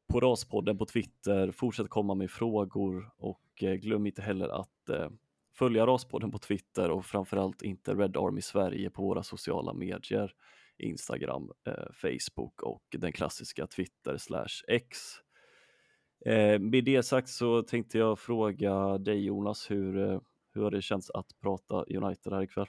på 0.09 0.21
Raspodden 0.21 0.79
på 0.79 0.87
Twitter. 0.87 1.51
Fortsätt 1.51 1.89
komma 1.89 2.15
med 2.15 2.31
frågor 2.31 3.11
och 3.17 3.63
eh, 3.63 3.75
glöm 3.75 4.07
inte 4.07 4.23
heller 4.23 4.49
att 4.49 4.71
följa 5.55 5.87
Raspodden 5.87 6.31
på 6.31 6.39
Twitter 6.39 6.91
och 6.91 7.07
framförallt 7.07 7.63
inte 7.63 7.95
Red 7.95 8.17
Army 8.17 8.41
Sverige 8.41 8.91
på 8.91 9.03
våra 9.03 9.23
sociala 9.23 9.73
medier. 9.73 10.33
Instagram, 10.79 11.51
Facebook 11.93 12.63
och 12.63 12.85
den 12.91 13.13
klassiska 13.13 13.67
Twitter 13.67 14.17
slash 14.17 14.65
X. 14.69 14.99
Eh, 16.27 16.59
med 16.59 16.85
det 16.85 17.03
sagt 17.03 17.29
så 17.29 17.63
tänkte 17.63 17.99
jag 17.99 18.19
fråga 18.19 18.99
dig 18.99 19.25
Jonas, 19.25 19.71
hur, 19.71 20.11
eh, 20.11 20.21
hur 20.55 20.63
har 20.63 20.71
det 20.71 20.83
känts 20.83 21.11
att 21.11 21.27
prata 21.43 21.75
United 21.75 22.33
här 22.33 22.43
ikväll? 22.43 22.67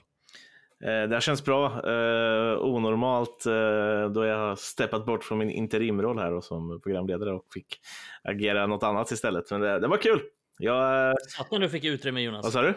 Eh, 0.84 1.08
det 1.08 1.14
här 1.14 1.20
känns 1.20 1.44
bra. 1.44 1.66
Eh, 1.66 2.58
onormalt 2.58 3.46
eh, 3.46 4.12
då 4.12 4.24
jag 4.24 4.38
har 4.38 4.56
steppat 4.56 5.06
bort 5.06 5.24
från 5.24 5.38
min 5.38 5.50
interimroll 5.50 6.18
här 6.18 6.32
och 6.32 6.44
som 6.44 6.80
programledare 6.82 7.32
och 7.32 7.44
fick 7.54 7.80
agera 8.24 8.66
något 8.66 8.82
annat 8.82 9.10
istället. 9.10 9.50
Men 9.50 9.60
det, 9.60 9.78
det 9.80 9.88
var 9.88 9.96
kul. 9.96 10.20
Jag, 10.58 11.08
eh, 11.10 11.14
Satan 11.28 11.60
du 11.60 11.68
fick 11.68 11.84
utrymme 11.84 12.20
Jonas. 12.20 12.44
vad 12.44 12.52
sa 12.52 12.62
du? 12.62 12.74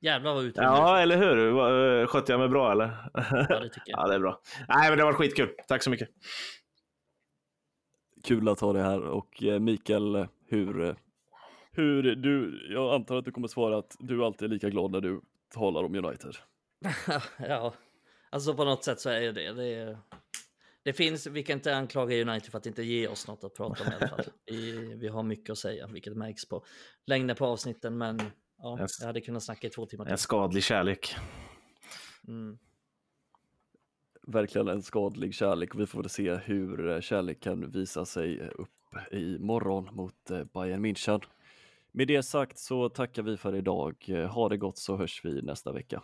Jävlar 0.00 0.34
vad 0.34 0.44
utrymme 0.44 0.68
Ja, 0.68 0.98
eller 0.98 1.16
hur? 1.16 2.06
Skötte 2.06 2.32
jag 2.32 2.38
mig 2.38 2.48
bra 2.48 2.72
eller? 2.72 2.90
Ja, 3.48 3.60
det 3.60 3.68
tycker 3.68 3.90
jag. 3.90 4.00
ja, 4.04 4.06
det 4.08 4.14
är 4.14 4.18
bra. 4.18 4.40
Nej, 4.68 4.88
men 4.88 4.98
det 4.98 5.04
var 5.04 5.12
skitkul. 5.12 5.48
Tack 5.68 5.82
så 5.82 5.90
mycket. 5.90 6.08
Kul 8.26 8.48
att 8.48 8.60
ha 8.60 8.72
dig 8.72 8.82
här 8.82 9.00
och 9.00 9.42
eh, 9.42 9.58
Mikael, 9.58 10.26
hur, 10.46 10.82
eh, 10.82 10.94
hur 11.72 12.02
du, 12.02 12.66
jag 12.72 12.94
antar 12.94 13.16
att 13.16 13.24
du 13.24 13.30
kommer 13.32 13.48
svara 13.48 13.78
att 13.78 13.96
du 13.98 14.24
alltid 14.24 14.48
är 14.48 14.54
lika 14.54 14.70
glad 14.70 14.90
när 14.90 15.00
du 15.00 15.20
talar 15.54 15.84
om 15.84 15.94
United. 15.94 16.34
ja, 17.38 17.74
alltså 18.30 18.54
på 18.54 18.64
något 18.64 18.84
sätt 18.84 19.00
så 19.00 19.10
är 19.10 19.20
det 19.20 19.32
det. 19.32 19.74
Är, 19.74 19.98
det 20.82 20.92
finns, 20.92 21.26
vi 21.26 21.42
kan 21.42 21.54
inte 21.54 21.76
anklaga 21.76 22.20
United 22.22 22.50
för 22.50 22.58
att 22.58 22.66
inte 22.66 22.82
ge 22.82 23.08
oss 23.08 23.28
något 23.28 23.44
att 23.44 23.54
prata 23.54 23.84
om 23.84 23.92
i 23.92 23.94
alla 23.94 24.08
fall. 24.08 24.24
Vi, 24.46 24.94
vi 24.94 25.08
har 25.08 25.22
mycket 25.22 25.50
att 25.50 25.58
säga, 25.58 25.86
vilket 25.86 26.16
märks 26.16 26.48
på 26.48 26.64
längden 27.06 27.36
på 27.36 27.46
avsnitten, 27.46 27.98
men 27.98 28.20
ja, 28.58 28.86
jag 29.00 29.06
hade 29.06 29.20
kunnat 29.20 29.42
snacka 29.42 29.66
i 29.66 29.70
två 29.70 29.86
timmar 29.86 30.04
En 30.04 30.08
till. 30.08 30.18
skadlig 30.18 30.62
kärlek. 30.62 31.16
Mm. 32.28 32.58
Verkligen 34.28 34.68
en 34.68 34.82
skadlig 34.82 35.34
kärlek 35.34 35.74
och 35.74 35.80
vi 35.80 35.86
får 35.86 36.02
väl 36.02 36.10
se 36.10 36.34
hur 36.34 36.88
eh, 36.88 37.00
kärleken 37.00 37.70
visar 37.70 38.04
sig 38.04 38.40
eh, 38.40 38.48
upp 38.54 39.12
i 39.12 39.38
morgon 39.38 39.88
mot 39.92 40.30
eh, 40.30 40.44
Bayern 40.44 40.84
München. 40.84 41.22
Med 41.92 42.08
det 42.08 42.22
sagt 42.22 42.58
så 42.58 42.88
tackar 42.88 43.22
vi 43.22 43.36
för 43.36 43.54
idag. 43.54 43.96
Ha 44.30 44.48
det 44.48 44.56
gott 44.56 44.78
så 44.78 44.96
hörs 44.96 45.24
vi 45.24 45.42
nästa 45.42 45.72
vecka. 45.72 46.02